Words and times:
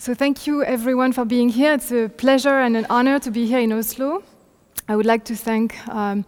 So 0.00 0.14
thank 0.14 0.46
you 0.46 0.64
everyone 0.64 1.12
for 1.12 1.26
being 1.26 1.50
here. 1.50 1.74
It's 1.74 1.92
a 1.92 2.08
pleasure 2.08 2.58
and 2.58 2.74
an 2.74 2.86
honor 2.88 3.18
to 3.18 3.30
be 3.30 3.44
here 3.46 3.58
in 3.58 3.70
Oslo. 3.70 4.22
I 4.88 4.96
would 4.96 5.04
like 5.04 5.24
to 5.24 5.36
thank 5.36 5.76
um, 5.88 6.24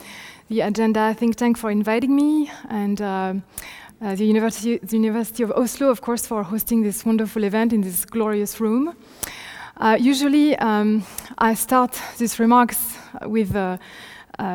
the 0.50 0.60
Agenda 0.60 1.14
think 1.14 1.36
tank 1.36 1.56
for 1.56 1.70
inviting 1.70 2.14
me 2.14 2.50
and 2.68 3.00
uh, 3.00 3.34
uh, 4.02 4.14
the, 4.14 4.26
University, 4.26 4.76
the 4.76 4.96
University 4.98 5.42
of 5.42 5.52
Oslo, 5.52 5.88
of 5.88 6.02
course, 6.02 6.26
for 6.26 6.42
hosting 6.42 6.82
this 6.82 7.06
wonderful 7.06 7.44
event 7.44 7.72
in 7.72 7.80
this 7.80 8.04
glorious 8.04 8.60
room. 8.60 8.94
Uh, 9.78 9.96
usually, 9.98 10.54
um, 10.56 11.02
I 11.38 11.54
start 11.54 11.98
these 12.18 12.38
remarks 12.38 12.98
with 13.24 13.56
a 13.56 13.78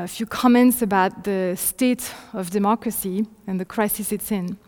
few 0.08 0.28
comments 0.28 0.84
about 0.84 1.24
the 1.24 1.56
state 1.56 2.14
of 2.34 2.52
democracy 2.52 3.26
and 3.48 3.60
the 3.60 3.66
crisis 3.66 4.12
it's 4.12 4.32
in 4.32 4.60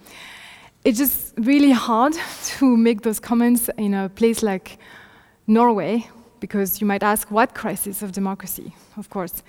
it's 0.83 0.97
just 0.97 1.33
really 1.37 1.71
hard 1.71 2.13
to 2.43 2.77
make 2.77 3.01
those 3.01 3.19
comments 3.19 3.69
in 3.77 3.93
a 3.93 4.09
place 4.09 4.43
like 4.43 4.77
Norway, 5.47 6.07
because 6.39 6.79
you 6.79 6.87
might 6.87 7.03
ask, 7.03 7.31
what 7.31 7.53
crisis 7.53 8.01
of 8.01 8.11
democracy? 8.11 8.73
Of 8.97 9.09
course. 9.09 9.43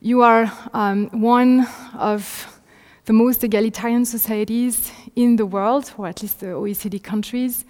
You 0.00 0.22
are 0.22 0.50
um, 0.72 1.08
one 1.10 1.66
of 1.98 2.46
the 3.04 3.12
most 3.12 3.42
egalitarian 3.42 4.04
societies 4.04 4.92
in 5.16 5.36
the 5.36 5.46
world, 5.46 5.92
or 5.98 6.06
at 6.06 6.22
least 6.22 6.40
the 6.40 6.46
OECD 6.46 7.02
countries. 7.02 7.64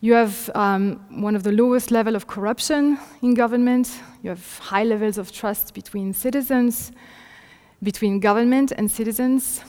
You 0.00 0.12
have 0.12 0.50
um, 0.54 1.00
one 1.22 1.34
of 1.34 1.42
the 1.42 1.52
lowest 1.52 1.90
level 1.90 2.14
of 2.14 2.26
corruption 2.26 2.98
in 3.22 3.34
government. 3.34 3.90
You 4.22 4.30
have 4.30 4.58
high 4.58 4.84
levels 4.84 5.18
of 5.18 5.32
trust 5.32 5.74
between 5.74 6.12
citizens, 6.12 6.92
between 7.82 8.20
government 8.20 8.72
and 8.76 8.90
citizens. 8.90 9.62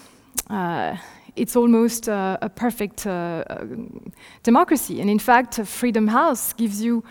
Uh, 0.50 0.98
it's 1.40 1.56
almost 1.56 2.10
uh, 2.10 2.38
a 2.42 2.50
perfect 2.50 3.08
uh, 3.08 3.44
uh, 3.50 3.66
democracy. 4.44 5.02
And 5.02 5.10
in 5.10 5.20
fact, 5.20 5.60
Freedom 5.66 6.08
House 6.08 6.54
gives 6.54 6.84
you 6.84 7.04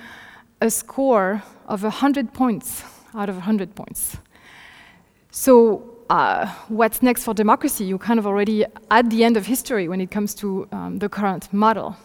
a 0.60 0.70
score 0.70 1.42
of 1.66 1.82
100 1.82 2.32
points 2.32 2.84
out 3.14 3.28
of 3.28 3.36
100 3.36 3.74
points. 3.74 4.18
So, 5.30 5.94
uh, 6.10 6.46
what's 6.68 7.02
next 7.02 7.24
for 7.24 7.34
democracy? 7.34 7.84
You're 7.84 7.98
kind 7.98 8.18
of 8.18 8.26
already 8.26 8.64
at 8.90 9.10
the 9.10 9.24
end 9.24 9.36
of 9.36 9.46
history 9.46 9.88
when 9.88 10.00
it 10.00 10.10
comes 10.10 10.34
to 10.36 10.66
um, 10.72 10.98
the 10.98 11.08
current 11.08 11.52
model. 11.52 11.96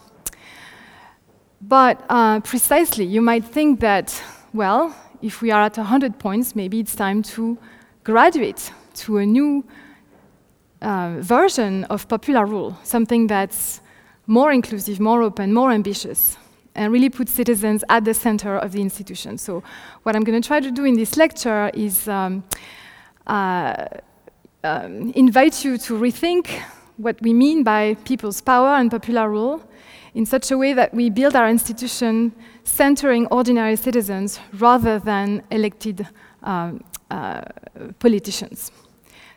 But 1.62 2.04
uh, 2.10 2.42
precisely, 2.42 3.06
you 3.06 3.22
might 3.22 3.46
think 3.46 3.80
that, 3.80 4.22
well, 4.54 4.96
if 5.22 5.42
we 5.42 5.52
are 5.52 5.62
at 5.62 5.78
100 5.78 6.20
points, 6.20 6.56
maybe 6.56 6.80
it's 6.80 6.96
time 6.96 7.24
to 7.24 7.58
graduate 8.04 8.72
to 8.96 9.18
a 9.18 9.26
new 9.26 9.64
uh, 10.84 11.16
version 11.20 11.86
of 11.86 12.08
popular 12.08 12.46
rule, 12.46 12.78
something 12.84 13.28
that's 13.28 13.82
more 14.28 14.52
inclusive, 14.52 15.00
more 15.00 15.22
open, 15.24 15.54
more 15.54 15.72
ambitious, 15.72 16.38
and 16.76 16.92
really 16.92 17.10
put 17.10 17.30
citizens 17.30 17.84
at 17.90 18.06
the 18.06 18.14
center 18.14 18.58
of 18.58 18.72
the 18.72 18.82
institution. 18.82 19.38
So, 19.38 19.64
what 20.04 20.16
I'm 20.16 20.24
going 20.24 20.42
to 20.42 20.48
try 20.48 20.60
to 20.60 20.72
do 20.72 20.86
in 20.86 20.96
this 20.96 21.18
lecture 21.18 21.72
is 21.74 22.08
um, 22.08 22.44
uh, 23.28 23.86
um, 24.64 25.12
invite 25.16 25.64
you 25.66 25.78
to 25.78 25.94
rethink 25.94 26.48
what 26.98 27.22
we 27.22 27.34
mean 27.34 27.64
by 27.64 27.96
people's 28.06 28.42
power 28.42 28.76
and 28.76 28.90
popular 28.90 29.30
rule 29.30 29.62
in 30.14 30.26
such 30.26 30.52
a 30.52 30.58
way 30.58 30.74
that 30.74 30.94
we 30.94 31.10
build 31.10 31.36
our 31.36 31.50
institution 31.50 32.32
centering 32.64 33.26
ordinary 33.28 33.76
citizens 33.76 34.40
rather 34.54 35.00
than 35.00 35.44
elected 35.50 36.08
um, 36.44 36.84
uh, 37.10 37.42
politicians. 38.00 38.72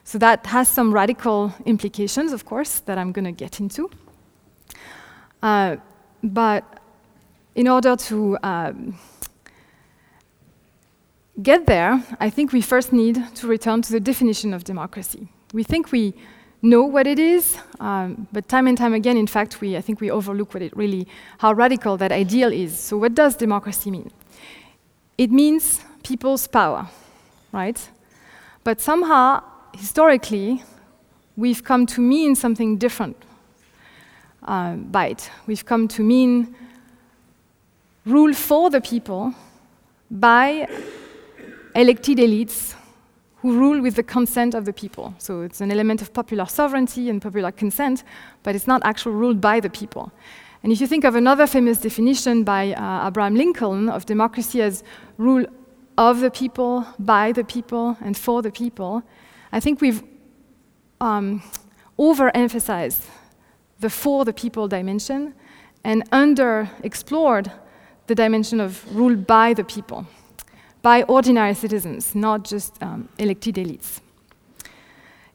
So 0.06 0.18
that 0.18 0.46
has 0.46 0.68
some 0.68 0.94
radical 0.94 1.52
implications, 1.64 2.32
of 2.32 2.44
course, 2.44 2.78
that 2.86 2.96
I'm 2.96 3.10
going 3.10 3.24
to 3.24 3.32
get 3.32 3.58
into. 3.58 3.90
Uh, 5.42 5.78
but 6.22 6.62
in 7.56 7.66
order 7.66 7.96
to 7.96 8.38
um, 8.44 8.96
get 11.42 11.66
there, 11.66 12.00
I 12.20 12.30
think 12.30 12.52
we 12.52 12.60
first 12.60 12.92
need 12.92 13.20
to 13.34 13.48
return 13.48 13.82
to 13.82 13.90
the 13.90 13.98
definition 13.98 14.54
of 14.54 14.62
democracy. 14.62 15.26
We 15.52 15.64
think 15.64 15.90
we 15.90 16.14
know 16.62 16.84
what 16.84 17.08
it 17.08 17.18
is, 17.18 17.58
um, 17.80 18.28
but 18.30 18.48
time 18.48 18.68
and 18.68 18.78
time 18.78 18.94
again, 18.94 19.16
in 19.16 19.26
fact, 19.26 19.60
we, 19.60 19.76
I 19.76 19.80
think 19.80 20.00
we 20.00 20.08
overlook 20.08 20.54
what 20.54 20.62
it 20.62 20.76
really, 20.76 21.08
how 21.38 21.52
radical 21.52 21.96
that 21.96 22.12
ideal 22.12 22.52
is. 22.52 22.78
So, 22.78 22.96
what 22.96 23.16
does 23.16 23.34
democracy 23.34 23.90
mean? 23.90 24.12
It 25.18 25.32
means 25.32 25.80
people's 26.04 26.46
power, 26.46 26.86
right? 27.50 27.90
But 28.62 28.80
somehow 28.80 29.42
historically, 29.76 30.62
we've 31.36 31.62
come 31.62 31.86
to 31.86 32.00
mean 32.00 32.34
something 32.34 32.78
different 32.78 33.16
uh, 34.42 34.74
by 34.74 35.08
it. 35.08 35.30
We've 35.46 35.64
come 35.64 35.88
to 35.88 36.02
mean 36.02 36.54
rule 38.04 38.34
for 38.34 38.70
the 38.70 38.80
people 38.80 39.34
by 40.10 40.68
elected 41.74 42.18
elites 42.18 42.74
who 43.36 43.58
rule 43.58 43.82
with 43.82 43.96
the 43.96 44.02
consent 44.02 44.54
of 44.54 44.64
the 44.64 44.72
people. 44.72 45.14
So 45.18 45.42
it's 45.42 45.60
an 45.60 45.70
element 45.70 46.00
of 46.02 46.12
popular 46.12 46.46
sovereignty 46.46 47.10
and 47.10 47.20
popular 47.20 47.52
consent, 47.52 48.02
but 48.42 48.54
it's 48.54 48.66
not 48.66 48.82
actually 48.84 49.14
ruled 49.14 49.40
by 49.40 49.60
the 49.60 49.70
people. 49.70 50.10
And 50.62 50.72
if 50.72 50.80
you 50.80 50.86
think 50.86 51.04
of 51.04 51.14
another 51.14 51.46
famous 51.46 51.78
definition 51.78 52.42
by 52.44 52.72
uh, 52.72 53.06
Abraham 53.06 53.34
Lincoln 53.34 53.88
of 53.88 54.06
democracy 54.06 54.62
as 54.62 54.82
rule 55.18 55.44
of 55.98 56.20
the 56.20 56.30
people, 56.30 56.86
by 56.98 57.32
the 57.32 57.44
people, 57.44 57.96
and 58.00 58.16
for 58.16 58.42
the 58.42 58.50
people, 58.50 59.02
I 59.52 59.60
think 59.60 59.80
we've 59.80 60.02
um, 61.00 61.42
overemphasized 61.98 63.06
the 63.80 63.90
for 63.90 64.24
the 64.24 64.32
people 64.32 64.68
dimension 64.68 65.34
and 65.84 66.08
underexplored 66.10 67.52
the 68.06 68.14
dimension 68.14 68.60
of 68.60 68.84
rule 68.94 69.16
by 69.16 69.54
the 69.54 69.64
people, 69.64 70.06
by 70.82 71.02
ordinary 71.04 71.54
citizens, 71.54 72.14
not 72.14 72.44
just 72.44 72.82
um, 72.82 73.08
elected 73.18 73.56
elites. 73.56 74.00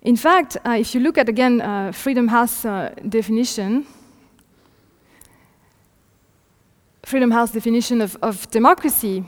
In 0.02 0.16
fact, 0.16 0.58
uh, 0.66 0.72
if 0.72 0.96
you 0.96 1.02
look 1.02 1.18
at 1.18 1.30
again 1.30 1.62
uh, 1.62 1.92
Freedom 1.92 2.28
House 2.28 2.66
uh, 2.66 2.94
definition, 3.08 3.86
Freedom 7.04 7.32
House 7.32 7.52
definition 7.52 8.02
of, 8.02 8.18
of 8.22 8.50
democracy, 8.52 9.24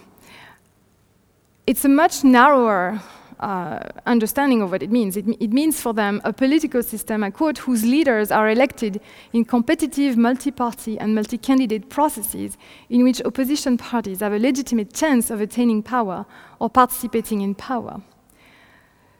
it's 1.68 1.86
a 1.86 1.90
much 1.90 2.24
narrower 2.24 3.02
understanding 3.40 4.62
of 4.62 4.72
what 4.72 4.84
it 4.84 4.92
means. 4.92 5.18
It, 5.18 5.26
it, 5.40 5.52
means 5.52 5.82
for 5.82 5.94
them 5.94 6.22
a 6.24 6.34
political 6.34 6.84
system, 6.84 7.24
I 7.24 7.30
quote, 7.30 7.58
whose 7.60 7.84
leaders 7.84 8.32
are 8.32 8.50
elected 8.50 9.02
in 9.32 9.46
competitive 9.46 10.18
multi 10.18 10.52
party 10.52 10.98
and 11.00 11.16
multi 11.16 11.38
candidate 11.38 11.90
processes 11.90 12.58
in 12.90 13.04
which 13.04 13.22
opposition 13.24 13.78
parties 13.78 14.20
have 14.20 14.34
a 14.34 14.40
legitimate 14.40 14.94
chance 14.94 15.30
of 15.30 15.42
attaining 15.42 15.84
power 15.84 16.26
or 16.60 16.70
participating 16.70 17.42
in 17.42 17.56
power. 17.56 18.02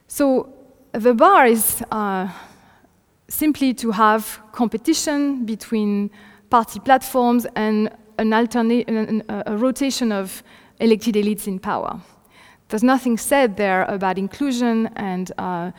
So 0.08 0.54
the 0.92 1.14
bar 1.14 1.48
is 1.48 1.84
uh, 1.92 2.30
simply 3.28 3.74
to 3.74 3.92
have 3.92 4.40
competition 4.52 5.46
between 5.46 6.12
party 6.50 6.80
platforms 6.80 7.48
and 7.56 7.90
an 8.20 8.30
alterna- 8.30 8.88
an, 8.88 9.24
a 9.28 9.58
rotation 9.58 10.12
of 10.12 10.44
elected 10.80 11.16
elites 11.16 11.48
in 11.48 11.60
power. 11.60 12.00
There's 12.74 12.82
nothing 12.82 13.20
said 13.20 13.56
there 13.56 13.84
about 13.84 14.18
inclusion 14.18 14.88
and 14.96 15.32
uh, 15.38 15.70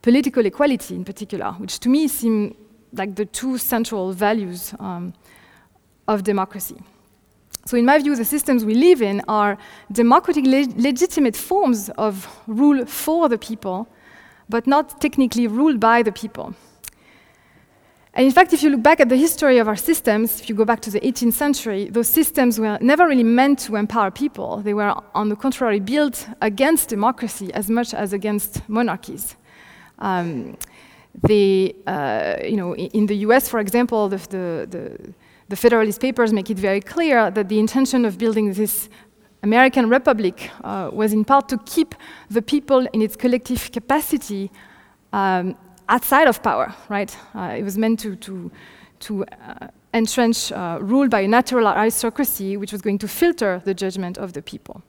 political 0.00 0.46
equality 0.46 0.94
in 0.94 1.04
particular, 1.04 1.50
which 1.58 1.80
to 1.80 1.88
me 1.88 2.06
seem 2.06 2.54
like 2.92 3.16
the 3.16 3.24
two 3.24 3.58
central 3.58 4.12
values 4.12 4.72
um, 4.78 5.12
of 6.06 6.22
democracy. 6.22 6.76
So, 7.64 7.76
in 7.76 7.84
my 7.84 7.98
view, 7.98 8.14
the 8.14 8.24
systems 8.24 8.64
we 8.64 8.74
live 8.74 9.02
in 9.02 9.22
are 9.26 9.58
democratic 9.90 10.44
le 10.46 10.68
legitimate 10.76 11.36
forms 11.36 11.88
of 11.98 12.28
rule 12.46 12.86
for 12.86 13.28
the 13.28 13.38
people, 13.38 13.88
but 14.48 14.68
not 14.68 15.00
technically 15.00 15.48
ruled 15.48 15.80
by 15.80 16.04
the 16.04 16.12
people. 16.12 16.54
And 18.16 18.24
in 18.24 18.32
fact, 18.32 18.54
if 18.54 18.62
you 18.62 18.70
look 18.70 18.82
back 18.82 18.98
at 18.98 19.10
the 19.10 19.16
history 19.16 19.58
of 19.58 19.68
our 19.68 19.76
systems, 19.76 20.40
if 20.40 20.48
you 20.48 20.54
go 20.54 20.64
back 20.64 20.80
to 20.80 20.90
the 20.90 21.00
18th 21.00 21.34
century, 21.34 21.90
those 21.90 22.08
systems 22.08 22.58
were 22.58 22.78
never 22.80 23.06
really 23.06 23.22
meant 23.22 23.58
to 23.66 23.76
empower 23.76 24.10
people. 24.10 24.56
They 24.62 24.72
were, 24.72 24.94
on 25.14 25.28
the 25.28 25.36
contrary, 25.36 25.80
built 25.80 26.26
against 26.40 26.88
democracy 26.88 27.52
as 27.52 27.68
much 27.68 27.92
as 27.92 28.14
against 28.14 28.66
monarchies. 28.70 29.36
Um, 29.98 30.56
uh, 31.28 32.36
you 32.42 32.56
know, 32.56 32.74
in 32.74 33.04
the 33.04 33.16
US, 33.26 33.50
for 33.50 33.60
example, 33.60 34.08
the, 34.08 34.16
the, 34.16 34.66
the, 34.70 35.14
the 35.50 35.56
Federalist 35.56 36.00
Papers 36.00 36.32
make 36.32 36.48
it 36.48 36.58
very 36.58 36.80
clear 36.80 37.30
that 37.30 37.50
the 37.50 37.58
intention 37.58 38.06
of 38.06 38.16
building 38.16 38.54
this 38.54 38.88
American 39.42 39.90
Republic 39.90 40.50
uh, 40.64 40.88
was 40.90 41.12
in 41.12 41.22
part 41.22 41.50
to 41.50 41.58
keep 41.66 41.94
the 42.30 42.40
people 42.40 42.86
in 42.94 43.02
its 43.02 43.14
collective 43.14 43.70
capacity 43.72 44.50
um, 45.12 45.54
outside 45.88 46.28
of 46.28 46.42
power, 46.42 46.74
right? 46.88 47.16
Uh, 47.34 47.54
it 47.58 47.62
was 47.62 47.78
meant 47.78 48.00
to, 48.00 48.16
to, 48.16 48.50
to 49.00 49.24
uh, 49.24 49.68
entrench 49.94 50.52
uh, 50.52 50.78
rule 50.80 51.08
by 51.08 51.20
a 51.20 51.28
natural 51.28 51.66
aristocracy, 51.66 52.56
which 52.56 52.72
was 52.72 52.82
going 52.82 52.98
to 52.98 53.08
filter 53.08 53.62
the 53.64 53.74
judgment 53.74 54.18
of 54.18 54.32
the 54.32 54.42
people. 54.42 54.82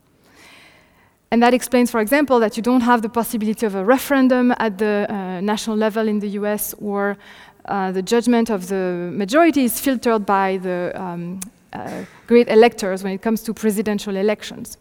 And 1.29 1.43
that 1.43 1.53
explains, 1.53 1.91
for 1.91 1.99
example, 1.99 2.39
that 2.39 2.55
you 2.55 2.63
don't 2.63 2.81
have 2.81 3.01
the 3.01 3.09
possibility 3.09 3.65
of 3.65 3.75
a 3.75 3.83
referendum 3.83 4.53
at 4.59 4.77
the 4.77 5.05
uh, 5.09 5.41
national 5.41 5.75
level 5.75 6.07
in 6.07 6.19
the 6.19 6.29
US, 6.29 6.73
or 6.79 7.17
uh, 7.65 7.91
the 7.91 8.01
judgment 8.01 8.49
of 8.49 8.67
the 8.67 9.11
majority 9.13 9.65
is 9.65 9.79
filtered 9.79 10.25
by 10.25 10.57
the 10.57 10.93
um, 10.95 11.41
uh, 11.73 12.05
great 12.27 12.47
electors 12.47 13.03
when 13.03 13.11
it 13.11 13.21
comes 13.21 13.43
to 13.43 13.53
presidential 13.53 14.15
elections. 14.15 14.77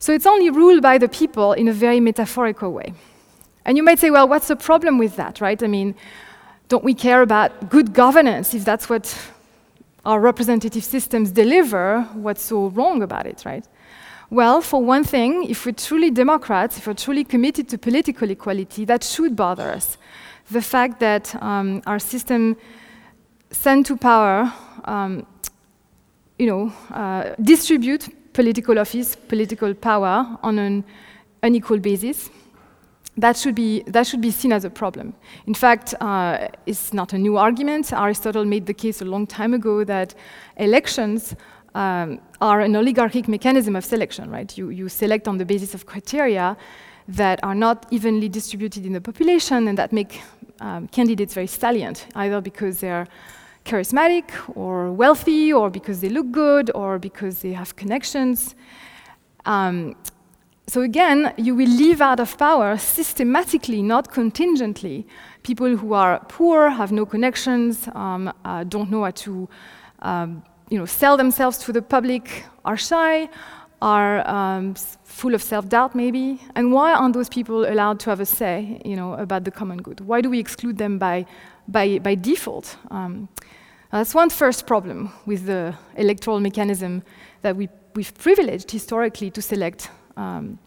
So 0.00 0.12
it's 0.12 0.26
only 0.26 0.50
ruled 0.50 0.82
by 0.82 0.98
the 0.98 1.08
people 1.08 1.52
in 1.52 1.68
a 1.68 1.72
very 1.72 2.00
metaphorical 2.00 2.72
way. 2.72 2.92
And 3.64 3.76
you 3.76 3.82
might 3.82 3.98
say, 3.98 4.10
well, 4.10 4.28
what's 4.28 4.48
the 4.48 4.56
problem 4.56 4.98
with 4.98 5.16
that, 5.16 5.40
right? 5.40 5.62
I 5.62 5.66
mean, 5.66 5.94
don't 6.68 6.84
we 6.84 6.94
care 6.94 7.22
about 7.22 7.70
good 7.70 7.92
governance 7.92 8.54
if 8.54 8.64
that's 8.64 8.88
what 8.88 9.16
our 10.04 10.20
representative 10.20 10.84
systems 10.84 11.30
deliver? 11.30 12.02
What's 12.14 12.42
so 12.42 12.68
wrong 12.68 13.02
about 13.02 13.26
it, 13.26 13.42
right? 13.44 13.64
Well, 14.30 14.60
for 14.62 14.82
one 14.82 15.04
thing, 15.04 15.44
if 15.44 15.64
we're 15.64 15.72
truly 15.72 16.10
Democrats, 16.10 16.78
if 16.78 16.86
we're 16.86 16.94
truly 16.94 17.24
committed 17.24 17.68
to 17.68 17.78
political 17.78 18.28
equality, 18.30 18.84
that 18.86 19.04
should 19.04 19.36
bother 19.36 19.70
us. 19.70 19.96
The 20.50 20.62
fact 20.62 21.00
that 21.00 21.34
um, 21.42 21.82
our 21.86 21.98
system 21.98 22.56
send 23.50 23.86
to 23.86 23.96
power, 23.96 24.52
um, 24.84 25.26
you 26.38 26.46
know, 26.46 26.72
uh, 26.90 27.34
distribute 27.40 28.08
political 28.32 28.78
office, 28.78 29.14
political 29.14 29.72
power 29.74 30.38
on 30.42 30.58
an 30.58 30.84
unequal 31.42 31.78
basis, 31.78 32.28
that 33.16 33.36
should 33.36 33.54
be, 33.54 33.82
that 33.86 34.06
should 34.06 34.20
be 34.20 34.30
seen 34.30 34.52
as 34.52 34.64
a 34.64 34.70
problem. 34.70 35.14
In 35.46 35.54
fact, 35.54 35.94
uh, 36.00 36.48
it's 36.66 36.92
not 36.92 37.12
a 37.12 37.18
new 37.18 37.36
argument. 37.36 37.92
Aristotle 37.92 38.44
made 38.44 38.66
the 38.66 38.74
case 38.74 39.00
a 39.00 39.04
long 39.04 39.26
time 39.26 39.54
ago 39.54 39.84
that 39.84 40.14
elections 40.56 41.36
um, 41.74 42.20
are 42.40 42.60
an 42.60 42.74
oligarchic 42.76 43.28
mechanism 43.28 43.76
of 43.76 43.84
selection, 43.84 44.30
right? 44.30 44.56
You, 44.58 44.70
you 44.70 44.88
select 44.88 45.28
on 45.28 45.38
the 45.38 45.44
basis 45.44 45.74
of 45.74 45.86
criteria 45.86 46.56
that 47.08 47.38
are 47.42 47.54
not 47.54 47.86
evenly 47.90 48.28
distributed 48.28 48.86
in 48.86 48.92
the 48.92 49.00
population 49.00 49.68
and 49.68 49.78
that 49.78 49.92
make 49.92 50.20
um, 50.60 50.88
candidates 50.88 51.34
very 51.34 51.46
salient, 51.46 52.06
either 52.14 52.40
because 52.40 52.80
they're 52.80 53.06
charismatic 53.64 54.24
or 54.56 54.92
wealthy 54.92 55.52
or 55.52 55.70
because 55.70 56.00
they 56.00 56.08
look 56.08 56.30
good 56.30 56.70
or 56.74 56.98
because 56.98 57.40
they 57.40 57.52
have 57.52 57.76
connections. 57.76 58.54
Um, 59.46 59.96
so 60.66 60.80
again, 60.80 61.34
you 61.36 61.54
will 61.54 61.68
leave 61.68 62.00
out 62.00 62.20
of 62.20 62.38
power 62.38 62.78
systematically, 62.78 63.82
not 63.82 64.10
contingently, 64.10 65.06
people 65.42 65.76
who 65.76 65.92
are 65.92 66.24
poor, 66.28 66.70
have 66.70 66.90
no 66.90 67.04
connections, 67.04 67.86
um, 67.94 68.32
uh, 68.44 68.64
don't 68.64 68.90
know 68.90 69.04
how 69.04 69.10
to 69.10 69.48
um, 70.00 70.42
you 70.70 70.78
know, 70.78 70.86
sell 70.86 71.16
themselves 71.16 71.58
to 71.58 71.72
the 71.72 71.82
public, 71.82 72.44
are 72.64 72.78
shy, 72.78 73.28
are 73.82 74.26
um, 74.26 74.74
full 75.04 75.34
of 75.34 75.42
self-doubt 75.42 75.94
maybe. 75.94 76.40
And 76.54 76.72
why 76.72 76.94
aren't 76.94 77.12
those 77.12 77.28
people 77.28 77.66
allowed 77.66 78.00
to 78.00 78.10
have 78.10 78.20
a 78.20 78.26
say 78.26 78.80
you 78.86 78.96
know, 78.96 79.12
about 79.14 79.44
the 79.44 79.50
common 79.50 79.82
good? 79.82 80.00
Why 80.00 80.22
do 80.22 80.30
we 80.30 80.38
exclude 80.38 80.78
them 80.78 80.98
by, 80.98 81.26
by, 81.68 81.98
by 81.98 82.14
default? 82.14 82.78
Um, 82.90 83.28
that's 83.92 84.14
one 84.14 84.30
first 84.30 84.66
problem 84.66 85.12
with 85.26 85.44
the 85.44 85.74
electoral 85.96 86.40
mechanism 86.40 87.02
that 87.42 87.54
we, 87.54 87.68
we've 87.94 88.14
privileged 88.14 88.70
historically 88.70 89.30
to 89.30 89.42
select 89.42 89.90
um, 90.16 90.58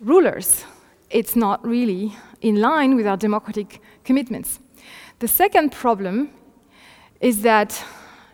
rulers. 0.00 0.64
It's 1.10 1.36
not 1.36 1.66
really 1.66 2.14
in 2.40 2.60
line 2.60 2.96
with 2.96 3.06
our 3.06 3.16
democratic 3.16 3.80
commitments. 4.04 4.60
The 5.18 5.28
second 5.28 5.72
problem 5.72 6.30
is 7.20 7.42
that 7.42 7.84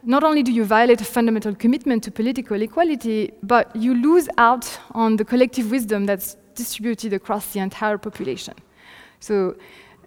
not 0.03 0.23
only 0.23 0.43
do 0.43 0.53
you 0.53 0.65
violate 0.65 1.01
a 1.01 1.05
fundamental 1.05 1.55
commitment 1.55 2.05
to 2.05 2.11
political 2.11 2.63
equality, 2.63 3.33
but 3.43 3.75
you 3.75 3.95
lose 3.95 4.29
out 4.39 4.79
on 4.93 5.17
the 5.17 5.25
collective 5.25 5.71
wisdom 5.71 6.07
that's 6.07 6.37
distributed 6.55 7.13
across 7.13 7.53
the 7.53 7.59
entire 7.61 7.99
population. 7.99 8.55
So 9.19 9.57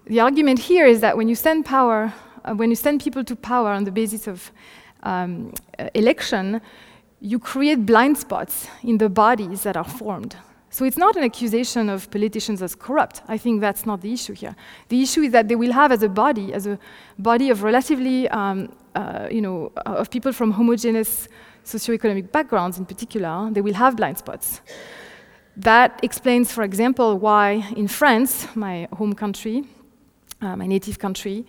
the 0.06 0.22
argument 0.22 0.60
here 0.60 0.86
is 0.86 1.02
that 1.02 1.18
when 1.18 1.28
you 1.28 1.36
send 1.36 1.66
power, 1.66 2.14
uh, 2.46 2.54
when 2.54 2.70
you 2.70 2.76
send 2.76 3.04
people 3.04 3.24
to 3.26 3.36
power 3.36 3.70
on 3.70 3.84
the 3.84 3.92
basis 3.92 4.28
of 4.28 4.52
um, 5.04 5.54
uh, 5.78 5.90
election, 5.94 6.62
you 7.22 7.40
create 7.40 7.86
blind 7.86 8.18
spots 8.18 8.68
in 8.84 8.98
the 8.98 9.10
bodies 9.10 9.64
that 9.64 9.76
are 9.76 9.84
formed. 9.84 10.36
So 10.72 10.86
it's 10.86 10.98
not 10.98 11.16
an 11.16 11.24
accusation 11.24 11.90
of 11.90 12.10
politicians 12.12 12.62
as 12.62 12.76
corrupt. 12.76 13.22
I 13.28 13.38
think 13.38 13.60
that's 13.60 13.86
not 13.86 14.02
the 14.02 14.14
issue 14.14 14.34
here. 14.34 14.56
The 14.90 15.02
issue 15.02 15.22
is 15.22 15.32
that 15.32 15.48
they 15.48 15.56
will 15.56 15.72
have 15.72 15.92
as 15.92 16.04
a 16.04 16.10
body, 16.10 16.54
as 16.54 16.68
a 16.68 16.78
body 17.18 17.50
of 17.50 17.64
relatively, 17.64 18.30
um, 18.30 18.72
uh, 18.94 19.28
you 19.32 19.42
know, 19.42 19.72
uh, 19.78 19.96
of 19.96 20.12
people 20.12 20.32
from 20.32 20.52
homogeneous 20.52 21.28
socioeconomic 21.66 22.32
backgrounds 22.32 22.78
in 22.78 22.86
particular, 22.86 23.50
they 23.52 23.62
will 23.62 23.74
have 23.74 23.98
blind 23.98 24.20
spots. 24.20 24.62
That 25.58 26.00
explains, 26.04 26.52
for 26.52 26.64
example, 26.64 27.18
why 27.18 27.68
in 27.76 27.88
France, 27.88 28.48
my 28.56 28.88
home 28.94 29.14
country, 29.14 29.66
uh, 30.42 30.56
my 30.56 30.68
native 30.68 31.00
country, 31.00 31.46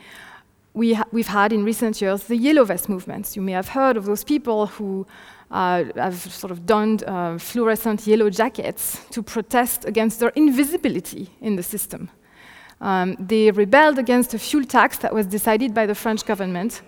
we 0.73 0.95
ha 0.95 1.05
we've 1.13 1.29
had 1.29 1.53
in 1.53 1.65
recent 1.65 2.01
years 2.01 2.25
the 2.25 2.37
yellow 2.37 2.65
vest 2.65 2.89
movements. 2.89 3.37
You 3.37 3.43
may 3.43 3.53
have 3.53 3.69
heard 3.69 3.97
of 3.97 4.05
those 4.05 4.25
people 4.25 4.67
who 4.67 5.07
uh, 5.51 5.85
have 5.97 6.17
sort 6.17 6.51
of 6.51 6.67
donned 6.67 7.05
uh, 7.05 7.37
fluorescent 7.39 8.07
yellow 8.07 8.31
jackets 8.31 9.01
to 9.11 9.23
protest 9.23 9.85
against 9.85 10.21
their 10.21 10.31
invisibility 10.31 11.31
in 11.41 11.57
the 11.57 11.63
system. 11.63 12.09
Um, 12.81 13.17
they 13.19 13.51
rebelled 13.51 13.99
against 13.99 14.33
a 14.35 14.39
fuel 14.39 14.65
tax 14.65 14.99
that 14.99 15.13
was 15.13 15.27
decided 15.27 15.75
by 15.75 15.87
the 15.87 15.95
French 15.95 16.25
government. 16.25 16.83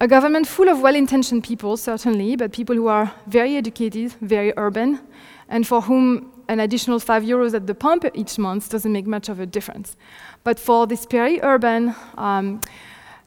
A 0.00 0.06
government 0.06 0.46
full 0.46 0.68
of 0.68 0.80
well 0.80 0.94
intentioned 0.94 1.44
people, 1.44 1.76
certainly, 1.76 2.36
but 2.36 2.52
people 2.52 2.76
who 2.76 2.88
are 2.88 3.12
very 3.26 3.56
educated, 3.56 4.12
very 4.20 4.52
urban, 4.56 5.00
and 5.48 5.66
for 5.66 5.80
whom 5.80 6.32
an 6.48 6.60
additional 6.60 6.98
five 6.98 7.22
euros 7.22 7.54
at 7.54 7.66
the 7.66 7.74
pump 7.74 8.04
each 8.14 8.38
month 8.38 8.68
doesn't 8.68 8.92
make 8.92 9.06
much 9.06 9.28
of 9.28 9.40
a 9.40 9.46
difference. 9.46 9.96
But 10.44 10.60
for 10.60 10.86
this 10.86 11.06
peri 11.06 11.40
urban, 11.42 11.94
um, 12.18 12.60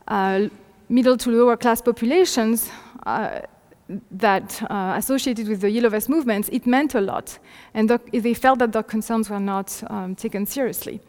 uh, 0.08 0.48
middle 0.90 1.18
to 1.18 1.32
lower 1.32 1.58
class 1.58 1.82
populations, 1.82 2.70
uh, 3.06 3.42
that 4.12 4.62
uh, 4.70 4.94
associated 4.98 5.48
with 5.48 5.62
the 5.62 5.70
Yellow 5.70 5.90
Vest 5.90 6.10
movements, 6.10 6.50
it 6.50 6.66
meant 6.68 6.96
a 6.96 7.02
lot. 7.02 7.40
And 7.74 7.90
they 8.14 8.34
felt 8.34 8.60
that 8.60 8.72
their 8.72 8.84
concerns 8.84 9.30
were 9.30 9.40
not 9.40 9.84
um, 9.90 10.16
taken 10.16 10.46
seriously. 10.46 11.02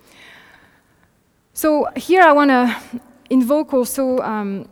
So 1.53 1.87
here 1.97 2.23
I 2.23 2.33
want 2.33 2.51
to 2.51 3.01
invoke 3.29 3.75
also 3.75 4.19
um, 4.19 4.69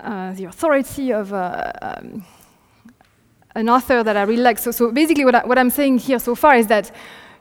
uh, 0.00 0.32
the 0.32 0.44
authority 0.44 1.12
of 1.12 1.32
uh, 1.32 1.72
um, 1.80 2.24
an 3.54 3.68
author 3.68 4.02
that 4.02 4.16
I 4.16 4.22
really 4.22 4.42
like. 4.42 4.58
So, 4.58 4.70
so 4.70 4.90
basically 4.90 5.24
what, 5.24 5.34
I, 5.34 5.42
I'm 5.58 5.70
saying 5.70 5.98
here 5.98 6.18
so 6.18 6.34
far 6.34 6.56
is 6.56 6.66
that 6.66 6.90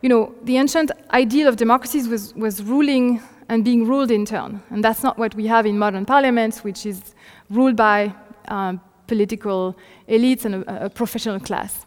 you 0.03 0.09
know, 0.09 0.35
the 0.43 0.57
ancient 0.57 0.91
ideal 1.11 1.47
of 1.47 1.55
democracies 1.55 2.09
was, 2.09 2.35
was 2.35 2.61
ruling 2.61 3.21
and 3.47 3.63
being 3.63 3.87
ruled 3.87 4.11
in 4.11 4.25
turn. 4.25 4.61
And 4.69 4.83
that's 4.83 5.01
not 5.01 5.17
what 5.17 5.33
we 5.33 5.47
have 5.47 5.65
in 5.65 5.79
modern 5.79 6.05
parliaments, 6.05 6.63
which 6.63 6.85
is 6.85 7.15
ruled 7.49 7.77
by 7.77 8.13
um, 8.49 8.81
political 9.13 9.75
elites 10.07 10.45
and 10.45 10.53
a, 10.55 10.85
a 10.85 10.89
professional 10.89 11.39
class. 11.39 11.85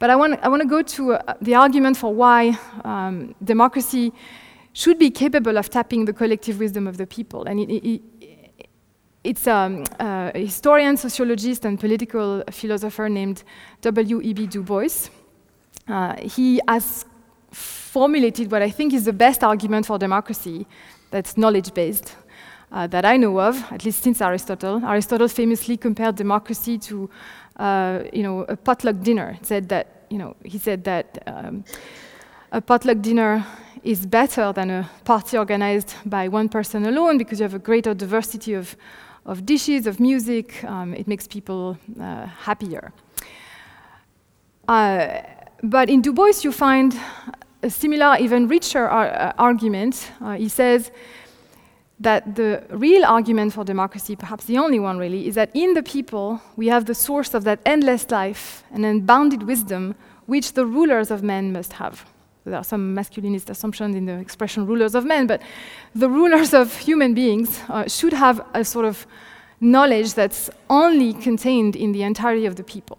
But 0.00 0.08
I 0.10 0.16
want, 0.16 0.32
I 0.44 0.48
want 0.48 0.62
to 0.62 0.68
go 0.76 0.82
to 0.96 1.00
uh, 1.14 1.34
the 1.42 1.54
argument 1.54 1.96
for 1.96 2.14
why 2.22 2.58
um, 2.84 3.34
democracy 3.52 4.12
should 4.72 4.98
be 4.98 5.10
capable 5.10 5.56
of 5.58 5.68
tapping 5.68 6.04
the 6.04 6.12
collective 6.12 6.58
wisdom 6.58 6.86
of 6.86 6.96
the 6.96 7.06
people. 7.06 7.42
And 7.48 7.60
it, 7.60 7.70
it, 7.92 8.00
it's 9.24 9.46
um, 9.46 9.84
a 9.98 10.32
historian, 10.34 10.96
sociologist, 10.96 11.64
and 11.64 11.78
political 11.78 12.42
philosopher 12.50 13.08
named 13.08 13.42
W.E.B. 13.82 14.46
Du 14.46 14.62
Bois. 14.62 15.10
Uh, 15.88 16.14
he 16.36 16.60
has 16.68 17.04
formulated 17.50 18.50
what 18.52 18.62
I 18.62 18.70
think 18.70 18.94
is 18.94 19.04
the 19.04 19.12
best 19.12 19.42
argument 19.42 19.86
for 19.86 19.98
democracy 19.98 20.66
that's 21.10 21.36
knowledge 21.36 21.74
based 21.74 22.16
uh, 22.72 22.86
that 22.86 23.04
I 23.04 23.16
know 23.16 23.40
of, 23.40 23.62
at 23.72 23.84
least 23.84 24.02
since 24.02 24.20
Aristotle. 24.20 24.84
Aristotle 24.84 25.28
famously 25.28 25.76
compared 25.76 26.16
democracy 26.16 26.78
to, 26.78 27.10
uh, 27.56 28.00
you 28.12 28.22
know, 28.22 28.40
a 28.48 28.56
potluck 28.56 29.00
dinner. 29.02 29.38
Said 29.42 29.68
that, 29.68 30.04
you 30.10 30.18
know, 30.18 30.36
he 30.44 30.58
said 30.58 30.84
that 30.84 31.22
um, 31.26 31.64
a 32.52 32.60
potluck 32.60 33.00
dinner 33.00 33.44
is 33.82 34.06
better 34.06 34.52
than 34.52 34.70
a 34.70 34.90
party 35.04 35.38
organized 35.38 35.94
by 36.04 36.28
one 36.28 36.48
person 36.48 36.86
alone 36.86 37.18
because 37.18 37.40
you 37.40 37.44
have 37.44 37.54
a 37.54 37.58
greater 37.58 37.94
diversity 37.94 38.54
of, 38.54 38.76
of 39.24 39.46
dishes, 39.46 39.86
of 39.86 39.98
music. 39.98 40.62
Um, 40.64 40.94
it 40.94 41.08
makes 41.08 41.26
people 41.26 41.78
uh, 42.00 42.26
happier. 42.26 42.92
Uh, 44.68 45.22
but 45.62 45.90
in 45.90 46.02
Du 46.02 46.12
Bois, 46.12 46.42
you 46.42 46.52
find 46.52 46.94
a 47.62 47.70
similar, 47.70 48.16
even 48.18 48.48
richer 48.48 48.88
ar 48.88 49.08
uh, 49.08 49.32
argument. 49.38 50.12
Uh, 50.20 50.36
he 50.36 50.48
says 50.48 50.90
that 52.00 52.34
the 52.34 52.62
real 52.70 53.04
argument 53.04 53.52
for 53.52 53.62
democracy, 53.62 54.16
perhaps 54.16 54.46
the 54.46 54.56
only 54.56 54.80
one 54.80 54.98
really, 54.98 55.28
is 55.28 55.34
that 55.34 55.50
in 55.54 55.74
the 55.74 55.82
people 55.82 56.40
we 56.56 56.68
have 56.68 56.86
the 56.86 56.94
source 56.94 57.34
of 57.34 57.44
that 57.44 57.60
endless 57.66 58.10
life 58.10 58.64
and 58.72 58.84
unbounded 58.86 59.42
wisdom 59.42 59.94
which 60.26 60.54
the 60.54 60.64
rulers 60.64 61.10
of 61.10 61.22
men 61.22 61.52
must 61.52 61.74
have. 61.74 62.06
There 62.44 62.56
are 62.56 62.64
some 62.64 62.94
masculinist 62.94 63.50
assumptions 63.50 63.94
in 63.94 64.06
the 64.06 64.14
expression 64.14 64.66
rulers 64.66 64.94
of 64.94 65.04
men, 65.04 65.26
but 65.26 65.42
the 65.94 66.08
rulers 66.08 66.54
of 66.54 66.74
human 66.78 67.12
beings 67.12 67.60
uh, 67.68 67.86
should 67.86 68.14
have 68.14 68.40
a 68.54 68.64
sort 68.64 68.86
of 68.86 69.06
knowledge 69.60 70.14
that's 70.14 70.48
only 70.70 71.12
contained 71.12 71.76
in 71.76 71.92
the 71.92 72.02
entirety 72.02 72.46
of 72.46 72.56
the 72.56 72.64
people. 72.64 72.98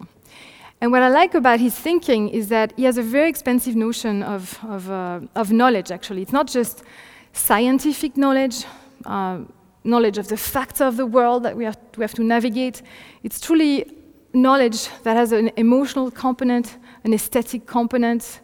And 0.79 0.91
what 0.91 1.01
I 1.01 1.09
like 1.09 1.33
about 1.33 1.59
his 1.59 1.75
thinking 1.75 2.29
is 2.29 2.49
that 2.49 2.73
he 2.75 2.83
has 2.83 2.97
a 2.97 3.03
very 3.03 3.29
expensive 3.29 3.75
notion 3.75 4.21
of, 4.21 4.59
of, 4.63 4.89
uh, 4.91 5.21
of 5.35 5.51
knowledge, 5.51 5.91
actually. 5.91 6.21
It's 6.21 6.31
not 6.31 6.47
just 6.47 6.83
scientific 7.33 8.17
knowledge, 8.17 8.65
knowledge 9.83 10.17
of 10.17 10.27
the 10.27 10.37
facts 10.37 10.81
of 10.81 10.97
the 10.97 11.05
world 11.05 11.43
that 11.43 11.55
we 11.55 11.65
have, 11.65 11.77
we 11.97 12.03
have 12.03 12.13
to 12.13 12.23
navigate. 12.23 12.81
It's 13.23 13.39
truly 13.39 13.85
knowledge 14.33 14.89
that 15.03 15.17
has 15.17 15.31
an 15.31 15.51
emotional 15.57 16.11
component, 16.11 16.77
an 17.03 17.13
aesthetic 17.13 17.65
component, 17.65 18.41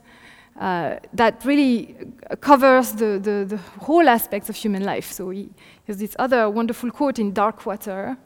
uh, 0.60 0.98
that 1.14 1.46
really 1.46 1.96
covers 2.42 2.94
the, 2.94 3.20
the, 3.20 3.46
the, 3.48 3.58
whole 3.80 4.10
aspects 4.10 4.50
of 4.50 4.56
human 4.56 4.84
life. 4.84 5.12
So 5.12 5.30
he 5.30 5.50
has 5.86 5.98
this 5.98 6.16
other 6.18 6.50
wonderful 6.50 6.90
quote 6.90 7.20
in 7.20 7.32
Darkwater, 7.32 8.18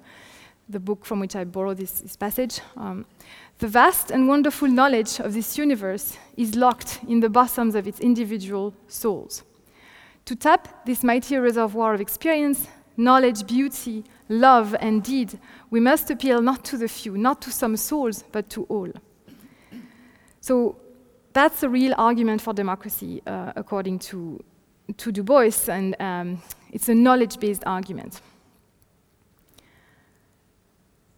the 0.69 0.79
book 0.79 1.03
from 1.03 1.19
which 1.19 1.35
I 1.35 1.43
borrowed 1.43 1.77
this, 1.77 1.99
this 1.99 2.15
passage. 2.15 2.61
Um, 2.77 3.05
the 3.57 3.67
vast 3.67 4.11
and 4.11 4.29
wonderful 4.29 4.69
knowledge 4.69 5.19
of 5.19 5.33
this 5.33 5.57
universe 5.57 6.17
is 6.37 6.55
locked 6.55 7.01
in 7.07 7.19
the 7.19 7.29
bosoms 7.29 7.75
of 7.75 7.85
its 7.85 7.99
individual 7.99 8.73
souls. 8.87 9.43
To 10.25 10.35
tap 10.35 10.85
this 10.85 11.03
mighty 11.03 11.35
reservoir 11.37 11.93
of 11.93 12.01
experience, 12.01 12.67
knowledge, 12.97 13.47
beauty, 13.47 14.03
love, 14.29 14.75
and 14.79 15.03
deed, 15.03 15.39
we 15.69 15.79
must 15.79 16.09
appeal 16.09 16.41
not 16.41 16.63
to 16.65 16.77
the 16.77 16.87
few, 16.87 17.17
not 17.17 17.41
to 17.41 17.51
some 17.51 17.75
souls, 17.75 18.23
but 18.31 18.49
to 18.51 18.63
all. 18.63 18.91
So 20.39 20.75
that's 21.33 21.63
a 21.63 21.69
real 21.69 21.93
argument 21.97 22.41
for 22.41 22.53
democracy, 22.53 23.21
uh, 23.25 23.53
according 23.55 23.99
to, 23.99 24.43
to 24.97 25.11
Du 25.11 25.23
Bois, 25.23 25.67
and 25.67 25.95
um, 25.99 26.41
it's 26.71 26.89
a 26.89 26.95
knowledge 26.95 27.39
based 27.39 27.63
argument. 27.65 28.21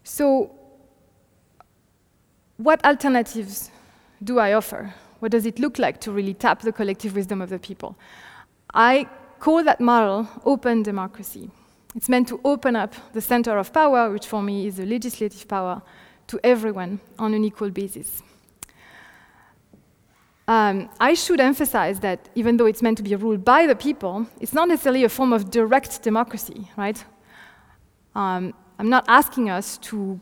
So, 0.03 0.51
what 2.57 2.83
alternatives 2.85 3.71
do 4.23 4.39
I 4.39 4.53
offer? 4.53 4.93
What 5.19 5.31
does 5.31 5.45
it 5.45 5.57
look 5.57 5.79
like 5.79 5.99
to 6.01 6.11
really 6.11 6.33
tap 6.33 6.61
the 6.61 6.71
collective 6.71 7.15
wisdom 7.15 7.41
of 7.41 7.49
the 7.49 7.59
people? 7.59 7.95
I 8.73 9.07
call 9.39 9.63
that 9.63 9.79
model 9.79 10.27
open 10.45 10.83
democracy. 10.83 11.49
It's 11.95 12.09
meant 12.09 12.27
to 12.29 12.39
open 12.43 12.75
up 12.75 12.95
the 13.13 13.21
center 13.21 13.57
of 13.57 13.71
power, 13.71 14.11
which 14.11 14.25
for 14.25 14.41
me 14.41 14.65
is 14.65 14.77
the 14.77 14.85
legislative 14.85 15.47
power, 15.47 15.81
to 16.27 16.39
everyone 16.43 16.99
on 17.19 17.33
an 17.33 17.43
equal 17.43 17.69
basis. 17.69 18.23
Um, 20.47 20.89
I 20.99 21.13
should 21.13 21.39
emphasize 21.39 21.99
that 22.01 22.29
even 22.35 22.57
though 22.57 22.65
it's 22.65 22.81
meant 22.81 22.97
to 22.97 23.03
be 23.03 23.15
ruled 23.15 23.45
by 23.45 23.67
the 23.67 23.75
people, 23.75 24.27
it's 24.41 24.53
not 24.53 24.67
necessarily 24.67 25.03
a 25.03 25.09
form 25.09 25.31
of 25.31 25.51
direct 25.51 26.01
democracy, 26.01 26.69
right? 26.75 27.03
Um, 28.15 28.53
I'm 28.79 28.89
not 28.89 29.05
asking 29.07 29.49
us 29.49 29.77
to 29.89 30.19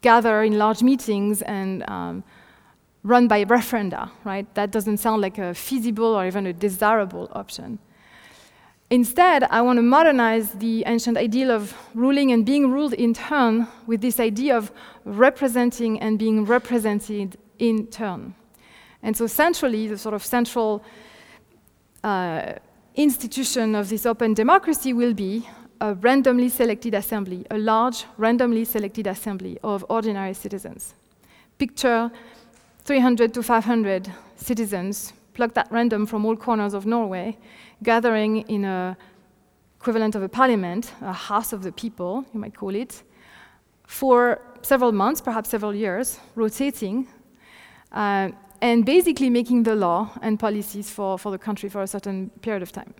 gather 0.00 0.42
in 0.42 0.56
large 0.58 0.82
meetings 0.82 1.42
and 1.42 1.88
um, 1.88 2.24
run 3.02 3.28
by 3.28 3.44
referenda, 3.44 4.10
right? 4.24 4.52
That 4.54 4.70
doesn't 4.70 4.98
sound 4.98 5.22
like 5.22 5.38
a 5.38 5.54
feasible 5.54 6.14
or 6.14 6.26
even 6.26 6.46
a 6.46 6.52
desirable 6.52 7.28
option. 7.32 7.78
Instead, 8.90 9.44
I 9.44 9.62
want 9.62 9.78
to 9.78 9.82
modernize 9.82 10.52
the 10.52 10.84
ancient 10.86 11.16
ideal 11.16 11.50
of 11.50 11.74
ruling 11.94 12.30
and 12.30 12.44
being 12.44 12.70
ruled 12.70 12.92
in 12.92 13.14
turn 13.14 13.66
with 13.86 14.02
this 14.02 14.20
idea 14.20 14.56
of 14.56 14.70
representing 15.04 15.98
and 16.00 16.18
being 16.18 16.44
represented 16.44 17.38
in 17.58 17.86
turn. 17.86 18.34
And 19.02 19.16
so, 19.16 19.26
centrally, 19.26 19.88
the 19.88 19.96
sort 19.96 20.14
of 20.14 20.22
central 20.22 20.84
uh, 22.04 22.52
institution 22.94 23.74
of 23.74 23.88
this 23.88 24.04
open 24.04 24.34
democracy 24.34 24.92
will 24.92 25.14
be 25.14 25.48
a 25.80 25.94
randomly 25.94 26.48
selected 26.48 26.94
assembly, 26.94 27.46
a 27.50 27.58
large, 27.58 28.04
randomly 28.18 28.64
selected 28.64 29.06
assembly 29.06 29.58
of 29.64 29.84
ordinary 29.88 30.34
citizens. 30.34 30.94
Picture 31.58 32.10
300 32.84 33.32
to 33.34 33.42
500 33.42 34.12
citizens, 34.36 35.12
plucked 35.34 35.56
at 35.56 35.70
random 35.70 36.06
from 36.06 36.26
all 36.26 36.36
corners 36.36 36.74
of 36.74 36.84
Norway, 36.86 37.38
gathering 37.82 38.38
in 38.48 38.64
a 38.64 38.96
equivalent 39.80 40.14
of 40.14 40.22
a 40.22 40.28
parliament, 40.28 40.92
a 41.00 41.12
house 41.12 41.52
of 41.52 41.62
the 41.64 41.72
people, 41.72 42.24
you 42.32 42.38
might 42.38 42.56
call 42.56 42.74
it, 42.74 43.02
for 43.84 44.40
several 44.62 44.92
months, 44.92 45.20
perhaps 45.20 45.48
several 45.48 45.74
years, 45.74 46.20
rotating. 46.36 47.08
Uh, 47.90 48.30
and 48.60 48.86
basically 48.86 49.28
making 49.28 49.64
the 49.64 49.74
law 49.74 50.08
and 50.22 50.38
policies 50.38 50.88
for, 50.88 51.18
for 51.18 51.32
the 51.32 51.38
country 51.38 51.68
for 51.68 51.82
a 51.82 51.86
certain 51.86 52.30
period 52.42 52.62
of 52.62 52.70
time. 52.70 52.94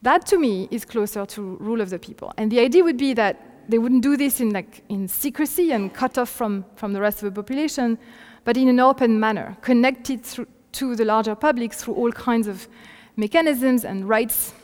That 0.00 0.24
to 0.26 0.38
me 0.38 0.66
is 0.70 0.86
closer 0.86 1.26
to 1.26 1.56
rule 1.60 1.82
of 1.82 1.90
the 1.90 1.98
people. 1.98 2.32
And 2.38 2.50
the 2.50 2.60
idea 2.60 2.82
would 2.82 2.96
be 2.96 3.12
that 3.14 3.68
they 3.68 3.78
wouldn't 3.78 4.02
do 4.02 4.16
this 4.16 4.40
in, 4.40 4.50
like, 4.50 4.82
in 4.88 5.06
secrecy 5.06 5.72
and 5.72 5.92
cut 5.92 6.16
off 6.16 6.30
from, 6.30 6.64
from 6.76 6.94
the 6.94 7.00
rest 7.02 7.22
of 7.22 7.34
the 7.34 7.42
population, 7.42 7.98
but 8.44 8.56
in 8.56 8.68
an 8.68 8.80
open 8.80 9.18
manner, 9.18 9.56
connected 9.60 10.24
to 10.72 10.96
the 10.96 11.04
larger 11.04 11.34
public 11.34 11.72
through 11.72 11.94
all 11.94 12.12
kinds 12.12 12.46
of 12.46 12.68
mechanisms 13.16 13.84
and 13.84 14.08
rights 14.08 14.54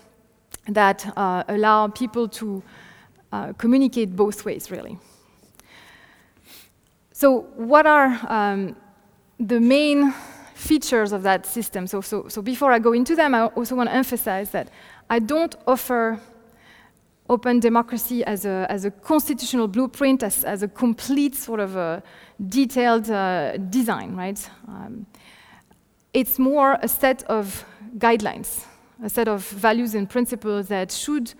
that 0.68 1.06
uh, 1.16 1.44
allow 1.48 1.88
people 1.88 2.28
to 2.28 2.62
uh, 3.32 3.52
communicate 3.54 4.14
both 4.14 4.44
ways, 4.44 4.70
really. 4.70 4.98
So, 7.12 7.42
what 7.56 7.86
are 7.86 8.18
um, 8.28 8.76
the 9.38 9.60
main 9.60 10.12
features 10.64 11.12
of 11.12 11.22
that 11.22 11.46
system. 11.46 11.86
So, 11.86 12.00
so, 12.00 12.28
so 12.28 12.40
before 12.40 12.72
I 12.72 12.78
go 12.78 12.92
into 12.92 13.14
them, 13.14 13.34
I 13.34 13.46
also 13.46 13.74
want 13.74 13.90
to 13.90 13.94
emphasize 13.94 14.50
that 14.50 14.70
I 15.10 15.18
don't 15.18 15.54
offer 15.66 16.20
open 17.28 17.60
democracy 17.60 18.22
as 18.24 18.44
a, 18.44 18.66
as 18.68 18.84
a 18.84 18.90
constitutional 18.90 19.66
blueprint, 19.66 20.22
as, 20.22 20.44
as 20.44 20.62
a 20.62 20.68
complete 20.68 21.34
sort 21.34 21.60
of 21.60 21.76
a 21.76 22.02
detailed 22.48 23.10
uh, 23.10 23.56
design, 23.70 24.14
right? 24.14 24.50
Um, 24.68 25.06
it's 26.12 26.38
more 26.38 26.78
a 26.82 26.88
set 26.88 27.22
of 27.24 27.64
guidelines, 27.98 28.64
a 29.02 29.08
set 29.08 29.26
of 29.26 29.46
values 29.48 29.94
and 29.94 30.08
principles 30.08 30.68
that 30.68 30.92
should 30.92 31.32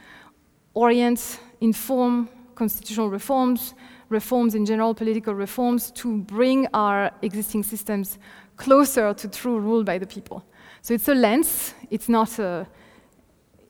orient, 0.73 1.39
inform 1.61 2.29
constitutional 2.55 3.11
reforms, 3.11 3.75
reforms 4.09 4.55
in 4.55 4.65
general, 4.65 4.95
political 4.95 5.35
reforms, 5.35 5.91
to 5.93 6.19
bring 6.19 6.67
our 6.73 7.11
existing 7.23 7.63
systems 7.63 8.19
closer 8.57 9.13
to 9.15 9.29
true 9.29 9.59
rule 9.59 9.85
by 9.85 9.99
the 9.99 10.07
people. 10.07 10.45
So 10.83 10.95
it's 10.95 11.09
a 11.09 11.15
lens, 11.15 11.75
it's 11.91 12.09
not 12.09 12.39
a, 12.39 12.67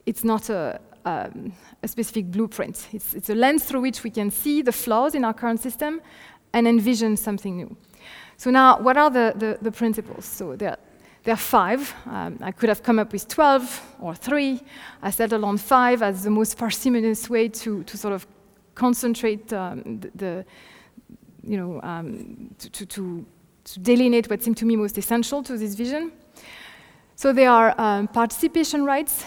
it's 0.05 0.23
not 0.23 0.49
a, 0.49 0.79
um, 1.05 1.53
a 1.81 1.87
specific 1.87 2.31
blueprint. 2.31 2.87
It's, 2.91 3.13
it's 3.13 3.29
a 3.29 3.35
lens 3.35 3.63
through 3.63 3.81
which 3.81 4.03
we 4.03 4.09
can 4.09 4.31
see 4.31 4.61
the 4.61 4.71
flaws 4.71 5.15
in 5.15 5.23
our 5.23 5.33
current 5.33 5.61
system 5.61 6.01
and 6.53 6.67
envision 6.67 7.15
something 7.17 7.55
new. 7.55 7.77
So 8.37 8.49
now, 8.49 8.79
what 8.79 8.97
are 8.97 9.09
the, 9.09 9.33
the, 9.35 9.57
the 9.61 9.71
principles? 9.71 10.25
So 10.25 10.55
there, 10.55 10.77
there 11.23 11.33
are 11.33 11.37
five. 11.37 11.93
Um, 12.05 12.37
I 12.41 12.51
could 12.51 12.69
have 12.69 12.83
come 12.83 12.99
up 12.99 13.13
with 13.13 13.27
12 13.27 13.95
or 13.99 14.15
three. 14.15 14.61
I 15.01 15.09
settled 15.11 15.43
on 15.43 15.57
five 15.57 16.01
as 16.01 16.23
the 16.23 16.29
most 16.29 16.57
parsimonious 16.57 17.29
way 17.29 17.49
to, 17.49 17.83
to 17.83 17.97
sort 17.97 18.13
of 18.13 18.27
concentrate 18.73 19.51
um, 19.53 19.99
the, 20.01 20.11
the, 20.15 20.45
you 21.43 21.57
know, 21.57 21.79
um, 21.81 22.53
to, 22.59 22.69
to, 22.69 22.85
to, 22.85 23.25
delineate 23.81 24.29
what 24.29 24.43
seemed 24.43 24.57
to 24.57 24.65
me 24.65 24.75
most 24.75 24.95
essential 24.95 25.41
to 25.41 25.57
this 25.57 25.73
vision. 25.73 26.11
So 27.15 27.33
there 27.33 27.49
are 27.49 27.73
um, 27.81 28.07
participation 28.07 28.85
rights, 28.85 29.25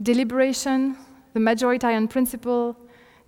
deliberation, 0.00 0.96
the 1.32 1.40
majoritarian 1.40 2.08
principle, 2.08 2.76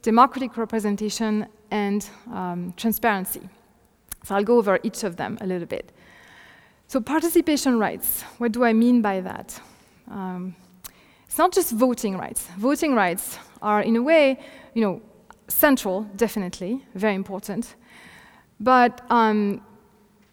democratic 0.03 0.57
representation, 0.57 1.47
and 1.71 2.09
um, 2.33 2.75
transparency. 2.77 3.49
So 4.25 4.35
I'll 4.35 4.45
go 4.45 4.59
over 4.59 4.79
each 4.83 5.05
of 5.05 5.17
them 5.17 5.39
a 5.41 5.47
little 5.47 5.67
bit. 5.67 5.93
So 6.87 7.01
participation 7.01 7.79
rights, 7.79 8.23
what 8.39 8.53
do 8.53 8.65
I 8.65 8.73
mean 8.73 9.01
by 9.03 9.21
that? 9.21 9.59
Um, 10.11 10.55
it's 11.27 11.39
not 11.39 11.53
just 11.53 11.73
voting 11.73 12.19
rights. 12.19 12.47
Voting 12.59 12.95
rights 12.95 13.39
are, 13.63 13.81
in 13.81 13.97
a 13.97 14.03
way, 14.03 14.39
you 14.75 14.83
know, 14.83 15.01
central, 15.49 16.03
definitely, 16.17 16.85
very 16.95 17.15
important. 17.15 17.75
But 18.61 19.01
um, 19.11 19.63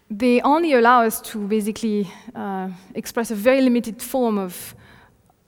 they 0.10 0.42
only 0.42 0.74
allow 0.74 1.04
us 1.04 1.22
to 1.22 1.48
basically 1.48 2.12
uh, 2.36 2.70
express 2.96 3.32
a 3.32 3.36
very 3.36 3.62
limited 3.62 4.02
form 4.02 4.38
of 4.38 4.76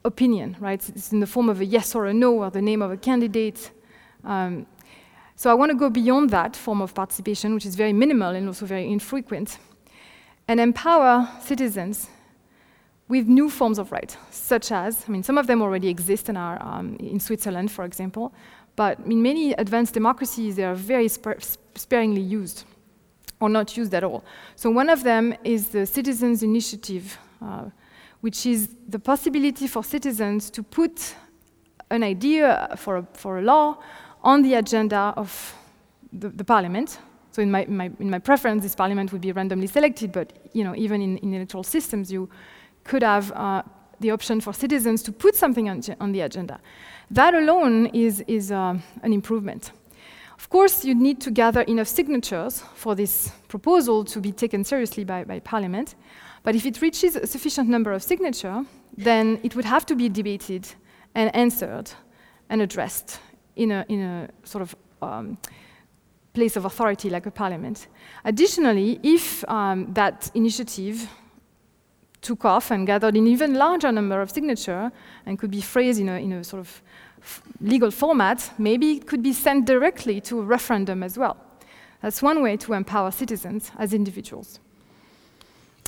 opinion, 0.04 0.56
right? 0.60 0.88
It's 0.88 1.12
in 1.12 1.20
the 1.20 1.26
form 1.26 1.48
of 1.48 1.60
a 1.60 1.64
yes 1.64 1.94
or 1.94 2.06
a 2.06 2.14
no 2.14 2.42
or 2.42 2.50
the 2.50 2.62
name 2.62 2.82
of 2.82 2.90
a 2.90 2.96
candidate. 2.96 3.70
Um, 4.24 4.66
so 5.36 5.50
I 5.50 5.54
want 5.54 5.70
to 5.70 5.76
go 5.76 5.90
beyond 5.90 6.30
that 6.30 6.56
form 6.56 6.80
of 6.80 6.94
participation, 6.94 7.54
which 7.54 7.66
is 7.66 7.74
very 7.74 7.92
minimal 7.92 8.34
and 8.34 8.46
also 8.46 8.66
very 8.66 8.90
infrequent, 8.90 9.58
and 10.48 10.60
empower 10.60 11.28
citizens 11.40 12.08
with 13.08 13.26
new 13.26 13.50
forms 13.50 13.78
of 13.78 13.92
right, 13.92 14.16
such 14.30 14.72
as, 14.72 15.04
I 15.06 15.10
mean, 15.10 15.22
some 15.22 15.36
of 15.38 15.46
them 15.46 15.60
already 15.60 15.88
exist 15.88 16.30
um, 16.30 16.96
in 17.00 17.20
Switzerland, 17.20 17.70
for 17.70 17.84
example, 17.84 18.32
but 18.76 18.98
in 19.00 19.22
many 19.22 19.52
advanced 19.52 19.94
democracies, 19.94 20.56
they 20.56 20.64
are 20.64 20.74
very 20.74 21.08
sparingly 21.08 22.22
used 22.22 22.64
or 23.40 23.48
not 23.48 23.76
used 23.76 23.92
at 23.92 24.04
all. 24.04 24.24
So 24.56 24.70
one 24.70 24.88
of 24.88 25.02
them 25.02 25.34
is 25.44 25.68
the 25.68 25.84
Citizens 25.84 26.42
Initiative, 26.42 27.18
uh, 27.42 27.64
which 28.22 28.46
is 28.46 28.68
the 28.88 28.98
possibility 28.98 29.66
for 29.66 29.84
citizens 29.84 30.50
to 30.50 30.62
put 30.62 31.14
an 31.90 32.02
idea 32.02 32.74
for 32.76 32.96
a, 32.96 33.06
for 33.14 33.38
a 33.38 33.42
law 33.42 33.76
on 34.22 34.42
the 34.42 34.54
agenda 34.54 35.12
of 35.16 35.54
the, 36.12 36.28
the 36.28 36.44
parliament. 36.44 36.98
So 37.32 37.42
in 37.42 37.50
my, 37.50 37.66
my, 37.66 37.90
in 37.98 38.10
my 38.10 38.20
preference, 38.20 38.62
this 38.62 38.74
parliament 38.74 39.12
would 39.12 39.20
be 39.20 39.32
randomly 39.32 39.66
selected, 39.66 40.12
but 40.12 40.32
you 40.52 40.62
know, 40.62 40.74
even 40.76 41.02
in, 41.02 41.18
in 41.18 41.34
electoral 41.34 41.64
systems, 41.64 42.12
you 42.12 42.28
could 42.84 43.02
have 43.02 43.32
uh, 43.32 43.62
the 44.00 44.10
option 44.10 44.40
for 44.40 44.52
citizens 44.52 45.02
to 45.02 45.12
put 45.12 45.34
something 45.34 45.68
on, 45.68 45.82
on 46.00 46.12
the 46.12 46.20
agenda. 46.20 46.60
That 47.10 47.34
alone 47.34 47.86
is, 47.86 48.22
is 48.28 48.52
uh, 48.52 48.78
an 49.02 49.12
improvement. 49.12 49.72
Of 50.38 50.48
course, 50.48 50.84
you 50.84 50.94
need 50.94 51.20
to 51.22 51.30
gather 51.30 51.62
enough 51.62 51.88
signatures 51.88 52.62
for 52.74 52.94
this 52.94 53.32
proposal 53.48 54.04
to 54.04 54.20
be 54.20 54.32
taken 54.32 54.64
seriously 54.64 55.04
by, 55.04 55.24
by 55.24 55.40
Parliament. 55.40 55.94
But 56.42 56.54
if 56.54 56.66
it 56.66 56.82
reaches 56.82 57.16
a 57.16 57.26
sufficient 57.26 57.68
number 57.68 57.92
of 57.92 58.02
signatures, 58.02 58.66
then 58.96 59.38
it 59.42 59.54
would 59.54 59.64
have 59.64 59.86
to 59.86 59.94
be 59.94 60.08
debated 60.08 60.66
and 61.14 61.34
answered 61.34 61.90
and 62.48 62.60
addressed 62.62 63.20
in 63.56 63.70
a, 63.70 63.84
in 63.88 64.00
a 64.00 64.28
sort 64.44 64.62
of 64.62 64.74
um, 65.00 65.38
place 66.32 66.56
of 66.56 66.64
authority 66.64 67.10
like 67.10 67.26
a 67.26 67.30
parliament. 67.30 67.88
Additionally, 68.24 68.98
if 69.02 69.48
um, 69.48 69.92
that 69.92 70.30
initiative 70.34 71.08
took 72.20 72.44
off 72.44 72.70
and 72.70 72.86
gathered 72.86 73.16
an 73.16 73.26
even 73.26 73.54
larger 73.54 73.92
number 73.92 74.20
of 74.20 74.30
signatures 74.30 74.90
and 75.26 75.38
could 75.38 75.50
be 75.50 75.60
phrased 75.60 76.00
in 76.00 76.08
a, 76.08 76.16
in 76.16 76.32
a 76.32 76.44
sort 76.44 76.60
of 76.60 76.82
legal 77.60 77.90
format, 77.90 78.52
maybe 78.58 78.92
it 78.92 79.06
could 79.06 79.22
be 79.22 79.32
sent 79.32 79.64
directly 79.66 80.20
to 80.20 80.40
a 80.40 80.42
referendum 80.42 81.02
as 81.02 81.18
well. 81.18 81.36
That's 82.00 82.22
one 82.22 82.42
way 82.42 82.56
to 82.58 82.72
empower 82.72 83.10
citizens 83.10 83.70
as 83.78 83.92
individuals. 83.92 84.60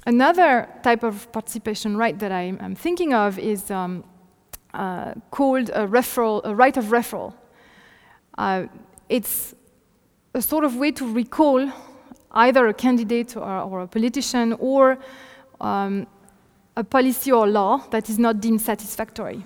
Another 0.06 0.68
type 0.82 1.02
of 1.02 1.32
participation 1.32 1.96
right 1.96 2.18
that 2.18 2.30
I'm, 2.30 2.58
I'm 2.60 2.74
thinking 2.74 3.14
of 3.14 3.38
is 3.38 3.70
um, 3.70 4.04
uh, 4.74 5.14
called 5.30 5.70
a, 5.70 5.86
referral, 5.86 6.42
a 6.44 6.54
right 6.54 6.76
of 6.76 6.86
referral. 6.86 7.32
Uh, 8.36 8.64
it's 9.08 9.54
a 10.34 10.42
sort 10.42 10.64
of 10.64 10.76
way 10.76 10.92
to 10.92 11.10
recall 11.10 11.70
either 12.32 12.66
a 12.66 12.74
candidate 12.74 13.36
or, 13.36 13.60
or 13.60 13.80
a 13.82 13.86
politician 13.86 14.52
or 14.58 14.98
um, 15.60 16.06
a 16.76 16.84
policy 16.84 17.32
or 17.32 17.46
law 17.46 17.78
that 17.90 18.10
is 18.10 18.18
not 18.18 18.40
deemed 18.40 18.60
satisfactory. 18.60 19.42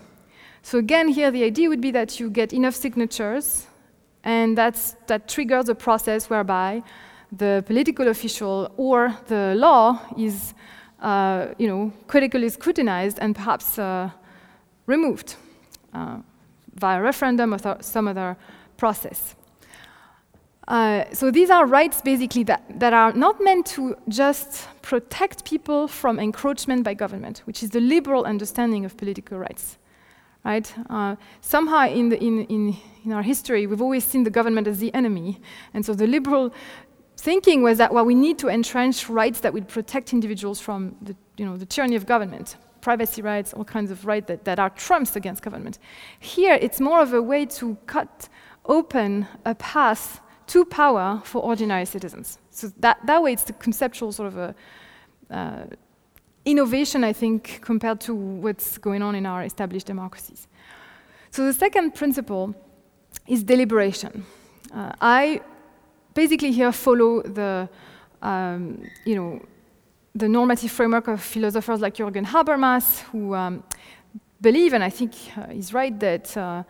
So 0.62 0.78
again, 0.78 1.08
here 1.08 1.30
the 1.30 1.44
idea 1.44 1.68
would 1.68 1.80
be 1.80 1.92
that 1.92 2.18
you 2.18 2.30
get 2.30 2.52
enough 2.52 2.74
signatures, 2.74 3.66
and 4.24 4.58
that's, 4.58 4.96
that 5.06 5.28
triggers 5.28 5.68
a 5.68 5.74
process 5.74 6.28
whereby 6.28 6.82
the 7.32 7.62
political 7.66 8.08
official 8.08 8.72
or 8.76 9.14
the 9.26 9.54
law 9.56 10.00
is, 10.16 10.54
uh, 11.00 11.48
you 11.58 11.66
know, 11.66 11.92
critically 12.06 12.48
scrutinized 12.48 13.18
and 13.20 13.34
perhaps 13.34 13.78
uh, 13.78 14.10
removed 14.86 15.36
uh, 15.92 16.18
via 16.74 17.02
referendum 17.02 17.54
or 17.54 17.82
some 17.82 18.08
other 18.08 18.36
process. 18.76 19.34
Uh, 20.68 21.04
so 21.14 21.30
these 21.30 21.48
are 21.48 21.64
rights 21.64 22.02
basically 22.02 22.42
that, 22.44 22.62
that 22.78 22.92
are 22.92 23.12
not 23.12 23.40
meant 23.40 23.64
to 23.64 23.96
just 24.08 24.68
protect 24.82 25.44
people 25.44 25.88
from 25.88 26.18
encroachment 26.18 26.84
by 26.84 26.92
government, 26.92 27.42
which 27.46 27.62
is 27.62 27.70
the 27.70 27.80
liberal 27.80 28.24
understanding 28.24 28.84
of 28.84 28.96
political 28.96 29.38
rights. 29.38 29.78
Right? 30.44 30.72
Uh, 30.88 31.16
somehow 31.40 31.88
in, 31.88 32.10
the, 32.10 32.22
in, 32.22 32.44
in, 32.44 32.76
in 33.04 33.12
our 33.12 33.22
history, 33.22 33.66
we've 33.66 33.82
always 33.82 34.04
seen 34.04 34.24
the 34.24 34.30
government 34.30 34.66
as 34.66 34.78
the 34.78 34.92
enemy. 34.94 35.40
And 35.74 35.84
so 35.84 35.94
the 35.94 36.06
liberal 36.06 36.52
thinking 37.18 37.62
was 37.62 37.78
that, 37.78 37.92
well, 37.92 38.04
we 38.04 38.14
need 38.14 38.38
to 38.38 38.48
entrench 38.48 39.08
rights 39.08 39.40
that 39.40 39.52
would 39.52 39.68
protect 39.68 40.12
individuals 40.12 40.60
from 40.60 40.96
the, 41.02 41.16
you 41.36 41.44
know, 41.44 41.56
the 41.56 41.66
tyranny 41.66 41.96
of 41.96 42.06
government, 42.06 42.56
privacy 42.80 43.22
rights, 43.22 43.52
all 43.52 43.64
kinds 43.64 43.90
of 43.90 44.06
rights 44.06 44.28
that, 44.28 44.44
that 44.44 44.58
are 44.58 44.70
trumps 44.70 45.16
against 45.16 45.42
government. 45.42 45.78
Here, 46.20 46.56
it's 46.60 46.80
more 46.80 47.00
of 47.00 47.12
a 47.12 47.20
way 47.20 47.44
to 47.46 47.76
cut 47.86 48.28
open 48.66 49.26
a 49.44 49.54
path 49.54 50.20
to 50.46 50.64
power 50.64 51.20
for 51.24 51.42
ordinary 51.42 51.84
citizens. 51.86 52.38
So 52.50 52.72
that, 52.78 52.98
that 53.06 53.22
way, 53.22 53.32
it's 53.32 53.44
the 53.44 53.52
conceptual 53.54 54.12
sort 54.12 54.28
of 54.28 54.38
a 54.38 54.54
uh, 55.30 55.64
innovation, 56.44 57.04
I 57.04 57.12
think, 57.12 57.60
compared 57.62 58.00
to 58.02 58.14
what's 58.14 58.78
going 58.78 59.02
on 59.02 59.14
in 59.14 59.26
our 59.26 59.42
established 59.42 59.86
democracies. 59.86 60.46
So 61.30 61.44
the 61.44 61.52
second 61.52 61.94
principle 61.94 62.54
is 63.26 63.42
deliberation. 63.42 64.24
Uh, 64.72 64.92
I 65.00 65.40
basically 66.14 66.52
here 66.52 66.72
follow 66.72 67.22
the, 67.22 67.68
um, 68.22 68.82
you 69.04 69.14
know, 69.14 69.40
the 70.14 70.28
normative 70.28 70.70
framework 70.70 71.08
of 71.08 71.22
philosophers 71.22 71.80
like 71.80 71.94
Jürgen 71.94 72.24
Habermas, 72.24 73.00
who 73.12 73.34
um, 73.34 73.62
believe, 74.40 74.72
and 74.72 74.82
I 74.82 74.90
think 74.90 75.12
uh, 75.36 75.46
he's 75.48 75.72
right, 75.72 75.98
that 76.00 76.36
uh, 76.36 76.62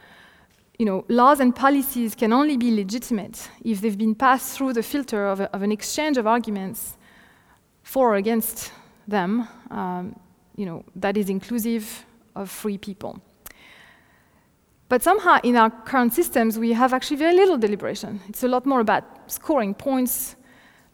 you 0.78 0.86
know, 0.86 1.04
laws 1.08 1.40
and 1.40 1.54
policies 1.54 2.14
can 2.14 2.32
only 2.32 2.56
be 2.56 2.74
legitimate 2.74 3.50
if 3.64 3.80
they've 3.80 3.98
been 3.98 4.14
passed 4.14 4.56
through 4.56 4.72
the 4.72 4.82
filter 4.82 5.26
of, 5.26 5.40
a, 5.40 5.54
of 5.54 5.62
an 5.62 5.72
exchange 5.72 6.16
of 6.16 6.26
arguments 6.26 6.96
for 7.82 8.12
or 8.12 8.14
against 8.14 8.72
them, 9.08 9.48
um, 9.70 10.14
you 10.56 10.66
know, 10.66 10.84
that 10.94 11.16
is 11.16 11.30
inclusive 11.30 12.04
of 12.36 12.48
free 12.48 12.78
people. 12.78 13.20
But 14.88 15.02
somehow 15.02 15.38
in 15.42 15.56
our 15.56 15.70
current 15.70 16.14
systems, 16.14 16.58
we 16.58 16.72
have 16.72 16.94
actually 16.94 17.18
very 17.18 17.34
little 17.34 17.58
deliberation. 17.58 18.20
It's 18.28 18.42
a 18.42 18.48
lot 18.48 18.64
more 18.64 18.80
about 18.80 19.04
scoring 19.30 19.74
points, 19.74 20.36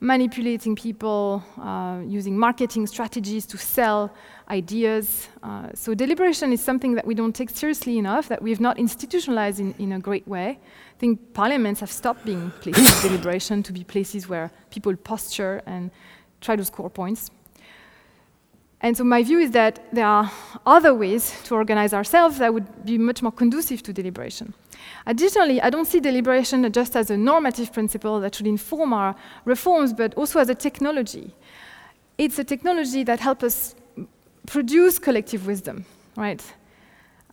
manipulating 0.01 0.75
people, 0.75 1.45
uh, 1.61 2.01
using 2.05 2.37
marketing 2.37 2.89
strategies 2.89 3.47
to 3.47 3.57
sell 3.57 4.13
ideas. 4.51 5.29
Uh, 5.43 5.69
so 5.75 5.95
deliberation 5.95 6.53
is 6.53 6.61
something 6.61 6.95
that 6.95 7.07
we 7.07 7.15
don't 7.15 7.35
take 7.35 7.51
seriously 7.51 7.97
enough, 7.97 8.29
that 8.29 8.43
we 8.43 8.51
have 8.51 8.61
not 8.61 8.79
institutionalized 8.79 9.61
in, 9.61 9.75
in 9.79 9.93
a 9.93 10.01
great 10.01 10.27
way. 10.27 10.59
I 10.59 10.99
think 10.99 11.33
parliaments 11.33 11.81
have 11.81 11.91
stopped 11.91 12.25
being 12.25 12.51
places 12.61 12.87
of 12.97 13.03
deliberation 13.11 13.63
to 13.63 13.73
be 13.73 13.85
places 13.85 14.29
where 14.29 14.51
people 14.71 14.95
posture 14.97 15.63
and 15.67 15.93
try 16.41 16.57
to 16.57 16.65
score 16.65 16.91
points. 16.91 17.31
And 18.85 18.95
so 18.95 19.03
my 19.03 19.23
view 19.23 19.39
is 19.39 19.53
that 19.53 19.83
there 19.95 20.07
are 20.07 20.31
other 20.67 20.95
ways 20.95 21.33
to 21.45 21.55
organize 21.55 21.95
ourselves 21.95 22.37
that 22.37 22.53
would 22.53 22.85
be 22.85 22.99
much 22.99 23.23
more 23.23 23.33
conducive 23.33 23.83
to 23.85 23.95
deliberation. 23.95 24.53
Additionally, 25.07 25.59
I 25.63 25.71
don't 25.71 25.87
see 25.87 26.01
deliberation 26.01 26.71
just 26.71 26.95
as 26.95 27.09
a 27.09 27.17
normative 27.17 27.73
principle 27.73 28.21
that 28.21 28.35
should 28.35 28.47
inform 28.47 28.93
our 28.93 29.17
reforms, 29.47 29.95
but 29.95 30.13
also 30.17 30.39
as 30.39 30.51
a 30.51 30.55
technology. 30.55 31.33
It's 32.19 32.39
a 32.39 32.45
technology 32.45 33.05
that 33.05 33.21
helps 33.21 33.43
us 33.45 33.75
produce 34.45 34.99
collective 34.99 35.47
wisdom, 35.47 35.87
right? 36.15 36.43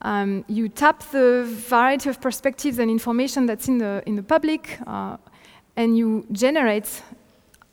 Um, 0.03 0.45
you 0.47 0.69
tap 0.69 1.03
the 1.11 1.43
variety 1.69 2.07
of 2.09 2.21
perspectives 2.21 2.79
and 2.79 2.89
information 2.89 3.45
that's 3.45 3.67
in 3.67 3.77
the, 3.77 4.01
in 4.05 4.15
the 4.15 4.23
public, 4.23 4.79
uh, 4.87 5.17
and 5.75 5.97
you 5.97 6.25
generate 6.31 7.03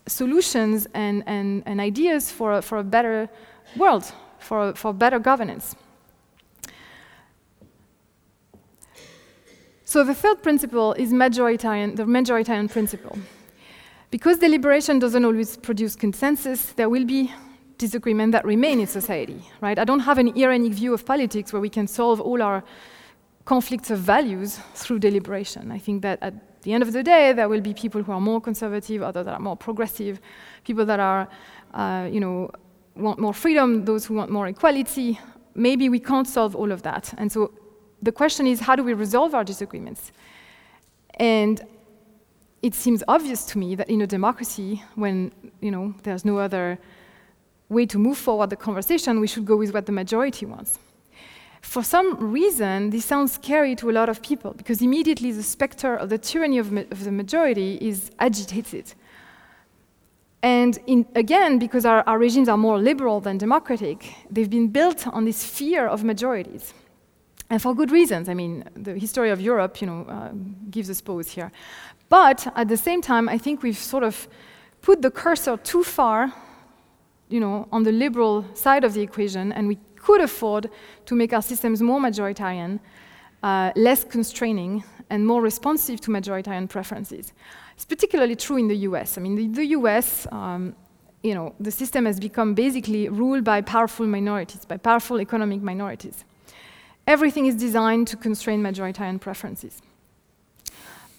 solutions 0.09 0.89
and, 0.95 1.23
and, 1.29 1.63
and 1.65 1.81
ideas 1.81 2.33
for, 2.33 2.61
for 2.61 2.79
a 2.79 2.85
better 2.85 3.29
world 3.77 4.13
for, 4.39 4.75
for 4.75 4.93
better 4.93 5.19
governance. 5.19 5.75
So 9.85 10.05
the 10.05 10.15
third 10.15 10.43
principle 10.43 10.93
is 10.95 11.13
majoritarian, 11.13 11.97
the 11.97 12.05
majoritarian 12.05 12.71
principle. 12.71 13.19
Because 14.11 14.39
deliberation 14.39 14.99
doesn't 14.99 15.25
always 15.25 15.57
produce 15.57 15.97
consensus, 15.97 16.73
there 16.73 16.89
will 16.89 17.05
be 17.05 17.33
disagreement 17.79 18.33
that 18.33 18.45
remain 18.45 18.81
in 18.81 18.87
society, 18.87 19.43
right? 19.61 19.79
I 19.79 19.85
don't 19.85 20.01
have 20.01 20.19
an 20.19 20.33
ironic 20.37 20.73
view 20.73 20.93
of 20.93 21.07
politics 21.07 21.53
where 21.53 21.63
we 21.63 21.71
can 21.71 21.87
solve 21.87 22.21
all 22.21 22.43
our 22.43 22.63
conflicts 23.45 23.91
of 23.91 24.01
values 24.01 24.59
through 24.75 24.99
deliberation. 24.99 25.73
I 25.73 25.79
think 25.79 26.03
that 26.03 26.19
at 26.21 26.63
the 26.63 26.73
end 26.73 26.83
of 26.83 26.93
the 26.93 27.03
day, 27.03 27.33
there 27.33 27.49
will 27.49 27.63
be 27.63 27.73
people 27.73 28.03
who 28.03 28.13
are 28.13 28.21
more 28.21 28.41
conservative, 28.41 29.03
others 29.03 29.25
that 29.25 29.35
are 29.35 29.41
more 29.41 29.57
progressive, 29.57 30.21
people 30.65 30.85
that 30.85 31.01
are, 31.01 31.29
uh, 31.73 32.09
you 32.11 32.21
know, 32.21 32.51
want 32.99 33.19
more 33.19 33.35
freedom, 33.35 33.85
those 33.85 34.07
who 34.07 34.15
want 34.15 34.31
more 34.31 34.47
equality. 34.47 35.19
Maybe 35.55 35.89
we 35.89 36.01
can't 36.01 36.27
solve 36.27 36.55
all 36.55 36.73
of 36.73 36.83
that. 36.83 37.15
And 37.19 37.31
so 37.31 37.53
the 38.03 38.13
question 38.13 38.47
is, 38.47 38.61
how 38.61 38.77
do 38.77 38.85
we 38.85 38.95
resolve 38.95 39.35
our 39.35 39.45
disagreements? 39.45 40.13
And 41.15 41.61
it 42.63 42.75
seems 42.75 43.03
obvious 43.09 43.45
to 43.47 43.59
me 43.59 43.75
that 43.77 43.89
in 43.89 44.03
a 44.03 44.07
democracy, 44.07 44.83
when 44.95 45.33
you 45.61 45.71
know 45.71 45.95
there's 46.03 46.25
no 46.25 46.39
other 46.39 46.79
way 47.69 47.87
to 47.87 47.99
move 47.99 48.19
forward 48.19 48.51
the 48.51 48.57
conversation, 48.57 49.21
we 49.21 49.27
should 49.27 49.45
go 49.45 49.57
with 49.57 49.73
what 49.75 49.87
the 49.87 49.93
majority 49.93 50.47
wants. 50.47 50.79
For 51.61 51.83
some 51.83 52.17
reason, 52.33 52.91
this 52.91 53.05
sounds 53.05 53.33
scary 53.33 53.75
to 53.77 53.91
a 53.91 53.93
lot 53.93 54.09
of 54.09 54.23
people 54.23 54.55
because 54.55 54.81
immediately 54.81 55.33
the 55.33 55.43
specter 55.43 55.97
of 55.97 56.09
the 56.09 56.19
tyranny 56.19 56.59
of, 56.59 56.73
of 56.77 57.05
the 57.05 57.13
majority 57.13 57.79
is 57.81 58.11
agitated. 58.19 58.95
And 60.43 60.79
in, 60.87 61.07
again, 61.15 61.59
because 61.59 61.85
our, 61.85 62.05
our, 62.07 62.19
regimes 62.19 62.49
are 62.49 62.57
more 62.57 62.79
liberal 62.79 63.21
than 63.21 63.39
democratic, 63.39 64.15
they've 64.31 64.49
been 64.49 64.69
built 64.69 65.07
on 65.09 65.25
this 65.25 65.45
fear 65.45 65.87
of 65.87 66.05
majorities. 66.05 66.75
And 67.51 67.61
for 67.61 67.75
good 67.75 67.91
reasons. 67.91 68.29
I 68.29 68.35
mean, 68.35 68.65
the 68.75 68.95
history 68.99 69.31
of 69.31 69.41
Europe, 69.41 69.81
you 69.81 69.87
know, 69.87 70.05
uh, 70.09 70.31
gives 70.71 70.91
us 70.91 71.01
pause 71.01 71.31
here. 71.31 71.51
But 72.09 72.47
at 72.55 72.69
the 72.69 72.77
same 72.77 73.03
time, 73.03 73.29
I 73.29 73.39
think 73.39 73.63
we've 73.63 73.77
sort 73.77 74.05
of 74.05 74.29
put 74.81 75.03
the 75.03 75.11
cursor 75.11 75.57
too 75.57 75.83
far, 75.83 76.33
you 77.29 77.41
know, 77.41 77.67
on 77.73 77.83
the 77.83 77.93
liberal 77.93 78.45
side 78.55 78.85
of 78.85 78.95
the 78.95 79.03
equation, 79.03 79.53
and 79.53 79.67
we 79.67 79.79
could 79.97 80.21
afford 80.21 80.71
to 81.07 81.15
make 81.15 81.33
our 81.33 81.43
systems 81.43 81.83
more 81.83 82.01
majoritarian, 82.01 82.79
uh, 83.43 83.73
less 83.77 84.05
constraining, 84.05 84.85
and 85.11 85.27
more 85.27 85.43
responsive 85.43 86.01
to 86.03 86.11
majoritarian 86.11 86.69
preferences. 86.69 87.33
It's 87.79 87.85
particularly 87.85 88.35
true 88.35 88.57
in 88.57 88.67
the 88.67 88.75
US. 88.89 89.17
I 89.17 89.21
mean, 89.21 89.37
the, 89.37 89.47
the 89.47 89.67
US, 89.67 90.27
um, 90.33 90.75
you 91.23 91.33
know, 91.33 91.55
the 91.61 91.71
system 91.71 92.07
has 92.07 92.19
become 92.19 92.53
basically 92.53 93.09
ruled 93.09 93.45
by 93.45 93.61
powerful 93.61 94.05
minorities, 94.05 94.65
by 94.65 94.79
powerful 94.79 95.21
economic 95.21 95.63
minorities. 95.63 96.25
Everything 97.07 97.47
is 97.47 97.55
designed 97.55 98.09
to 98.09 98.17
constrain 98.17 98.65
majoritarian 98.65 99.21
preferences. 99.21 99.81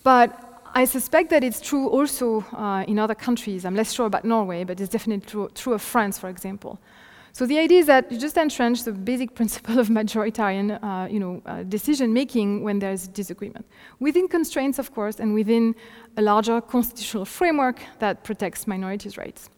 But 0.03 0.61
I 0.75 0.83
suspect 0.83 1.29
that 1.29 1.45
it's 1.45 1.61
true 1.61 1.87
also 1.87 2.41
uh, 2.51 2.83
in 2.89 2.99
other 2.99 3.15
countries. 3.15 3.63
I'm 3.63 3.75
less 3.75 3.93
sure 3.93 4.07
about 4.07 4.25
Norway, 4.25 4.65
but 4.65 4.81
it's 4.81 4.89
definitely 4.89 5.25
true, 5.25 5.49
true 5.55 5.71
of 5.71 5.81
France, 5.81 6.19
for 6.19 6.27
example. 6.27 6.77
So 7.31 7.45
the 7.45 7.59
idea 7.59 7.79
is 7.79 7.85
that 7.87 8.11
you 8.11 8.17
just 8.17 8.37
entrench 8.37 8.83
the 8.83 8.91
basic 8.91 9.35
principle 9.39 9.79
of 9.79 9.89
majoritarian 9.89 10.81
uh, 10.83 11.07
you 11.09 11.19
know, 11.19 11.41
uh, 11.45 11.63
decision 11.63 12.13
making 12.13 12.63
when 12.63 12.79
there's 12.79 13.07
disagreement, 13.07 13.65
within 13.99 14.27
constraints, 14.27 14.79
of 14.79 14.93
course, 14.93 15.19
and 15.19 15.33
within 15.33 15.75
a 16.17 16.21
larger 16.21 16.61
constitutional 16.61 17.25
framework 17.25 17.81
that 17.99 18.23
protects 18.23 18.67
minorities' 18.67 19.17
rights. 19.17 19.49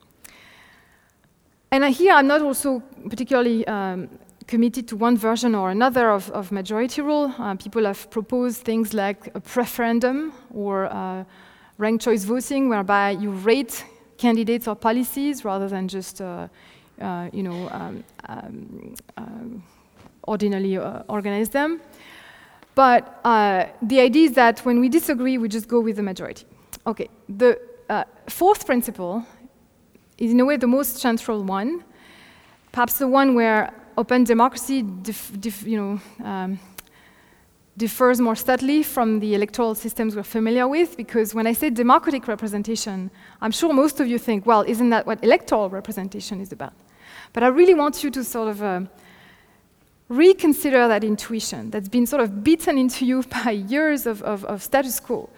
And 1.71 1.85
here 1.85 2.13
I'm 2.13 2.27
not 2.27 2.41
also 2.41 2.81
particularly 3.09 3.65
um, 3.65 4.09
committed 4.45 4.87
to 4.89 4.97
one 4.97 5.15
version 5.15 5.55
or 5.55 5.71
another 5.71 6.11
of, 6.11 6.29
of 6.31 6.51
majority 6.51 7.01
rule. 7.01 7.33
Uh, 7.39 7.55
people 7.55 7.85
have 7.85 8.09
proposed 8.09 8.63
things 8.63 8.93
like 8.93 9.27
a 9.35 9.39
preferendum 9.39 10.33
or 10.53 10.87
uh, 10.87 11.23
ranked 11.77 12.03
choice 12.03 12.25
voting, 12.25 12.67
whereby 12.67 13.11
you 13.11 13.31
rate 13.31 13.85
candidates 14.17 14.67
or 14.67 14.75
policies 14.75 15.45
rather 15.45 15.69
than 15.69 15.87
just 15.87 16.19
uh, 16.19 16.49
you 17.31 17.43
know, 17.43 17.69
um, 17.71 18.03
um, 18.29 18.95
um 19.17 19.63
ordinarily 20.27 20.77
uh, 20.77 21.03
organize 21.07 21.49
them. 21.49 21.81
But 22.75 23.19
uh, 23.25 23.65
the 23.81 23.99
idea 23.99 24.25
is 24.29 24.33
that 24.33 24.59
when 24.65 24.79
we 24.79 24.87
disagree, 24.87 25.37
we 25.37 25.49
just 25.49 25.67
go 25.67 25.79
with 25.81 25.95
the 25.97 26.03
majority. 26.03 26.45
Okay, 26.85 27.09
the 27.27 27.59
fourth 28.27 28.65
principle 28.65 29.25
is 30.17 30.31
in 30.31 30.39
a 30.39 30.45
way 30.45 30.57
the 30.57 30.67
most 30.67 30.97
central 30.97 31.43
one, 31.43 31.83
perhaps 32.71 32.97
the 32.97 33.07
one 33.07 33.35
where 33.35 33.73
open 33.97 34.23
democracy 34.23 34.85
you 35.65 35.77
know, 35.77 36.25
um, 36.25 36.59
differs 37.77 38.21
more 38.21 38.35
subtly 38.35 38.83
from 38.83 39.19
the 39.19 39.33
electoral 39.33 39.75
systems 39.75 40.15
we're 40.15 40.23
familiar 40.23 40.67
with, 40.67 40.95
because 40.95 41.33
when 41.33 41.47
I 41.47 41.53
say 41.53 41.69
democratic 41.69 42.27
representation, 42.27 43.11
I'm 43.41 43.51
sure 43.51 43.73
most 43.73 43.99
of 43.99 44.07
you 44.07 44.17
think, 44.17 44.45
well, 44.45 44.61
isn't 44.61 44.89
that 44.91 45.05
what 45.05 45.23
electoral 45.23 45.69
representation 45.69 46.39
is 46.41 46.51
about? 46.51 46.73
But 47.33 47.43
I 47.43 47.47
really 47.47 47.73
want 47.73 48.03
you 48.03 48.11
to 48.11 48.23
sort 48.23 48.49
of 48.49 48.61
uh, 48.61 48.81
reconsider 50.09 50.87
that 50.87 51.03
intuition 51.03 51.69
that's 51.69 51.87
been 51.87 52.05
sort 52.05 52.21
of 52.21 52.43
beaten 52.43 52.77
into 52.77 53.05
you 53.05 53.23
by 53.45 53.51
years 53.51 54.05
of, 54.05 54.21
of, 54.23 54.43
of 54.45 54.61
status 54.61 54.99
quo. 54.99 55.29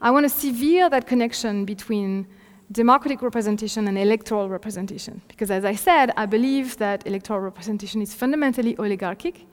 I 0.00 0.10
want 0.10 0.24
to 0.24 0.30
sever 0.30 0.88
that 0.88 1.06
connection 1.06 1.64
between 1.64 2.26
democratic 2.72 3.20
representation 3.22 3.88
and 3.88 3.98
electoral 3.98 4.48
representation. 4.48 5.20
Because 5.26 5.50
as 5.50 5.64
I 5.64 5.74
said, 5.74 6.12
I 6.16 6.26
believe 6.26 6.76
that 6.78 7.06
electoral 7.06 7.40
representation 7.40 8.00
is 8.00 8.14
fundamentally 8.14 8.78
oligarchic. 8.78 9.46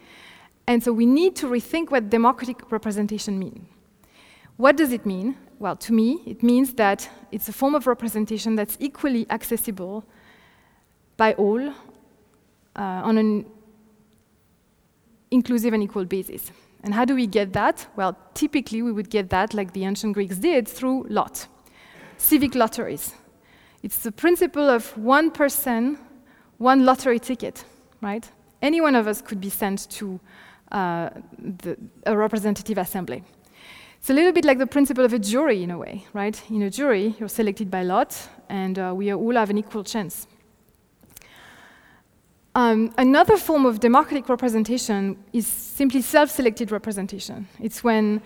And 0.67 0.83
so 0.83 0.93
we 0.93 1.05
need 1.05 1.35
to 1.37 1.47
rethink 1.47 1.89
what 1.89 2.09
democratic 2.09 2.71
representation 2.71 3.39
means. 3.39 3.67
What 4.57 4.75
does 4.75 4.91
it 4.91 5.05
mean? 5.05 5.37
Well, 5.59 5.75
to 5.77 5.93
me, 5.93 6.21
it 6.25 6.43
means 6.43 6.73
that 6.73 7.09
it's 7.31 7.49
a 7.49 7.53
form 7.53 7.73
of 7.73 7.87
representation 7.87 8.55
that's 8.55 8.77
equally 8.79 9.25
accessible 9.29 10.03
by 11.15 11.33
all 11.33 11.73
on 12.77 13.17
an 13.17 13.45
inclusive 15.31 15.73
and 15.73 15.83
equal 15.83 16.05
basis. 16.05 16.51
And 16.83 16.93
how 16.93 17.05
do 17.05 17.15
we 17.15 17.27
get 17.27 17.53
that? 17.53 17.87
Well, 17.95 18.17
typically 18.33 18.81
we 18.81 18.91
would 18.91 19.09
get 19.09 19.29
that, 19.29 19.53
like 19.53 19.73
the 19.73 19.83
ancient 19.83 20.13
Greeks 20.13 20.37
did, 20.37 20.67
through 20.67 21.07
lot, 21.09 21.47
civic 22.17 22.55
lotteries. 22.55 23.13
It's 23.83 23.99
the 23.99 24.11
principle 24.11 24.69
of 24.69 24.97
one 24.97 25.31
person, 25.31 25.97
one 26.57 26.85
lottery 26.85 27.19
ticket, 27.19 27.65
right? 28.01 28.29
Any 28.61 28.81
one 28.81 28.95
of 28.95 29.07
us 29.07 29.21
could 29.21 29.41
be 29.41 29.49
sent 29.49 29.89
to 29.91 30.19
uh, 30.71 31.09
the, 31.37 31.77
a 32.05 32.15
representative 32.15 32.77
assembly. 32.77 33.23
It's 33.99 34.09
a 34.09 34.13
little 34.13 34.31
bit 34.31 34.45
like 34.45 34.59
the 34.59 34.67
principle 34.67 35.03
of 35.03 35.13
a 35.13 35.19
jury 35.19 35.63
in 35.63 35.71
a 35.71 35.77
way, 35.77 36.05
right? 36.13 36.41
In 36.49 36.61
a 36.61 36.69
jury, 36.69 37.15
you're 37.19 37.29
selected 37.29 37.69
by 37.69 37.83
lot, 37.83 38.29
and 38.49 38.77
uh, 38.77 38.93
we 38.95 39.13
all 39.13 39.33
have 39.33 39.49
an 39.49 39.57
equal 39.57 39.83
chance. 39.83 40.27
Um, 42.57 42.91
another 42.97 43.37
form 43.37 43.67
of 43.67 43.79
democratic 43.79 44.27
representation 44.29 45.15
is 45.31 45.45
simply 45.45 46.01
self 46.01 46.31
selected 46.31 46.71
representation. 46.71 47.47
It's 47.61 47.83
when 47.83 48.19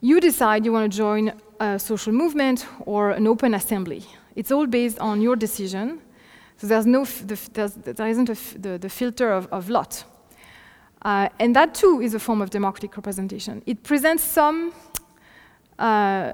you 0.00 0.18
decide 0.18 0.64
you 0.64 0.72
want 0.72 0.90
to 0.90 0.96
join 0.96 1.34
a 1.60 1.78
social 1.78 2.14
movement 2.14 2.66
or 2.86 3.10
an 3.10 3.26
open 3.26 3.52
assembly. 3.52 4.02
It's 4.34 4.50
all 4.50 4.66
based 4.66 4.98
on 4.98 5.20
your 5.20 5.36
decision. 5.36 6.00
So 6.56 6.66
there's 6.66 6.86
no 6.86 7.04
the, 7.04 7.38
there's, 7.52 7.74
there 7.74 8.08
isn't 8.08 8.30
the, 8.62 8.78
the, 8.78 8.88
filter 8.88 9.30
of, 9.30 9.46
of 9.52 9.68
lot. 9.68 10.04
Uh, 11.02 11.28
and 11.38 11.54
that 11.54 11.74
too 11.74 12.00
is 12.00 12.14
a 12.14 12.18
form 12.18 12.40
of 12.40 12.48
democratic 12.48 12.96
representation. 12.96 13.62
It 13.66 13.82
presents 13.82 14.24
some 14.24 14.72
uh, 15.78 16.32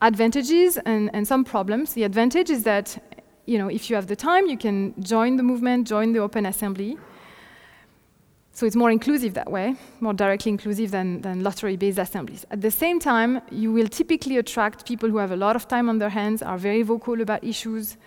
advantages 0.00 0.78
and, 0.86 1.10
and 1.12 1.26
some 1.26 1.44
problems. 1.44 1.94
The 1.94 2.04
advantage 2.04 2.50
is 2.50 2.62
that 2.62 3.15
you 3.46 3.58
know, 3.58 3.68
if 3.68 3.88
you 3.88 3.96
have 3.96 4.06
the 4.08 4.16
time, 4.16 4.46
you 4.46 4.58
can 4.58 4.94
join 5.02 5.36
the 5.36 5.42
movement, 5.42 5.86
join 5.86 6.12
the 6.12 6.18
Open 6.18 6.46
Assembly. 6.46 6.98
So 8.52 8.64
it's 8.64 8.74
more 8.76 8.90
inclusive 8.90 9.34
that 9.34 9.50
way, 9.50 9.76
more 10.00 10.14
directly 10.14 10.50
inclusive 10.50 10.90
than, 10.90 11.20
than 11.20 11.42
lottery-based 11.42 11.98
assemblies. 11.98 12.46
At 12.50 12.62
the 12.62 12.70
same 12.70 12.98
time, 12.98 13.42
you 13.50 13.70
will 13.70 13.86
typically 13.86 14.38
attract 14.38 14.86
people 14.86 15.10
who 15.10 15.18
have 15.18 15.30
a 15.30 15.36
lot 15.36 15.56
of 15.56 15.68
time 15.68 15.88
on 15.88 15.98
their 15.98 16.08
hands, 16.08 16.42
are 16.42 16.56
very 16.56 16.82
vocal 16.82 17.20
about 17.20 17.44
issues. 17.44 17.98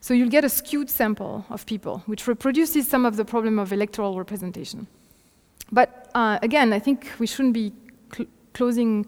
So 0.00 0.14
you'll 0.14 0.30
get 0.30 0.44
a 0.44 0.48
skewed 0.48 0.88
sample 0.88 1.44
of 1.50 1.66
people, 1.66 2.02
which 2.06 2.28
reproduces 2.28 2.86
some 2.86 3.04
of 3.04 3.16
the 3.16 3.24
problem 3.24 3.58
of 3.58 3.72
electoral 3.72 4.16
representation. 4.16 4.86
But 5.72 6.08
uh, 6.14 6.38
again, 6.40 6.72
I 6.72 6.78
think 6.78 7.10
we 7.18 7.26
shouldn't 7.26 7.54
be 7.54 7.72
cl 8.14 8.26
closing 8.54 9.06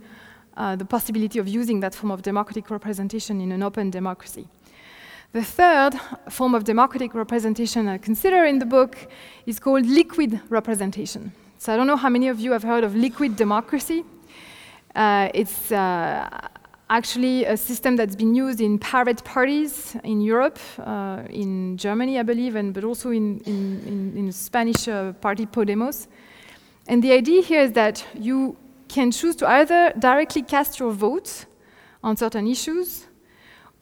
uh, 0.57 0.77
the 0.77 0.85
possibility 0.85 1.39
of 1.39 1.47
using 1.47 1.81
that 1.81 1.95
form 1.95 2.11
of 2.11 2.21
democratic 2.23 2.69
representation 2.71 3.41
in 3.41 3.53
an 3.53 3.63
open 3.63 3.91
democracy. 3.91 4.49
The 5.33 5.45
third 5.45 5.93
form 6.31 6.55
of 6.55 6.65
democratic 6.65 7.15
representation 7.15 7.87
I 7.87 7.99
consider 7.99 8.47
in 8.47 8.59
the 8.59 8.65
book 8.65 8.97
is 9.45 9.61
called 9.61 9.85
liquid 9.85 10.41
representation. 10.49 11.33
So 11.59 11.71
I 11.71 11.77
don't 11.77 11.87
know 11.87 11.97
how 11.97 12.09
many 12.09 12.29
of 12.29 12.41
you 12.41 12.53
have 12.53 12.63
heard 12.63 12.83
of 12.83 12.97
liquid 12.97 13.37
democracy. 13.37 14.05
Uh, 14.95 15.29
it's 15.35 15.71
uh, 15.71 16.49
actually 16.89 17.45
a 17.45 17.59
system 17.59 17.95
that's 17.95 18.17
been 18.17 18.35
used 18.35 18.63
in 18.63 18.79
pirate 18.79 19.23
parties 19.23 19.95
in 20.03 20.23
Europe, 20.23 20.59
uh, 20.79 21.23
in 21.29 21.77
Germany, 21.77 22.19
I 22.19 22.23
believe, 22.23 22.57
and 22.57 22.73
but 22.73 22.85
also 22.85 23.11
in, 23.11 23.41
in, 23.41 23.83
in, 23.87 24.17
in 24.17 24.33
Spanish 24.33 24.89
uh, 24.89 25.13
party 25.13 25.45
Podemos. 25.45 26.07
And 26.87 27.03
the 27.03 27.13
idea 27.13 27.43
here 27.43 27.61
is 27.61 27.73
that 27.73 28.03
you 28.15 28.57
can 28.89 29.11
choose 29.11 29.37
to 29.37 29.47
either 29.47 29.93
directly 29.99 30.41
cast 30.41 30.81
your 30.81 30.93
vote 30.93 31.45
on 32.03 32.17
certain 32.17 32.47
issues 32.47 33.08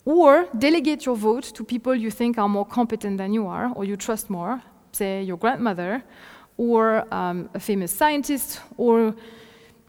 or 0.06 0.48
delegate 0.56 1.04
your 1.04 1.16
vote 1.16 1.42
to 1.42 1.64
people 1.64 1.94
you 1.94 2.10
think 2.10 2.38
are 2.38 2.48
more 2.48 2.64
competent 2.64 3.18
than 3.18 3.34
you 3.34 3.46
are 3.46 3.70
or 3.74 3.84
you 3.84 3.96
trust 3.96 4.30
more, 4.30 4.62
say 4.92 5.22
your 5.22 5.36
grandmother, 5.36 6.02
or 6.56 7.12
um, 7.12 7.50
a 7.52 7.60
famous 7.60 7.92
scientist, 7.92 8.60
or 8.78 9.14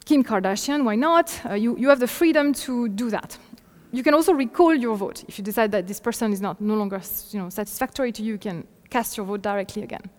Kim 0.03 0.23
Kardashian, 0.23 0.83
why 0.83 0.95
not? 0.95 1.39
Uh, 1.45 1.53
you, 1.53 1.77
you 1.77 1.87
have 1.87 1.99
the 1.99 2.07
freedom 2.07 2.51
to 2.51 2.89
do 2.89 3.09
that. 3.09 3.37
You 3.91 4.03
can 4.03 4.13
also 4.13 4.33
recall 4.33 4.73
your 4.73 4.97
vote. 4.97 5.23
If 5.27 5.37
you 5.37 5.43
decide 5.45 5.71
that 5.71 5.87
this 5.87 5.99
person 6.01 6.33
is 6.33 6.41
not 6.41 6.59
no 6.59 6.75
longer 6.75 6.99
you 7.31 7.39
know, 7.39 7.49
satisfactory 7.49 8.11
to 8.11 8.23
you, 8.23 8.33
you 8.33 8.37
can 8.39 8.67
cast 8.89 9.15
your 9.15 9.25
vote 9.25 9.41
directly 9.41 9.83
again. 9.83 10.09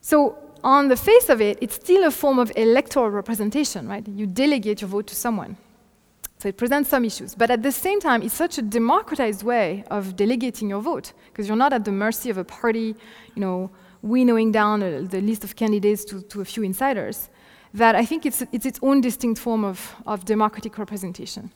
So 0.00 0.36
on 0.64 0.88
the 0.88 0.96
face 0.96 1.28
of 1.28 1.40
it, 1.40 1.58
it's 1.60 1.76
still 1.76 2.04
a 2.04 2.10
form 2.10 2.38
of 2.38 2.52
electoral 2.56 3.10
representation, 3.10 3.88
right? 3.88 4.06
You 4.06 4.26
delegate 4.26 4.82
your 4.82 4.88
vote 4.88 5.06
to 5.06 5.14
someone. 5.14 5.56
So 6.42 6.48
it 6.48 6.56
presents 6.56 6.90
some 6.90 7.04
issues. 7.04 7.36
But 7.36 7.52
at 7.52 7.62
the 7.62 7.70
same 7.70 8.00
time, 8.00 8.20
it's 8.20 8.34
such 8.34 8.58
a 8.58 8.62
democratized 8.62 9.44
way 9.44 9.84
of 9.92 10.16
delegating 10.16 10.68
your 10.68 10.80
vote 10.80 11.12
because 11.26 11.46
you're 11.46 11.56
not 11.56 11.72
at 11.72 11.84
the 11.84 11.92
mercy 11.92 12.30
of 12.30 12.36
a 12.36 12.42
party, 12.42 12.96
you 13.36 13.40
know, 13.40 13.70
winnowing 14.02 14.50
down 14.50 14.82
a, 14.82 15.02
the 15.02 15.20
list 15.20 15.44
of 15.44 15.54
candidates 15.54 16.04
to, 16.06 16.20
to, 16.22 16.40
a 16.40 16.44
few 16.44 16.64
insiders, 16.64 17.28
that 17.72 17.94
I 17.94 18.04
think 18.04 18.26
it's, 18.26 18.42
it's 18.50 18.66
its 18.66 18.80
own 18.82 19.00
distinct 19.00 19.40
form 19.40 19.64
of, 19.64 19.94
of 20.04 20.24
democratic 20.24 20.78
representation. 20.78 21.52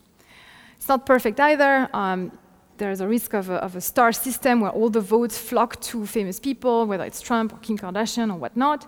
It's 0.77 0.87
not 0.87 1.05
perfect 1.05 1.41
either. 1.41 1.89
Um, 1.93 2.31
there's 2.77 3.01
a 3.01 3.09
risk 3.09 3.35
of 3.35 3.51
a, 3.51 3.55
of 3.55 3.75
a, 3.75 3.81
star 3.81 4.13
system 4.13 4.61
where 4.61 4.71
all 4.71 4.89
the 4.89 5.01
votes 5.01 5.37
flock 5.37 5.81
to 5.81 6.07
famous 6.07 6.39
people, 6.39 6.87
whether 6.87 7.03
it's 7.03 7.21
Trump 7.21 7.53
or 7.53 7.57
Kim 7.57 7.77
Kardashian 7.77 8.33
or 8.33 8.37
whatnot. 8.37 8.87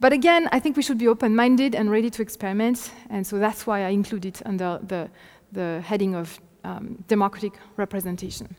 But 0.00 0.14
again, 0.14 0.48
I 0.50 0.60
think 0.60 0.76
we 0.76 0.82
should 0.82 0.96
be 0.98 1.08
open 1.08 1.36
minded 1.36 1.74
and 1.74 1.90
ready 1.90 2.08
to 2.10 2.22
experiment, 2.22 2.90
and 3.10 3.26
so 3.26 3.38
that's 3.38 3.66
why 3.66 3.84
I 3.84 3.90
include 3.90 4.24
it 4.24 4.40
under 4.46 4.80
the, 4.82 5.10
the 5.52 5.82
heading 5.82 6.14
of 6.14 6.40
um, 6.64 7.04
democratic 7.06 7.52
representation. 7.76 8.56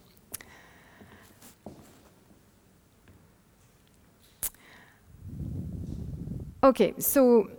Okay, 6.63 6.93
so 6.99 7.49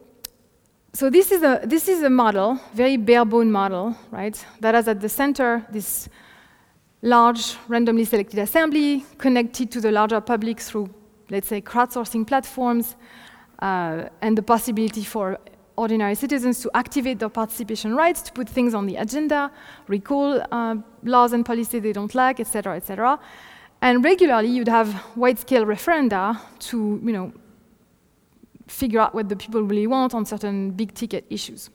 so 0.93 1.11
this 1.11 1.33
is 1.33 1.43
a 1.43 1.61
this 1.65 1.89
is 1.89 2.05
a 2.05 2.11
model, 2.11 2.61
very 2.75 2.97
bare 2.97 3.25
bone 3.25 3.51
model, 3.51 3.97
right? 4.13 4.47
That 4.61 4.77
has 4.77 4.87
at 4.87 5.01
the 5.01 5.09
center 5.09 5.67
this 5.73 6.09
large 7.03 7.57
randomly 7.67 8.05
selected 8.05 8.39
assembly 8.39 9.05
connected 9.19 9.73
to 9.73 9.81
the 9.81 9.91
larger 9.91 10.21
public 10.21 10.61
through, 10.61 10.89
let's 11.31 11.49
say, 11.49 11.61
crowdsourcing 11.61 12.25
platforms, 12.29 12.95
and 13.63 14.37
the 14.37 14.43
possibility 14.43 15.05
for 15.05 15.39
ordinary 15.77 16.15
citizens 16.15 16.61
to 16.61 16.71
activate 16.75 17.19
their 17.19 17.29
participation 17.29 17.95
rights, 17.95 18.23
to 18.23 18.33
put 18.33 18.49
things 18.49 18.75
on 18.75 18.87
the 18.87 18.97
agenda, 18.97 19.51
recall 19.89 20.43
uh, 20.51 20.77
laws 21.05 21.33
and 21.33 21.47
policies 21.47 21.83
they 21.83 21.93
don't 21.93 22.15
like, 22.15 22.41
etc., 22.41 22.77
etc. 22.77 23.19
And 23.81 24.05
regularly, 24.05 24.49
you'd 24.49 24.69
have 24.69 25.17
wide-scale 25.17 25.65
referenda 25.65 26.39
to, 26.71 27.01
you 27.05 27.13
know, 27.13 27.33
figure 28.69 29.01
out 29.01 29.15
what 29.15 29.29
the 29.29 29.37
people 29.37 29.63
really 29.63 29.87
want 29.87 30.15
on 30.15 30.25
certain 30.25 30.71
big-ticket 30.71 31.25
issues. 31.31 31.71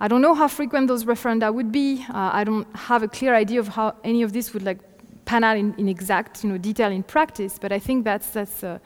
I 0.00 0.06
don't 0.06 0.22
know 0.22 0.34
how 0.34 0.46
frequent 0.46 0.86
those 0.86 1.04
referenda 1.04 1.52
would 1.52 1.72
be. 1.72 2.04
Uh, 2.08 2.30
I 2.32 2.44
don't 2.44 2.66
have 2.76 3.02
a 3.02 3.08
clear 3.08 3.34
idea 3.34 3.58
of 3.58 3.68
how 3.68 3.96
any 4.04 4.22
of 4.22 4.32
this 4.32 4.54
would 4.54 4.62
like 4.62 4.78
pan 5.24 5.42
out 5.42 5.56
in, 5.56 5.74
in 5.76 5.88
exact, 5.88 6.44
you 6.44 6.50
know, 6.50 6.58
detail 6.58 6.90
in 6.92 7.02
practice. 7.02 7.58
But 7.58 7.72
I 7.72 7.80
think 7.80 8.04
that's 8.04 8.30
that's 8.30 8.62
a, 8.62 8.80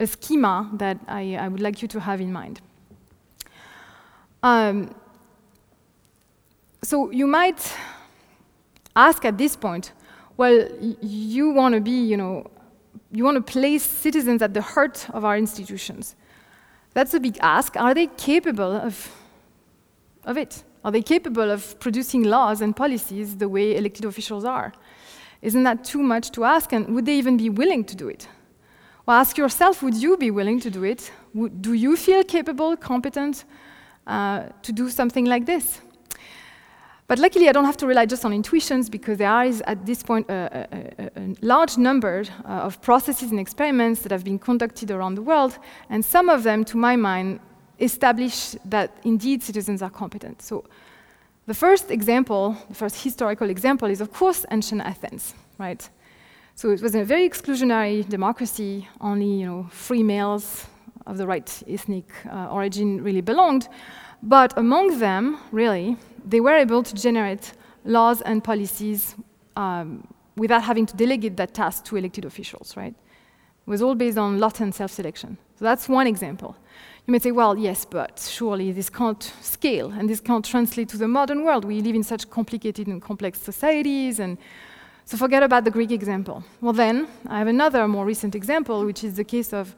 a 0.00 0.06
schema 0.06 0.68
that 0.72 0.98
I, 1.06 1.36
I 1.36 1.48
would 1.48 1.60
like 1.60 1.82
you 1.82 1.88
to 1.88 2.00
have 2.00 2.20
in 2.20 2.32
mind. 2.32 2.60
Um, 4.42 4.94
so 6.82 7.10
you 7.10 7.26
might 7.26 7.76
ask 8.96 9.24
at 9.24 9.36
this 9.36 9.54
point, 9.54 9.92
well, 10.36 10.66
you 11.02 11.50
want 11.50 11.74
to 11.74 11.80
be, 11.80 12.02
you 12.02 12.16
know, 12.16 12.50
you 13.12 13.24
want 13.24 13.36
to 13.36 13.52
place 13.52 13.82
citizens 13.82 14.40
at 14.40 14.54
the 14.54 14.62
heart 14.62 15.06
of 15.10 15.24
our 15.24 15.36
institutions. 15.36 16.16
That's 16.94 17.12
a 17.12 17.20
big 17.20 17.36
ask. 17.42 17.76
Are 17.76 17.92
they 17.92 18.06
capable 18.06 18.72
of, 18.72 19.14
of 20.24 20.38
it? 20.38 20.64
Are 20.82 20.90
they 20.90 21.02
capable 21.02 21.50
of 21.50 21.78
producing 21.78 22.22
laws 22.22 22.62
and 22.62 22.74
policies 22.74 23.36
the 23.36 23.48
way 23.48 23.76
elected 23.76 24.06
officials 24.06 24.46
are? 24.46 24.72
Isn't 25.42 25.62
that 25.64 25.84
too 25.84 26.02
much 26.02 26.30
to 26.32 26.44
ask? 26.44 26.72
And 26.72 26.94
would 26.94 27.04
they 27.04 27.16
even 27.16 27.36
be 27.36 27.50
willing 27.50 27.84
to 27.84 27.94
do 27.94 28.08
it? 28.08 28.26
Well, 29.10 29.18
ask 29.18 29.36
yourself 29.36 29.82
would 29.82 29.96
you 29.96 30.16
be 30.16 30.30
willing 30.30 30.60
to 30.60 30.70
do 30.70 30.84
it? 30.84 31.10
Do 31.60 31.72
you 31.72 31.96
feel 31.96 32.22
capable, 32.22 32.76
competent, 32.76 33.44
uh, 34.06 34.44
to 34.62 34.70
do 34.70 34.88
something 34.88 35.24
like 35.24 35.46
this. 35.46 35.80
But 37.08 37.18
luckily, 37.18 37.48
I 37.48 37.52
don't 37.52 37.64
have 37.64 37.76
to 37.78 37.88
rely 37.88 38.06
just 38.06 38.24
on 38.24 38.32
intuitions 38.32 38.88
because 38.88 39.18
there 39.18 39.42
is, 39.42 39.62
at 39.66 39.84
this 39.84 40.04
point, 40.04 40.30
a, 40.30 40.68
a, 40.96 41.20
a 41.22 41.34
large 41.42 41.76
number 41.76 42.22
uh, 42.44 42.66
of 42.68 42.80
processes 42.82 43.32
and 43.32 43.40
experiments 43.40 44.02
that 44.02 44.12
have 44.12 44.22
been 44.22 44.38
conducted 44.38 44.92
around 44.92 45.16
the 45.16 45.22
world, 45.22 45.58
and 45.88 46.04
some 46.04 46.28
of 46.28 46.44
them, 46.44 46.64
to 46.66 46.76
my 46.76 46.94
mind, 46.94 47.40
establish 47.80 48.54
that 48.64 48.96
indeed 49.02 49.42
citizens 49.42 49.82
are 49.82 49.90
competent. 49.90 50.40
So, 50.40 50.64
the 51.48 51.54
first 51.54 51.90
example, 51.90 52.56
the 52.68 52.76
first 52.76 53.02
historical 53.02 53.50
example, 53.50 53.90
is 53.90 54.00
of 54.00 54.12
course 54.12 54.46
ancient 54.52 54.82
Athens, 54.82 55.34
right? 55.58 55.90
So 56.60 56.68
it 56.68 56.82
was 56.82 56.94
a 56.94 57.04
very 57.04 57.26
exclusionary 57.26 58.06
democracy. 58.06 58.86
Only, 59.00 59.40
you 59.40 59.46
know, 59.46 59.66
free 59.70 60.02
males 60.02 60.66
of 61.06 61.16
the 61.16 61.26
right 61.26 61.50
ethnic 61.66 62.04
uh, 62.30 62.48
origin 62.50 63.02
really 63.02 63.22
belonged. 63.22 63.66
But 64.22 64.52
among 64.58 64.98
them, 64.98 65.38
really, 65.52 65.96
they 66.22 66.38
were 66.38 66.54
able 66.54 66.82
to 66.82 66.94
generate 66.94 67.54
laws 67.86 68.20
and 68.20 68.44
policies 68.44 69.14
um, 69.56 70.06
without 70.36 70.62
having 70.62 70.84
to 70.84 70.94
delegate 70.94 71.38
that 71.38 71.54
task 71.54 71.86
to 71.86 71.96
elected 71.96 72.26
officials, 72.26 72.76
right? 72.76 72.92
It 72.92 73.70
was 73.70 73.80
all 73.80 73.94
based 73.94 74.18
on 74.18 74.38
lot 74.38 74.60
and 74.60 74.74
self 74.74 74.90
selection. 74.90 75.38
So 75.58 75.64
that's 75.64 75.88
one 75.88 76.06
example. 76.06 76.58
You 77.06 77.12
may 77.12 77.20
say, 77.20 77.30
well, 77.30 77.56
yes, 77.56 77.86
but 77.86 78.18
surely 78.18 78.70
this 78.70 78.90
can't 78.90 79.22
scale 79.40 79.92
and 79.92 80.10
this 80.10 80.20
can't 80.20 80.44
translate 80.44 80.90
to 80.90 80.98
the 80.98 81.08
modern 81.08 81.42
world. 81.42 81.64
We 81.64 81.80
live 81.80 81.94
in 81.94 82.02
such 82.02 82.28
complicated 82.28 82.86
and 82.86 83.00
complex 83.00 83.40
societies, 83.40 84.20
and 84.20 84.36
so 85.10 85.16
forget 85.16 85.42
about 85.42 85.64
the 85.64 85.72
Greek 85.72 85.90
example. 85.90 86.44
Well, 86.60 86.72
then, 86.72 87.08
I 87.26 87.38
have 87.38 87.48
another 87.48 87.88
more 87.88 88.04
recent 88.04 88.36
example, 88.36 88.84
which 88.84 89.02
is 89.02 89.14
the 89.14 89.24
case 89.24 89.52
of 89.52 89.74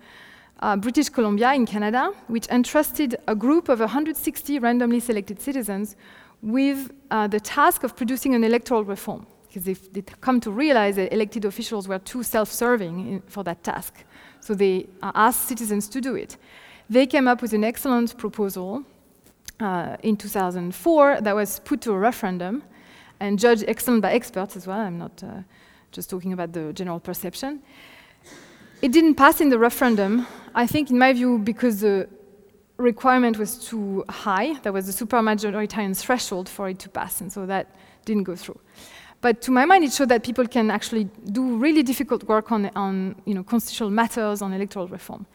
uh, 0.60 0.76
British 0.76 1.08
Columbia 1.08 1.54
in 1.54 1.64
Canada, 1.64 2.12
which 2.26 2.46
entrusted 2.48 3.16
a 3.26 3.34
group 3.34 3.70
of 3.70 3.80
160 3.80 4.58
randomly 4.58 5.00
selected 5.00 5.40
citizens 5.40 5.96
with 6.42 6.92
uh, 7.10 7.28
the 7.28 7.40
task 7.40 7.82
of 7.82 7.96
producing 7.96 8.34
an 8.34 8.44
electoral 8.44 8.84
reform, 8.84 9.26
because 9.48 9.64
they've, 9.64 9.92
they've, 9.94 10.20
come 10.20 10.38
to 10.38 10.50
realize 10.50 10.96
that 10.96 11.10
elected 11.14 11.46
officials 11.46 11.88
were 11.88 11.98
too 12.00 12.22
self-serving 12.22 13.22
for 13.26 13.42
that 13.42 13.64
task. 13.64 14.04
So 14.40 14.54
they 14.54 14.86
uh, 15.02 15.12
asked 15.14 15.48
citizens 15.48 15.88
to 15.88 16.02
do 16.02 16.14
it. 16.14 16.36
They 16.90 17.06
came 17.06 17.26
up 17.26 17.40
with 17.40 17.54
an 17.54 17.64
excellent 17.64 18.18
proposal 18.18 18.84
uh, 19.60 19.96
in 20.02 20.18
2004 20.18 21.22
that 21.22 21.34
was 21.34 21.58
put 21.60 21.80
to 21.80 21.92
a 21.92 21.98
referendum 21.98 22.64
and 23.22 23.38
judged 23.38 23.64
excellent 23.68 24.02
by 24.02 24.12
experts 24.12 24.56
as 24.56 24.66
well. 24.66 24.80
I'm 24.80 24.98
not 24.98 25.22
uh, 25.22 25.42
just 25.92 26.10
talking 26.10 26.32
about 26.32 26.52
the 26.52 26.72
general 26.72 26.98
perception. 26.98 27.62
It 28.82 28.90
didn't 28.90 29.14
pass 29.14 29.40
in 29.40 29.48
the 29.48 29.60
referendum, 29.60 30.26
I 30.56 30.66
think, 30.66 30.90
in 30.90 30.98
my 30.98 31.12
view, 31.12 31.38
because 31.38 31.82
the 31.82 32.08
requirement 32.78 33.38
was 33.38 33.68
too 33.68 34.04
high. 34.08 34.54
There 34.64 34.72
was 34.72 34.88
a 34.88 35.04
supermajoritarian 35.04 35.96
threshold 35.96 36.48
for 36.48 36.68
it 36.68 36.80
to 36.80 36.88
pass, 36.88 37.20
and 37.20 37.32
so 37.32 37.46
that 37.46 37.68
didn't 38.04 38.24
go 38.24 38.34
through. 38.34 38.58
But 39.20 39.40
to 39.42 39.52
my 39.52 39.66
mind, 39.66 39.84
it 39.84 39.92
showed 39.92 40.08
that 40.08 40.24
people 40.24 40.48
can 40.48 40.68
actually 40.68 41.08
do 41.30 41.58
really 41.58 41.84
difficult 41.84 42.24
work 42.24 42.50
on, 42.50 42.72
on 42.74 43.14
you 43.24 43.34
know, 43.34 43.44
constitutional 43.44 43.90
matters, 43.90 44.42
on 44.42 44.52
electoral 44.52 44.88
reform. 44.88 45.26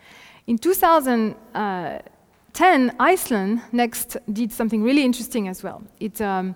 In 0.45 0.57
2010, 0.57 2.95
Iceland 2.99 3.61
next 3.71 4.17
did 4.33 4.51
something 4.51 4.83
really 4.83 5.05
interesting 5.05 5.47
as 5.47 5.63
well. 5.63 5.81
It 6.01 6.19
um, 6.19 6.53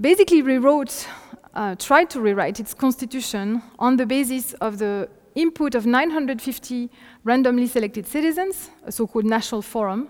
basically 0.00 0.42
rewrote, 0.42 1.06
uh, 1.54 1.74
tried 1.76 2.10
to 2.10 2.20
rewrite 2.20 2.60
its 2.60 2.74
constitution 2.74 3.62
on 3.78 3.96
the 3.96 4.06
basis 4.06 4.52
of 4.54 4.78
the 4.78 5.08
input 5.34 5.74
of 5.74 5.86
950 5.86 6.90
randomly 7.24 7.66
selected 7.66 8.06
citizens, 8.06 8.70
a 8.84 8.92
so-called 8.92 9.24
national 9.24 9.62
forum, 9.62 10.08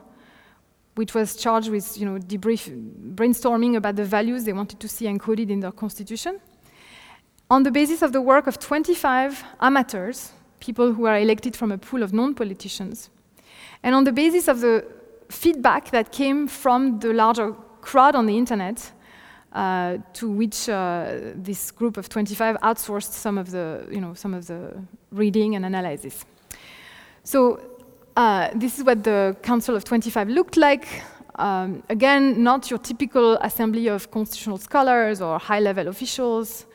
which 0.94 1.14
was 1.14 1.36
charged 1.36 1.70
with 1.70 1.98
you 1.98 2.06
know, 2.06 2.18
debrief, 2.18 2.70
brainstorming 3.14 3.76
about 3.76 3.96
the 3.96 4.04
values 4.04 4.44
they 4.44 4.52
wanted 4.52 4.80
to 4.80 4.88
see 4.88 5.06
encoded 5.06 5.50
in 5.50 5.60
their 5.60 5.72
constitution. 5.72 6.40
On 7.50 7.62
the 7.62 7.70
basis 7.70 8.02
of 8.02 8.12
the 8.12 8.20
work 8.20 8.46
of 8.46 8.58
25 8.58 9.44
amateurs, 9.60 10.32
people 10.60 10.92
who 10.94 11.06
are 11.06 11.18
elected 11.18 11.56
from 11.56 11.72
a 11.72 11.78
pool 11.78 12.02
of 12.02 12.12
non-politicians, 12.12 13.10
and 13.82 13.94
on 13.94 14.04
the 14.04 14.12
basis 14.12 14.48
of 14.48 14.60
the 14.60 14.84
feedback 15.28 15.90
that 15.90 16.10
came 16.10 16.46
from 16.48 17.00
the 17.00 17.12
larger 17.12 17.52
crowd 17.80 18.14
on 18.14 18.26
the 18.26 18.36
internet, 18.36 18.92
uh, 19.54 19.98
to 20.12 20.28
which 20.28 20.68
uh, 20.68 21.16
this 21.36 21.70
group 21.70 21.96
of 21.96 22.08
25 22.08 22.56
outsourced 22.62 23.12
some 23.12 23.38
of 23.38 23.50
the, 23.50 23.86
you 23.90 24.00
know, 24.00 24.12
some 24.14 24.34
of 24.34 24.46
the 24.46 24.74
reading 25.12 25.54
and 25.54 25.64
analysis. 25.64 26.24
So 27.22 27.60
uh, 28.16 28.50
this 28.54 28.78
is 28.78 28.84
what 28.84 29.04
the 29.04 29.36
Council 29.42 29.76
of 29.76 29.84
25 29.84 30.28
looked 30.28 30.56
like. 30.56 31.02
Um, 31.36 31.82
again, 31.88 32.42
not 32.42 32.70
your 32.70 32.78
typical 32.78 33.36
assembly 33.38 33.88
of 33.88 34.10
constitutional 34.10 34.58
scholars 34.58 35.20
or 35.20 35.38
high-level 35.38 35.88
officials, 35.88 36.66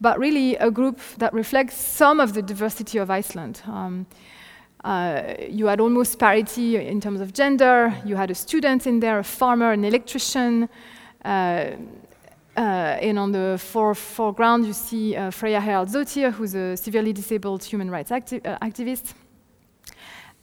but 0.00 0.18
really 0.18 0.56
a 0.56 0.70
group 0.70 1.00
that 1.18 1.32
reflects 1.32 1.76
some 1.76 2.20
of 2.20 2.34
the 2.34 2.42
diversity 2.42 2.98
of 2.98 3.10
Iceland. 3.10 3.62
Um, 3.66 4.06
uh, 4.84 5.34
you 5.48 5.66
had 5.66 5.80
almost 5.80 6.18
parity 6.18 6.76
in 6.76 7.00
terms 7.00 7.22
of 7.22 7.32
gender. 7.32 7.94
You 8.04 8.16
had 8.16 8.30
a 8.30 8.34
student 8.34 8.86
in 8.86 9.00
there, 9.00 9.18
a 9.18 9.24
farmer, 9.24 9.72
an 9.72 9.84
electrician, 9.84 10.68
uh, 11.24 11.70
uh, 12.56 12.60
and 13.00 13.18
on 13.18 13.32
the 13.32 13.58
fore 13.58 13.94
foreground, 13.94 14.66
you 14.66 14.72
see 14.72 15.16
uh, 15.16 15.30
Freyja 15.30 15.60
Haraldsdottir, 15.60 16.32
who's 16.32 16.54
a 16.54 16.76
severely 16.76 17.12
disabled 17.12 17.64
human 17.64 17.90
rights 17.90 18.10
acti 18.12 18.44
uh, 18.44 18.58
activist. 18.58 19.14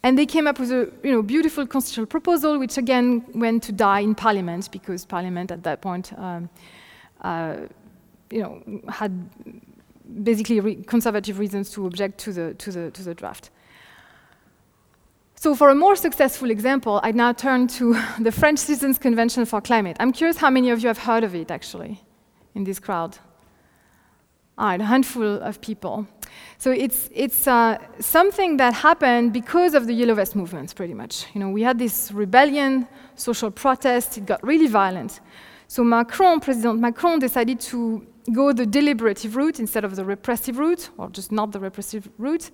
And 0.04 0.18
they 0.18 0.26
came 0.26 0.48
up 0.48 0.60
with 0.60 0.72
a 0.72 0.92
you 1.04 1.12
know, 1.12 1.22
beautiful 1.22 1.68
constitutional 1.68 2.08
proposal, 2.08 2.58
which 2.58 2.78
again 2.78 3.24
went 3.36 3.64
to 3.64 3.72
die 3.72 4.00
in 4.00 4.16
Parliament 4.16 4.72
because 4.72 5.06
Parliament 5.06 5.52
at 5.52 5.64
that 5.64 5.82
point 5.82 6.12
um, 6.18 6.50
uh, 7.22 7.58
you 8.32 8.42
know, 8.42 8.82
had 8.90 9.12
basically 10.24 10.60
re 10.60 10.76
conservative 10.84 11.40
reasons 11.40 11.70
to 11.72 11.86
object 11.86 12.18
to 12.20 12.34
the, 12.34 12.54
to 12.56 12.72
the, 12.72 12.92
to 12.92 13.04
the 13.04 13.14
draft. 13.14 13.52
So 15.42 15.56
for 15.56 15.72
a 15.72 15.76
more 15.76 15.96
successful 15.96 16.52
example, 16.52 17.00
I'd 17.02 17.16
now 17.16 17.34
turn 17.34 17.66
to 17.80 18.00
the 18.20 18.32
French 18.32 18.60
Citizens 18.60 19.00
Convention 19.00 19.44
for 19.48 19.60
Climate. 19.60 19.98
I'm 20.00 20.12
curious 20.12 20.38
how 20.38 20.52
many 20.52 20.70
of 20.70 20.82
you 20.82 20.88
have 20.88 21.00
heard 21.00 21.24
of 21.24 21.34
it, 21.34 21.50
actually, 21.50 22.00
in 22.54 22.64
this 22.64 22.80
crowd. 22.80 23.18
All 24.56 24.68
right, 24.68 24.80
a 24.80 24.84
handful 24.84 25.42
of 25.42 25.60
people. 25.60 26.06
So 26.60 26.70
it's, 26.70 27.10
it's 27.12 27.48
uh, 27.48 27.80
something 28.00 28.58
that 28.58 28.76
happened 28.76 29.34
because 29.34 29.74
of 29.74 29.88
the 29.88 29.94
Yellow 29.94 30.14
Vest 30.14 30.36
movements, 30.36 30.76
pretty 30.76 30.94
much. 30.94 31.26
You 31.34 31.42
know, 31.42 31.50
we 31.50 31.64
had 31.64 31.80
this 31.80 32.12
rebellion, 32.12 32.88
social 33.16 33.50
protest, 33.50 34.20
it 34.20 34.28
got 34.28 34.44
really 34.44 34.68
violent. 34.68 35.22
So 35.68 35.84
Macron, 35.84 36.40
President 36.40 36.80
Macron, 36.80 37.18
decided 37.18 37.60
to 37.62 38.06
go 38.32 38.54
the 38.54 38.68
deliberative 38.68 39.36
route 39.36 39.60
instead 39.60 39.86
of 39.86 39.96
the 39.96 40.06
repressive 40.06 40.60
route, 40.60 40.92
or 41.00 41.10
just 41.10 41.32
not 41.32 41.52
the 41.52 41.60
repressive 41.60 42.08
route. 42.20 42.52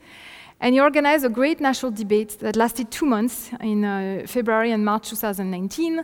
And 0.59 0.73
he 0.73 0.81
organized 0.81 1.23
a 1.25 1.29
great 1.29 1.59
national 1.59 1.91
debate 1.91 2.39
that 2.39 2.55
lasted 2.55 2.89
two 2.89 3.05
months 3.05 3.51
in 3.61 3.85
uh, 3.85 4.23
February 4.25 4.71
and 4.71 4.83
March 4.83 5.09
2019, 5.09 6.03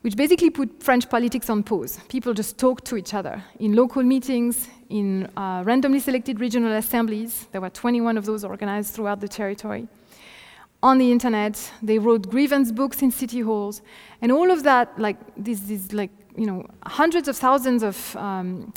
which 0.00 0.16
basically 0.16 0.50
put 0.50 0.82
French 0.82 1.08
politics 1.08 1.50
on 1.50 1.62
pause. 1.62 2.00
People 2.08 2.32
just 2.32 2.58
talked 2.58 2.84
to 2.86 2.96
each 2.96 3.14
other 3.14 3.42
in 3.60 3.74
local 3.74 4.02
meetings, 4.02 4.68
in 4.88 5.28
uh, 5.36 5.62
randomly 5.64 6.00
selected 6.00 6.40
regional 6.40 6.72
assemblies. 6.72 7.46
There 7.52 7.60
were 7.60 7.70
21 7.70 8.16
of 8.16 8.24
those 8.24 8.44
organized 8.44 8.94
throughout 8.94 9.20
the 9.20 9.28
territory. 9.28 9.88
on 10.82 10.98
the 10.98 11.12
internet. 11.12 11.72
They 11.82 11.98
wrote 11.98 12.28
grievance 12.28 12.72
books 12.72 13.02
in 13.02 13.10
city 13.12 13.40
halls, 13.40 13.82
and 14.20 14.32
all 14.32 14.50
of 14.50 14.64
that, 14.64 14.98
like 14.98 15.16
these, 15.36 15.66
these 15.66 15.92
like 15.92 16.10
you 16.36 16.46
know, 16.46 16.66
hundreds 16.86 17.28
of 17.28 17.36
thousands 17.36 17.82
of 17.82 18.16
um, 18.16 18.72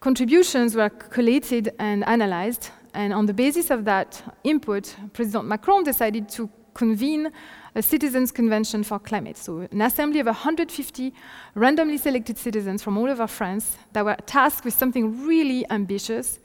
contributions 0.00 0.74
were 0.74 0.88
collated 0.88 1.72
and 1.78 2.04
analyzed. 2.06 2.70
And 2.98 3.12
on 3.12 3.26
the 3.26 3.32
basis 3.32 3.70
of 3.70 3.84
that 3.84 4.20
input, 4.42 4.96
President 5.12 5.44
Macron 5.44 5.84
decided 5.84 6.28
to 6.30 6.50
convene 6.74 7.30
a 7.76 7.80
citizens' 7.80 8.32
convention 8.32 8.82
for 8.82 8.98
climate. 8.98 9.36
So, 9.36 9.68
an 9.70 9.82
assembly 9.82 10.18
of 10.18 10.26
150 10.26 11.14
randomly 11.54 11.96
selected 11.96 12.36
citizens 12.36 12.82
from 12.82 12.98
all 12.98 13.08
over 13.08 13.28
France 13.28 13.78
that 13.92 14.04
were 14.04 14.16
tasked 14.26 14.64
with 14.64 14.74
something 14.74 15.24
really 15.24 15.64
ambitious 15.70 16.40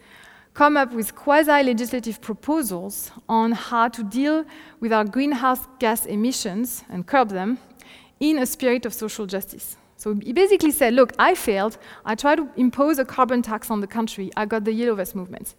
come 0.54 0.78
up 0.78 0.94
with 0.94 1.16
quasi 1.16 1.64
legislative 1.64 2.22
proposals 2.22 3.10
on 3.28 3.54
how 3.54 3.88
to 3.88 4.04
deal 4.04 4.46
with 4.80 4.94
our 4.94 5.06
greenhouse 5.06 5.66
gas 5.80 6.06
emissions 6.06 6.84
and 6.88 7.08
curb 7.08 7.30
them 7.30 7.58
in 8.20 8.38
a 8.38 8.46
spirit 8.46 8.86
of 8.86 8.94
social 8.94 9.26
justice. 9.26 9.76
So 9.98 10.14
he 10.14 10.34
basically 10.34 10.70
said, 10.70 10.94
Look, 10.94 11.14
I 11.18 11.34
failed. 11.34 11.80
I 12.06 12.14
tried 12.14 12.36
to 12.36 12.48
impose 12.58 13.00
a 13.00 13.06
carbon 13.06 13.42
tax 13.42 13.72
on 13.72 13.82
the 13.82 13.88
country. 13.88 14.30
I 14.38 14.46
got 14.46 14.66
the 14.66 14.72
Yellow 14.72 14.94
Vest 14.94 15.16
movement. 15.16 15.56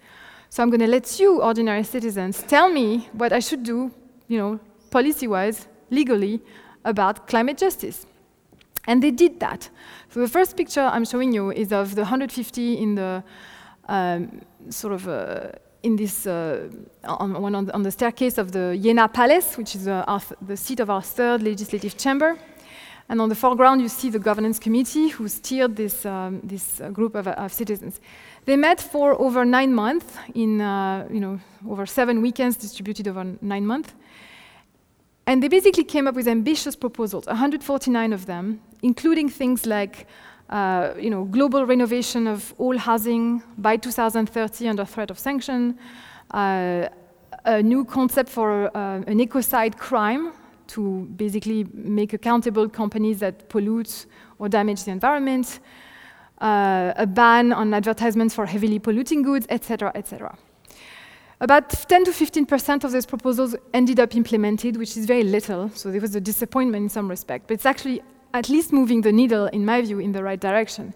So 0.54 0.62
I'm 0.62 0.70
going 0.70 0.82
to 0.82 0.86
let 0.86 1.18
you, 1.18 1.42
ordinary 1.42 1.82
citizens, 1.82 2.40
tell 2.44 2.70
me 2.70 3.08
what 3.12 3.32
I 3.32 3.40
should 3.40 3.64
do, 3.64 3.90
you 4.28 4.38
know, 4.38 4.60
policy 4.88 5.26
wise, 5.26 5.66
legally, 5.90 6.40
about 6.84 7.26
climate 7.26 7.58
justice. 7.58 8.06
And 8.86 9.02
they 9.02 9.10
did 9.10 9.40
that. 9.40 9.68
So 10.10 10.20
the 10.20 10.28
first 10.28 10.56
picture 10.56 10.82
I'm 10.82 11.04
showing 11.06 11.32
you 11.32 11.50
is 11.50 11.72
of 11.72 11.96
the 11.96 12.02
150 12.02 12.78
in 12.78 12.94
the 12.94 13.24
um, 13.88 14.42
sort 14.68 14.92
of 14.92 15.08
uh, 15.08 15.48
in 15.82 15.96
this 15.96 16.24
uh, 16.24 16.68
on, 17.02 17.34
on, 17.34 17.70
on, 17.72 17.82
the 17.82 17.90
staircase 17.90 18.38
of 18.38 18.52
the 18.52 18.78
Iéna 18.80 19.12
Palace, 19.12 19.58
which 19.58 19.74
is 19.74 19.88
uh, 19.88 20.20
the 20.40 20.56
seat 20.56 20.78
of 20.78 20.88
our 20.88 21.02
third 21.02 21.42
legislative 21.42 21.96
chamber. 21.96 22.38
And 23.08 23.20
on 23.20 23.28
the 23.28 23.34
foreground, 23.34 23.82
you 23.82 23.88
see 23.88 24.08
the 24.08 24.18
governance 24.18 24.58
committee 24.58 25.08
who 25.08 25.28
steered 25.28 25.76
this, 25.76 26.06
um, 26.06 26.40
this 26.42 26.80
uh, 26.80 26.88
group 26.88 27.14
of, 27.14 27.28
of, 27.28 27.52
citizens. 27.52 28.00
They 28.44 28.56
met 28.56 28.80
for 28.80 29.20
over 29.20 29.44
nine 29.44 29.72
months, 29.74 30.16
in 30.34 30.60
uh, 30.60 31.08
you 31.10 31.20
know, 31.20 31.40
over 31.68 31.86
seven 31.86 32.20
weekends 32.20 32.56
distributed 32.56 33.08
over 33.08 33.24
nine 33.40 33.66
months. 33.66 33.94
And 35.26 35.42
they 35.42 35.48
basically 35.48 35.84
came 35.84 36.06
up 36.06 36.14
with 36.14 36.28
ambitious 36.28 36.76
proposals, 36.76 37.26
149 37.26 38.12
of 38.12 38.26
them, 38.26 38.60
including 38.82 39.30
things 39.30 39.64
like 39.64 40.06
uh, 40.50 40.92
you 40.98 41.08
know, 41.08 41.24
global 41.24 41.64
renovation 41.64 42.26
of 42.26 42.52
all 42.58 42.76
housing 42.76 43.42
by 43.56 43.76
2030 43.76 44.68
under 44.68 44.84
threat 44.84 45.10
of 45.10 45.18
sanction, 45.18 45.78
uh, 46.32 46.86
a 47.46 47.62
new 47.62 47.84
concept 47.84 48.28
for 48.28 48.70
uh, 48.76 49.00
an 49.06 49.18
ecocide 49.18 49.78
crime 49.78 50.32
to 50.66 51.08
basically 51.16 51.66
make 51.72 52.12
accountable 52.12 52.68
companies 52.68 53.20
that 53.20 53.48
pollute 53.48 54.06
or 54.38 54.48
damage 54.48 54.84
the 54.84 54.90
environment, 54.90 55.60
a 56.44 57.06
ban 57.06 57.52
on 57.52 57.72
advertisements 57.72 58.34
for 58.34 58.46
heavily 58.46 58.78
polluting 58.78 59.22
goods, 59.22 59.46
etc., 59.48 59.92
etc. 59.94 60.36
About 61.40 61.70
10 61.70 62.04
to 62.04 62.12
15 62.12 62.46
percent 62.46 62.84
of 62.84 62.92
those 62.92 63.06
proposals 63.06 63.56
ended 63.72 63.98
up 64.00 64.14
implemented, 64.14 64.76
which 64.76 64.96
is 64.96 65.06
very 65.06 65.24
little, 65.24 65.68
so 65.70 65.90
there 65.90 66.00
was 66.00 66.14
a 66.14 66.20
disappointment 66.20 66.82
in 66.84 66.88
some 66.88 67.08
respect, 67.08 67.48
but 67.48 67.54
it's 67.54 67.66
actually 67.66 68.02
at 68.32 68.48
least 68.48 68.72
moving 68.72 69.00
the 69.00 69.12
needle, 69.12 69.46
in 69.46 69.64
my 69.64 69.80
view, 69.80 70.00
in 70.00 70.12
the 70.12 70.22
right 70.22 70.40
direction. 70.40 70.94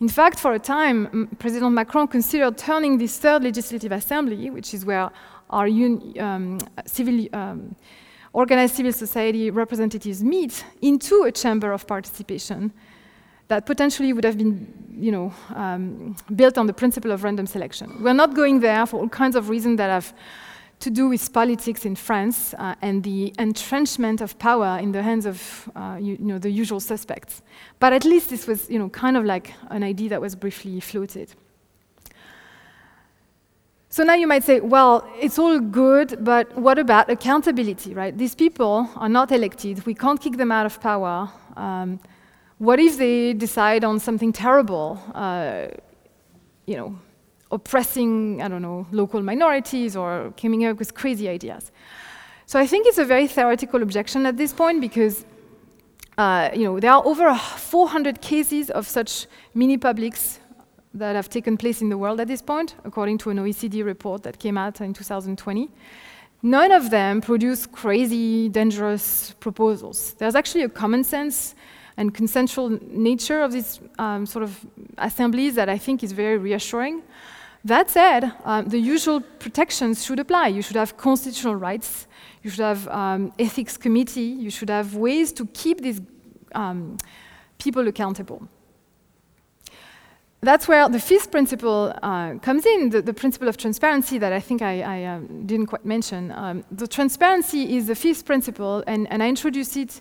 In 0.00 0.08
fact, 0.08 0.38
for 0.38 0.52
a 0.54 0.58
time, 0.58 1.28
President 1.38 1.72
Macron 1.72 2.06
considered 2.06 2.56
turning 2.56 2.98
this 2.98 3.18
third 3.18 3.42
legislative 3.42 3.92
assembly, 3.92 4.48
which 4.50 4.72
is 4.72 4.84
where 4.84 5.10
our 5.50 5.66
um, 5.66 6.58
civil, 6.86 7.26
um, 7.32 7.74
organized 8.32 8.76
civil 8.76 8.92
society 8.92 9.50
representatives 9.50 10.22
meet, 10.22 10.64
into 10.80 11.24
a 11.24 11.32
chamber 11.32 11.72
of 11.72 11.86
participation 11.86 12.72
that 13.48 13.66
potentially 13.66 14.12
would 14.12 14.24
have 14.24 14.38
been 14.38 14.88
you 14.98 15.12
know, 15.12 15.32
um, 15.54 16.16
built 16.34 16.58
on 16.58 16.66
the 16.66 16.72
principle 16.72 17.10
of 17.12 17.24
random 17.24 17.46
selection. 17.46 18.02
We're 18.02 18.14
not 18.14 18.34
going 18.34 18.60
there 18.60 18.84
for 18.86 19.00
all 19.00 19.08
kinds 19.08 19.36
of 19.36 19.48
reasons 19.48 19.78
that 19.78 19.90
have 19.90 20.12
to 20.80 20.90
do 20.90 21.08
with 21.08 21.32
politics 21.32 21.84
in 21.84 21.96
France 21.96 22.54
uh, 22.54 22.74
and 22.82 23.02
the 23.02 23.34
entrenchment 23.38 24.20
of 24.20 24.38
power 24.38 24.78
in 24.80 24.92
the 24.92 25.02
hands 25.02 25.26
of 25.26 25.68
uh, 25.74 25.98
you, 26.00 26.12
you, 26.14 26.24
know, 26.24 26.38
the 26.38 26.50
usual 26.50 26.80
suspects. 26.80 27.42
But 27.80 27.92
at 27.92 28.04
least 28.04 28.30
this 28.30 28.46
was 28.46 28.70
you 28.70 28.78
know, 28.78 28.88
kind 28.88 29.16
of 29.16 29.24
like 29.24 29.54
an 29.70 29.82
idea 29.82 30.08
that 30.10 30.20
was 30.20 30.34
briefly 30.34 30.78
floated. 30.80 31.32
So 33.90 34.04
now 34.04 34.14
you 34.14 34.26
might 34.26 34.44
say, 34.44 34.60
well, 34.60 35.08
it's 35.18 35.38
all 35.38 35.58
good, 35.58 36.22
but 36.22 36.56
what 36.56 36.78
about 36.78 37.10
accountability, 37.10 37.94
right? 37.94 38.16
These 38.16 38.34
people 38.34 38.88
are 38.96 39.08
not 39.08 39.32
elected. 39.32 39.84
We 39.86 39.94
can't 39.94 40.20
kick 40.20 40.36
them 40.36 40.52
out 40.52 40.66
of 40.66 40.80
power. 40.80 41.30
Um, 41.56 41.98
what 42.58 42.78
if 42.78 42.98
they 42.98 43.32
decide 43.32 43.84
on 43.84 43.98
something 44.00 44.32
terrible? 44.32 45.00
Uh, 45.14 45.68
you 46.66 46.76
know, 46.76 46.98
oppressing, 47.50 48.42
I 48.42 48.48
don't 48.48 48.62
know, 48.62 48.86
local 48.90 49.22
minorities 49.22 49.96
or 49.96 50.32
coming 50.36 50.66
up 50.66 50.78
with 50.78 50.94
crazy 50.94 51.28
ideas. 51.28 51.72
So 52.46 52.58
I 52.58 52.66
think 52.66 52.86
it's 52.86 52.98
a 52.98 53.04
very 53.04 53.26
theoretical 53.26 53.82
objection 53.82 54.26
at 54.26 54.36
this 54.36 54.52
point 54.52 54.80
because 54.80 55.24
uh, 56.18 56.50
you 56.52 56.64
know, 56.64 56.80
there 56.80 56.90
are 56.90 57.06
over 57.06 57.32
400 57.32 58.20
cases 58.20 58.70
of 58.70 58.88
such 58.88 59.26
mini 59.54 59.78
publics 59.78 60.40
that 60.92 61.14
have 61.14 61.28
taken 61.28 61.56
place 61.56 61.80
in 61.80 61.90
the 61.90 61.96
world 61.96 62.18
at 62.18 62.26
this 62.26 62.42
point, 62.42 62.74
according 62.84 63.18
to 63.18 63.30
an 63.30 63.38
OECD 63.38 63.84
report 63.84 64.24
that 64.24 64.40
came 64.40 64.58
out 64.58 64.80
in 64.80 64.92
2020. 64.92 65.70
None 66.42 66.72
of 66.72 66.90
them 66.90 67.20
produce 67.20 67.66
crazy, 67.66 68.48
dangerous 68.48 69.34
proposals. 69.38 70.14
There's 70.14 70.34
actually 70.34 70.64
a 70.64 70.68
common 70.68 71.04
sense 71.04 71.54
and 71.98 72.14
consensual 72.14 72.78
nature 72.90 73.42
of 73.42 73.52
these 73.52 73.80
um, 73.98 74.24
sort 74.24 74.44
of 74.44 74.64
assemblies 74.98 75.56
that 75.56 75.68
I 75.68 75.76
think 75.76 76.02
is 76.02 76.12
very 76.12 76.38
reassuring. 76.38 77.02
That 77.64 77.90
said, 77.90 78.32
um, 78.44 78.68
the 78.68 78.78
usual 78.78 79.20
protections 79.20 80.04
should 80.04 80.20
apply. 80.20 80.46
You 80.48 80.62
should 80.62 80.76
have 80.76 80.96
constitutional 80.96 81.56
rights, 81.56 82.06
you 82.42 82.50
should 82.50 82.64
have 82.64 82.86
um, 82.88 83.32
ethics 83.38 83.76
committee, 83.76 84.30
you 84.44 84.48
should 84.48 84.70
have 84.70 84.94
ways 84.94 85.32
to 85.32 85.46
keep 85.46 85.80
these 85.80 86.00
um, 86.54 86.96
people 87.58 87.88
accountable. 87.88 88.48
That's 90.40 90.68
where 90.68 90.88
the 90.88 91.00
fifth 91.00 91.32
principle 91.32 91.92
uh, 92.00 92.34
comes 92.34 92.64
in, 92.64 92.90
the, 92.90 93.02
the, 93.02 93.12
principle 93.12 93.48
of 93.48 93.56
transparency 93.56 94.18
that 94.18 94.32
I 94.32 94.38
think 94.38 94.62
I, 94.62 94.82
I 94.82 95.04
uh, 95.04 95.20
didn't 95.46 95.66
quite 95.66 95.84
mention. 95.84 96.30
Um, 96.30 96.64
the 96.70 96.86
transparency 96.86 97.76
is 97.76 97.88
the 97.88 97.96
fifth 97.96 98.24
principle, 98.24 98.84
and, 98.86 99.10
and 99.10 99.20
I 99.20 99.28
introduce 99.28 99.76
it 99.76 100.00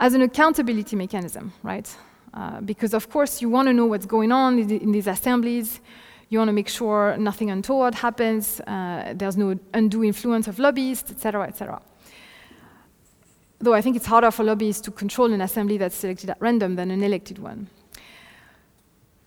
as 0.00 0.14
an 0.14 0.22
accountability 0.22 0.96
mechanism, 0.96 1.52
right? 1.62 1.94
Uh, 2.32 2.60
because 2.62 2.94
of 2.94 3.10
course 3.10 3.42
you 3.42 3.50
want 3.50 3.68
to 3.68 3.72
know 3.72 3.86
what's 3.86 4.06
going 4.06 4.32
on 4.32 4.58
in, 4.58 4.70
in 4.70 4.92
these 4.92 5.06
assemblies. 5.06 5.80
You 6.30 6.38
want 6.38 6.48
to 6.48 6.52
make 6.52 6.68
sure 6.68 7.16
nothing 7.18 7.50
untoward 7.50 7.94
happens, 7.94 8.60
uh, 8.60 9.12
there's 9.14 9.36
no 9.36 9.58
undue 9.74 10.04
influence 10.04 10.46
of 10.48 10.58
lobbyists, 10.58 11.10
etc., 11.10 11.48
etc. 11.48 11.82
Though 13.58 13.74
I 13.74 13.82
think 13.82 13.96
it's 13.96 14.06
harder 14.06 14.30
for 14.30 14.44
lobbyists 14.44 14.80
to 14.82 14.90
control 14.90 15.32
an 15.32 15.40
assembly 15.40 15.76
that's 15.76 15.96
selected 15.96 16.30
at 16.30 16.40
random 16.40 16.76
than 16.76 16.90
an 16.90 17.02
elected 17.02 17.38
one. 17.38 17.68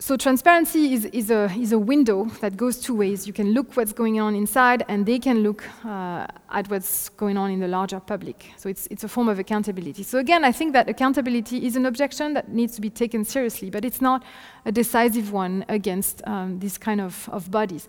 So 0.04 0.18
transparency 0.18 0.92
is, 0.92 1.06
is, 1.06 1.30
a, 1.30 1.50
is 1.58 1.72
a 1.72 1.78
window 1.78 2.26
that 2.42 2.58
goes 2.58 2.78
two 2.78 2.94
ways. 2.94 3.26
You 3.26 3.32
can 3.32 3.54
look 3.54 3.74
what's 3.74 3.94
going 3.94 4.20
on 4.20 4.34
inside, 4.34 4.84
and 4.86 5.06
they 5.06 5.18
can 5.18 5.42
look 5.42 5.64
uh, 5.82 6.26
at 6.50 6.68
what's 6.68 7.08
going 7.08 7.38
on 7.38 7.50
in 7.50 7.60
the 7.60 7.68
larger 7.68 8.00
public. 8.00 8.52
So 8.58 8.68
it's, 8.68 8.86
it's 8.88 9.02
a 9.02 9.08
form 9.08 9.30
of 9.30 9.38
accountability. 9.38 10.02
So 10.02 10.18
again, 10.18 10.44
I 10.44 10.52
think 10.52 10.74
that 10.74 10.90
accountability 10.90 11.64
is 11.64 11.74
an 11.74 11.86
objection 11.86 12.34
that 12.34 12.50
needs 12.50 12.74
to 12.74 12.82
be 12.82 12.90
taken 12.90 13.24
seriously, 13.24 13.70
but 13.70 13.82
it's 13.82 14.02
not 14.02 14.22
a 14.66 14.72
decisive 14.72 15.32
one 15.32 15.64
against 15.70 16.20
um, 16.26 16.58
these 16.58 16.76
kind 16.76 17.00
of, 17.00 17.26
of 17.32 17.50
bodies. 17.50 17.88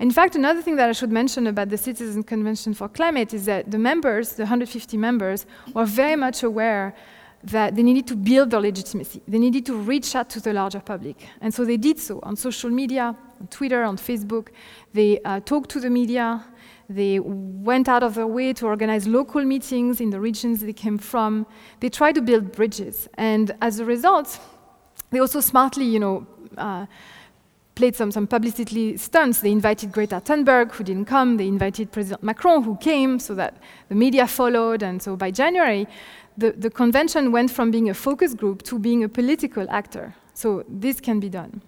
In 0.00 0.10
fact, 0.10 0.36
another 0.36 0.60
thing 0.60 0.76
that 0.76 0.90
I 0.90 0.92
should 0.92 1.12
mention 1.12 1.46
about 1.46 1.70
the 1.70 1.78
Citizen 1.78 2.24
Convention 2.24 2.74
for 2.74 2.90
Climate 2.90 3.32
is 3.32 3.46
that 3.46 3.70
the 3.70 3.78
members, 3.78 4.34
the 4.34 4.42
150 4.42 4.98
members, 4.98 5.46
were 5.72 5.86
very 5.86 6.16
much 6.16 6.42
aware 6.42 6.94
that 7.44 7.74
they 7.74 7.82
needed 7.82 8.06
to 8.06 8.16
build 8.16 8.50
their 8.50 8.60
legitimacy. 8.60 9.20
They 9.28 9.38
needed 9.38 9.66
to 9.66 9.76
reach 9.76 10.14
out 10.14 10.30
to 10.30 10.40
the 10.40 10.52
larger 10.52 10.80
public. 10.80 11.16
And 11.40 11.52
so 11.52 11.64
they 11.64 11.76
did 11.76 11.98
so 11.98 12.20
on 12.22 12.36
social 12.36 12.70
media, 12.70 13.14
on 13.40 13.46
Twitter, 13.48 13.82
on 13.82 13.96
Facebook. 13.96 14.48
They 14.92 15.20
uh, 15.24 15.40
talked 15.40 15.70
to 15.70 15.80
the 15.80 15.90
media. 15.90 16.42
They 16.88 17.20
went 17.20 17.88
out 17.88 18.02
of 18.02 18.14
their 18.14 18.26
way 18.26 18.52
to 18.54 18.66
organize 18.66 19.06
local 19.06 19.44
meetings 19.44 20.00
in 20.00 20.10
the 20.10 20.20
regions 20.20 20.60
they 20.60 20.72
came 20.72 20.98
from. 20.98 21.46
They 21.80 21.90
tried 21.90 22.14
to 22.14 22.22
build 22.22 22.52
bridges. 22.52 23.08
And 23.14 23.54
as 23.60 23.78
a 23.78 23.84
result, 23.84 24.38
they 25.10 25.18
also 25.18 25.40
smartly, 25.40 25.84
you 25.84 26.00
know, 26.00 26.26
uh, 26.56 26.86
played 27.74 27.96
some, 27.96 28.10
some 28.10 28.26
publicity 28.26 28.96
stunts. 28.96 29.40
They 29.40 29.50
invited 29.50 29.92
Greta 29.92 30.20
Thunberg, 30.20 30.72
who 30.72 30.84
didn't 30.84 31.06
come. 31.06 31.36
They 31.36 31.48
invited 31.48 31.90
President 31.90 32.22
Macron, 32.22 32.62
who 32.62 32.76
came, 32.76 33.18
so 33.18 33.34
that 33.34 33.56
the 33.88 33.94
media 33.94 34.26
followed. 34.26 34.82
And 34.82 35.02
so 35.02 35.16
by 35.16 35.30
January, 35.30 35.86
the, 36.36 36.52
the 36.52 36.70
convention 36.70 37.32
went 37.32 37.50
from 37.50 37.70
being 37.70 37.90
a 37.90 37.94
focus 37.94 38.34
group 38.34 38.62
to 38.62 38.78
being 38.78 39.04
a 39.04 39.08
political 39.08 39.66
actor. 39.70 40.14
So 40.34 40.64
this 40.68 41.00
can 41.00 41.20
be 41.20 41.28
done. 41.28 41.62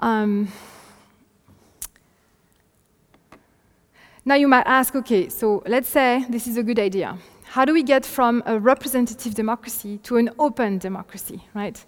Um, 0.00 0.48
Now 4.28 4.34
you 4.34 4.46
might 4.46 4.66
ask, 4.66 4.94
okay, 4.94 5.30
so 5.30 5.62
let's 5.66 5.88
say 5.88 6.26
this 6.28 6.46
is 6.46 6.58
a 6.58 6.62
good 6.62 6.78
idea. 6.78 7.16
How 7.44 7.64
do 7.64 7.72
we 7.72 7.82
get 7.82 8.04
from 8.04 8.42
a 8.44 8.58
representative 8.58 9.34
democracy 9.34 9.96
to 10.02 10.18
an 10.18 10.28
open 10.38 10.76
democracy, 10.76 11.40
right? 11.54 11.82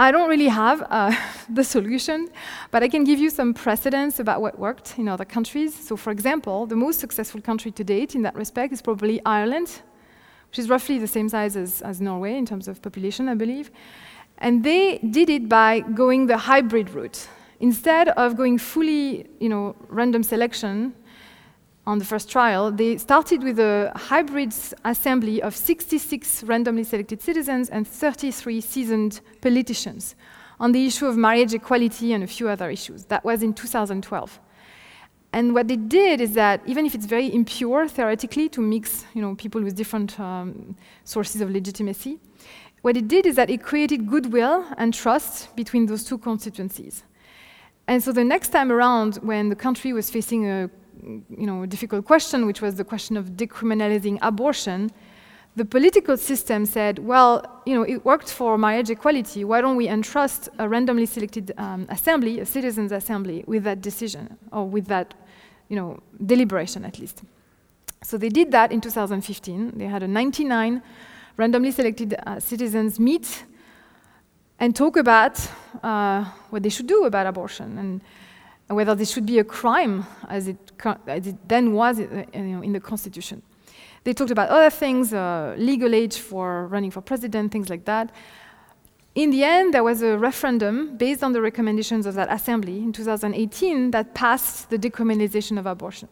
I 0.00 0.10
don't 0.12 0.30
really 0.30 0.48
have 0.48 0.80
uh, 0.88 1.14
the 1.50 1.62
solution, 1.62 2.30
but 2.70 2.82
I 2.82 2.88
can 2.88 3.04
give 3.04 3.18
you 3.18 3.28
some 3.28 3.52
precedents 3.52 4.18
about 4.18 4.40
what 4.40 4.58
worked 4.58 4.98
in 4.98 5.08
other 5.08 5.26
countries. 5.26 5.74
So, 5.74 5.94
for 5.94 6.10
example, 6.10 6.64
the 6.64 6.74
most 6.74 7.00
successful 7.00 7.42
country 7.42 7.70
to 7.72 7.84
date 7.84 8.14
in 8.14 8.22
that 8.22 8.34
respect 8.34 8.72
is 8.72 8.80
probably 8.80 9.20
Ireland, 9.26 9.82
which 10.48 10.58
is 10.58 10.70
roughly 10.70 10.98
the 10.98 11.06
same 11.06 11.28
size 11.28 11.54
as, 11.54 11.82
as 11.82 12.00
Norway 12.00 12.38
in 12.38 12.46
terms 12.46 12.66
of 12.66 12.80
population, 12.80 13.28
I 13.28 13.34
believe. 13.34 13.70
And 14.38 14.64
they 14.64 14.96
did 15.10 15.28
it 15.28 15.50
by 15.50 15.80
going 15.80 16.28
the 16.28 16.38
hybrid 16.38 16.88
route. 16.94 17.28
Instead 17.60 18.08
of 18.08 18.38
going 18.38 18.56
fully, 18.56 19.26
you 19.38 19.50
know, 19.50 19.76
random 19.88 20.22
selection, 20.22 20.94
on 21.86 21.98
the 21.98 22.04
first 22.04 22.30
trial, 22.30 22.70
they 22.70 22.98
started 22.98 23.42
with 23.42 23.58
a 23.58 23.92
hybrid 23.96 24.54
assembly 24.84 25.42
of 25.42 25.56
66 25.56 26.44
randomly 26.44 26.84
selected 26.84 27.22
citizens 27.22 27.68
and 27.70 27.88
33 27.88 28.60
seasoned 28.60 29.20
politicians 29.40 30.14
on 30.58 30.72
the 30.72 30.86
issue 30.86 31.06
of 31.06 31.16
marriage 31.16 31.54
equality 31.54 32.12
and 32.12 32.22
a 32.22 32.26
few 32.26 32.48
other 32.48 32.70
issues. 32.70 33.06
That 33.06 33.24
was 33.24 33.42
in 33.42 33.54
2012. 33.54 34.40
And 35.32 35.54
what 35.54 35.68
they 35.68 35.76
did 35.76 36.20
is 36.20 36.34
that, 36.34 36.60
even 36.66 36.84
if 36.84 36.94
it's 36.94 37.06
very 37.06 37.32
impure 37.32 37.88
theoretically 37.88 38.48
to 38.50 38.60
mix 38.60 39.06
you 39.14 39.22
know, 39.22 39.34
people 39.36 39.62
with 39.62 39.76
different 39.76 40.18
um, 40.18 40.76
sources 41.04 41.40
of 41.40 41.50
legitimacy, 41.50 42.18
what 42.82 42.96
it 42.96 43.08
did 43.08 43.26
is 43.26 43.36
that 43.36 43.48
it 43.48 43.62
created 43.62 44.08
goodwill 44.08 44.66
and 44.76 44.92
trust 44.92 45.54
between 45.54 45.86
those 45.86 46.04
two 46.04 46.18
constituencies. 46.18 47.04
And 47.86 48.02
so 48.02 48.12
the 48.12 48.24
next 48.24 48.50
time 48.50 48.70
around, 48.72 49.16
when 49.16 49.48
the 49.48 49.56
country 49.56 49.92
was 49.92 50.10
facing 50.10 50.48
a 50.48 50.70
you 51.02 51.46
know, 51.46 51.66
difficult 51.66 52.04
question, 52.04 52.46
which 52.46 52.60
was 52.60 52.74
the 52.76 52.84
question 52.84 53.16
of 53.16 53.30
decriminalizing 53.30 54.18
abortion, 54.22 54.90
the 55.56 55.64
political 55.64 56.16
system 56.16 56.64
said, 56.64 57.00
well, 57.00 57.62
you 57.66 57.74
know, 57.74 57.82
it 57.82 58.04
worked 58.04 58.30
for 58.30 58.56
marriage 58.56 58.88
equality. 58.88 59.44
Why 59.44 59.60
don't 59.60 59.76
we 59.76 59.88
entrust 59.88 60.48
a 60.58 60.68
randomly 60.68 61.06
selected 61.06 61.52
um, 61.58 61.86
assembly, 61.88 62.40
a 62.40 62.46
citizens' 62.46 62.92
assembly, 62.92 63.44
with 63.46 63.64
that 63.64 63.80
decision 63.80 64.38
or 64.52 64.64
with 64.68 64.86
that, 64.86 65.14
you 65.68 65.76
know, 65.76 65.98
deliberation 66.24 66.84
at 66.84 66.98
least? 66.98 67.22
So 68.02 68.16
they 68.16 68.28
did 68.28 68.52
that 68.52 68.70
in 68.72 68.80
2015. 68.80 69.72
They 69.76 69.86
had 69.86 70.02
a 70.02 70.08
99 70.08 70.82
randomly 71.36 71.72
selected 71.72 72.14
uh, 72.26 72.38
citizens 72.38 73.00
meet 73.00 73.44
and 74.58 74.76
talk 74.76 74.96
about 74.96 75.40
uh, 75.82 76.24
what 76.50 76.62
they 76.62 76.68
should 76.68 76.86
do 76.86 77.04
about 77.04 77.26
abortion. 77.26 77.78
And 77.78 78.00
whether 78.70 78.94
this 78.94 79.10
should 79.10 79.26
be 79.26 79.38
a 79.38 79.44
crime 79.44 80.06
as 80.28 80.48
it, 80.48 80.56
as 81.06 81.26
it 81.26 81.36
then 81.48 81.72
was 81.72 81.98
uh, 82.00 82.24
you 82.34 82.40
know, 82.42 82.62
in 82.62 82.72
the 82.72 82.80
Constitution. 82.80 83.42
They 84.04 84.14
talked 84.14 84.30
about 84.30 84.48
other 84.48 84.70
things, 84.70 85.12
uh, 85.12 85.54
legal 85.58 85.94
age 85.94 86.16
for 86.18 86.66
running 86.68 86.90
for 86.90 87.00
president, 87.00 87.52
things 87.52 87.68
like 87.68 87.84
that. 87.84 88.10
In 89.14 89.30
the 89.30 89.42
end, 89.44 89.74
there 89.74 89.82
was 89.82 90.02
a 90.02 90.16
referendum 90.16 90.96
based 90.96 91.22
on 91.22 91.32
the 91.32 91.42
recommendations 91.42 92.06
of 92.06 92.14
that 92.14 92.32
assembly 92.32 92.78
in 92.78 92.92
2018 92.92 93.90
that 93.90 94.14
passed 94.14 94.70
the 94.70 94.78
decriminalization 94.78 95.58
of 95.58 95.66
abortion. 95.66 96.08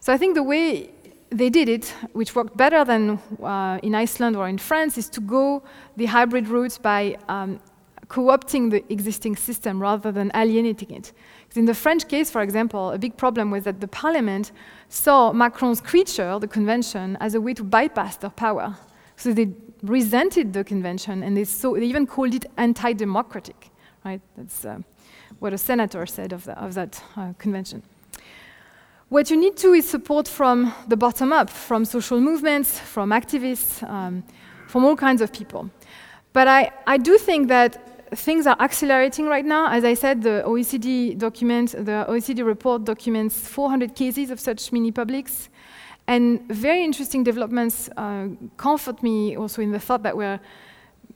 So 0.00 0.12
I 0.12 0.16
think 0.16 0.34
the 0.34 0.42
way 0.42 0.90
they 1.28 1.50
did 1.50 1.68
it, 1.68 1.94
which 2.12 2.34
worked 2.34 2.56
better 2.56 2.84
than 2.84 3.20
uh, 3.42 3.78
in 3.82 3.94
Iceland 3.94 4.36
or 4.36 4.48
in 4.48 4.58
France, 4.58 4.98
is 4.98 5.08
to 5.10 5.20
go 5.20 5.62
the 5.96 6.06
hybrid 6.06 6.48
route 6.48 6.78
by 6.82 7.16
um, 7.28 7.60
co-opting 8.08 8.70
the 8.70 8.82
existing 8.92 9.36
system 9.36 9.80
rather 9.80 10.10
than 10.10 10.32
alienating 10.34 10.90
it. 10.90 11.12
In 11.56 11.64
the 11.64 11.74
French 11.74 12.06
case, 12.06 12.30
for 12.30 12.42
example, 12.42 12.90
a 12.90 12.98
big 12.98 13.16
problem 13.16 13.50
was 13.50 13.64
that 13.64 13.80
the 13.80 13.88
parliament 13.88 14.52
saw 14.88 15.32
Macron's 15.32 15.80
creature, 15.80 16.38
the 16.38 16.46
convention, 16.46 17.16
as 17.20 17.34
a 17.34 17.40
way 17.40 17.54
to 17.54 17.64
bypass 17.64 18.16
their 18.16 18.30
power. 18.30 18.76
So 19.16 19.32
they 19.32 19.52
resented 19.82 20.52
the 20.52 20.62
convention 20.62 21.22
and 21.22 21.36
they, 21.36 21.44
saw, 21.44 21.74
they 21.74 21.86
even 21.86 22.06
called 22.06 22.34
it 22.34 22.46
anti 22.56 22.92
democratic. 22.92 23.70
Right? 24.04 24.20
That's 24.36 24.64
uh, 24.64 24.78
what 25.40 25.52
a 25.52 25.58
senator 25.58 26.06
said 26.06 26.32
of, 26.32 26.44
the, 26.44 26.58
of 26.58 26.74
that 26.74 27.02
uh, 27.16 27.32
convention. 27.38 27.82
What 29.08 29.28
you 29.28 29.36
need 29.36 29.56
to 29.56 29.72
is 29.72 29.88
support 29.88 30.28
from 30.28 30.72
the 30.86 30.96
bottom 30.96 31.32
up, 31.32 31.50
from 31.50 31.84
social 31.84 32.20
movements, 32.20 32.78
from 32.78 33.10
activists, 33.10 33.82
um, 33.90 34.22
from 34.68 34.84
all 34.84 34.94
kinds 34.94 35.20
of 35.20 35.32
people. 35.32 35.68
But 36.32 36.46
I, 36.46 36.70
I 36.86 36.96
do 36.96 37.18
think 37.18 37.48
that 37.48 37.89
things 38.14 38.46
are 38.46 38.56
accelerating 38.60 39.26
right 39.26 39.44
now. 39.44 39.70
As 39.70 39.84
I 39.84 39.94
said, 39.94 40.22
the 40.22 40.42
OECD 40.46 41.16
document, 41.16 41.72
the 41.72 42.04
OECD 42.08 42.44
report 42.44 42.84
documents 42.84 43.48
400 43.48 43.94
cases 43.94 44.30
of 44.30 44.40
such 44.40 44.72
mini 44.72 44.90
publics. 44.90 45.48
And 46.06 46.40
very 46.48 46.82
interesting 46.82 47.22
developments 47.22 47.88
uh, 47.96 48.28
comfort 48.56 49.02
me 49.02 49.36
also 49.36 49.62
in 49.62 49.70
the 49.70 49.78
thought 49.78 50.02
that 50.02 50.16
we're 50.16 50.40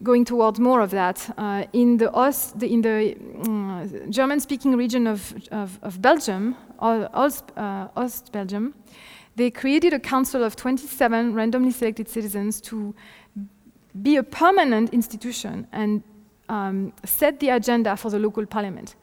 going 0.02 0.24
towards 0.24 0.60
more 0.60 0.80
of 0.80 0.90
that. 0.90 1.34
Uh, 1.36 1.64
in 1.72 1.96
the, 1.96 2.12
Ost, 2.12 2.58
the, 2.58 2.72
in 2.72 2.82
the 2.82 3.16
uh, 3.48 4.10
German-speaking 4.10 4.76
region 4.76 5.06
of, 5.06 5.34
of, 5.50 5.78
of 5.82 6.00
Belgium, 6.00 6.56
Ost, 6.78 7.50
uh, 7.56 7.88
Ost 7.96 8.30
Belgium, 8.32 8.74
they 9.36 9.50
created 9.50 9.92
a 9.92 9.98
council 9.98 10.44
of 10.44 10.54
27 10.54 11.34
randomly 11.34 11.72
selected 11.72 12.08
citizens 12.08 12.60
to 12.60 12.94
be 14.02 14.16
a 14.16 14.22
permanent 14.22 14.92
institution 14.92 15.66
and 15.72 16.02
um, 16.48 16.92
set 17.04 17.40
the 17.40 17.50
agenda 17.50 17.96
for 17.96 18.10
the 18.10 18.18
local 18.18 18.46
parliament. 18.46 18.96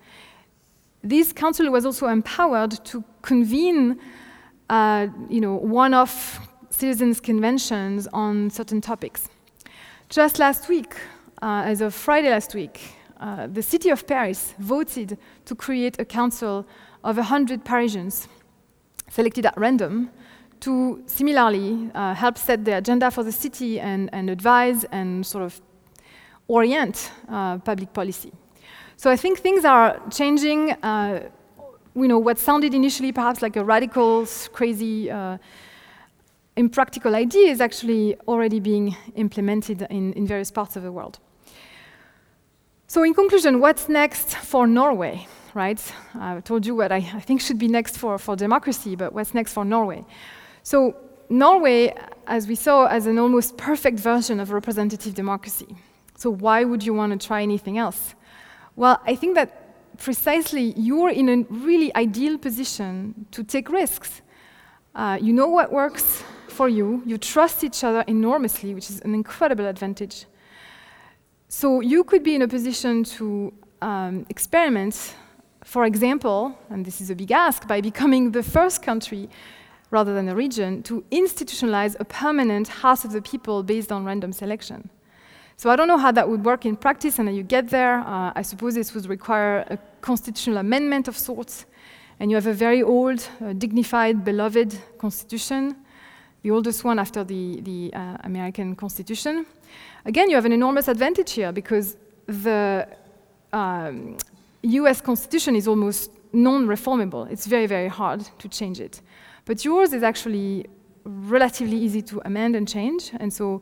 This 1.03 1.33
council 1.33 1.69
was 1.71 1.85
also 1.85 2.07
empowered 2.07 2.83
to 2.85 3.03
convene, 3.21 3.99
uh, 4.69 5.07
you 5.29 5.41
know, 5.41 5.55
one-off 5.55 6.47
citizens' 6.69 7.19
conventions 7.19 8.07
on 8.13 8.49
certain 8.49 8.81
topics. 8.81 9.29
Just 10.09 10.39
last 10.39 10.69
week, 10.69 10.95
uh, 11.41 11.63
as 11.65 11.81
of 11.81 11.93
Friday 11.93 12.29
last 12.29 12.53
week, 12.53 12.79
uh, 13.19 13.47
the 13.47 13.61
city 13.61 13.89
of 13.89 14.05
Paris 14.05 14.53
voted 14.59 15.17
to 15.45 15.55
create 15.55 15.99
a 15.99 16.05
council 16.05 16.65
of 17.03 17.17
100 17.17 17.63
Parisians 17.63 18.27
selected 19.09 19.45
at 19.45 19.57
random 19.57 20.09
to 20.61 21.03
similarly 21.07 21.89
uh, 21.95 22.13
help 22.13 22.37
set 22.37 22.63
the 22.65 22.77
agenda 22.77 23.09
for 23.11 23.23
the 23.23 23.31
city 23.31 23.79
and, 23.79 24.09
and 24.13 24.29
advise 24.29 24.83
and 24.85 25.25
sort 25.25 25.43
of 25.43 25.61
orient 26.51 27.11
uh, 27.29 27.57
public 27.59 27.93
policy. 27.93 28.31
So 28.97 29.09
I 29.09 29.17
think 29.17 29.39
things 29.39 29.65
are 29.65 29.99
changing. 30.09 30.71
Uh, 30.83 31.29
you 31.95 32.07
know, 32.07 32.19
what 32.19 32.37
sounded 32.37 32.73
initially 32.73 33.11
perhaps 33.11 33.41
like 33.41 33.55
a 33.55 33.63
radical, 33.63 34.25
crazy, 34.53 35.11
uh, 35.11 35.37
impractical 36.55 37.15
idea 37.15 37.47
is 37.51 37.61
actually 37.61 38.15
already 38.27 38.59
being 38.59 38.95
implemented 39.15 39.87
in, 39.89 40.13
in 40.13 40.27
various 40.27 40.51
parts 40.51 40.75
of 40.75 40.83
the 40.83 40.91
world. 40.91 41.19
So 42.87 43.03
in 43.03 43.13
conclusion, 43.13 43.59
what's 43.59 43.87
next 43.87 44.35
for 44.35 44.67
Norway, 44.67 45.27
right? 45.53 45.81
I 46.15 46.41
told 46.41 46.65
you 46.65 46.75
what 46.75 46.91
I, 46.91 46.97
I 46.97 47.21
think 47.21 47.41
should 47.41 47.57
be 47.57 47.67
next 47.67 47.97
for, 47.97 48.17
for 48.17 48.35
democracy, 48.35 48.95
but 48.95 49.13
what's 49.13 49.33
next 49.33 49.53
for 49.53 49.65
Norway? 49.65 50.03
So 50.63 50.95
Norway, 51.29 51.95
as 52.27 52.47
we 52.47 52.55
saw, 52.55 52.87
as 52.87 53.05
an 53.05 53.17
almost 53.17 53.57
perfect 53.57 53.99
version 53.99 54.39
of 54.39 54.51
representative 54.51 55.13
democracy. 55.13 55.75
So 56.21 56.29
why 56.29 56.63
would 56.63 56.83
you 56.83 56.93
want 56.93 57.19
to 57.19 57.27
try 57.27 57.41
anything 57.41 57.79
else? 57.79 58.13
Well, 58.75 59.01
I 59.07 59.15
think 59.15 59.33
that 59.33 59.49
precisely 59.97 60.73
you're 60.77 61.09
in 61.09 61.27
a 61.29 61.37
really 61.49 61.89
ideal 61.95 62.37
position 62.37 63.25
to 63.31 63.43
take 63.43 63.71
risks. 63.71 64.21
Uh, 64.93 65.17
you 65.19 65.33
know 65.33 65.47
what 65.47 65.71
works 65.71 66.23
for 66.47 66.69
you, 66.69 67.01
you 67.07 67.17
trust 67.17 67.63
each 67.63 67.83
other 67.83 68.03
enormously, 68.05 68.75
which 68.75 68.91
is 68.91 68.99
an 69.01 69.15
incredible 69.15 69.65
advantage. 69.65 70.27
So 71.47 71.81
you 71.81 72.03
could 72.03 72.23
be 72.23 72.35
in 72.35 72.43
a 72.43 72.47
position 72.47 73.03
to 73.15 73.51
um, 73.81 74.27
experiment, 74.29 75.15
for 75.63 75.85
example, 75.85 76.55
and 76.69 76.85
this 76.85 77.01
is 77.01 77.09
a 77.09 77.15
big 77.15 77.31
ask, 77.31 77.67
by 77.67 77.81
becoming 77.81 78.31
the 78.31 78.43
first 78.43 78.83
country 78.83 79.27
rather 79.89 80.13
than 80.13 80.29
a 80.29 80.35
region 80.35 80.83
to 80.83 81.03
institutionalize 81.09 81.99
a 81.99 82.05
permanent 82.05 82.67
House 82.67 83.03
of 83.05 83.11
the 83.11 83.23
People 83.23 83.63
based 83.63 83.91
on 83.91 84.05
random 84.05 84.31
selection. 84.31 84.91
So 85.61 85.69
I 85.69 85.75
don't 85.75 85.87
know 85.87 85.99
how 85.99 86.11
that 86.13 86.27
would 86.27 86.43
work 86.43 86.65
in 86.65 86.75
practice 86.75 87.19
and 87.19 87.35
you 87.35 87.43
get 87.43 87.69
there. 87.69 87.99
Uh, 87.99 88.31
I 88.35 88.41
suppose 88.41 88.73
this 88.73 88.95
would 88.95 89.05
require 89.05 89.63
a 89.69 89.77
constitutional 90.01 90.57
amendment 90.57 91.07
of 91.07 91.15
sorts. 91.15 91.67
And 92.19 92.31
you 92.31 92.35
have 92.35 92.47
a 92.47 92.53
very 92.53 92.81
old, 92.81 93.27
uh, 93.39 93.53
dignified, 93.53 94.25
beloved 94.25 94.75
constitution, 94.97 95.75
the 96.41 96.49
oldest 96.49 96.83
one 96.83 96.97
after 96.97 97.23
the, 97.23 97.61
the 97.61 97.93
uh, 97.93 98.17
American 98.23 98.75
Constitution. 98.75 99.45
Again, 100.03 100.31
you 100.31 100.35
have 100.35 100.45
an 100.45 100.51
enormous 100.51 100.87
advantage 100.87 101.33
here 101.33 101.51
because 101.51 101.95
the 102.25 102.87
um, 103.53 104.17
US 104.63 104.99
Constitution 104.99 105.55
is 105.55 105.67
almost 105.67 106.09
non 106.33 106.65
reformable. 106.65 107.31
It's 107.31 107.45
very, 107.45 107.67
very 107.67 107.87
hard 107.87 108.27
to 108.39 108.49
change 108.49 108.79
it. 108.79 108.99
But 109.45 109.63
yours 109.63 109.93
is 109.93 110.01
actually 110.01 110.65
relatively 111.05 111.77
easy 111.77 112.01
to 112.01 112.19
amend 112.25 112.55
and 112.55 112.67
change. 112.67 113.11
And 113.19 113.31
so 113.31 113.61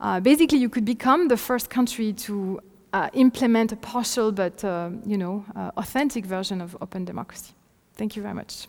uh, 0.00 0.20
basically, 0.20 0.58
you 0.58 0.68
could 0.68 0.84
become 0.84 1.28
the 1.28 1.36
first 1.36 1.70
country 1.70 2.12
to 2.12 2.60
uh, 2.92 3.10
implement 3.12 3.72
a 3.72 3.76
partial 3.76 4.32
but 4.32 4.64
uh, 4.64 4.90
you 5.04 5.18
know, 5.18 5.44
uh, 5.56 5.70
authentic 5.76 6.24
version 6.24 6.60
of 6.60 6.76
open 6.80 7.04
democracy. 7.04 7.52
Thank 7.94 8.16
you 8.16 8.22
very 8.22 8.34
much. 8.34 8.68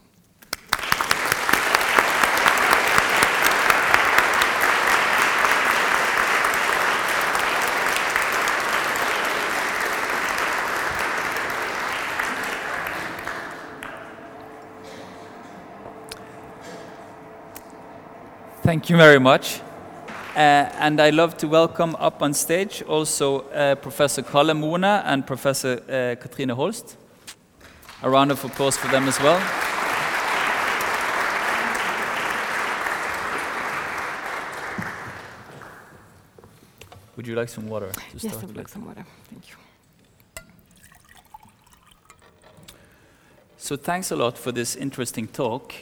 Thank 18.64 18.90
you 18.90 18.98
very 18.98 19.20
much. 19.20 19.62
Uh, 20.40 20.72
and 20.80 21.02
I 21.02 21.10
love 21.10 21.36
to 21.40 21.50
welcome 21.50 21.98
up 22.00 22.22
on 22.22 22.34
stage 22.34 22.82
also 22.84 23.42
uh, 23.50 23.76
Professor 23.76 24.22
Kalle 24.22 24.54
Moene 24.54 24.86
and 24.86 25.28
Professor 25.28 25.84
uh, 25.90 26.16
Cathrine 26.16 26.50
Holst. 26.52 26.96
A 28.04 28.10
round 28.10 28.32
of 28.32 28.42
applause 28.46 28.78
for 28.78 28.88
them 28.88 29.10
as 29.10 29.20
well. 29.20 29.38
Would 37.18 37.28
you 37.28 37.36
like 37.36 37.50
some 37.50 37.68
water? 37.68 37.92
To 37.92 38.02
yes, 38.14 38.22
start 38.22 38.36
I 38.36 38.38
would 38.38 38.48
with? 38.48 38.58
like 38.58 38.70
some 38.70 38.86
water. 38.86 39.06
Thank 39.30 39.50
you. 39.50 39.56
So 43.58 43.76
thanks 43.76 44.12
a 44.12 44.16
lot 44.16 44.38
for 44.38 44.54
this 44.54 44.78
interesting 44.78 45.28
talk. 45.28 45.74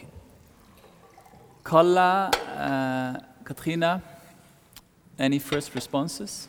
Kalle, 1.63 2.31
uh, 2.57 3.19
Katrina, 3.43 4.01
any 5.20 5.39
first 5.39 5.76
responses? 5.76 6.47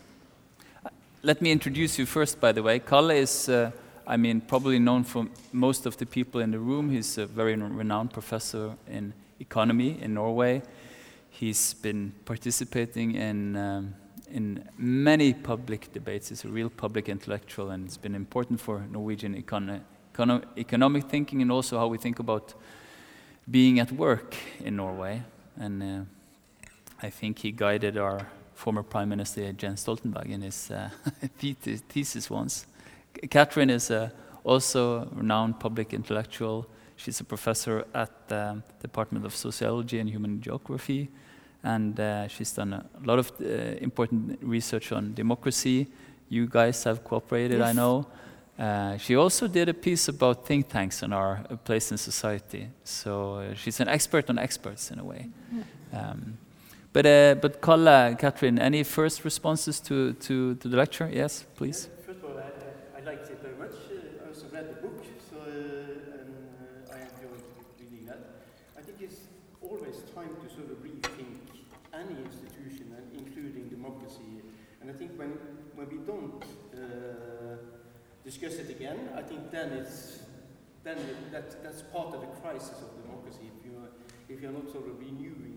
Let 1.22 1.42
me 1.42 1.50
introduce 1.50 1.98
you 1.98 2.06
first, 2.06 2.40
by 2.40 2.52
the 2.52 2.62
way. 2.62 2.78
Kalle 2.78 3.10
is, 3.10 3.48
uh, 3.48 3.70
I 4.06 4.16
mean, 4.16 4.40
probably 4.40 4.78
known 4.78 5.04
for 5.04 5.26
most 5.52 5.86
of 5.86 5.96
the 5.96 6.06
people 6.06 6.40
in 6.40 6.50
the 6.50 6.58
room. 6.58 6.90
He's 6.90 7.18
a 7.18 7.26
very 7.26 7.56
renowned 7.56 8.12
professor 8.12 8.76
in 8.88 9.12
economy 9.40 9.98
in 10.00 10.14
Norway. 10.14 10.62
He's 11.30 11.74
been 11.74 12.12
participating 12.24 13.14
in, 13.14 13.56
um, 13.56 13.94
in 14.30 14.68
many 14.76 15.34
public 15.34 15.92
debates. 15.92 16.28
He's 16.28 16.44
a 16.44 16.48
real 16.48 16.70
public 16.70 17.08
intellectual, 17.08 17.70
and 17.70 17.84
it's 17.86 17.96
been 17.96 18.14
important 18.14 18.60
for 18.60 18.84
Norwegian 18.90 19.40
econo- 19.42 19.80
econo- 20.14 20.44
economic 20.56 21.04
thinking 21.04 21.42
and 21.42 21.50
also 21.50 21.78
how 21.78 21.88
we 21.88 21.98
think 21.98 22.18
about 22.18 22.54
being 23.50 23.80
at 23.80 23.90
work 23.92 24.36
in 24.64 24.76
Norway. 24.76 25.22
And 25.56 25.82
uh, 25.82 26.04
I 27.02 27.10
think 27.10 27.38
he 27.40 27.50
guided 27.50 27.96
our 27.96 28.26
former 28.58 28.82
Prime 28.82 29.08
Minister 29.08 29.52
Jens 29.52 29.84
Stoltenberg 29.84 30.28
in 30.30 30.42
his 30.42 30.70
uh, 30.70 30.90
thesis 31.88 32.28
once. 32.28 32.66
Catherine 33.30 33.70
is 33.70 33.90
uh, 33.90 34.10
also 34.44 35.02
a 35.02 35.08
renowned 35.14 35.60
public 35.60 35.94
intellectual. 35.94 36.66
She's 36.96 37.20
a 37.20 37.24
professor 37.24 37.84
at 37.94 38.10
the 38.28 38.60
Department 38.82 39.24
of 39.24 39.34
Sociology 39.34 40.00
and 40.00 40.10
Human 40.10 40.40
Geography, 40.40 41.08
and 41.62 41.98
uh, 42.00 42.26
she's 42.26 42.52
done 42.52 42.72
a 42.72 42.84
lot 43.04 43.20
of 43.20 43.32
uh, 43.40 43.44
important 43.80 44.38
research 44.42 44.90
on 44.90 45.14
democracy. 45.14 45.86
You 46.28 46.48
guys 46.48 46.82
have 46.84 47.04
cooperated, 47.04 47.60
I 47.60 47.72
know. 47.72 48.06
Uh, 48.58 48.96
she 48.96 49.14
also 49.14 49.46
did 49.46 49.68
a 49.68 49.74
piece 49.74 50.08
about 50.08 50.44
think 50.44 50.68
tanks 50.68 51.04
and 51.04 51.14
our 51.14 51.44
place 51.64 51.92
in 51.92 51.98
society. 51.98 52.68
So 52.82 53.36
uh, 53.36 53.54
she's 53.54 53.78
an 53.78 53.86
expert 53.86 54.28
on 54.28 54.36
experts 54.38 54.90
in 54.90 54.98
a 54.98 55.04
way. 55.04 55.28
Um, 55.92 56.38
but 56.92 57.06
uh, 57.06 57.34
but 57.34 57.60
Kalle, 57.60 58.16
Catherine, 58.16 58.58
any 58.58 58.82
first 58.82 59.24
responses 59.24 59.80
to, 59.80 60.14
to, 60.14 60.54
to 60.56 60.68
the 60.68 60.76
lecture? 60.76 61.10
Yes, 61.12 61.44
please. 61.56 61.88
First 62.06 62.20
of 62.20 62.24
all, 62.24 62.38
I, 62.38 62.98
I, 62.98 63.04
liked 63.04 63.30
it 63.30 63.40
very 63.42 63.56
much. 63.56 63.76
Uh, 63.90 64.24
I 64.24 64.28
also 64.28 64.46
read 64.52 64.68
the 64.68 64.80
book, 64.80 65.04
so 65.30 65.36
uh, 65.36 66.18
and 66.18 66.34
uh, 66.90 66.94
I 66.94 67.00
enjoyed 67.00 67.42
reading 67.78 68.06
that. 68.06 68.20
I 68.76 68.80
think 68.80 68.98
it's 69.00 69.28
always 69.60 69.96
time 70.14 70.34
to 70.42 70.48
sort 70.48 70.70
of 70.70 70.78
rethink 70.78 71.60
any 71.92 72.16
institution, 72.24 72.94
and 72.96 73.26
including 73.26 73.68
democracy. 73.68 74.42
And 74.80 74.90
I 74.90 74.94
think 74.94 75.12
when 75.16 75.32
when 75.74 75.88
we 75.90 75.98
don't 76.06 76.42
uh, 76.74 77.56
discuss 78.24 78.54
it 78.54 78.70
again, 78.70 79.10
I 79.16 79.22
think 79.22 79.50
then 79.50 79.72
it's 79.72 80.20
then 80.84 80.98
it, 80.98 81.32
that 81.32 81.62
that's 81.62 81.82
part 81.82 82.14
of 82.14 82.20
the 82.22 82.28
crisis 82.40 82.80
of 82.80 83.02
democracy. 83.02 83.50
If 83.58 83.64
you 83.66 83.72
if 84.28 84.40
you're 84.40 84.52
not 84.52 84.70
sort 84.70 84.86
of 84.86 84.98
renewing 84.98 85.47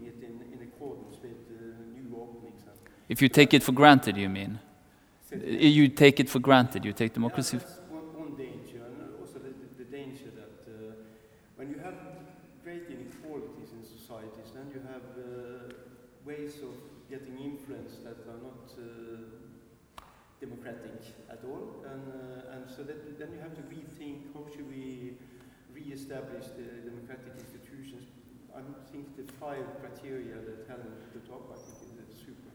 accordance 0.82 1.18
with 1.22 1.42
uh, 1.54 1.64
new 1.94 2.10
openings. 2.18 2.62
If 3.08 3.22
you 3.22 3.30
take 3.30 3.54
it 3.54 3.64
for 3.64 3.72
granted, 3.72 4.18
you 4.18 4.30
mean? 4.30 4.60
You 5.32 5.88
take 5.90 6.20
it 6.20 6.30
for 6.30 6.40
granted. 6.40 6.86
You 6.86 6.94
take 6.94 7.14
democracy. 7.14 7.58
Yeah, 7.58 7.64
that's 7.64 7.80
one, 7.90 8.08
one 8.18 8.36
danger, 8.36 8.82
and 8.84 9.14
also 9.20 9.40
the, 9.40 9.54
the, 9.62 9.84
the 9.84 9.90
danger 9.90 10.30
that 10.36 10.58
uh, 10.68 10.96
when 11.56 11.70
you 11.70 11.80
have 11.84 11.96
great 12.64 12.90
inequalities 12.90 13.72
in 13.72 13.84
societies, 13.86 14.52
then 14.54 14.68
you 14.74 14.82
have 14.92 15.06
uh, 15.16 15.74
ways 16.26 16.56
of 16.64 16.76
getting 17.10 17.38
influence 17.40 17.98
that 18.04 18.18
are 18.28 18.42
not 18.42 18.74
uh, 18.76 20.04
democratic 20.40 21.00
at 21.30 21.40
all, 21.46 21.86
and 21.86 22.04
uh, 22.10 22.56
and 22.56 22.64
so 22.68 22.84
that 22.84 23.20
then 23.20 23.32
you 23.32 23.40
have 23.40 23.56
to 23.56 23.64
rethink 23.70 24.34
how 24.34 24.44
should 24.52 24.68
we 24.68 25.14
re-establish 25.74 26.48
the 26.60 26.68
democratic 26.68 26.71
institutions. 26.71 26.71
I 26.71 26.71
think 28.92 29.16
the 29.18 29.32
five 29.34 29.64
criteria 29.80 30.36
that 30.36 30.68
Helen 30.68 30.94
put 31.14 31.34
up, 31.34 31.44
I 31.54 31.58
think 31.58 32.10
is 32.12 32.20
super. 32.20 32.52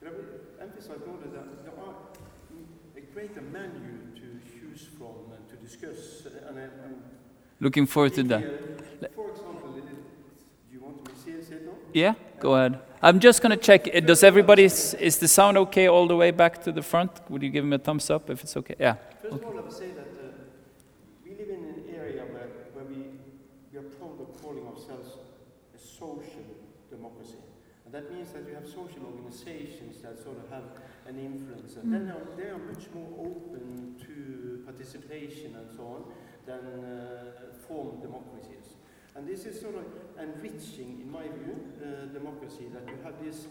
But 0.00 0.08
I 0.08 0.12
would 0.12 0.40
emphasize 0.60 1.00
more 1.06 1.18
that 1.22 1.64
there 1.64 1.74
are 1.84 1.94
a 2.96 3.00
greater 3.12 3.42
menu 3.42 4.14
to 4.16 4.26
choose 4.52 4.86
from 4.98 5.32
and 5.34 5.48
to 5.50 5.56
discuss. 5.56 6.26
And, 6.48 6.58
and 6.58 7.02
Looking 7.60 7.86
forward 7.86 8.14
to 8.14 8.22
that. 8.24 8.42
uh, 8.42 9.06
For 9.14 9.30
example, 9.30 9.72
do 9.72 9.82
you 10.72 10.80
want 10.80 10.96
me 10.96 11.12
to 11.12 11.18
say 11.20 11.54
it, 11.54 11.66
now? 11.66 11.72
Yeah, 11.92 12.14
go 12.38 12.54
ahead. 12.54 12.80
I'm 13.02 13.20
just 13.20 13.42
going 13.42 13.50
to 13.50 13.56
check. 13.56 13.84
Does 14.06 14.22
everybody, 14.24 14.64
is, 14.64 15.18
the 15.20 15.28
sound 15.28 15.56
okay 15.58 15.86
all 15.88 16.06
the 16.06 16.16
way 16.16 16.30
back 16.30 16.62
to 16.64 16.72
the 16.72 16.82
front? 16.82 17.10
Would 17.30 17.42
you 17.42 17.50
give 17.50 17.64
him 17.64 17.72
a 17.72 17.78
thumbs 17.78 18.10
up 18.10 18.28
if 18.30 18.42
it's 18.42 18.56
okay? 18.56 18.74
Yeah. 18.78 18.94
First 19.22 19.34
of 19.34 19.44
all, 19.44 19.58
I 19.58 19.60
would 19.62 19.72
say 19.72 19.90
that 19.90 20.08
uh, 20.18 20.30
we 21.24 21.30
live 21.36 21.48
in 21.48 21.64
an 21.64 21.84
area 21.94 22.22
where, 22.22 22.48
where 22.74 22.84
we, 22.84 23.04
we 23.72 23.78
are 23.78 23.82
proud 23.98 24.20
of 24.20 24.42
calling 24.42 24.66
ourselves 24.66 25.10
a 25.74 25.78
social 25.78 26.44
democracy. 26.90 27.38
And 27.86 27.87
that 27.98 28.14
means 28.14 28.30
that 28.30 28.46
you 28.46 28.54
have 28.54 28.64
social 28.64 29.02
organizations 29.10 30.00
that 30.02 30.22
sort 30.22 30.38
of 30.38 30.48
have 30.50 30.62
an 31.08 31.18
influence. 31.18 31.74
And 31.74 31.92
then 31.92 32.06
they 32.06 32.12
are, 32.12 32.26
they 32.36 32.48
are 32.54 32.58
much 32.58 32.86
more 32.94 33.10
open 33.18 33.96
to 34.06 34.62
participation 34.64 35.56
and 35.56 35.66
so 35.76 35.82
on 35.82 36.02
than 36.46 36.62
uh, 36.62 37.58
formal 37.66 37.98
democracies. 37.98 38.78
And 39.16 39.26
this 39.26 39.46
is 39.46 39.60
sort 39.60 39.74
of 39.74 39.84
enriching, 40.16 41.00
in 41.02 41.10
my 41.10 41.24
view, 41.24 41.58
uh, 41.82 42.06
democracy, 42.14 42.70
that 42.72 42.86
you 42.86 43.02
have 43.02 43.18
this 43.18 43.46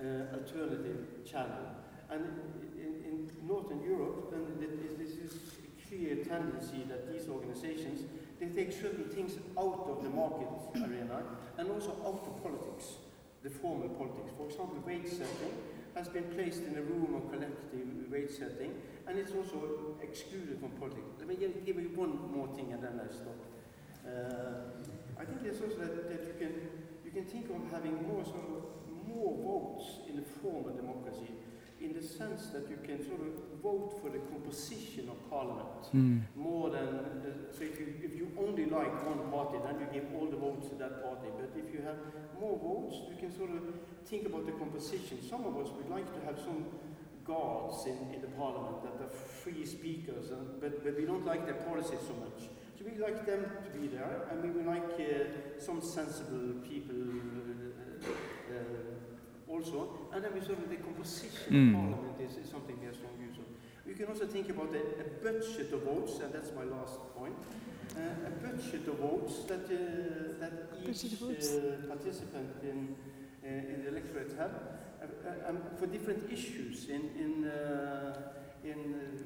uh, 0.00 0.34
alternative 0.34 1.22
channel. 1.24 1.70
And 2.10 2.26
in, 2.74 3.06
in 3.06 3.30
Northern 3.46 3.84
Europe, 3.84 4.32
then 4.32 4.46
th- 4.58 4.80
th- 4.82 4.98
this 4.98 5.14
is 5.14 5.38
a 5.62 5.88
clear 5.88 6.24
tendency 6.24 6.82
that 6.88 7.06
these 7.12 7.28
organizations, 7.28 8.02
they 8.40 8.46
take 8.46 8.72
certain 8.72 9.04
things 9.04 9.38
out 9.56 9.86
of 9.86 10.02
the 10.02 10.10
market 10.10 10.48
arena 10.74 11.22
and 11.56 11.70
also 11.70 11.92
out 12.04 12.26
of 12.26 12.42
politics, 12.42 12.98
the 13.42 13.50
formal 13.50 13.88
politics. 13.90 14.30
For 14.36 14.46
example, 14.46 14.78
wage 14.86 15.08
setting 15.08 15.52
has 15.94 16.08
been 16.08 16.24
placed 16.24 16.62
in 16.62 16.76
a 16.78 16.82
room 16.82 17.14
of 17.14 17.30
collective 17.30 18.10
wage 18.10 18.30
setting, 18.30 18.72
and 19.06 19.18
it's 19.18 19.32
also 19.32 19.96
excluded 20.02 20.58
from 20.60 20.70
politics. 20.80 21.08
Let 21.18 21.28
me 21.28 21.36
give 21.36 21.76
you 21.76 21.90
one 21.94 22.18
more 22.32 22.48
thing 22.54 22.72
and 22.72 22.82
then 22.82 23.00
I 23.02 23.12
stop. 23.12 23.36
Uh, 24.06 25.20
I 25.20 25.24
think 25.24 25.42
it's 25.44 25.60
also 25.60 25.76
that, 25.78 26.08
that 26.10 26.22
you 26.26 26.34
can 26.38 26.52
you 27.04 27.10
can 27.10 27.24
think 27.24 27.46
of 27.50 27.60
having 27.70 27.94
more 28.08 28.24
sort 28.24 28.46
of 28.56 28.62
more 29.06 29.36
votes 29.36 30.00
in 30.08 30.16
the 30.16 30.22
formal 30.40 30.72
democracy, 30.74 31.30
in 31.80 31.92
the 31.92 32.02
sense 32.02 32.46
that 32.54 32.68
you 32.70 32.78
can 32.82 33.04
sort 33.06 33.20
of 33.20 33.60
vote 33.62 34.00
for 34.02 34.08
the 34.10 34.18
composition 34.32 35.08
of 35.08 35.18
parliament 35.30 35.68
Hmm. 35.92 36.20
more 36.34 36.70
than 36.70 36.88
uh, 36.88 37.52
so 37.52 37.64
if 37.64 37.78
you 37.78 37.86
if 38.02 38.14
you 38.16 38.30
only 38.38 38.64
like 38.66 38.94
one 39.06 39.20
party 39.30 39.58
then 39.66 39.76
you 39.80 39.86
give 39.92 40.06
all 40.16 40.26
the 40.26 40.36
votes 40.36 40.68
to 40.70 40.74
that 40.76 41.02
party 41.04 41.28
but 41.36 41.50
if 41.58 41.68
you 41.74 41.82
have 41.82 41.98
more 42.42 42.58
votes 42.58 42.96
you 43.10 43.16
can 43.22 43.30
sort 43.30 43.50
of 43.50 43.62
think 44.10 44.26
about 44.26 44.44
the 44.46 44.52
composition. 44.52 45.16
Some 45.22 45.44
of 45.46 45.54
us 45.62 45.68
would 45.76 45.88
like 45.88 46.08
to 46.16 46.20
have 46.26 46.38
some 46.38 46.66
guards 47.24 47.86
in, 47.86 47.96
in 48.14 48.20
the 48.20 48.32
parliament 48.36 48.82
that 48.82 48.96
are 49.04 49.08
free 49.08 49.64
speakers 49.64 50.30
and, 50.34 50.60
but, 50.60 50.82
but 50.84 50.98
we 50.98 51.04
don't 51.06 51.24
like 51.24 51.46
their 51.46 51.60
policies 51.70 52.00
so 52.10 52.14
much. 52.18 52.50
So 52.76 52.84
we 52.84 52.98
like 53.00 53.24
them 53.24 53.46
to 53.64 53.70
be 53.78 53.86
there 53.86 54.26
and 54.30 54.42
we 54.42 54.50
would 54.50 54.66
like 54.66 54.90
uh, 54.98 55.60
some 55.60 55.80
sensible 55.80 56.58
people 56.68 56.98
uh, 58.02 58.10
uh, 58.52 59.52
also. 59.52 59.78
And 60.12 60.24
then 60.24 60.34
we 60.34 60.40
sort 60.40 60.58
of 60.58 60.68
the 60.68 60.76
composition 60.76 61.30
Mm. 61.52 61.68
of 61.68 61.78
parliament 61.78 62.16
is, 62.26 62.36
is 62.44 62.50
something 62.50 62.74
we 62.80 62.86
have 62.86 62.96
strong 62.96 63.14
views 63.18 63.20
on 63.20 63.21
we 63.21 63.21
can 64.02 64.12
also 64.12 64.26
think 64.26 64.48
about 64.48 64.74
a, 64.74 64.82
a 65.00 65.06
budget 65.22 65.72
of 65.72 65.82
votes, 65.82 66.18
and 66.18 66.34
that's 66.34 66.50
my 66.56 66.64
last 66.64 66.98
point. 67.16 67.36
Uh, 67.94 68.26
a 68.26 68.30
budget 68.30 68.88
of 68.88 68.98
votes 68.98 69.44
that, 69.46 69.66
uh, 69.66 70.40
that 70.40 70.52
each 70.82 71.04
uh, 71.22 71.86
participant 71.86 72.50
in, 72.64 72.96
uh, 73.44 73.48
in 73.48 73.82
the 73.84 73.88
electorate 73.90 74.34
have 74.36 74.50
uh, 74.50 75.06
uh, 75.06 75.50
um, 75.50 75.58
for 75.78 75.86
different 75.86 76.32
issues. 76.32 76.88
In, 76.88 77.10
in, 77.16 77.48
uh, 77.48 78.32
in, 78.64 79.24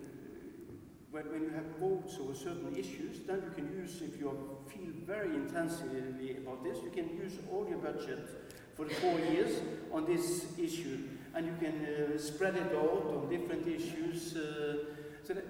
when, 1.10 1.24
when 1.32 1.42
you 1.44 1.50
have 1.54 1.64
votes 1.80 2.18
over 2.20 2.34
certain 2.34 2.76
issues, 2.76 3.20
then 3.26 3.44
you 3.46 3.52
can 3.54 3.72
use, 3.80 4.02
if 4.02 4.20
you 4.20 4.58
feel 4.68 4.92
very 5.06 5.36
intensively 5.36 6.36
about 6.36 6.62
this, 6.62 6.76
you 6.84 6.90
can 6.90 7.16
use 7.16 7.38
all 7.50 7.66
your 7.66 7.78
budget 7.78 8.28
for 8.74 8.84
the 8.84 8.94
four 8.96 9.18
years 9.20 9.58
on 9.90 10.04
this 10.04 10.44
issue 10.58 11.15
and 11.36 11.46
you 11.46 11.54
can 11.60 11.84
uh, 11.84 12.18
spread 12.18 12.56
it 12.56 12.72
out 12.74 13.04
on 13.14 13.28
different 13.28 13.68
issues. 13.68 14.34
Uh, 14.34 14.76
so 15.22 15.34
that, 15.34 15.44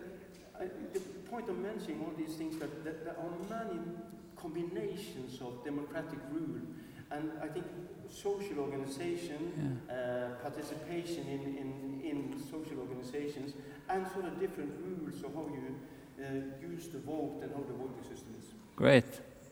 the 0.92 1.00
point 1.30 1.48
of 1.48 1.58
mentioning 1.58 2.00
all 2.00 2.12
these 2.18 2.34
things 2.34 2.58
that, 2.58 2.84
that 2.84 3.04
there 3.04 3.14
are 3.16 3.64
many 3.64 3.80
combinations 4.36 5.40
of 5.40 5.64
democratic 5.64 6.18
rule, 6.32 6.60
And 7.12 7.30
I 7.40 7.46
think 7.46 7.66
social 8.10 8.58
organization, 8.58 9.40
Yeah. 9.56 9.94
uh, 9.94 10.28
participation 10.42 11.24
in, 11.28 11.42
in, 11.62 11.70
in 12.10 12.18
social 12.50 12.78
organizations, 12.80 13.54
and 13.88 14.06
sort 14.12 14.24
of 14.24 14.40
different 14.40 14.72
rules 14.84 15.22
of 15.22 15.32
how 15.34 15.46
you 15.54 15.76
uh, 16.18 16.72
use 16.72 16.88
the 16.88 16.98
vote 16.98 17.38
and 17.42 17.52
how 17.54 17.62
the 17.62 17.74
voting 17.74 18.02
system 18.02 18.34
is. 18.40 18.46
Great. 18.74 19.04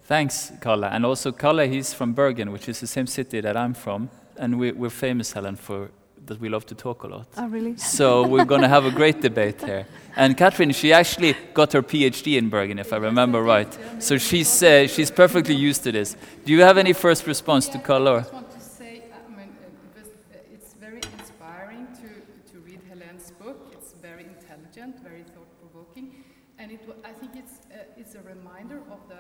Thanks, 0.02 0.52
Kalle. 0.60 0.84
And 0.84 1.06
also, 1.06 1.30
Kalle, 1.32 1.68
he's 1.68 1.94
from 1.94 2.12
Bergen, 2.12 2.50
which 2.50 2.68
is 2.68 2.80
the 2.80 2.88
same 2.88 3.06
city 3.06 3.40
that 3.40 3.56
I'm 3.56 3.74
from. 3.74 4.10
And 4.36 4.58
we, 4.58 4.72
we're 4.72 4.90
famous, 4.90 5.32
Helen, 5.32 5.56
for 5.56 5.90
that 6.26 6.40
we 6.40 6.48
love 6.48 6.64
to 6.66 6.74
talk 6.74 7.02
a 7.02 7.06
lot. 7.06 7.26
Oh, 7.36 7.48
really? 7.48 7.76
So 7.76 8.26
we're 8.26 8.44
going 8.44 8.62
to 8.62 8.68
have 8.68 8.84
a 8.84 8.90
great 8.90 9.20
debate 9.20 9.60
here. 9.62 9.86
And 10.16 10.36
Catherine, 10.36 10.72
she 10.72 10.92
actually 10.92 11.36
got 11.52 11.72
her 11.72 11.82
PhD 11.82 12.38
in 12.38 12.48
Bergen, 12.48 12.78
if 12.78 12.92
I 12.92 12.96
remember 12.96 13.42
right. 13.42 13.68
So 13.98 14.16
she's, 14.18 14.62
uh, 14.62 14.86
she's 14.86 15.10
perfectly 15.10 15.54
used 15.54 15.82
to 15.84 15.92
this. 15.92 16.16
Do 16.44 16.52
you 16.52 16.62
have 16.62 16.78
any 16.78 16.92
first 16.92 17.26
response 17.26 17.68
to 17.68 17.78
Kalle? 17.78 18.08
I 18.08 18.20
just 18.20 18.32
want 18.32 18.50
to 18.52 18.60
say, 18.60 19.02
I 19.12 19.36
mean, 19.36 19.56
uh, 19.96 20.00
uh, 20.00 20.38
it's 20.52 20.74
very 20.74 21.00
inspiring 21.18 21.88
to, 22.00 22.52
to 22.52 22.58
read 22.60 22.80
Helene's 22.88 23.32
book. 23.32 23.72
It's 23.72 23.92
very 24.00 24.24
intelligent, 24.24 25.02
very 25.02 25.24
thought-provoking, 25.34 26.14
and 26.58 26.70
it, 26.70 26.80
I 27.04 27.12
think 27.12 27.32
it's, 27.34 27.54
uh, 27.72 27.78
it's 27.96 28.14
a 28.14 28.22
reminder 28.22 28.80
of 28.90 29.00
the 29.08 29.16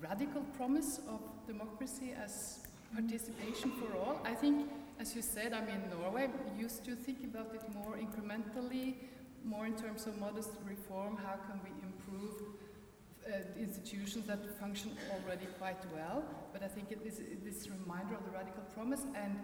radical 0.00 0.42
promise 0.56 1.00
of 1.08 1.20
democracy 1.46 2.14
as 2.24 2.60
participation 2.94 3.41
as 5.12 5.16
you 5.16 5.22
said, 5.22 5.52
I 5.52 5.60
mean, 5.60 5.82
Norway 5.90 6.30
used 6.58 6.84
to 6.86 6.94
think 6.94 7.22
about 7.24 7.54
it 7.54 7.62
more 7.74 7.98
incrementally, 7.98 8.94
more 9.44 9.66
in 9.66 9.74
terms 9.74 10.06
of 10.06 10.18
modest 10.18 10.52
reform. 10.66 11.18
How 11.18 11.36
can 11.46 11.60
we 11.62 11.70
improve 11.84 12.32
uh, 13.26 13.60
institutions 13.60 14.26
that 14.26 14.58
function 14.58 14.92
already 15.10 15.46
quite 15.58 15.84
well, 15.94 16.24
but 16.52 16.62
I 16.62 16.68
think 16.68 16.90
it 16.92 17.00
is 17.04 17.20
this 17.44 17.68
reminder 17.68 18.14
of 18.14 18.24
the 18.24 18.30
radical 18.30 18.62
promise, 18.74 19.02
and 19.14 19.38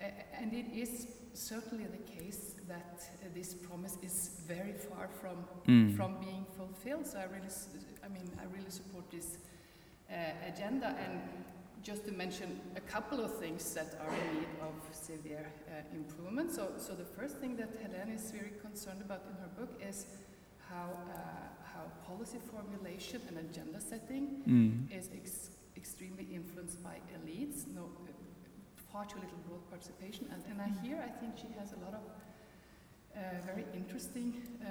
uh, 0.00 0.04
and 0.40 0.52
it 0.54 0.66
is 0.72 1.08
certainly 1.32 1.86
the 1.86 2.04
case 2.20 2.54
that 2.68 3.02
uh, 3.02 3.26
this 3.34 3.52
promise 3.54 3.98
is 4.02 4.42
very 4.46 4.74
far 4.74 5.08
from 5.20 5.36
Mm. 5.66 5.96
from 5.96 6.20
being 6.20 6.46
fulfilled. 6.56 7.06
So 7.06 7.18
I 7.18 7.24
really, 7.24 7.50
I 8.04 8.08
mean, 8.08 8.30
I 8.38 8.44
really 8.56 8.70
support 8.70 9.10
this 9.10 9.38
uh, 10.08 10.14
agenda, 10.52 10.94
and 11.04 11.20
just 11.84 12.04
to 12.06 12.12
mention 12.12 12.58
a 12.76 12.80
couple 12.80 13.20
of 13.22 13.38
things 13.38 13.74
that 13.74 13.94
are 14.00 14.14
in 14.14 14.40
need 14.40 14.48
of 14.62 14.72
severe 14.92 15.46
uh, 15.68 15.82
improvement. 15.94 16.50
So, 16.50 16.72
so 16.78 16.94
the 16.94 17.04
first 17.04 17.36
thing 17.36 17.56
that 17.56 17.68
Helene 17.82 18.14
is 18.14 18.30
very 18.30 18.52
concerned 18.62 19.02
about 19.02 19.22
in 19.28 19.36
her 19.36 19.50
book 19.58 19.72
is 19.86 20.06
how 20.70 20.88
uh, 20.90 21.18
how 21.74 21.84
policy 22.06 22.38
formulation 22.50 23.20
and 23.28 23.36
agenda 23.38 23.80
setting 23.80 24.24
Mm. 24.48 24.88
is 24.98 25.10
ex- 25.12 25.50
extremely 25.76 26.24
influenced 26.32 26.82
by 26.82 26.96
elites, 27.16 27.66
no, 27.74 27.82
uh, 27.82 28.12
far 28.92 29.04
too 29.04 29.18
little 29.18 29.38
broad 29.48 29.68
participation. 29.68 30.24
And, 30.32 30.40
and 30.50 30.62
I 30.62 30.70
hear, 30.86 30.96
I 31.04 31.10
think 31.20 31.32
she 31.36 31.48
has 31.58 31.72
a 31.72 31.80
lot 31.84 31.94
of 32.00 32.04
uh, 33.16 33.20
very 33.44 33.64
interesting 33.74 34.30
uh, 34.62 34.68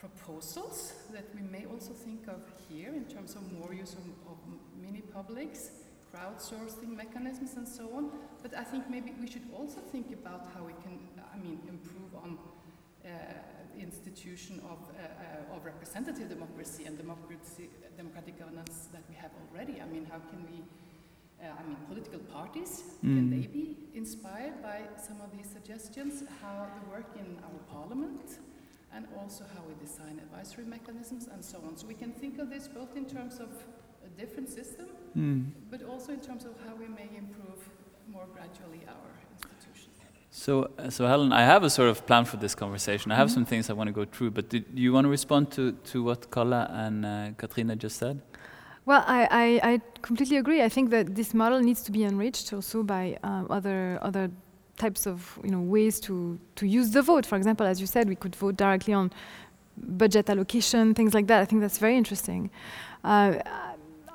proposals 0.00 0.94
that 1.12 1.24
we 1.34 1.42
may 1.42 1.66
also 1.66 1.92
think 1.92 2.26
of 2.28 2.40
here 2.68 2.92
in 2.94 3.04
terms 3.04 3.36
of 3.36 3.42
more 3.52 3.72
use 3.74 3.92
of, 3.92 4.06
of 4.32 4.38
mini 4.82 5.02
publics, 5.02 5.70
crowdsourcing 6.12 6.94
mechanisms, 6.94 7.54
and 7.56 7.66
so 7.66 7.90
on. 7.96 8.10
But 8.42 8.54
I 8.56 8.64
think 8.64 8.90
maybe 8.90 9.14
we 9.20 9.26
should 9.30 9.48
also 9.56 9.80
think 9.80 10.12
about 10.12 10.46
how 10.54 10.64
we 10.64 10.74
can, 10.82 10.98
I 11.34 11.38
mean, 11.38 11.58
improve 11.68 12.14
on 12.22 12.38
uh, 13.04 13.08
institution 13.80 14.60
of, 14.70 14.78
uh, 14.90 15.02
uh, 15.52 15.56
of 15.56 15.64
representative 15.64 16.28
democracy 16.28 16.84
and 16.84 16.96
democracy, 16.96 17.70
democratic 17.96 18.38
governance 18.38 18.88
that 18.92 19.02
we 19.08 19.14
have 19.14 19.30
already. 19.50 19.80
I 19.80 19.86
mean, 19.86 20.04
how 20.04 20.18
can 20.30 20.44
we, 20.50 20.62
uh, 21.42 21.50
I 21.58 21.62
mean, 21.66 21.76
political 21.88 22.20
parties, 22.20 22.84
can 23.00 23.28
Mm. 23.28 23.30
they 23.30 23.46
be 23.46 23.76
inspired 23.94 24.62
by 24.62 24.82
some 24.98 25.20
of 25.20 25.32
these 25.32 25.48
suggestions? 25.50 26.22
How 26.42 26.68
the 26.76 26.90
work 26.90 27.10
in 27.16 27.38
our 27.42 27.58
parliament 27.72 28.38
and 28.94 29.06
also 29.18 29.44
how 29.54 29.62
we 29.66 29.74
design 29.86 30.20
advisory 30.20 30.64
mechanisms 30.66 31.26
and 31.26 31.42
so 31.42 31.58
on. 31.66 31.76
So 31.76 31.86
we 31.86 31.94
can 31.94 32.12
think 32.12 32.38
of 32.38 32.50
this 32.50 32.68
both 32.68 32.94
in 32.94 33.06
terms 33.06 33.40
of 33.40 33.48
a 34.04 34.08
different 34.20 34.50
system, 34.50 34.86
Mm. 35.16 35.44
but 35.70 35.82
also 35.84 36.12
in 36.12 36.20
terms 36.20 36.44
of 36.44 36.52
how 36.66 36.74
we 36.74 36.86
may 36.88 37.08
improve 37.18 37.58
more 38.10 38.26
gradually 38.34 38.80
our 38.88 39.10
institutions. 39.34 39.94
So, 40.30 40.70
uh, 40.78 40.90
so 40.90 41.06
Helen, 41.06 41.32
I 41.32 41.44
have 41.44 41.62
a 41.64 41.70
sort 41.70 41.88
of 41.90 42.06
plan 42.06 42.24
for 42.24 42.38
this 42.38 42.54
conversation. 42.54 43.12
I 43.12 43.16
have 43.16 43.28
Mhm. 43.28 43.34
some 43.34 43.44
things 43.44 43.68
I 43.70 43.74
want 43.74 43.88
to 43.88 43.92
go 43.92 44.04
through, 44.06 44.30
but 44.30 44.48
do, 44.48 44.60
do 44.60 44.80
you 44.82 44.92
want 44.92 45.04
to 45.04 45.10
respond 45.10 45.50
to, 45.52 45.72
to 45.92 46.02
what 46.02 46.30
Kalle 46.30 46.54
and 46.84 47.04
uh, 47.04 47.30
Katrina 47.36 47.76
just 47.76 47.96
said? 47.98 48.20
Well, 48.86 49.04
I, 49.06 49.28
I, 49.30 49.72
I 49.72 49.80
completely 50.00 50.38
agree. 50.38 50.60
I 50.62 50.68
think 50.68 50.90
that 50.90 51.14
this 51.14 51.34
model 51.34 51.60
needs 51.60 51.82
to 51.82 51.92
be 51.92 52.02
enriched 52.04 52.52
also 52.52 52.82
by 52.82 53.16
um, 53.22 53.46
other 53.50 53.98
other 54.02 54.28
types 54.76 55.06
of 55.06 55.38
you 55.44 55.50
know 55.50 55.60
ways 55.60 56.00
to 56.00 56.38
to 56.56 56.66
use 56.66 56.90
the 56.90 57.02
vote. 57.02 57.24
For 57.26 57.36
example, 57.36 57.64
as 57.66 57.80
you 57.80 57.86
said, 57.86 58.08
we 58.08 58.16
could 58.16 58.34
vote 58.34 58.56
directly 58.56 58.94
on 58.94 59.10
budget 59.76 60.28
allocation, 60.28 60.94
things 60.94 61.14
like 61.14 61.26
that. 61.28 61.40
I 61.42 61.44
think 61.44 61.60
that's 61.62 61.78
very 61.78 61.96
interesting. 61.96 62.50
Uh, 63.04 63.34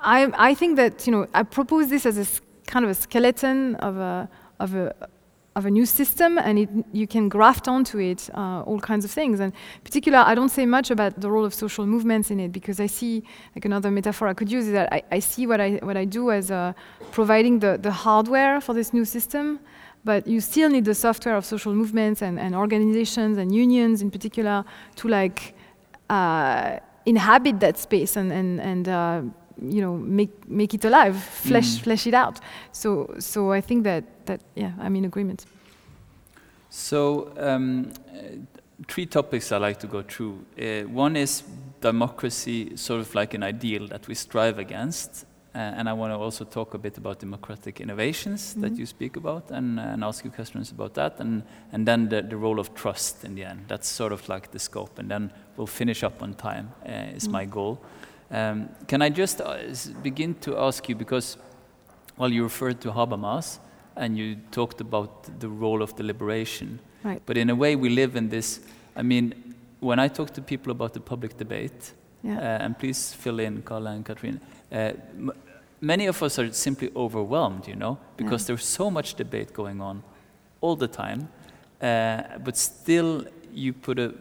I 0.01 0.31
I 0.49 0.53
think 0.53 0.75
that 0.77 1.05
you 1.07 1.11
know 1.11 1.27
I 1.33 1.43
propose 1.43 1.89
this 1.89 2.05
as 2.05 2.17
a 2.17 2.27
kind 2.67 2.85
of 2.85 2.91
a 2.91 2.95
skeleton 2.95 3.75
of 3.75 3.97
a 3.97 4.29
of 4.59 4.75
a 4.75 4.93
of 5.57 5.65
a 5.65 5.71
new 5.71 5.87
system, 5.87 6.37
and 6.37 6.59
it, 6.59 6.69
you 6.93 7.07
can 7.07 7.27
graft 7.29 7.67
onto 7.67 7.97
it 7.97 8.29
uh, 8.35 8.61
all 8.61 8.79
kinds 8.79 9.03
of 9.03 9.09
things. 9.09 9.39
And 9.39 9.51
in 9.51 9.83
particular, 9.83 10.19
I 10.19 10.35
don't 10.35 10.49
say 10.49 10.67
much 10.67 10.91
about 10.91 11.19
the 11.19 11.31
role 11.31 11.43
of 11.43 11.53
social 11.53 11.87
movements 11.87 12.29
in 12.29 12.39
it 12.39 12.51
because 12.51 12.79
I 12.79 12.85
see 12.85 13.23
like 13.55 13.65
another 13.65 13.89
metaphor 13.89 14.27
I 14.27 14.35
could 14.35 14.51
use 14.51 14.67
is 14.67 14.73
that 14.73 14.93
I, 14.93 15.01
I 15.11 15.19
see 15.19 15.47
what 15.47 15.59
I 15.59 15.79
what 15.81 15.97
I 15.97 16.05
do 16.05 16.29
as 16.29 16.51
uh, 16.51 16.73
providing 17.11 17.59
the, 17.59 17.79
the 17.81 17.91
hardware 17.91 18.61
for 18.61 18.75
this 18.75 18.93
new 18.93 19.03
system, 19.03 19.59
but 20.03 20.27
you 20.27 20.41
still 20.41 20.69
need 20.69 20.85
the 20.85 20.93
software 20.93 21.35
of 21.35 21.43
social 21.43 21.73
movements 21.73 22.21
and, 22.21 22.39
and 22.39 22.53
organizations 22.55 23.39
and 23.39 23.53
unions 23.53 24.03
in 24.03 24.11
particular 24.11 24.63
to 24.97 25.07
like 25.07 25.55
uh, 26.11 26.77
inhabit 27.07 27.59
that 27.61 27.79
space 27.79 28.15
and 28.15 28.31
and 28.31 28.61
and 28.61 28.87
uh, 28.87 29.21
you 29.61 29.81
know 29.81 29.95
make 29.97 30.31
make 30.47 30.73
it 30.73 30.85
alive, 30.85 31.15
flesh 31.15 31.77
Mm. 31.77 31.81
flesh 31.83 32.07
it 32.07 32.13
out. 32.13 32.39
So 32.71 33.15
so 33.19 33.51
I 33.53 33.61
think 33.61 33.83
that 33.83 34.03
that 34.25 34.41
yeah 34.55 34.71
I'm 34.79 34.95
in 34.95 35.05
agreement. 35.05 35.45
So, 36.69 37.31
um, 37.37 37.91
uh, 38.11 38.19
three 38.87 39.05
topics 39.05 39.51
I 39.51 39.57
like 39.57 39.79
to 39.79 39.87
go 39.87 40.01
through. 40.03 40.45
Uh, 40.59 40.83
one 40.89 41.15
is 41.15 41.43
democracy, 41.81 42.75
sort 42.75 42.99
of 43.01 43.15
like 43.15 43.33
an 43.33 43.43
ideal 43.43 43.87
that 43.87 44.07
we 44.07 44.15
strive 44.15 44.59
against. 44.59 45.25
Uh, 45.55 45.59
and 45.59 45.89
I 45.89 45.93
want 45.93 46.11
to 46.13 46.17
also 46.17 46.45
talk 46.45 46.73
a 46.73 46.77
bit 46.77 46.97
about 46.97 47.19
democratic 47.19 47.79
innovations 47.81 48.53
that 48.55 48.73
Mhm. 48.73 48.77
you 48.79 48.85
speak 48.85 49.17
about 49.17 49.49
and, 49.51 49.79
and 49.79 50.03
ask 50.03 50.23
you 50.25 50.29
questions 50.31 50.71
about 50.71 50.93
that. 50.93 51.19
And, 51.19 51.41
and 51.71 51.87
then 51.87 52.09
the, 52.09 52.21
the 52.21 52.35
role 52.37 52.59
of 52.59 52.73
trust 52.75 53.23
in 53.23 53.35
the 53.35 53.45
end. 53.45 53.61
That's 53.67 53.87
sort 53.87 54.11
of 54.11 54.27
like 54.29 54.51
the 54.51 54.59
scope. 54.59 54.99
And 54.99 55.09
then 55.09 55.31
we'll 55.55 55.65
finish 55.67 56.03
up 56.03 56.21
on 56.21 56.33
time, 56.35 56.71
uh, 56.85 57.15
is 57.15 57.27
my 57.29 57.45
Mm. 57.45 57.51
goal. 57.51 57.79
Um, 58.31 58.69
can 58.87 59.01
I 59.01 59.09
just 59.09 59.41
uh, 59.41 59.57
begin 60.03 60.35
to 60.41 60.57
ask 60.57 60.89
you, 60.89 60.95
because, 60.95 61.37
well, 62.17 62.31
you 62.31 62.43
referred 62.43 62.81
to 62.81 62.91
Habermas 62.91 63.59
and 63.95 64.17
you 64.17 64.35
talked 64.51 64.81
about 64.81 65.39
the 65.39 65.47
role 65.49 65.81
of 65.81 65.91
the 65.95 66.03
deliberation. 66.03 66.79
Right. 67.03 67.21
But 67.25 67.37
in 67.37 67.49
a 67.49 67.55
way, 67.55 67.75
we 67.75 67.89
live 67.89 68.15
in 68.15 68.29
this. 68.29 68.59
I 68.95 69.01
mean, 69.01 69.33
when 69.79 69.99
I 69.99 70.07
talk 70.09 70.31
to 70.33 70.41
people 70.41 70.71
about 70.71 70.93
the 70.93 70.99
public 70.99 71.37
debate, 71.37 71.93
Yeah. 72.23 72.37
uh, 72.37 72.63
and 72.65 72.77
please 72.77 73.13
fill 73.13 73.39
in, 73.39 73.61
Kalle 73.61 73.87
and 73.87 74.03
Katrina, 74.05 74.39
uh, 74.71 74.75
m- 74.75 75.31
many 75.81 76.07
of 76.07 76.21
us 76.23 76.39
are 76.39 76.51
simply 76.51 76.89
overwhelmed, 76.95 77.67
you 77.67 77.75
know, 77.75 77.97
because 78.17 78.43
Yeah. 78.43 78.47
there's 78.55 78.65
so 78.65 78.91
much 78.91 79.15
debate 79.15 79.53
going 79.53 79.81
on 79.81 80.03
all 80.61 80.75
the 80.75 80.87
time. 80.87 81.29
Uh, 81.81 82.39
but 82.43 82.57
still, 82.57 83.25
you 83.53 83.73
put 83.73 83.99
a, 83.99 84.13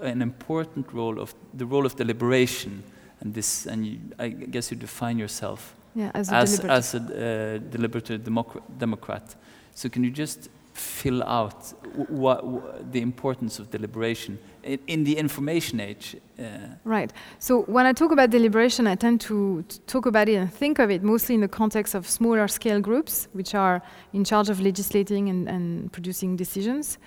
an 0.00 0.22
important 0.22 0.92
role 0.92 1.20
of 1.20 1.34
the 1.58 1.66
role 1.66 1.86
of 1.86 1.94
deliberation, 1.96 2.82
and 3.20 3.34
this, 3.34 3.66
and 3.66 3.86
you, 3.86 3.98
I 4.18 4.28
guess 4.28 4.70
you 4.70 4.76
define 4.76 5.18
yourself 5.18 5.74
yeah, 5.94 6.10
as 6.14 6.30
a 6.30 6.34
as, 6.34 6.58
deliberative. 6.58 6.70
as 6.70 6.94
a 6.94 6.98
uh, 6.98 7.58
deliberative 7.70 8.20
democ- 8.22 8.62
Democrat. 8.78 9.34
So 9.74 9.88
can 9.88 10.04
you 10.04 10.10
just 10.10 10.48
fill 10.76 11.22
out 11.22 11.72
what 12.08 12.92
the 12.92 13.00
importance 13.00 13.58
of 13.58 13.70
deliberation 13.70 14.38
in, 14.62 14.78
in 14.86 15.04
the 15.04 15.16
information 15.16 15.80
age? 15.80 16.16
Uh, 16.38 16.42
Right. 16.84 17.12
So 17.38 17.62
when 17.62 17.86
I 17.86 17.92
talk 17.92 18.12
about 18.12 18.30
deliberation, 18.30 18.86
I 18.86 18.94
tend 18.94 19.20
to, 19.22 19.62
to 19.62 19.80
talk 19.80 20.06
about 20.06 20.28
it 20.28 20.34
and 20.34 20.52
think 20.52 20.78
of 20.78 20.90
it 20.90 21.02
mostly 21.02 21.34
in 21.34 21.40
the 21.40 21.48
context 21.48 21.94
of 21.94 22.06
smaller 22.06 22.46
scale 22.48 22.80
groups, 22.80 23.28
which 23.32 23.54
are 23.54 23.80
in 24.12 24.24
charge 24.24 24.50
of 24.50 24.60
legislating 24.60 25.28
and, 25.30 25.48
and 25.48 25.92
producing 25.92 26.36
decisions. 26.36 26.98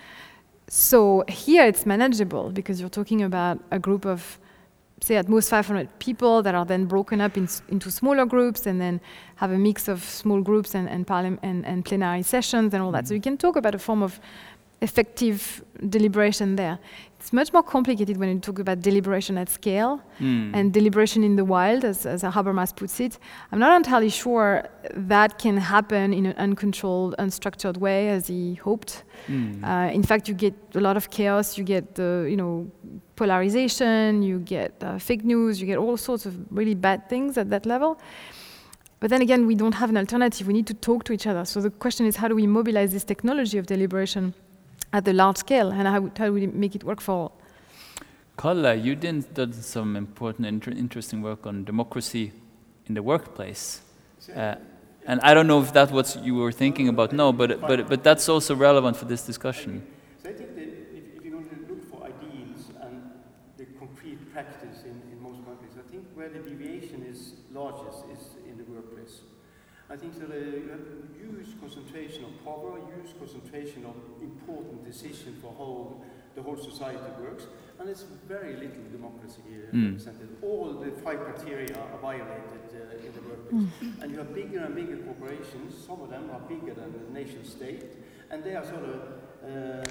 So 0.68 1.24
here 1.28 1.66
it's 1.66 1.86
manageable 1.86 2.50
because 2.52 2.80
you're 2.80 2.90
talking 2.90 3.22
about 3.24 3.60
a 3.72 3.80
group 3.80 4.06
of, 4.06 4.40
say, 5.04 5.16
at 5.16 5.30
most 5.30 5.50
500 5.50 5.88
people 6.00 6.42
that 6.44 6.56
are 6.56 6.66
then 6.66 6.86
broken 6.86 7.22
up 7.22 7.38
in, 7.38 7.48
into 7.70 7.92
smaller 7.92 8.26
groups 8.26 8.66
and 8.66 8.80
then 8.80 9.00
have 9.36 9.52
a 9.52 9.58
mix 9.58 9.88
of 9.88 10.04
small 10.04 10.42
groups 10.42 10.76
and, 10.76 10.90
and, 10.90 11.10
and, 11.42 11.66
and 11.66 11.86
plenary 11.86 12.24
sessions 12.24 12.74
and 12.74 12.84
all 12.84 12.92
that. 12.92 13.08
So 13.08 13.10
mm-hmm. 13.10 13.16
you 13.16 13.22
can 13.22 13.38
talk 13.38 13.56
about 13.56 13.76
a 13.76 13.80
form 13.80 14.04
of 14.04 14.20
effective 14.82 15.64
deliberation 15.90 16.56
there. 16.56 16.80
It's 17.30 17.34
much 17.36 17.54
more 17.54 17.62
complicated 17.62 18.18
when 18.18 18.30
you 18.30 18.40
talk 18.40 18.58
about 18.58 18.82
deliberation 18.82 19.38
at 19.38 19.50
scale 19.50 20.02
Mm. 20.20 20.52
and 20.56 20.74
deliberation 20.74 21.24
in 21.24 21.36
the 21.36 21.46
wild, 21.46 21.86
as, 21.86 22.08
as 22.08 22.24
Habermas 22.24 22.76
puts 22.76 23.00
it. 23.00 23.20
I'm 23.52 23.60
not 23.60 23.76
entirely 23.78 24.10
sure 24.10 24.68
that 25.12 25.38
can 25.38 25.58
happen 25.58 26.12
in 26.12 26.26
an 26.26 26.36
uncontrolled, 26.40 27.14
unstructured 27.20 27.78
way 27.78 28.10
as 28.10 28.26
he 28.26 28.56
hoped. 28.56 29.04
Mm. 29.28 29.64
Uh, 29.64 29.94
in 29.94 30.02
fact, 30.02 30.28
you 30.28 30.34
get 30.34 30.56
a 30.74 30.80
lot 30.80 30.98
of 30.98 31.12
chaos. 31.12 31.56
You 31.56 31.64
get 31.64 31.94
the, 31.94 32.26
you 32.28 32.36
know, 32.36 32.68
polarization. 33.16 34.24
You 34.24 34.40
get 34.40 34.74
uh, 34.82 34.98
fake 34.98 35.24
news. 35.24 35.62
You 35.62 35.68
get 35.68 35.78
all 35.78 35.98
sorts 35.98 36.26
of 36.26 36.34
really 36.50 36.74
bad 36.74 37.10
things 37.10 37.38
at 37.38 37.52
that 37.52 37.68
level. 37.68 38.00
But 39.02 39.12
then 39.12 39.22
again, 39.22 39.46
we 39.46 39.54
don't 39.54 39.76
have 39.76 39.92
an 39.92 39.98
alternative. 39.98 40.48
We 40.48 40.54
need 40.54 40.66
to 40.66 40.74
talk 40.74 41.04
to 41.04 41.14
each 41.14 41.28
other. 41.28 41.46
So 41.46 41.62
the 41.62 41.70
question 41.70 42.08
is, 42.08 42.16
how 42.16 42.28
do 42.28 42.34
we 42.34 42.48
mobilize 42.48 42.92
this 42.92 43.04
technology 43.04 43.60
of 43.60 43.68
deliberation 43.68 44.34
at 44.92 45.06
the 45.06 45.14
large 45.14 45.38
scale, 45.38 45.72
and 45.72 45.88
how, 45.88 46.02
how 46.18 46.26
do 46.26 46.34
we 46.34 46.48
make 46.48 46.76
it 46.76 46.84
work 46.84 47.02
for 47.02 47.12
all? 47.12 47.32
Kalle, 48.38 48.74
you 48.76 48.96
did 48.96 49.34
done 49.34 49.54
some 49.54 49.96
important, 49.96 50.48
inter- 50.48 50.72
interesting 50.72 51.22
work 51.22 51.46
on 51.46 51.66
democracy 51.66 52.32
in 52.88 52.94
the 52.96 53.04
workplace. 53.04 53.82
Uh, 54.36 54.56
and 55.06 55.20
I 55.22 55.34
don't 55.34 55.48
know 55.48 55.62
if 55.62 55.74
that's 55.74 55.92
what 55.92 56.24
you 56.24 56.36
were 56.36 56.52
thinking 56.52 56.88
about. 56.88 57.12
No, 57.12 57.34
but, 57.34 57.62
but, 57.62 57.88
but 57.90 58.04
that's 58.04 58.30
also 58.30 58.56
relevant 58.56 58.96
for 58.96 59.06
this 59.06 59.26
discussion. 59.26 59.86
So 60.24 60.30
I 60.30 60.34
think 60.34 60.56
that 60.56 60.62
if, 60.62 61.18
if 61.18 61.24
you're 61.24 61.34
going 61.34 61.50
to 61.50 61.56
look 61.68 61.90
for 61.90 62.04
ideals 62.04 62.72
and 62.82 63.10
the 63.58 63.66
concrete 63.78 64.32
practice 64.32 64.84
in, 64.84 65.02
in 65.12 65.22
most 65.22 65.44
countries, 65.46 65.74
I 65.78 65.92
think 65.92 66.06
where 66.14 66.30
the 66.30 66.40
deviation 66.40 67.04
is 67.04 67.34
largest 67.52 68.06
is 68.14 68.38
in 68.48 68.58
the 68.58 68.64
workplace. 68.72 69.22
I 69.90 69.98
think 69.98 70.20
that 70.20 70.30
uh, 70.30 70.36
you 70.36 70.70
have 70.70 70.86
huge 71.18 71.60
concentration 71.60 72.24
of 72.26 72.46
power, 72.46 72.80
huge 72.96 73.18
concentration 73.18 73.86
of 73.86 73.96
important 74.50 74.84
decision 74.86 75.36
for 75.42 75.54
how 75.58 76.02
the 76.36 76.42
whole 76.42 76.58
society 76.58 77.00
works, 77.22 77.46
and 77.80 77.90
it's 77.90 78.04
very 78.28 78.54
little 78.56 78.84
democracy 78.92 79.42
uh, 79.50 79.76
Mm. 79.76 79.86
represented. 79.92 80.30
All 80.42 80.74
the 80.74 80.92
five 81.04 81.20
criteria 81.20 81.76
are 81.78 81.98
violated 82.02 82.66
uh, 82.74 83.06
in 83.06 83.12
the 83.14 83.22
workplace. 83.30 83.68
And 84.02 84.12
you 84.12 84.18
have 84.18 84.34
bigger 84.34 84.60
and 84.60 84.76
bigger 84.76 84.98
corporations, 84.98 85.76
some 85.88 86.02
of 86.02 86.10
them 86.10 86.30
are 86.32 86.40
bigger 86.42 86.74
than 86.74 86.90
the 86.94 87.14
nation 87.20 87.46
state, 87.46 87.84
and 88.32 88.44
they 88.44 88.56
are 88.56 88.66
sort 88.66 88.84
of 88.84 89.00
uh, 89.44 89.84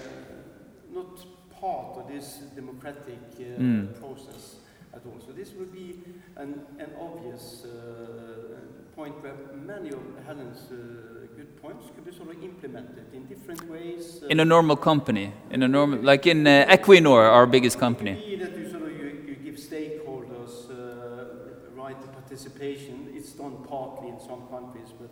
not 0.93 1.19
part 1.61 1.97
of 1.99 2.09
this 2.09 2.39
democratic 2.55 3.19
uh, 3.39 3.61
Mm. 3.61 3.95
process 4.01 4.57
at 4.95 5.03
all. 5.07 5.21
So 5.27 5.33
this 5.33 5.53
would 5.55 5.73
be 5.73 6.01
an, 6.37 6.61
an 6.79 6.91
obvious 7.01 7.65
uh, 7.65 8.61
point 8.97 9.15
where 9.23 9.35
many 9.55 9.91
of 9.91 10.03
Helen's 10.27 10.71
uh, 10.71 10.75
good 10.75 11.18
points 11.63 11.85
could 11.95 12.05
be 12.05 12.13
sort 12.13 12.31
of 12.35 12.43
implemented 12.43 13.07
in 13.13 13.27
different 13.27 13.63
ways. 13.69 14.21
uh, 14.23 14.27
In 14.29 14.41
a 14.41 14.45
normal 14.45 14.77
company, 14.77 15.33
in 15.51 15.63
a 15.63 15.69
normal, 15.69 15.99
like 16.01 16.27
in 16.27 16.47
uh, 16.47 16.67
Equinor, 16.77 17.21
our 17.37 17.47
biggest 17.47 17.79
company. 17.79 18.13
It 18.13 18.17
could 18.17 18.27
be 18.31 18.37
that 18.45 18.57
you 18.59 18.71
sort 18.71 18.83
of 18.83 18.93
you, 19.01 19.07
you 19.29 19.35
give 19.47 19.57
stakeholders 19.57 20.71
uh, 20.71 21.75
right 21.83 22.01
to 22.01 22.09
participation. 22.09 23.09
It's 23.15 23.33
done 23.33 23.57
partly 23.69 24.09
in 24.09 24.21
some 24.21 24.43
countries, 24.49 24.91
but 24.99 25.11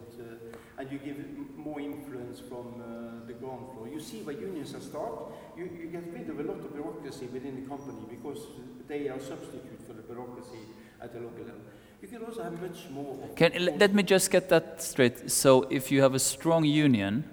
and 0.78 0.92
you 0.92 0.98
give 0.98 1.16
more 1.56 1.80
influence 1.80 2.38
from 2.40 2.66
uh, 2.80 3.26
the 3.26 3.32
ground 3.32 3.72
floor. 3.72 3.88
You 3.88 4.00
see 4.00 4.20
where 4.22 4.36
unions 4.36 4.74
are 4.74 4.80
start. 4.80 5.32
You, 5.56 5.64
you 5.64 5.86
get 5.88 6.04
rid 6.12 6.28
of 6.28 6.38
a 6.38 6.42
lot 6.42 6.58
of 6.58 6.72
bureaucracy 6.72 7.26
within 7.32 7.62
the 7.62 7.66
company 7.68 8.02
because 8.10 8.40
they 8.86 9.08
are 9.08 9.18
substitute 9.18 9.80
for 9.86 9.94
the 9.94 10.02
bureaucracy 10.02 10.60
at 11.00 11.12
the 11.14 11.20
local 11.20 11.44
level. 11.44 11.62
You 12.06 12.18
can 12.18 12.26
also 12.28 12.44
have 12.44 12.60
much 12.62 12.88
more. 12.90 13.18
Can, 13.34 13.52
let 13.78 13.92
me 13.92 14.04
just 14.04 14.30
get 14.30 14.48
that 14.50 14.80
straight. 14.80 15.28
So, 15.28 15.66
if 15.70 15.90
you 15.90 16.02
have 16.02 16.14
a 16.14 16.20
strong 16.20 16.64
union, 16.64 17.24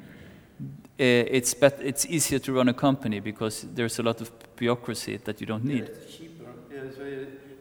uh, 0.59 0.65
it's, 0.97 1.53
bet- 1.53 1.79
it's 1.83 2.07
easier 2.07 2.39
to 2.39 2.53
run 2.53 2.69
a 2.69 2.73
company 2.73 3.19
because 3.19 3.67
there's 3.75 3.99
a 3.99 4.03
lot 4.03 4.19
of 4.19 4.31
bureaucracy 4.55 5.17
that 5.25 5.39
you 5.39 5.45
don't 5.45 5.63
need. 5.63 5.89
It's 5.89 6.17
cheaper. 6.17 6.49
Yeah, 6.73 6.89
so 6.95 7.03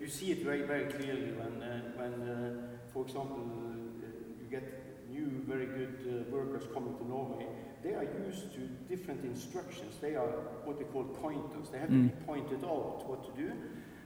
you 0.00 0.08
see 0.08 0.32
it 0.32 0.42
very, 0.42 0.62
very 0.62 0.86
clearly 0.86 1.32
when, 1.32 1.62
uh, 1.62 1.80
when 1.96 2.12
uh, 2.28 2.92
for 2.94 3.04
example, 3.04 3.44
uh, 3.44 4.06
you 4.40 4.46
get 4.50 4.64
new, 5.10 5.44
very 5.46 5.66
good 5.66 5.98
uh, 6.08 6.34
workers 6.34 6.64
coming 6.72 6.96
to 6.96 7.06
Norway. 7.06 7.44
They 7.82 7.92
are 7.92 8.08
used 8.26 8.54
to 8.54 8.60
different 8.88 9.22
instructions. 9.24 9.96
They 10.00 10.14
are 10.14 10.28
what 10.64 10.78
they 10.78 10.84
call 10.84 11.04
pointers. 11.04 11.68
They 11.70 11.78
have 11.78 11.90
to 11.90 12.04
be 12.04 12.24
pointed 12.24 12.64
out 12.64 13.04
what 13.06 13.22
to 13.26 13.42
do. 13.42 13.52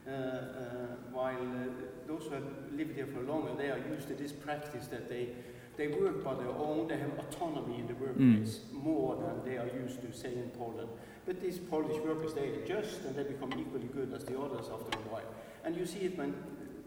Uh, 0.07 0.11
uh, 0.11 0.95
while 1.11 1.35
uh, 1.35 1.67
those 2.07 2.23
who 2.23 2.35
have 2.35 2.43
lived 2.71 2.95
here 2.95 3.07
for 3.07 3.21
longer, 3.21 3.53
they 3.57 3.69
are 3.69 3.79
used 3.91 4.07
to 4.07 4.15
this 4.15 4.31
practice 4.31 4.87
that 4.87 5.09
they 5.09 5.29
they 5.77 5.87
work 5.89 6.23
by 6.23 6.33
their 6.33 6.49
own. 6.49 6.87
They 6.87 6.97
have 6.97 7.11
autonomy 7.19 7.79
in 7.79 7.87
the 7.87 7.93
workplace 7.93 8.61
more 8.71 9.15
than 9.15 9.43
they 9.45 9.57
are 9.57 9.67
used 9.67 10.01
to, 10.01 10.11
say 10.11 10.33
in 10.33 10.49
Poland. 10.57 10.89
But 11.25 11.39
these 11.39 11.59
Polish 11.59 11.97
workers, 12.03 12.33
they 12.33 12.49
adjust 12.49 13.01
and 13.05 13.15
they 13.15 13.23
become 13.23 13.53
equally 13.59 13.87
good 13.93 14.11
as 14.13 14.25
the 14.25 14.39
others 14.39 14.65
after 14.73 14.97
a 14.97 15.01
while. 15.11 15.29
And 15.63 15.75
you 15.75 15.85
see 15.85 15.99
it 15.99 16.17
when 16.17 16.33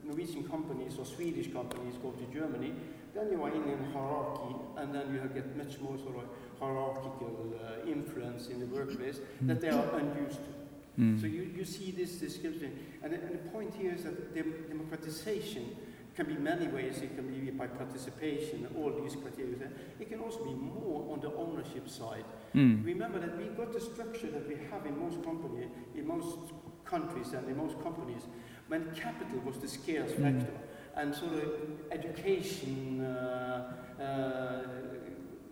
Norwegian 0.05 0.49
companies 0.49 0.99
or 0.99 1.05
Swedish 1.05 1.53
companies 1.53 1.95
go 2.03 2.11
to 2.11 2.25
Germany, 2.35 2.73
then 3.15 3.31
you 3.31 3.43
are 3.43 3.55
in 3.55 3.63
a 3.63 3.77
hierarchy, 3.93 4.57
and 4.79 4.95
then 4.95 5.15
you 5.15 5.21
get 5.33 5.57
much 5.57 5.79
more 5.81 5.97
sort 5.99 6.17
of 6.17 6.25
hierarchical 6.59 7.55
uh, 7.55 7.87
influence 7.89 8.49
in 8.49 8.59
the 8.59 8.67
workplace 8.67 9.21
that 9.43 9.61
they 9.61 9.69
are 9.69 9.87
unused 9.99 10.39
to. 10.39 10.60
Mm. 11.01 11.21
So 11.21 11.27
you, 11.27 11.51
you 11.57 11.65
see 11.65 11.91
this 11.93 12.13
description. 12.13 12.79
And, 13.03 13.13
the- 13.13 13.17
and 13.21 13.33
the 13.35 13.49
point 13.51 13.75
here 13.75 13.93
is 13.95 14.05
that 14.05 14.35
dem- 14.35 14.65
democratization 14.69 15.77
can 16.15 16.27
be 16.27 16.35
many 16.35 16.69
ways. 16.69 16.99
It 16.99 17.15
can 17.17 17.27
be 17.29 17.51
by 17.51 17.67
participation, 17.69 18.67
all 18.77 18.93
these 19.03 19.17
criteria. 19.17 19.71
It 19.99 20.11
can 20.11 20.21
also 20.21 20.45
be 20.45 20.53
more 20.55 21.13
on 21.13 21.21
the 21.21 21.33
ownership 21.35 21.89
side. 21.89 22.25
Mm. 22.55 22.85
Remember 22.85 23.19
that 23.19 23.39
we 23.39 23.45
got 23.47 23.73
the 23.73 23.81
structure 23.81 24.31
that 24.31 24.47
we 24.49 24.57
have 24.71 24.85
in 24.87 24.99
most 24.99 25.23
company, 25.25 25.69
in 25.95 26.07
most 26.07 26.37
countries 26.85 27.33
and 27.33 27.49
in 27.49 27.57
most 27.57 27.81
companies, 27.83 28.23
when 28.69 28.91
capital 28.95 29.39
was 29.45 29.57
the 29.59 29.69
scarce 29.69 30.13
factor, 30.13 30.53
and 30.97 31.15
sort 31.15 31.33
of 31.35 31.51
education 31.93 33.01
uh, 33.01 33.73
uh, 34.01 34.63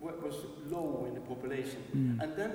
was 0.01 0.35
low 0.69 1.05
in 1.07 1.13
the 1.15 1.21
population. 1.21 2.17
And 2.21 2.35
then, 2.35 2.51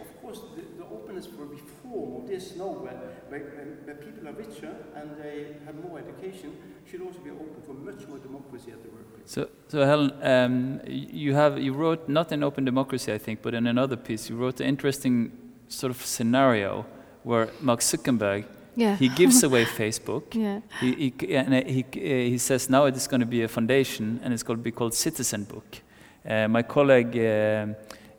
of 0.00 0.13
course, 0.24 0.40
the, 0.56 0.62
the 0.80 0.86
openness 0.96 1.26
for 1.26 1.44
reform 1.44 2.22
of 2.22 2.28
this 2.28 2.44
now, 2.56 2.70
where, 2.84 2.94
where, 3.30 3.40
where- 3.40 3.74
where 3.84 3.96
people 4.06 4.28
are 4.28 4.32
richer 4.32 4.72
and 4.98 5.06
they 5.22 5.36
have 5.66 5.74
more 5.86 5.98
education, 6.04 6.50
should 6.90 7.02
also 7.06 7.18
be 7.20 7.30
open 7.30 7.60
for 7.66 7.74
much 7.74 8.02
more 8.08 8.18
democracy 8.18 8.70
at 8.72 8.82
the 8.82 8.88
workplace. 8.96 9.26
So, 9.34 9.48
so 9.68 9.84
Helen, 9.84 10.12
um, 10.22 10.80
you 10.86 11.34
have 11.34 11.58
you 11.66 11.72
wrote 11.72 12.08
not 12.08 12.32
in 12.32 12.42
Open 12.42 12.64
Democracy, 12.64 13.12
I 13.12 13.18
think, 13.18 13.42
but 13.42 13.54
in 13.54 13.66
another 13.66 13.96
piece, 13.96 14.28
you 14.30 14.36
wrote 14.36 14.60
an 14.60 14.66
interesting 14.66 15.30
sort 15.68 15.90
of 15.90 15.98
scenario 16.04 16.84
where 17.24 17.48
Mark 17.60 17.80
Zuckerberg 17.80 18.44
Yeah. 18.76 18.96
he 18.96 19.08
gives 19.08 19.42
away 19.42 19.64
Facebook. 19.82 20.34
Yeah. 20.34 20.60
He, 20.80 21.12
he, 21.18 21.36
and 21.36 21.54
he, 21.66 21.84
he 22.32 22.38
says 22.38 22.68
now 22.68 22.84
it 22.86 22.96
is 22.96 23.06
going 23.08 23.20
to 23.20 23.26
be 23.36 23.42
a 23.42 23.48
foundation 23.48 24.20
and 24.22 24.32
it's 24.34 24.42
going 24.42 24.58
to 24.58 24.62
be 24.64 24.72
called 24.72 24.94
Citizen 24.94 25.44
Book. 25.44 25.80
Uh, 26.28 26.48
my 26.48 26.62
colleague 26.62 27.16
uh, 27.16 27.66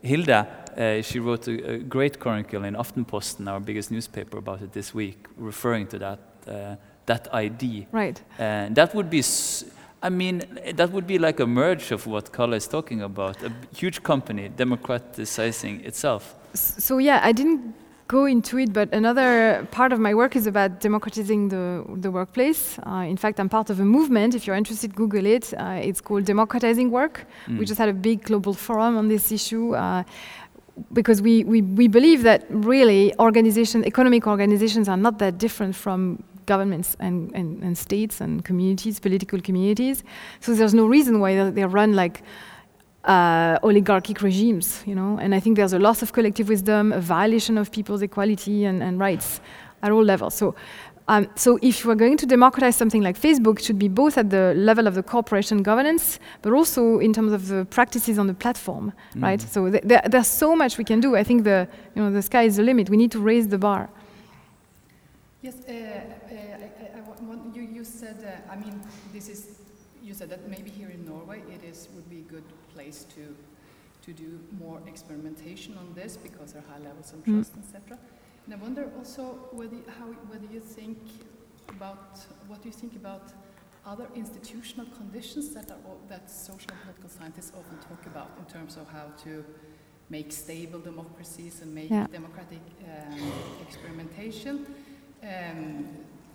Hilda, 0.06 0.48
uh, 0.78 1.02
she 1.02 1.20
wrote 1.20 1.48
a, 1.48 1.74
a 1.74 1.78
great 1.80 2.20
chronicle 2.20 2.64
in 2.66 2.76
Aftenposten, 2.76 3.48
our 3.48 3.60
biggest 3.60 3.92
newspaper, 3.92 4.38
about 4.38 4.62
it 4.62 4.72
this 4.72 4.94
week, 4.94 5.18
referring 5.38 5.88
to 5.88 5.98
that 6.00 6.20
uh, 6.48 6.76
that 7.06 7.28
ID. 7.34 7.88
Right. 7.92 8.22
And 8.40 8.76
that 8.76 8.94
would 8.96 9.10
be, 9.10 9.20
s- 9.20 9.64
I 10.02 10.10
mean, 10.10 10.42
that 10.76 10.92
would 10.92 11.06
be 11.08 11.20
like 11.20 11.40
a 11.40 11.46
merge 11.46 11.92
of 11.92 12.08
what 12.08 12.32
Kalle 12.32 12.54
is 12.56 12.68
talking 12.68 13.02
about. 13.02 13.44
A 13.44 13.52
huge 13.76 14.02
company 14.04 14.50
democratizing 14.50 15.82
itself. 15.86 16.36
So 16.54 16.98
yeah, 17.00 17.20
I 17.24 17.32
didn't 17.32 17.74
go 18.08 18.26
into 18.26 18.58
it, 18.60 18.72
but 18.72 18.94
another 18.94 19.68
part 19.72 19.92
of 19.92 20.00
my 20.00 20.14
work 20.14 20.36
is 20.36 20.46
about 20.48 20.80
democratizing 20.80 21.50
the, 21.50 21.84
the 21.96 22.12
workplace. 22.12 22.78
Uh, 22.86 23.06
in 23.08 23.18
fact, 23.18 23.40
I'm 23.40 23.50
part 23.50 23.70
of 23.72 23.80
a 23.80 23.86
movement. 23.86 24.36
If 24.36 24.46
you're 24.46 24.56
interested, 24.56 24.96
Google 24.96 25.26
it. 25.26 25.54
Uh, 25.58 25.80
it's 25.82 26.02
called 26.02 26.26
Democratizing 26.26 26.92
Work. 26.92 27.26
We 27.48 27.66
just 27.66 27.80
had 27.80 27.90
a 27.90 27.94
big 27.94 28.24
global 28.24 28.54
forum 28.54 28.96
on 28.98 29.08
this 29.08 29.32
issue. 29.32 29.74
Uh, 29.76 30.04
because 30.92 31.22
we, 31.22 31.44
we, 31.46 31.62
we 31.62 31.88
believe 31.88 32.24
that 32.24 32.46
really 32.50 33.14
organization, 33.18 33.86
economic 33.86 34.28
organizations 34.28 34.90
are 34.90 34.98
not 34.98 35.20
that 35.20 35.38
different 35.38 35.74
from 35.74 36.22
governments 36.46 36.98
and, 37.00 37.32
and, 37.34 37.64
and 37.64 37.78
states 37.78 38.20
and 38.22 38.44
communities, 38.44 39.00
political 39.00 39.40
communities. 39.40 40.04
So 40.42 40.54
there's 40.54 40.74
no 40.74 40.86
reason 40.86 41.20
why 41.22 41.34
they- 41.36 41.50
they 41.52 41.66
run 41.66 41.94
like 41.94 42.24
uh, 43.06 43.60
oligarchic 43.64 44.22
regimes, 44.22 44.84
you 44.86 44.96
know. 44.96 45.18
And 45.20 45.34
I 45.34 45.40
think 45.40 45.58
there's 45.58 45.74
a 45.74 45.80
loss 45.80 46.02
of 46.02 46.12
collective 46.12 46.50
wisdom, 46.50 46.92
a 46.92 47.00
violation 47.00 47.58
of 47.58 47.72
people's 47.72 48.02
equality 48.02 48.66
and, 48.66 48.84
and 48.84 49.00
rights 49.00 49.42
at 49.82 49.92
all 49.92 50.04
levels. 50.04 50.34
So, 50.34 50.56
um, 51.08 51.28
so 51.36 51.60
if 51.62 51.86
we're 51.86 51.96
going 51.96 52.18
to 52.18 52.26
democratize 52.26 52.76
something 52.76 53.04
like 53.04 53.20
Facebook, 53.20 53.60
it 53.60 53.66
should 53.66 53.78
be 53.78 53.88
both 53.88 54.18
at 54.18 54.32
the 54.32 54.54
level 54.56 54.88
of 54.88 54.96
the 54.96 55.04
corporation 55.04 55.62
governance, 55.62 56.20
but 56.42 56.52
also 56.52 56.98
in 57.00 57.14
terms 57.14 57.32
of 57.32 57.48
the 57.48 57.66
practices 57.66 58.18
on 58.18 58.26
the 58.26 58.34
platform, 58.34 58.92
right? 59.16 59.40
So 59.40 59.70
th- 59.70 59.84
there, 59.84 60.02
there's 60.10 60.28
so 60.28 60.56
much 60.56 60.80
we 60.80 60.84
can 60.84 61.00
do. 61.00 61.16
I 61.16 61.24
think 61.24 61.44
the, 61.44 61.68
you 61.94 62.02
know, 62.02 62.12
the 62.12 62.24
sky 62.24 62.44
is 62.44 62.56
the 62.56 62.64
limit. 62.64 62.90
We 62.90 62.98
need 62.98 63.12
to 63.12 63.20
raise 63.20 63.48
the 63.48 63.60
bar. 63.60 63.88
Yes, 65.44 65.58
uh, 65.70 65.72
uh, 65.72 65.76
I, 66.32 66.34
I, 66.34 66.98
I 66.98 67.56
you, 67.56 67.62
you 67.62 67.84
said, 67.84 68.18
uh, 68.26 68.52
I 68.52 68.56
mean, 68.56 68.82
this 69.14 69.30
is, 69.30 69.60
you 70.04 70.16
said 70.16 70.32
that 70.32 70.50
maybe 70.50 70.72
here 70.72 70.90
in 70.90 71.06
Norway 71.06 71.44
it 71.54 71.64
is, 71.64 71.88
would 71.94 72.10
be 72.10 72.22
a 72.22 72.32
good 72.32 72.44
place 72.74 73.06
to, 76.14 76.20
to 76.20 76.30
do 76.30 76.38
more 76.38 76.46
experimentation 76.46 76.46
on 76.46 76.46
this 76.46 76.46
because 76.46 76.54
there 76.54 76.62
are 76.62 76.72
high 76.74 76.84
levels 76.88 77.14
of 77.14 77.20
Mm. 77.24 77.34
trust, 77.34 77.54
etc. 77.58 77.98
And 78.46 78.54
I 78.54 78.58
wonder 78.58 78.84
also 78.98 79.24
whether 79.52 79.78
how 80.00 80.08
whether 80.30 80.48
you 80.54 80.60
think 80.62 80.98
about 81.70 82.26
what 82.48 82.62
do 82.62 82.70
you 82.70 82.76
think 82.76 82.96
about 82.96 83.24
other 83.86 84.08
institutional 84.16 84.88
conditions 84.98 85.54
that 85.54 85.72
are 85.72 85.98
that 86.10 86.30
social 86.30 86.72
and 86.72 86.82
political 86.82 87.10
scientists 87.10 87.52
often 87.58 87.78
talk 87.90 88.06
about 88.06 88.30
in 88.40 88.46
terms 88.46 88.78
of 88.78 88.88
how 88.92 89.08
to 89.24 89.44
make 90.10 90.32
stable 90.32 90.80
democracies 90.80 91.62
and 91.62 91.74
make 91.74 91.90
Yeah. 91.92 92.08
democratic 92.12 92.62
um, 92.86 93.32
experimentation. 93.68 94.66
Um, 95.24 95.88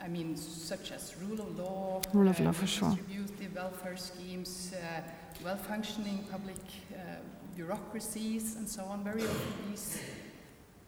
I 0.02 0.08
mean, 0.08 0.36
such 0.36 0.92
as 0.92 1.14
rule 1.22 1.40
of 1.40 1.58
law, 1.58 2.00
Rule 2.14 2.28
of 2.28 2.40
uh, 2.40 2.44
law, 2.44 2.52
for 2.52 2.66
sure. 2.66 2.90
distributive 2.90 3.54
welfare 3.54 3.96
schemes, 3.98 4.72
uh, 4.72 5.02
well-functioning 5.44 6.24
public 6.30 6.56
uh, 6.94 6.98
bureaucracies, 7.56 8.56
and 8.56 8.68
so 8.68 8.82
on. 8.84 9.04
Very 9.04 9.22
often, 9.22 9.52
these 9.70 10.00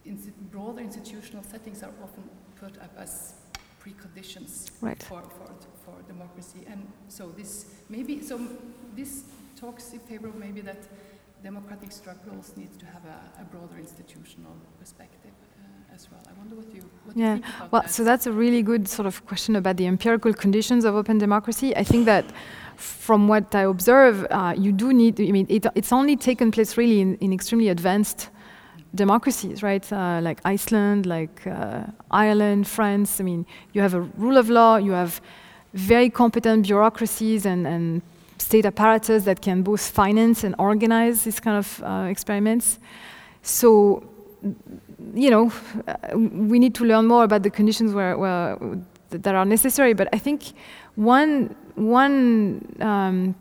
insti- 0.07 0.33
broader 0.51 0.81
institutional 0.81 1.45
settings 1.45 1.83
are 1.83 1.93
often 2.03 2.25
put 2.57 2.77
up 2.79 2.93
as 2.99 3.35
preconditions 3.85 4.71
Right. 4.81 5.03
for, 5.03 5.23
for, 5.23 5.49
for 5.85 6.03
democracy. 6.07 6.61
And 6.71 6.87
so 7.09 7.33
this 7.37 7.67
maybe 7.89 8.23
so 8.23 8.39
this 8.95 9.25
talks 9.57 9.93
in 9.93 9.99
favor 10.01 10.29
of 10.29 10.37
maybe 10.37 10.61
that 10.61 10.79
democratic 11.43 11.91
struggles 11.91 12.53
need 12.57 12.79
to 12.79 12.87
have 12.87 13.05
a, 13.05 13.43
a 13.43 13.45
broader 13.45 13.77
institutional 13.79 14.55
perspective 14.79 15.33
uh, 15.59 15.95
as 15.95 16.09
well. 16.11 16.21
I 16.29 16.33
wonder 16.39 16.55
what 16.55 16.73
you 16.75 16.83
what 17.05 17.17
Yeah. 17.17 17.35
you 17.37 17.43
think 17.43 17.57
about 17.57 17.73
Well, 17.73 17.83
that. 17.83 17.91
so 17.91 18.05
that's 18.05 18.27
a 18.27 18.33
really 18.33 18.63
good 18.63 18.87
sort 18.89 19.07
of 19.07 19.27
question 19.27 19.57
about 19.57 19.77
the 19.77 19.87
empirical 19.87 20.33
conditions 20.33 20.85
of 20.85 20.95
open 20.95 21.19
democracy. 21.19 21.75
I 21.77 21.83
think 21.85 22.07
that 22.07 22.25
from 22.83 23.29
what 23.29 23.55
I 23.55 23.63
observe, 23.63 24.27
uh, 24.31 24.55
you 24.59 24.73
do 24.73 24.93
need, 24.93 25.21
I 25.21 25.31
mean, 25.31 25.47
it, 25.49 25.67
it's 25.75 25.93
only 25.93 26.17
taken 26.17 26.51
place 26.51 26.77
really 26.77 27.01
in, 27.01 27.17
in 27.17 27.33
extremely 27.33 27.69
advanced 27.69 28.29
democracies, 28.95 29.63
right? 29.63 29.91
Uh, 29.93 30.21
like 30.21 30.41
Iceland, 30.45 31.07
like 31.07 31.47
uh, 31.47 31.85
Ireland, 32.11 32.67
France. 32.67 33.21
I 33.21 33.25
mean, 33.25 33.47
you 33.73 33.83
have 33.83 33.95
a 33.95 34.01
rule 34.01 34.37
of 34.37 34.51
law, 34.51 34.77
you 34.77 34.93
have 34.93 35.21
very 35.75 36.11
competent 36.11 36.67
bureaucracies 36.67 37.47
and, 37.47 37.67
and 37.67 38.03
state 38.39 38.67
apparatus 38.67 39.25
that 39.25 39.41
can 39.41 39.63
both 39.63 39.89
finance 39.89 40.43
and 40.45 40.55
organize 40.59 41.25
these 41.25 41.41
kind 41.41 41.57
of 41.57 41.83
uh, 41.85 42.09
experiments. 42.11 42.79
So, 43.43 44.03
you 45.15 45.31
know, 45.31 45.53
uh, 45.87 46.19
we 46.19 46.59
need 46.59 46.75
to 46.75 46.85
learn 46.85 47.07
more 47.07 47.25
about 47.25 47.45
the 47.45 47.51
conditions 47.51 47.95
where, 47.95 48.19
where 48.19 48.59
that 49.11 49.35
are 49.35 49.45
necessary. 49.45 49.93
But 49.95 50.09
I 50.13 50.19
think 50.19 50.53
one 50.97 51.55
one 51.75 52.77
um, 52.81 53.35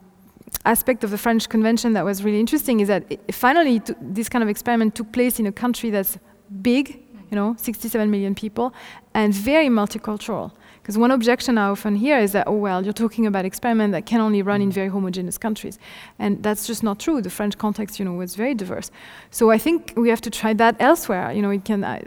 aspect 0.66 1.04
of 1.04 1.12
the 1.12 1.18
French 1.18 1.50
Convention 1.50 1.94
that 1.94 2.06
was 2.06 2.24
really 2.24 2.40
interesting 2.40 2.80
is 2.80 2.88
that 2.88 3.04
it, 3.10 3.34
finally 3.34 3.82
this 4.00 4.30
kind 4.30 4.44
of 4.44 4.50
experiment 4.50 4.96
took 4.96 5.12
place 5.12 5.40
in 5.40 5.46
a 5.48 5.52
country 5.52 5.90
that's 5.90 6.18
big, 6.62 7.02
you 7.30 7.36
know, 7.36 7.56
67 7.58 8.10
million 8.10 8.36
people, 8.36 8.74
and 9.14 9.34
very 9.34 9.68
multicultural. 9.68 10.52
Because 10.82 10.98
one 10.98 11.12
objection 11.12 11.60
I 11.60 11.70
often 11.70 11.96
hear 11.96 12.18
is 12.18 12.32
that, 12.32 12.48
oh 12.48 12.56
well, 12.56 12.84
you're 12.84 12.92
talking 12.92 13.28
about 13.28 13.46
experiment 13.46 13.94
that 13.94 14.08
can 14.08 14.20
only 14.20 14.42
run 14.42 14.62
in 14.62 14.72
very 14.72 14.88
homogeneous 14.88 15.38
countries, 15.38 15.78
and 16.18 16.42
that's 16.42 16.66
just 16.66 16.82
not 16.82 17.00
true. 17.00 17.22
The 17.22 17.30
French 17.30 17.58
context, 17.58 18.00
you 18.00 18.06
know, 18.06 18.14
was 18.14 18.36
very 18.36 18.56
diverse. 18.56 18.90
So 19.30 19.52
I 19.52 19.60
think 19.60 19.94
we 19.96 20.10
have 20.10 20.22
to 20.22 20.32
try 20.32 20.54
that 20.54 20.76
elsewhere. 20.80 21.32
You 21.34 21.44
know, 21.44 21.52
it 21.52 21.66
can 21.66 21.84
uh, 21.84 22.02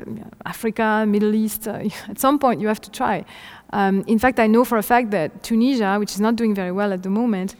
Africa, 0.45 1.05
Middle 1.07 1.35
East. 1.37 1.69
Uh, 1.69 1.85
at 2.09 2.19
some 2.19 2.39
point, 2.39 2.61
you 2.61 2.67
have 2.67 2.81
to 2.81 2.91
try. 2.91 3.25
Um, 3.71 4.05
in 4.07 4.19
fact, 4.19 4.39
I 4.39 4.47
know 4.47 4.65
for 4.65 4.79
a 4.79 4.83
fact 4.83 5.11
that 5.11 5.43
Tunisia, 5.43 5.97
which 5.99 6.13
is 6.13 6.21
not 6.21 6.37
doing 6.37 6.55
very 6.55 6.73
well 6.73 6.93
at 6.93 7.03
the 7.03 7.11
moment, 7.11 7.57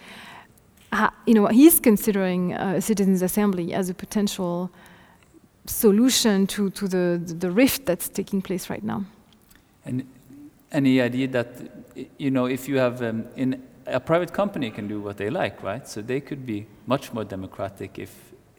ha, 0.93 1.13
you 1.27 1.35
know, 1.35 1.47
he's 1.47 1.81
considering 1.81 2.53
a 2.53 2.81
citizens' 2.81 3.23
assembly 3.23 3.73
as 3.75 3.89
a 3.89 3.95
potential 3.95 4.71
solution 5.67 6.47
to, 6.47 6.71
to 6.71 6.87
the, 6.87 7.21
the 7.39 7.51
rift 7.51 7.87
that's 7.87 8.09
taking 8.09 8.43
place 8.43 8.71
right 8.71 8.83
now. 8.83 9.05
And 9.85 10.07
any 10.73 11.01
idea 11.01 11.29
that, 11.29 11.49
you 12.19 12.31
know, 12.31 12.47
if 12.47 12.69
you 12.69 12.79
have, 12.79 13.03
um, 13.03 13.25
in 13.37 13.63
a 13.87 14.01
private 14.01 14.33
company 14.33 14.71
can 14.71 14.89
do 14.89 15.01
what 15.01 15.17
they 15.17 15.31
like, 15.31 15.63
right? 15.63 15.87
So 15.89 16.03
they 16.03 16.21
could 16.21 16.47
be 16.47 16.67
much 16.87 17.13
more 17.13 17.25
democratic 17.25 17.99
if, 17.99 18.11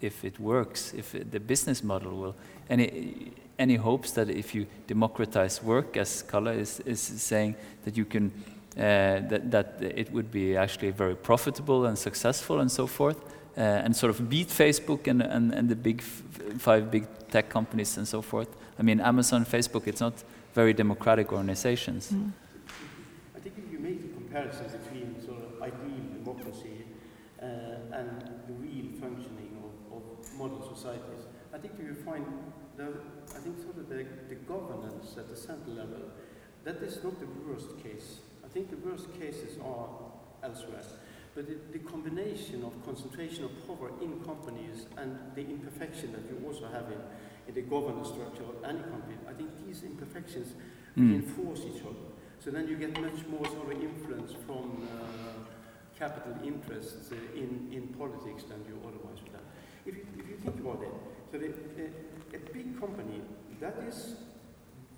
if 0.02 0.24
it 0.24 0.40
works, 0.40 0.94
if 0.94 1.12
the 1.32 1.40
business 1.40 1.84
model 1.84 2.18
will. 2.18 2.36
Any, 2.70 3.34
any 3.58 3.76
hopes 3.76 4.12
that 4.12 4.30
if 4.30 4.54
you 4.54 4.66
democratize 4.88 5.64
work, 5.64 5.98
as 5.98 6.24
Kalle 6.24 6.48
is, 6.48 6.80
is 6.82 7.00
saying, 7.00 7.56
that 7.84 7.96
you 7.98 8.06
can, 8.06 8.32
uh, 8.78 9.22
that, 9.30 9.52
that 9.52 9.82
it 9.82 10.12
would 10.12 10.32
be 10.32 10.58
actually 10.58 10.92
very 10.92 11.16
profitable 11.16 11.86
and 11.86 11.98
successful 11.98 12.60
and 12.60 12.72
so 12.72 12.88
forth, 12.88 13.18
uh, 13.58 13.62
and 13.62 13.96
sort 13.96 14.10
of 14.10 14.30
beat 14.30 14.50
Facebook 14.50 15.08
and, 15.08 15.22
and, 15.22 15.54
and 15.54 15.70
the 15.70 15.76
big 15.76 16.02
f- 16.02 16.60
five 16.60 16.92
big 16.92 17.08
tech 17.32 17.50
companies 17.50 17.98
and 17.98 18.08
so 18.08 18.22
forth. 18.22 18.50
I 18.78 18.84
mean, 18.84 19.00
Amazon, 19.00 19.46
Facebook, 19.46 19.88
it's 19.88 20.02
not 20.02 20.14
very 20.54 20.74
democratic 20.74 21.32
organizations. 21.32 22.14
I 23.36 23.40
think 23.40 23.56
if 23.58 23.72
you 23.72 23.80
make 23.80 24.02
the 24.02 24.14
comparison 24.14 24.66
between 24.68 25.16
sort 25.26 25.38
of 25.38 25.62
ideal 25.62 26.04
democracy 26.24 26.86
uh, 27.42 27.46
and 27.94 28.10
the 28.48 28.54
real 28.54 28.88
functioning 29.00 29.58
of, 29.64 29.98
of 29.98 30.04
modern 30.38 30.62
societies, 30.76 31.24
I 31.54 31.58
think 31.58 31.74
you 31.80 31.88
will 31.88 32.04
find 32.04 32.26
the, 32.76 32.84
I 32.84 33.15
think 33.46 33.62
sort 33.62 33.78
of 33.78 33.88
the, 33.90 34.06
the 34.28 34.36
governance 34.48 35.14
at 35.18 35.30
the 35.30 35.36
central 35.38 35.76
level, 35.76 36.10
that 36.64 36.82
is 36.82 37.04
not 37.04 37.20
the 37.20 37.30
worst 37.46 37.78
case. 37.84 38.20
I 38.44 38.48
think 38.50 38.72
the 38.72 38.82
worst 38.82 39.14
cases 39.20 39.60
are 39.64 39.88
elsewhere. 40.42 40.82
But 41.36 41.46
the, 41.48 41.58
the 41.78 41.84
combination 41.86 42.64
of 42.64 42.74
concentration 42.84 43.44
of 43.44 43.52
power 43.68 43.92
in 44.02 44.20
companies 44.26 44.88
and 44.98 45.20
the 45.36 45.42
imperfection 45.42 46.12
that 46.14 46.24
you 46.26 46.42
also 46.48 46.66
have 46.74 46.90
in, 46.90 46.98
in 47.48 47.54
the 47.54 47.62
governance 47.62 48.08
structure 48.08 48.44
of 48.44 48.64
any 48.64 48.80
company, 48.80 49.18
I 49.30 49.34
think 49.34 49.50
these 49.66 49.84
imperfections 49.84 50.56
Mm. 50.96 51.12
reinforce 51.12 51.60
each 51.68 51.82
other. 51.84 52.08
So 52.40 52.52
then 52.52 52.70
you 52.70 52.78
get 52.78 52.96
much 53.02 53.28
more 53.28 53.44
sort 53.48 53.68
of 53.68 53.84
influence 53.84 54.32
from 54.48 54.88
uh, 54.88 55.44
capital 56.00 56.32
interests 56.42 57.12
uh, 57.12 57.16
in, 57.36 57.68
in 57.70 57.92
politics 58.00 58.44
than 58.48 58.64
you 58.64 58.80
otherwise 58.88 59.20
would 59.22 59.36
have. 59.36 59.44
If 59.86 59.96
you, 59.98 60.06
if 60.18 60.30
you 60.30 60.38
think 60.38 60.60
about 60.62 60.82
it, 60.84 60.94
so 61.32 61.38
the, 61.38 61.52
a, 61.52 62.38
a 62.38 62.40
big 62.54 62.80
company, 62.80 63.20
that 63.60 63.76
is 63.88 64.16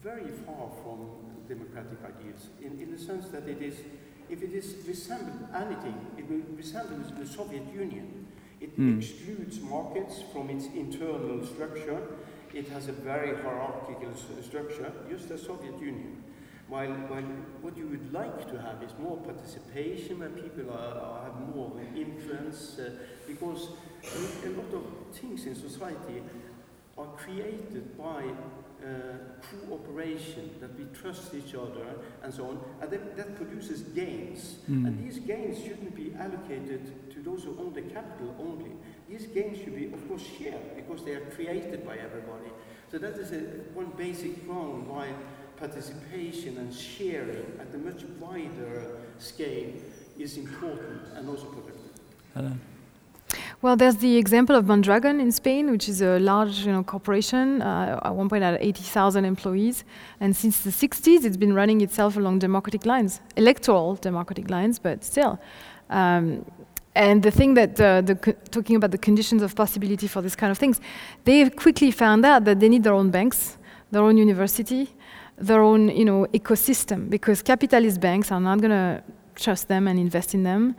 very 0.03 0.29
far 0.45 0.69
from 0.83 1.07
democratic 1.47 1.99
ideals 2.03 2.47
in, 2.61 2.79
in 2.79 2.91
the 2.91 2.97
sense 2.97 3.29
that 3.29 3.47
it 3.47 3.61
is, 3.61 3.75
if 4.29 4.41
it 4.43 4.53
is 4.53 4.75
resemble 4.87 5.47
anything, 5.55 5.95
it 6.17 6.29
will 6.29 6.43
resemble 6.55 6.97
the 7.17 7.25
Soviet 7.25 7.63
Union. 7.73 8.27
It 8.59 8.75
Mm. 8.77 8.97
excludes 8.97 9.61
markets 9.61 10.23
from 10.33 10.49
its 10.49 10.65
internal 10.75 11.45
structure. 11.45 12.01
It 12.53 12.67
has 12.69 12.87
a 12.87 12.91
very 12.91 13.35
hierarchical 13.35 14.13
structure, 14.41 14.91
just 15.09 15.29
as 15.31 15.41
Soviet 15.43 15.79
Union. 15.79 16.23
While, 16.67 16.91
while 17.07 17.23
what 17.61 17.77
you 17.77 17.87
would 17.87 18.11
like 18.11 18.49
to 18.51 18.59
have 18.59 18.81
is 18.83 18.91
more 18.99 19.17
participation, 19.17 20.19
where 20.19 20.29
people 20.29 20.69
are, 20.71 20.99
are, 20.99 21.23
have 21.25 21.55
more 21.55 21.71
influence, 21.95 22.79
uh, 22.79 22.89
because 23.27 23.69
a, 24.03 24.47
a 24.47 24.51
lot 24.51 24.73
of 24.73 24.83
things 25.15 25.45
in 25.45 25.55
society 25.55 26.21
are 26.97 27.07
created 27.15 27.97
by 27.97 28.23
uh, 28.83 29.17
cooperation, 29.67 30.49
that 30.59 30.77
we 30.77 30.85
trust 30.93 31.33
each 31.33 31.55
other, 31.55 31.85
and 32.23 32.33
so 32.33 32.49
on, 32.49 32.59
and 32.81 32.91
that, 32.91 33.17
that 33.17 33.35
produces 33.35 33.81
gains. 33.81 34.57
Mm. 34.69 34.87
And 34.87 35.05
these 35.05 35.19
gains 35.19 35.57
shouldn't 35.59 35.95
be 35.95 36.13
allocated 36.17 37.11
to 37.11 37.19
those 37.21 37.43
who 37.43 37.57
own 37.59 37.73
the 37.73 37.81
capital 37.81 38.35
only. 38.39 38.71
These 39.09 39.27
gains 39.27 39.57
should 39.57 39.75
be, 39.75 39.85
of 39.85 40.07
course, 40.07 40.23
shared 40.37 40.75
because 40.75 41.03
they 41.03 41.13
are 41.13 41.25
created 41.31 41.85
by 41.85 41.97
everybody. 41.97 42.51
So 42.91 42.97
that 42.99 43.15
is 43.15 43.31
a, 43.31 43.39
one 43.73 43.91
basic 43.97 44.45
ground 44.45 44.87
why 44.87 45.09
participation 45.57 46.57
and 46.57 46.73
sharing 46.73 47.59
at 47.59 47.73
a 47.73 47.77
much 47.77 48.03
wider 48.19 48.97
scale 49.17 49.73
is 50.17 50.37
important 50.37 51.01
and 51.15 51.27
also 51.27 51.45
productive. 51.45 51.91
Helen? 52.33 52.61
Well, 53.59 53.75
there's 53.75 53.95
the 53.95 54.17
example 54.17 54.55
of 54.55 54.67
Mondragon 54.67 55.19
in 55.19 55.31
Spain, 55.31 55.71
which 55.71 55.89
is 55.89 56.03
a 56.03 56.19
large 56.19 56.59
you 56.59 56.71
know, 56.71 56.83
corporation. 56.83 57.63
Uh, 57.63 57.99
at 58.03 58.13
one 58.13 58.29
point, 58.29 58.43
had 58.43 58.59
80,000 58.61 59.25
employees, 59.25 59.83
and 60.19 60.35
since 60.35 60.61
the 60.61 60.69
60s, 60.69 61.25
it's 61.25 61.37
been 61.37 61.53
running 61.53 61.81
itself 61.81 62.17
along 62.17 62.37
democratic 62.37 62.85
lines, 62.85 63.19
electoral 63.35 63.95
democratic 63.95 64.51
lines, 64.51 64.77
but 64.77 65.03
still. 65.03 65.39
Um, 65.89 66.45
and 66.93 67.23
the 67.23 67.31
thing 67.31 67.55
that 67.55 67.81
uh, 67.81 68.01
the 68.01 68.15
talking 68.51 68.75
about 68.75 68.91
the 68.91 68.97
conditions 68.99 69.41
of 69.41 69.55
possibility 69.55 70.07
for 70.07 70.21
this 70.21 70.35
kind 70.35 70.51
of 70.51 70.59
things, 70.59 70.79
they 71.23 71.49
quickly 71.49 71.89
found 71.89 72.25
out 72.27 72.43
that 72.45 72.59
they 72.59 72.69
need 72.69 72.83
their 72.83 72.93
own 72.93 73.09
banks, 73.09 73.57
their 73.89 74.03
own 74.03 74.17
university, 74.17 74.87
their 75.35 75.63
own 75.63 75.89
you 75.89 76.05
know 76.05 76.27
ecosystem, 76.31 77.09
because 77.09 77.41
capitalist 77.41 77.99
banks 77.99 78.31
are 78.31 78.39
not 78.39 78.61
going 78.61 78.71
to 78.71 79.03
trust 79.35 79.67
them 79.67 79.87
and 79.87 79.99
invest 79.99 80.33
in 80.33 80.43
them. 80.43 80.75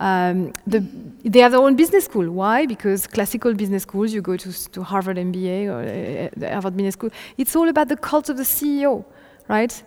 Um, 0.00 0.52
the, 0.66 0.80
they 1.24 1.40
have 1.40 1.50
their 1.52 1.60
own 1.60 1.74
business 1.74 2.04
school. 2.04 2.30
Why? 2.30 2.66
Because 2.66 3.06
classical 3.06 3.52
business 3.54 3.82
schools, 3.82 4.12
you 4.12 4.22
go 4.22 4.36
to, 4.36 4.70
to 4.70 4.82
Harvard 4.82 5.16
MBA 5.16 5.66
or 5.66 5.80
uh, 5.80 6.28
the 6.36 6.48
Harvard 6.52 6.76
Business 6.76 6.94
School, 6.94 7.10
it's 7.36 7.56
all 7.56 7.68
about 7.68 7.88
the 7.88 7.96
cult 7.96 8.28
of 8.28 8.36
the 8.36 8.44
CEO, 8.44 9.04
right? 9.48 9.82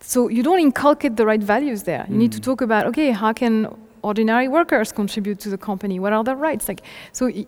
So 0.00 0.28
you 0.28 0.42
don't 0.42 0.60
inculcate 0.60 1.16
the 1.16 1.26
right 1.26 1.42
values 1.42 1.82
there. 1.82 2.06
You 2.08 2.16
need 2.16 2.32
to 2.32 2.38
Mm. 2.38 2.44
talk 2.44 2.60
about, 2.60 2.86
okay, 2.86 3.10
how 3.10 3.32
can 3.32 3.66
ordinary 4.02 4.48
workers 4.48 4.92
contribute 4.92 5.40
to 5.40 5.48
the 5.50 5.58
company? 5.58 5.98
What 5.98 6.12
are 6.12 6.22
their 6.24 6.36
rights? 6.36 6.68
Like, 6.68 6.82
so 7.12 7.26
i- 7.26 7.46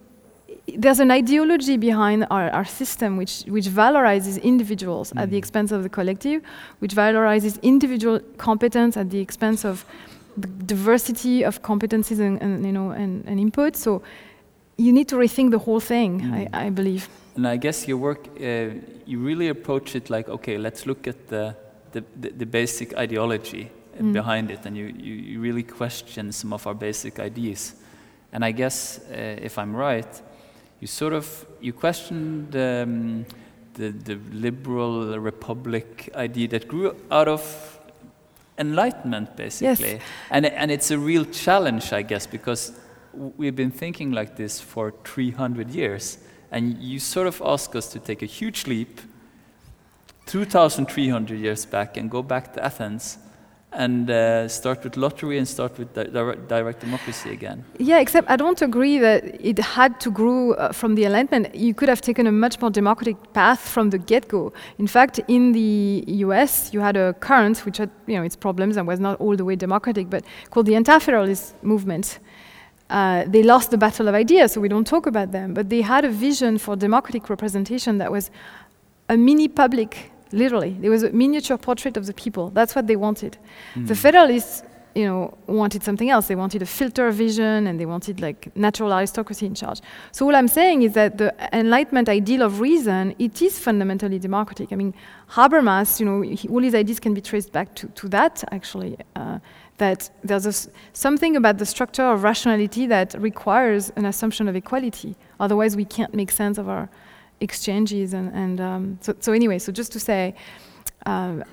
there's 0.77 1.01
an 1.01 1.11
ideology 1.11 1.77
behind 1.77 2.27
our, 2.31 2.51
our 2.51 2.65
system 2.65 3.17
which, 3.17 3.45
which 3.49 3.67
valorizes 3.69 4.43
individuals 4.43 5.13
at 5.17 5.31
the 5.31 5.37
Mm. 5.37 5.39
expense 5.39 5.73
of 5.73 5.83
the 5.83 5.89
collective, 5.89 6.43
which 6.81 6.95
valorizes 6.95 7.61
individual 7.63 8.21
competence 8.39 8.97
at 8.97 9.09
the 9.11 9.19
expense 9.21 9.65
of 9.65 9.85
diversity 10.67 11.45
of 11.45 11.63
competencies 11.63 12.21
and, 12.21 12.41
and 12.43 12.65
you 12.65 12.73
know 12.73 12.91
and, 12.91 13.25
and 13.27 13.39
input. 13.39 13.77
So 13.77 14.03
you 14.77 14.93
need 14.93 15.09
to 15.09 15.17
rethink 15.17 15.51
the 15.51 15.59
whole 15.59 15.81
thing. 15.81 16.21
Mm. 16.21 16.49
I, 16.53 16.67
I 16.67 16.71
believe. 16.71 17.09
And 17.37 17.47
I 17.47 17.57
guess 17.57 17.89
your 17.89 17.97
work, 17.97 18.29
uh, 18.41 18.75
you 19.07 19.19
really 19.19 19.49
approach 19.49 19.95
it 19.95 20.11
like, 20.11 20.29
okay, 20.29 20.59
let's 20.59 20.87
look 20.87 21.07
at 21.07 21.29
the, 21.29 21.55
the, 21.93 22.05
the, 22.21 22.31
the 22.31 22.47
basic 22.47 22.95
ideology 22.97 23.71
uh, 23.71 24.03
Mm. 24.03 24.13
behind 24.13 24.51
it, 24.51 24.67
and 24.67 24.77
you, 24.77 24.87
you, 24.87 25.15
you 25.15 25.41
really 25.41 25.63
question 25.63 26.33
some 26.33 26.55
of 26.55 26.67
our 26.67 26.75
basic 26.75 27.19
ideas. 27.19 27.75
And 28.33 28.45
I 28.45 28.53
guess, 28.53 29.01
uh, 29.11 29.37
if 29.43 29.59
I'm 29.59 29.77
right, 29.77 30.23
you 30.81 30.87
sort 30.87 31.13
of 31.13 31.47
you 31.61 31.73
question 31.75 32.51
the, 32.51 32.83
um, 32.85 33.27
the, 33.75 33.91
the 33.91 34.19
liberal 34.33 35.19
republic 35.19 36.11
idea 36.15 36.49
that 36.49 36.69
grew 36.69 36.97
out 37.11 37.29
of 37.29 37.72
enlightenment, 38.63 39.37
basically. 39.37 40.01
And, 40.31 40.47
and 40.47 40.71
it's 40.71 40.91
a 40.91 40.99
real 40.99 41.25
challenge, 41.27 41.93
I 41.93 42.03
guess, 42.03 42.27
because 42.27 42.73
we've 43.13 43.57
been 43.57 43.71
thinking 43.71 44.13
like 44.13 44.37
this 44.37 44.61
for 44.61 44.95
300 45.05 45.71
years. 45.71 46.19
And 46.51 46.79
you 46.79 46.99
sort 46.99 47.27
of 47.27 47.43
ask 47.45 47.77
us 47.77 47.89
to 47.93 47.99
take 47.99 48.23
a 48.23 48.27
huge 48.27 48.67
leap 48.67 49.01
2,300 50.27 51.39
years 51.39 51.67
back 51.67 51.97
and 51.97 52.11
go 52.11 52.23
back 52.23 52.55
to 52.55 52.65
Athens 52.65 53.19
and 53.73 54.11
uh, 54.11 54.49
start 54.49 54.85
with 54.85 54.97
lottery 54.97 55.39
and 55.39 55.49
start 55.49 55.79
with 55.79 55.93
di- 55.95 56.05
direct, 56.49 56.81
democracy 56.81 57.31
again. 57.31 57.65
Yeah, 57.79 58.01
except 58.01 58.31
I 58.31 58.37
don't 58.37 58.61
agree 58.61 58.99
that 58.99 59.25
it 59.41 59.59
had 59.59 59.99
to 60.01 60.11
grow 60.11 60.53
uh, 60.53 60.73
from 60.73 60.95
the 60.95 61.05
Enlightenment. 61.05 61.55
You 61.55 61.75
could 61.75 61.89
have 61.89 62.01
taken 62.01 62.27
a 62.27 62.33
much 62.33 62.61
more 62.61 62.71
democratic 62.71 63.17
path 63.33 63.61
from 63.61 63.91
the 63.91 63.99
get-go. 63.99 64.53
In 64.79 64.87
fact, 64.87 65.21
in 65.29 65.53
the 65.53 66.05
U.S., 66.07 66.73
you 66.73 66.81
had 66.81 66.97
a 66.97 67.15
current 67.15 67.65
which 67.65 67.79
had, 67.79 67.91
you 68.07 68.17
know, 68.17 68.23
its 68.23 68.37
problems 68.37 68.77
and 68.77 68.87
was 68.87 69.01
not 69.01 69.19
all 69.21 69.37
the 69.37 69.45
way 69.45 69.57
democratic, 69.57 70.11
but 70.11 70.25
called 70.51 70.67
the 70.67 70.77
anti-federalist 70.77 71.63
movement. 71.63 72.19
Uh, 72.91 73.25
they 73.27 73.43
lost 73.43 73.71
the 73.71 73.79
battle 73.79 74.07
of 74.07 74.15
ideas, 74.15 74.53
so 74.53 74.61
we 74.61 74.69
don't 74.69 74.87
talk 74.87 75.07
about 75.07 75.33
them. 75.33 75.55
But 75.55 75.71
they 75.71 75.81
had 75.81 76.05
a 76.05 76.11
vision 76.11 76.59
for 76.59 76.77
democratic 76.77 77.31
representation 77.31 77.97
that 77.99 78.13
was 78.13 78.31
a 79.09 79.17
mini 79.17 79.49
public, 79.49 80.12
literally. 80.33 80.77
There 80.81 80.91
was 80.91 81.03
a 81.03 81.11
miniature 81.11 81.59
portrait 81.59 81.97
of 81.97 82.07
the 82.07 82.15
people. 82.15 82.51
That's 82.51 82.75
what 82.75 82.87
they 82.87 82.97
wanted. 82.97 83.39
The 83.87 83.95
Federalists, 83.95 84.63
you 84.95 85.07
know, 85.07 85.37
wanted 85.47 85.83
something 85.83 86.11
else. 86.11 86.29
They 86.29 86.35
wanted 86.35 86.63
a 86.63 86.67
filter 86.67 87.11
vision, 87.11 87.67
and 87.67 87.81
they 87.81 87.87
wanted 87.87 88.21
like 88.21 88.55
natural 88.57 88.93
aristocracy 88.93 89.47
in 89.47 89.55
charge. 89.55 89.81
So 90.11 90.27
all 90.27 90.37
I'm 90.37 90.49
saying 90.49 90.83
is 90.83 90.93
that 90.95 91.19
the 91.19 91.35
Enlightenment 91.53 92.09
ideal 92.09 92.43
of 92.43 92.61
reason 92.61 93.15
it 93.19 93.41
is 93.41 93.59
fundamentally 93.59 94.19
democratic. 94.19 94.73
I 94.73 94.77
mean, 94.77 94.95
Habermas, 95.31 95.99
you 96.01 96.07
know, 96.07 96.21
he, 96.21 96.49
all 96.49 96.63
his 96.63 96.75
ideas 96.75 97.01
can 97.01 97.15
be 97.15 97.21
traced 97.21 97.53
back 97.53 97.75
to, 97.77 97.87
to 97.89 98.09
that 98.09 98.45
actually. 98.53 98.97
Uh, 99.17 99.39
that 99.79 100.11
there's 100.23 100.47
a 100.47 100.71
something 100.93 101.35
about 101.35 101.59
the 101.59 101.67
structure 101.67 102.05
of 102.05 102.23
rationality 102.23 102.87
that 102.87 103.15
requires 103.19 103.91
an 103.97 104.05
assumption 104.05 104.47
of 104.49 104.55
equality. 104.55 105.17
Otherwise, 105.41 105.77
we 105.77 105.85
can't 105.85 106.15
make 106.15 106.31
sense 106.31 106.59
of 106.59 106.69
our 106.69 106.89
exchanges. 107.41 108.13
And, 108.15 108.33
and 108.35 108.61
um, 108.61 108.99
so, 109.01 109.15
so 109.21 109.33
anyway, 109.33 109.59
so 109.59 109.73
just 109.73 109.93
to 109.93 110.01
say, 110.01 110.35
um, 111.07 111.45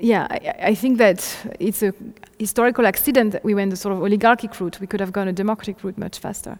yeah, 0.00 0.26
I, 0.30 0.68
I 0.70 0.74
think 0.74 0.98
that 0.98 1.36
it's 1.60 1.82
a 1.82 1.92
historical 2.38 2.86
accident 2.86 3.32
that 3.32 3.44
we 3.44 3.54
went 3.54 3.70
the 3.70 3.76
sort 3.76 3.94
of 3.94 4.02
oligarchic 4.02 4.58
route. 4.60 4.80
We 4.80 4.86
could 4.86 5.00
have 5.00 5.12
gone 5.12 5.28
a 5.28 5.32
democratic 5.32 5.82
route 5.84 5.98
much 5.98 6.18
faster. 6.18 6.58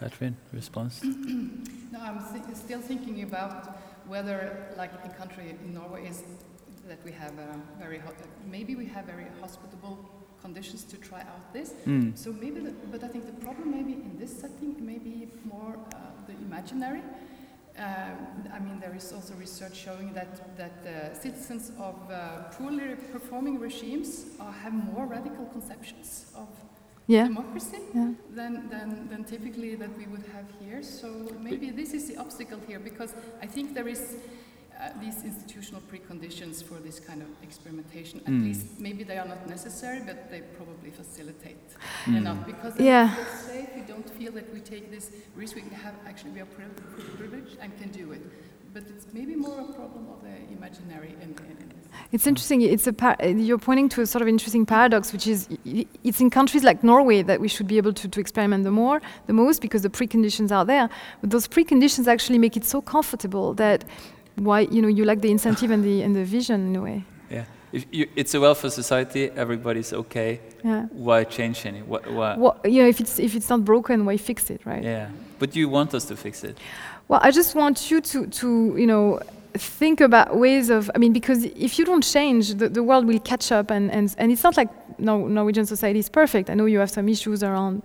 Cathrine, 0.00 0.34
response? 0.52 1.00
No, 1.92 2.00
I'm 2.00 2.20
thi- 2.20 2.54
still 2.54 2.80
thinking 2.80 3.22
about 3.22 3.76
whether, 4.08 4.66
like 4.78 4.90
a 5.04 5.10
country 5.10 5.50
in 5.62 5.74
Norway, 5.74 6.08
is 6.08 6.22
that 6.88 6.98
we 7.04 7.12
have 7.12 7.38
a 7.38 7.60
very 7.78 7.98
ho- 7.98 8.14
maybe 8.50 8.74
we 8.74 8.86
have 8.86 9.04
very 9.04 9.26
hospitable 9.42 9.98
conditions 10.40 10.84
to 10.84 10.96
try 10.96 11.20
out 11.20 11.52
this. 11.52 11.74
Mm. 11.86 12.16
So 12.16 12.32
maybe, 12.32 12.60
the, 12.60 12.72
but 12.90 13.04
I 13.04 13.08
think 13.08 13.26
the 13.26 13.44
problem 13.44 13.70
maybe 13.70 13.92
in 13.92 14.16
this 14.18 14.32
setting 14.40 14.74
may 14.84 14.96
be 14.98 15.28
more 15.44 15.76
uh, 15.94 15.98
the 16.26 16.32
imaginary. 16.46 17.02
Um, 17.78 18.44
I 18.52 18.58
mean, 18.58 18.80
there 18.80 18.94
is 18.94 19.12
also 19.12 19.32
research 19.34 19.74
showing 19.76 20.12
that 20.12 20.56
that 20.58 20.84
uh, 20.86 21.14
citizens 21.14 21.72
of 21.78 21.96
uh, 22.10 22.42
poorly 22.52 22.96
performing 23.12 23.58
regimes 23.58 24.26
uh, 24.38 24.52
have 24.52 24.74
more 24.74 25.06
radical 25.06 25.46
conceptions 25.46 26.26
of 26.34 26.48
Yeah. 27.08 27.24
democracy 27.28 27.78
Yeah. 27.94 28.12
than, 28.30 28.68
than, 28.70 29.08
than 29.10 29.24
typically 29.24 29.74
that 29.76 29.90
we 29.98 30.06
would 30.06 30.24
have 30.34 30.46
here. 30.60 30.82
So 30.82 31.08
maybe 31.40 31.70
this 31.70 31.94
is 31.94 32.06
the 32.08 32.16
obstacle 32.18 32.60
here 32.68 32.78
because 32.78 33.14
I 33.42 33.46
think 33.46 33.74
there 33.74 33.88
is 33.88 34.16
uh, 34.82 34.88
these 35.00 35.22
institutional 35.24 35.80
preconditions 35.92 36.62
for 36.62 36.74
this 36.80 36.98
kind 36.98 37.22
of 37.22 37.28
experimentation. 37.42 38.20
At 38.26 38.32
Mm. 38.32 38.44
least 38.44 38.66
maybe 38.78 39.04
they 39.04 39.18
are 39.18 39.28
not 39.28 39.48
necessary, 39.48 40.00
but 40.04 40.30
they 40.30 40.40
probably 40.58 40.90
facilitate 40.90 41.60
Mm. 42.06 42.16
enough 42.16 42.46
because 42.46 42.74
then 42.74 42.86
Yeah. 42.86 43.08
we 43.08 43.24
feel 43.24 43.36
safe. 43.54 43.68
We 43.76 43.82
don't 43.92 44.10
feel 44.18 44.32
that 44.32 44.52
we 44.54 44.60
take 44.60 44.90
this 44.90 45.10
risk. 45.36 45.54
We 45.56 45.62
have 45.84 45.94
actually 46.06 46.32
we 46.36 46.40
are 46.40 46.50
privileged 47.18 47.56
and 47.62 47.70
can 47.80 47.90
do 47.90 48.12
it. 48.12 48.22
But 48.74 48.84
it's 48.88 49.06
maybe 49.12 49.34
more 49.36 49.60
a 49.60 49.72
problem 49.80 50.04
of 50.14 50.18
the 50.22 50.34
imaginary 50.56 51.12
in, 51.24 51.30
in, 51.50 51.56
in. 51.62 51.68
It's 52.10 52.26
interesting. 52.26 52.62
It's 52.62 52.86
a 52.86 52.92
par- 52.94 53.18
you're 53.22 53.58
pointing 53.58 53.90
to 53.90 54.00
a 54.00 54.06
sort 54.06 54.22
of 54.22 54.28
interesting 54.28 54.64
paradox, 54.64 55.12
which 55.12 55.26
is 55.26 55.46
i- 55.66 55.86
it's 56.08 56.20
in 56.22 56.30
countries 56.30 56.64
like 56.64 56.82
Norway 56.82 57.22
that 57.22 57.38
we 57.38 57.48
should 57.48 57.66
be 57.66 57.76
able 57.76 57.92
to, 57.92 58.08
to 58.08 58.18
experiment 58.18 58.64
the 58.64 58.70
more, 58.70 59.02
the 59.26 59.34
most, 59.34 59.60
because 59.60 59.82
the 59.82 59.90
preconditions 59.90 60.50
are 60.50 60.64
there. 60.64 60.88
But 61.20 61.28
those 61.30 61.46
preconditions 61.46 62.06
actually 62.08 62.38
make 62.38 62.56
it 62.56 62.64
so 62.64 62.80
comfortable 62.80 63.52
that 63.54 63.84
why 64.36 64.60
you 64.60 64.82
know 64.82 64.88
you 64.88 65.04
like 65.04 65.20
the 65.20 65.30
incentive 65.30 65.70
and 65.70 65.84
the 65.84 66.02
and 66.02 66.14
the 66.14 66.24
vision 66.24 66.68
in 66.68 66.76
a 66.76 66.82
way. 66.82 67.04
Yeah. 67.30 67.44
If 67.72 67.86
you, 67.90 68.06
it's 68.16 68.34
a 68.34 68.40
welfare 68.40 68.70
society, 68.70 69.30
everybody's 69.34 69.92
okay. 69.92 70.40
Yeah. 70.62 70.86
Why 70.92 71.24
change 71.24 71.64
any? 71.64 71.80
Why, 71.80 72.00
why? 72.06 72.36
Well, 72.36 72.60
you 72.64 72.82
know, 72.82 72.88
if 72.88 73.00
it's 73.00 73.18
if 73.18 73.34
it's 73.34 73.48
not 73.48 73.64
broken, 73.64 74.04
why 74.04 74.18
fix 74.18 74.50
it, 74.50 74.60
right? 74.66 74.84
Yeah. 74.84 75.08
But 75.38 75.56
you 75.56 75.68
want 75.68 75.94
us 75.94 76.04
to 76.04 76.16
fix 76.16 76.44
it. 76.44 76.58
Well, 77.08 77.20
I 77.22 77.30
just 77.30 77.54
want 77.54 77.90
you 77.90 78.00
to, 78.00 78.26
to 78.26 78.74
you 78.78 78.86
know, 78.86 79.20
think 79.54 80.00
about 80.00 80.36
ways 80.36 80.70
of, 80.70 80.90
I 80.94 80.98
mean, 80.98 81.12
because 81.12 81.44
if 81.44 81.78
you 81.78 81.84
don't 81.84 82.04
change, 82.04 82.54
the, 82.54 82.68
the 82.68 82.82
world 82.82 83.06
will 83.06 83.18
catch 83.18 83.50
up. 83.50 83.70
And, 83.70 83.90
and, 83.90 84.14
and 84.18 84.30
it's 84.30 84.44
not 84.44 84.56
like 84.56 84.70
no, 84.98 85.26
Norwegian 85.26 85.66
society 85.66 85.98
is 85.98 86.08
perfect. 86.08 86.48
I 86.48 86.54
know 86.54 86.66
you 86.66 86.78
have 86.78 86.90
some 86.90 87.08
issues 87.08 87.42
around, 87.42 87.82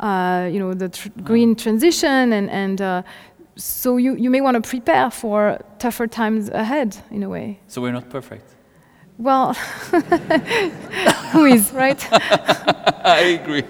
uh, 0.00 0.48
you 0.50 0.58
know, 0.58 0.72
the 0.74 0.88
tr- 0.88 1.08
green 1.22 1.54
transition. 1.54 2.32
And, 2.32 2.50
and 2.50 2.80
uh, 2.80 3.02
so 3.56 3.96
you, 3.96 4.14
you 4.14 4.30
may 4.30 4.40
want 4.40 4.62
to 4.62 4.68
prepare 4.68 5.10
for 5.10 5.58
tougher 5.78 6.06
times 6.06 6.48
ahead, 6.50 6.96
in 7.10 7.22
a 7.22 7.28
way. 7.28 7.58
So 7.68 7.80
we're 7.80 7.92
not 7.92 8.08
perfect. 8.10 8.54
Well, 9.18 9.54
who 11.32 11.46
is, 11.46 11.72
right? 11.72 12.06
I 12.12 13.40
agree. 13.40 13.62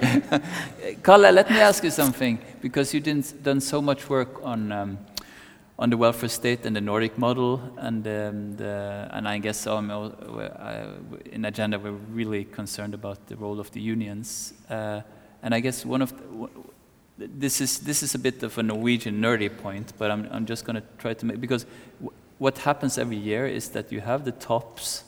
Kalle, 1.03 1.30
let 1.30 1.49
me 1.49 1.61
ask 1.61 1.84
you 1.84 1.91
something 1.91 2.39
because 2.61 2.93
you 2.93 3.01
didn't 3.01 3.43
done 3.45 3.61
so 3.61 3.80
much 3.80 4.09
work 4.09 4.41
on 4.43 4.72
um, 4.72 4.99
on 5.78 5.91
the 5.91 5.97
welfare 5.97 6.28
state 6.28 6.64
and 6.64 6.74
the 6.74 6.80
Nordic 6.80 7.18
model, 7.18 7.61
and 7.76 8.07
um, 8.07 8.57
the, 8.57 9.09
and 9.12 9.28
I 9.28 9.39
guess 9.39 9.66
um, 9.66 9.91
uh, 9.91 10.87
in 11.30 11.45
agenda 11.45 11.78
we're 11.78 11.93
really 11.93 12.45
concerned 12.45 12.95
about 12.95 13.26
the 13.26 13.37
role 13.37 13.61
of 13.61 13.70
the 13.72 13.80
unions, 13.80 14.55
uh, 14.70 15.03
and 15.43 15.55
I 15.55 15.61
guess 15.61 15.84
one 15.84 16.01
of 16.03 16.16
the, 16.16 16.49
this 17.19 17.61
is 17.61 17.79
this 17.81 18.03
is 18.03 18.14
a 18.14 18.19
bit 18.19 18.43
of 18.43 18.59
a 18.59 18.62
Norwegian 18.62 19.21
nerdy 19.21 19.49
point, 19.49 19.93
but 19.99 20.11
I'm 20.11 20.29
I'm 20.31 20.47
just 20.47 20.64
going 20.64 20.77
to 20.77 20.83
try 20.99 21.14
to 21.14 21.27
make 21.27 21.41
because 21.41 21.67
what 22.39 22.59
happens 22.59 22.99
every 22.99 23.17
year 23.17 23.47
is 23.47 23.71
that 23.71 23.91
you 23.91 24.01
have 24.01 24.25
the 24.25 24.33
tops 24.33 25.05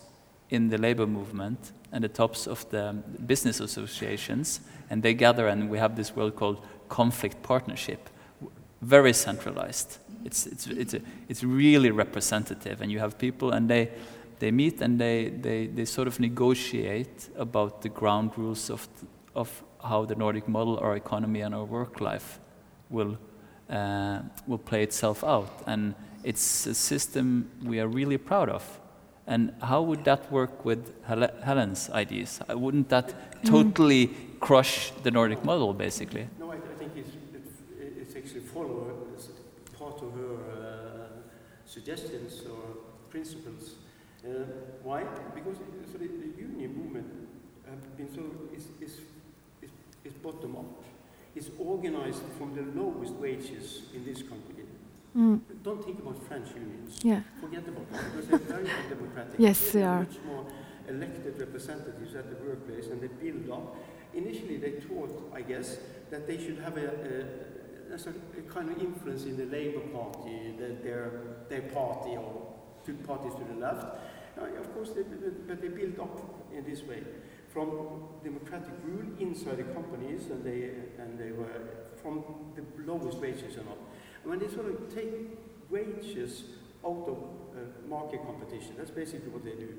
in 0.51 0.71
the 0.71 0.79
labor 0.79 1.07
movement 1.07 1.73
and 1.93 2.05
the 2.05 2.09
tops 2.09 2.47
of 2.47 2.69
the 2.71 2.97
business 3.27 3.61
associations, 3.61 4.61
and 4.91 5.03
they 5.03 5.15
gather, 5.15 5.49
and 5.49 5.71
we 5.71 5.79
have 5.79 5.97
this 5.97 6.15
world 6.15 6.37
called 6.37 6.65
conflict 6.89 7.43
partnership, 7.43 8.09
very 8.83 9.13
centralized. 9.13 9.99
It's, 10.25 10.47
it's, 10.47 10.67
it's, 10.67 10.95
a, 10.95 11.01
it's 11.29 11.43
really 11.45 11.91
representative, 11.91 12.81
and 12.81 12.91
you 12.91 12.99
have 12.99 13.19
people, 13.19 13.53
and 13.53 13.69
they, 13.69 13.91
they 14.39 14.51
meet 14.51 14.81
and 14.81 15.01
they, 15.01 15.29
they, 15.29 15.67
they 15.67 15.85
sort 15.85 16.09
of 16.09 16.21
negotiate 16.21 17.29
about 17.37 17.83
the 17.83 17.89
ground 17.89 18.33
rules 18.37 18.71
of, 18.71 18.87
of 19.35 19.63
how 19.83 20.05
the 20.05 20.15
Nordic 20.15 20.49
model, 20.49 20.79
our 20.79 20.97
economy, 20.97 21.41
and 21.41 21.55
our 21.55 21.65
work 21.65 22.01
life 22.01 22.39
will, 22.91 23.19
uh, 23.71 24.21
will 24.47 24.59
play 24.59 24.83
itself 24.83 25.23
out. 25.25 25.51
And 25.67 25.95
it's 26.25 26.67
a 26.67 26.75
system 26.75 27.51
we 27.65 27.81
are 27.81 27.89
really 27.89 28.19
proud 28.19 28.49
of. 28.49 28.81
And 29.27 29.53
how 29.63 29.83
would 29.83 30.05
that 30.05 30.33
work 30.33 30.65
with 30.65 30.93
Hel- 31.05 31.31
Helen's 31.45 31.91
ideas? 31.91 32.41
Uh, 32.51 32.59
Wouldn't 32.59 32.89
that 32.89 33.45
totally 33.45 34.11
crush 34.41 34.91
the 35.03 35.11
Nordic 35.11 35.45
model, 35.45 35.75
basically? 35.75 36.29
No, 36.41 36.51
I, 36.51 36.57
I 36.57 36.75
think 36.79 36.93
it's, 36.97 37.11
it, 37.35 37.95
it's 38.01 38.17
actually 38.17 38.41
follow 38.41 39.07
it's 39.15 39.29
part 39.79 40.03
of 40.03 40.13
her 40.15 40.35
uh, 40.51 41.07
suggestions 41.67 42.43
or 42.51 42.79
principles. 43.11 43.75
Uh, 44.25 44.45
why? 44.83 45.05
Because 45.35 45.59
so 45.93 45.99
the, 45.99 46.09
the 46.09 46.41
union 46.41 46.75
movement 46.75 47.07
have 47.69 47.97
been 47.97 48.09
so 48.15 48.23
is, 48.57 48.65
is, 48.81 48.95
is, 48.95 48.99
is 48.99 49.08
bottom 50.23 50.57
up. 50.57 50.85
is 51.35 51.51
organized 51.59 52.23
from 52.37 52.55
the 52.55 52.63
lowest 52.81 53.15
wages 53.15 53.83
in 53.95 54.05
this 54.05 54.23
country. 54.23 54.65
Mm. 55.17 55.41
Don't 55.63 55.85
think 55.85 55.99
about 55.99 56.23
French 56.27 56.49
unions. 56.55 57.01
Yeah. 57.03 57.23
Forget 57.41 57.67
about 57.67 57.91
them 57.91 58.05
because 58.11 58.29
they're 58.29 58.39
very 58.39 58.71
undemocratic. 58.83 59.35
Yes, 59.39 59.73
they 59.73 59.81
They're. 59.81 59.99
Much 60.01 60.19
more 60.27 60.47
elected 60.89 61.39
representatives 61.39 62.15
at 62.15 62.31
the 62.31 62.45
workplace, 62.45 62.87
and 62.87 63.01
they 63.01 63.09
build 63.09 63.51
up. 63.51 63.77
Initially, 64.15 64.57
they 64.57 64.73
thought, 64.73 65.31
I 65.35 65.43
guess, 65.43 65.77
that 66.11 66.27
they 66.27 66.39
should 66.39 66.59
have 66.59 66.77
a, 66.79 66.89
a, 67.91 67.95
a, 67.95 67.99
sort 67.99 68.17
of 68.17 68.23
a 68.39 68.43
kind 68.43 68.71
of 68.71 68.79
influence 68.79 69.25
in 69.25 69.37
the 69.37 69.47
Labour 69.47 69.81
Party, 69.81 70.55
the, 70.59 70.77
their 70.83 71.11
their 71.49 71.63
party, 71.63 72.11
or 72.11 72.55
two 72.85 72.95
parties 72.95 73.33
to 73.35 73.45
the 73.53 73.61
left. 73.61 73.99
Of 74.39 74.73
course, 74.73 74.91
they, 74.91 75.03
but 75.49 75.61
they 75.61 75.69
build 75.69 75.99
up 75.99 76.21
in 76.55 76.65
this 76.65 76.83
way 76.85 77.03
from 77.53 78.05
democratic 78.23 78.75
rule 78.85 79.07
inside 79.19 79.57
the 79.57 79.65
companies, 79.65 80.27
and 80.31 80.45
they 80.45 80.71
and 81.03 81.19
they 81.19 81.33
were 81.33 81.89
from 82.03 82.23
the 82.55 82.63
lowest 82.91 83.19
wages 83.19 83.57
and 83.57 83.69
all. 83.69 83.79
And 84.23 84.31
when 84.31 84.39
they 84.39 84.49
sort 84.49 84.67
of 84.67 84.95
take 84.95 85.39
wages 85.71 86.45
out 86.85 87.05
of 87.09 87.19
uh, 87.19 87.89
market 87.89 88.21
competition, 88.25 88.75
that's 88.77 88.91
basically 88.91 89.31
what 89.31 89.45
they 89.45 89.53
do. 89.53 89.75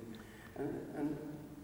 And, 0.56 0.70
and 0.98 1.18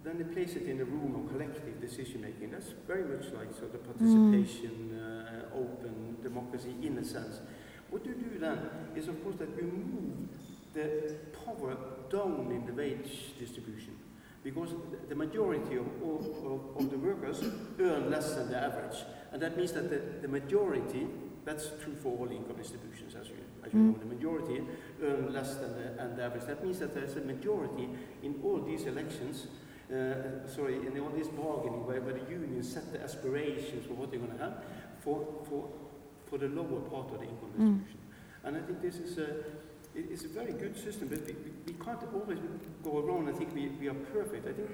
then 0.04 0.18
they 0.18 0.24
place 0.24 0.56
it 0.56 0.64
in 0.64 0.80
a 0.80 0.86
room 0.86 1.16
of 1.16 1.32
collective 1.32 1.82
decision 1.82 2.22
making. 2.22 2.52
That's 2.52 2.74
very 2.88 3.04
much 3.04 3.34
like 3.34 3.54
sort 3.54 3.74
of 3.74 3.84
participation, 3.84 4.98
uh, 4.98 5.56
open 5.56 6.18
democracy 6.22 6.76
in 6.82 6.98
a 6.98 7.04
sense. 7.04 7.42
What 7.90 8.06
you 8.06 8.14
do 8.14 8.40
then 8.40 8.60
is, 8.96 9.08
of 9.08 9.22
course, 9.24 9.36
that 9.38 9.50
you 9.58 9.64
move 9.64 10.30
the 10.74 11.16
power 11.46 11.78
down 12.10 12.52
in 12.52 12.66
the 12.66 12.74
wage 12.74 13.38
distribution 13.40 13.96
because 14.46 14.70
the- 15.10 15.16
majority 15.16 15.76
of, 15.76 15.88
of, 16.04 16.22
of, 16.78 16.92
the 16.92 16.98
workers 16.98 17.44
earn 17.80 18.12
less 18.12 18.36
than 18.36 18.48
the 18.52 18.58
average. 18.58 18.98
And 19.32 19.42
that 19.42 19.58
means 19.58 19.72
that 19.74 19.90
the, 19.90 20.00
the 20.22 20.28
majority, 20.28 21.08
that's 21.44 21.72
true 21.82 21.96
for 21.96 22.10
all 22.20 22.30
income 22.32 22.56
distributions, 22.56 23.16
as 23.16 23.28
you, 23.30 23.36
as 23.66 23.74
you 23.74 23.80
Mm. 23.80 23.94
know, 23.94 23.98
the 24.00 24.14
majority 24.16 24.62
earn 25.02 25.34
less 25.34 25.56
than 25.56 25.72
the, 25.76 25.86
and 26.04 26.16
the 26.18 26.24
average. 26.24 26.46
That 26.46 26.64
means 26.64 26.78
that 26.80 26.94
there's 26.94 27.16
a 27.18 27.22
majority 27.22 27.90
in 28.22 28.36
all 28.44 28.60
these 28.62 28.84
elections, 28.86 29.48
uh, 29.92 30.48
sorry, 30.48 30.76
in 30.76 31.00
all 31.00 31.10
this 31.10 31.28
bargaining 31.30 31.84
where, 31.88 32.02
where 32.02 32.14
the 32.14 32.30
unions 32.30 32.72
set 32.72 32.94
the 32.94 33.02
aspirations 33.02 33.88
for 33.88 33.94
what 33.96 34.12
they're 34.12 34.20
going 34.20 34.38
to 34.38 34.44
have 34.44 34.64
for, 35.00 35.26
for, 35.50 35.70
for 36.28 36.38
the 36.38 36.48
lower 36.50 36.82
part 36.82 37.12
of 37.14 37.20
the 37.20 37.26
income 37.26 37.50
Mm. 37.58 37.58
distribution. 37.58 38.00
And 38.44 38.58
I 38.58 38.62
think 38.62 38.80
this 38.82 38.98
is 38.98 39.18
a, 39.18 39.28
it- 39.96 40.12
it's 40.12 40.26
a 40.26 40.28
very 40.30 40.54
good 40.54 40.76
system, 40.78 41.08
but 41.10 41.26
we, 41.26 41.34
we- 41.34 41.52
we 41.68 41.74
can't 41.74 42.04
always 42.14 42.40
go 42.84 43.00
around 43.00 43.28
and 43.28 43.38
think 43.38 43.54
we, 43.56 43.70
we 43.80 43.88
are 43.88 43.94
perfect. 44.14 44.48
I 44.48 44.54
think 44.54 44.70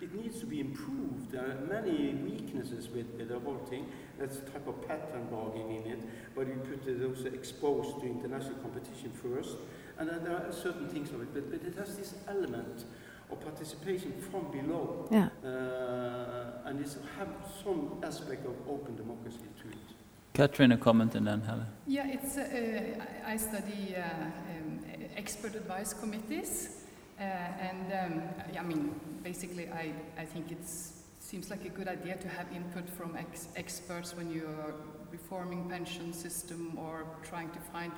it 0.00 0.14
needs 0.14 0.40
to 0.40 0.46
be 0.46 0.60
improved. 0.60 1.30
There 1.32 1.42
are 1.44 1.60
many 1.66 2.14
weaknesses 2.14 2.88
with, 2.88 3.06
with 3.18 3.28
the 3.28 3.38
whole 3.38 3.58
thing. 3.70 3.86
That's 4.18 4.38
a 4.38 4.42
type 4.42 4.66
of 4.66 4.86
pattern 4.86 5.26
bargaining 5.30 5.84
in 5.86 5.92
it, 5.92 5.98
where 6.34 6.46
you 6.46 6.54
put 6.54 6.84
those 6.86 7.24
exposed 7.26 8.00
to 8.00 8.06
international 8.06 8.56
competition 8.58 9.10
first. 9.12 9.56
And 9.98 10.08
then 10.10 10.24
there 10.24 10.36
are 10.36 10.52
certain 10.52 10.88
things 10.88 11.10
of 11.10 11.22
it, 11.22 11.32
but, 11.32 11.50
but 11.50 11.62
it 11.66 11.74
has 11.78 11.96
this 11.96 12.14
element 12.28 12.84
of 13.30 13.40
participation 13.40 14.12
from 14.30 14.50
below. 14.52 15.08
Yeah. 15.10 15.28
Uh, 15.42 16.68
and 16.68 16.80
it's 16.80 16.96
have 17.18 17.28
some 17.64 17.98
aspect 18.02 18.44
of 18.46 18.54
open 18.68 18.96
democracy 18.96 19.46
to 19.62 19.68
it. 19.68 19.85
Cathrine, 20.36 20.74
a 20.74 20.76
comment, 20.76 21.14
and 21.14 21.26
then 21.26 21.40
Helen. 21.40 21.66
Yeah, 21.86 22.06
it's, 22.08 22.36
uh, 22.36 23.02
I 23.26 23.38
study 23.38 23.96
uh, 23.96 24.02
um, 24.02 24.84
expert 25.16 25.54
advice 25.54 25.94
committees, 25.94 26.84
uh, 27.18 27.22
and 27.22 27.90
um, 27.90 28.22
I 28.58 28.62
mean, 28.62 29.00
basically, 29.22 29.70
I, 29.70 29.94
I 30.18 30.26
think 30.26 30.52
it 30.52 30.58
seems 31.20 31.48
like 31.48 31.64
a 31.64 31.70
good 31.70 31.88
idea 31.88 32.16
to 32.18 32.28
have 32.28 32.52
input 32.54 32.86
from 32.90 33.16
ex 33.16 33.48
experts 33.56 34.14
when 34.14 34.30
you 34.30 34.46
are 34.46 34.74
reforming 35.10 35.70
pension 35.70 36.12
system 36.12 36.76
or 36.76 37.06
trying 37.22 37.48
to 37.52 37.60
find 37.72 37.92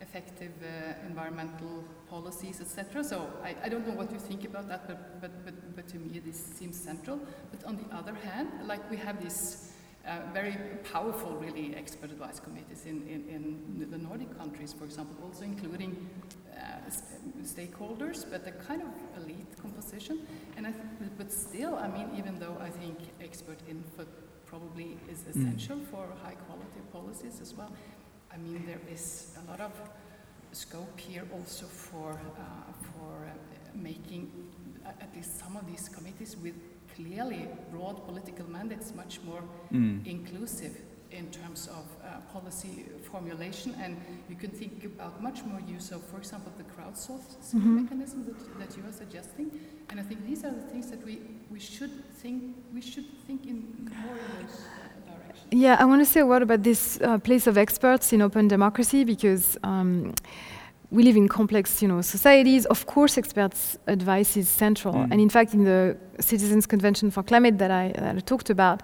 effective 0.00 0.52
uh, 0.62 1.06
environmental 1.06 1.84
policies, 2.08 2.62
etc. 2.62 3.04
So 3.04 3.28
I, 3.44 3.54
I 3.64 3.68
don't 3.68 3.86
know 3.86 3.94
what 3.94 4.10
you 4.10 4.18
think 4.18 4.46
about 4.46 4.66
that, 4.68 4.88
but, 4.88 5.20
but, 5.20 5.44
but, 5.44 5.76
but 5.76 5.88
to 5.88 5.98
me 5.98 6.20
this 6.20 6.42
seems 6.42 6.80
central. 6.80 7.20
But 7.50 7.64
on 7.64 7.76
the 7.76 7.94
other 7.94 8.14
hand, 8.14 8.48
like 8.66 8.90
we 8.90 8.96
have 8.96 9.22
this 9.22 9.71
uh, 10.06 10.18
very 10.32 10.56
powerful, 10.92 11.32
really, 11.32 11.74
expert 11.76 12.10
advice 12.10 12.40
committees 12.40 12.86
in, 12.86 13.02
in, 13.08 13.28
in 13.80 13.90
the 13.90 13.98
Nordic 13.98 14.36
countries, 14.36 14.72
for 14.72 14.84
example, 14.84 15.14
also 15.24 15.44
including 15.44 16.08
uh, 16.56 16.90
stakeholders, 17.42 18.24
but 18.30 18.46
a 18.46 18.52
kind 18.52 18.82
of 18.82 18.88
elite 19.22 19.46
composition. 19.60 20.26
And 20.56 20.66
I 20.66 20.72
th- 20.72 21.10
but- 21.18 21.32
still, 21.32 21.76
I 21.76 21.88
mean, 21.88 22.10
even 22.16 22.38
though 22.38 22.56
I 22.60 22.70
think 22.70 22.98
expert 23.22 23.58
input 23.68 24.08
probably 24.46 24.98
is 25.10 25.24
essential 25.34 25.78
for 25.90 26.06
high 26.22 26.34
quality 26.46 26.80
policies 26.92 27.40
as 27.40 27.54
well, 27.54 27.72
I 28.32 28.36
mean, 28.38 28.64
there 28.66 28.80
is 28.92 29.36
a 29.46 29.50
lot 29.50 29.60
of 29.60 29.72
scope 30.52 30.98
here 30.98 31.24
also 31.32 31.66
for, 31.66 32.10
uh, 32.12 32.72
for 32.92 33.24
uh, 33.24 33.30
making 33.74 34.30
uh, 34.84 34.90
at 35.00 35.14
least 35.14 35.38
some 35.38 35.56
of 35.56 35.66
these 35.66 35.88
committees 35.88 36.36
with 36.36 36.54
clearly 36.96 37.48
broad 37.70 37.96
political 38.06 38.46
mandates 38.50 38.92
much 38.94 39.20
more 39.24 39.42
Mm. 39.72 40.06
inclusive 40.06 40.74
in 41.10 41.26
terms 41.30 41.68
of 41.68 41.84
uh, 42.02 42.20
policy 42.32 42.84
formulation, 43.10 43.74
and 43.84 43.96
you 44.30 44.36
can 44.36 44.50
think 44.50 44.84
about 44.84 45.20
much 45.22 45.44
more 45.44 45.60
use 45.76 45.90
of, 45.94 46.02
for 46.10 46.16
example, 46.18 46.50
the 46.56 46.64
crowdsourcing 46.74 47.60
Mhm. 47.60 47.82
mechanism 47.82 48.24
that, 48.24 48.38
that 48.60 48.76
you 48.76 48.82
are 48.88 48.92
suggesting. 48.92 49.50
And 49.90 50.00
I 50.00 50.04
think 50.08 50.24
these 50.26 50.42
are 50.46 50.54
the 50.60 50.66
things 50.72 50.86
that 50.90 51.04
we, 51.04 51.14
we 51.50 51.60
should 51.60 51.92
think 52.22 52.42
we 52.74 52.80
should 52.80 53.04
think 53.26 53.40
in 53.46 53.56
more 54.04 54.16
in 54.16 54.28
those 54.40 54.56
uh, 54.64 55.10
directions. 55.10 55.52
Yeah, 55.64 55.76
I 55.82 55.84
want 55.84 56.00
to 56.00 56.06
say 56.12 56.20
a 56.20 56.26
word 56.26 56.42
about 56.42 56.62
this 56.62 56.98
uh, 57.00 57.18
place 57.18 57.46
of 57.50 57.56
experts 57.58 58.12
in 58.14 58.22
open 58.22 58.48
democracy 58.48 59.04
because 59.04 59.58
um, 59.62 60.14
we 60.92 61.02
live 61.02 61.16
in 61.16 61.28
complex, 61.28 61.80
you 61.82 61.88
know, 61.88 62.00
societies. 62.02 62.66
Of 62.66 62.84
course, 62.86 63.16
experts' 63.18 63.78
advice 63.86 64.36
is 64.36 64.48
central, 64.48 64.94
Mm. 64.94 65.08
and 65.12 65.20
in 65.20 65.30
fact, 65.30 65.54
in 65.54 65.64
the 65.64 65.96
Citizens 66.20 66.66
Convention 66.66 67.10
for 67.10 67.22
Climate 67.22 67.56
that 67.58 67.70
I, 67.70 67.92
that 67.98 68.16
I 68.16 68.20
talked 68.20 68.50
about, 68.50 68.82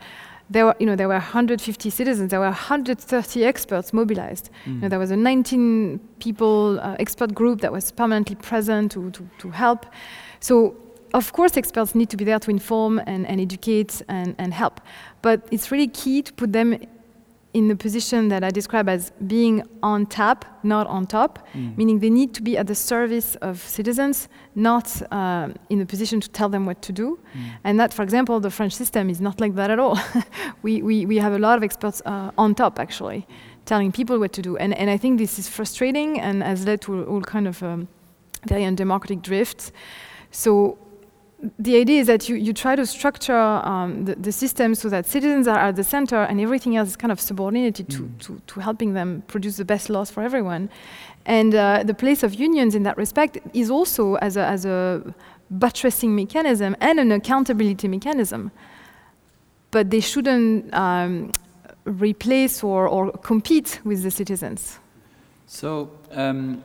there 0.51 0.65
were, 0.65 0.75
you 0.81 0.87
know, 0.87 0.97
there 0.97 1.09
were 1.09 1.21
150 1.21 1.91
citizens. 1.91 2.31
There 2.31 2.41
were 2.41 2.47
130 2.47 3.45
experts 3.45 3.93
mobilized. 3.93 4.49
You 4.67 4.73
know, 4.73 4.87
Mm. 4.87 4.91
there 4.91 4.99
was 4.99 5.11
a 5.11 5.17
19 5.17 6.01
people 6.19 6.81
uh, 6.81 6.97
expert 6.99 7.35
group 7.35 7.61
that 7.61 7.71
was 7.73 7.93
permanently 7.93 8.37
present 8.37 8.93
to, 8.93 9.11
to, 9.11 9.23
to 9.39 9.51
help. 9.51 9.85
So, 10.41 10.75
of 11.13 11.33
course, 11.33 11.59
experts 11.59 11.95
need 11.95 12.09
to 12.09 12.17
be 12.17 12.25
there 12.25 12.39
to 12.39 12.51
inform 12.51 12.99
and, 13.07 13.27
and 13.27 13.41
educate 13.41 14.03
and, 14.09 14.35
and 14.39 14.55
help. 14.55 14.81
But 15.21 15.47
it's 15.51 15.71
really 15.71 15.89
key 15.89 16.23
to 16.23 16.33
put 16.33 16.53
them 16.53 16.79
in 17.55 17.69
the 17.69 17.77
position 17.77 18.29
that 18.29 18.45
I 18.45 18.51
describe 18.51 18.89
as 18.89 19.11
being 19.27 19.63
on 19.83 20.07
tap, 20.07 20.45
not 20.63 20.87
on 20.87 21.07
top, 21.07 21.39
Mm. 21.55 21.77
meaning 21.79 22.01
they 22.01 22.11
need 22.11 22.35
to 22.35 22.43
be 22.43 22.59
at 22.59 22.67
the 22.67 22.75
service 22.75 23.37
of 23.41 23.59
citizens, 23.59 24.29
not 24.55 24.87
um, 25.13 25.55
in 25.71 25.81
a 25.81 25.87
position 25.87 26.21
to 26.21 26.29
tell 26.29 26.49
them 26.51 26.67
what 26.67 26.83
to 26.83 26.93
do. 26.93 27.19
Mm. 27.35 27.41
And 27.65 27.81
that, 27.81 27.95
for 27.95 28.03
example, 28.03 28.39
the 28.41 28.51
French 28.51 28.75
system 28.75 29.09
is 29.09 29.21
not 29.21 29.41
like 29.41 29.55
that 29.55 29.71
at 29.71 29.79
all. 29.79 29.99
we, 30.63 30.83
we, 30.83 31.07
we 31.07 31.17
have 31.19 31.33
a 31.33 31.39
lot 31.39 31.57
of 31.57 31.63
experts 31.65 32.03
uh, 32.05 32.31
on 32.37 32.55
top, 32.55 32.79
actually, 32.79 33.27
telling 33.65 33.93
people 33.93 34.19
what 34.19 34.33
to 34.33 34.43
do. 34.43 34.57
And, 34.59 34.75
and 34.75 34.91
I 34.91 34.99
think 34.99 35.19
this 35.19 35.39
is 35.39 35.49
frustrating 35.49 36.21
and 36.21 36.43
has 36.43 36.67
led 36.67 36.81
to 36.83 37.05
all 37.07 37.23
kind 37.23 37.49
of 37.49 37.63
um, 37.63 37.89
very 38.47 38.65
undemocratic 38.65 39.23
drifts. 39.23 39.73
So 40.31 40.77
the 41.59 41.77
idea 41.77 42.01
is 42.01 42.07
that 42.09 42.29
you, 42.29 42.35
you 42.37 42.53
try 42.53 42.75
to 42.75 42.85
structure 42.85 43.39
um, 43.39 44.05
the, 44.07 44.15
the 44.17 44.33
system 44.33 44.75
so 44.75 44.89
that 44.89 45.07
citizens 45.07 45.47
are 45.47 45.59
at 45.59 45.77
the 45.77 45.85
center 45.85 46.23
and 46.23 46.41
everything 46.41 46.77
else 46.77 46.89
is 46.89 46.97
kind 46.97 47.13
of 47.13 47.21
subordinated 47.21 47.89
to, 47.91 48.03
Mm. 48.03 48.19
to, 48.19 48.43
to 48.47 48.61
helping 48.61 48.95
them 48.95 49.23
produce 49.29 49.57
the 49.57 49.65
best 49.65 49.89
laws 49.89 50.11
for 50.11 50.23
everyone. 50.23 50.69
And 51.27 51.55
uh, 51.55 51.85
the 51.85 51.95
place 51.95 52.23
of 52.23 52.35
unions 52.35 52.75
in 52.75 52.83
that 52.83 52.97
respect 52.97 53.39
is 53.55 53.71
also 53.71 54.17
as 54.17 54.37
a, 54.37 54.45
as 54.47 54.65
a 54.65 55.15
buttressing 55.51 56.15
mechanism 56.17 56.75
and 56.81 56.99
an 56.99 57.13
accountability 57.13 57.87
mechanism. 57.87 58.51
But 59.71 59.91
they 59.91 60.01
shouldn't 60.01 60.75
um, 60.75 61.33
replace 61.85 62.65
or, 62.65 62.89
or 62.89 63.13
compete 63.13 63.81
with 63.85 64.03
the 64.03 64.11
citizens. 64.11 64.79
So 65.47 65.91
um, 66.13 66.63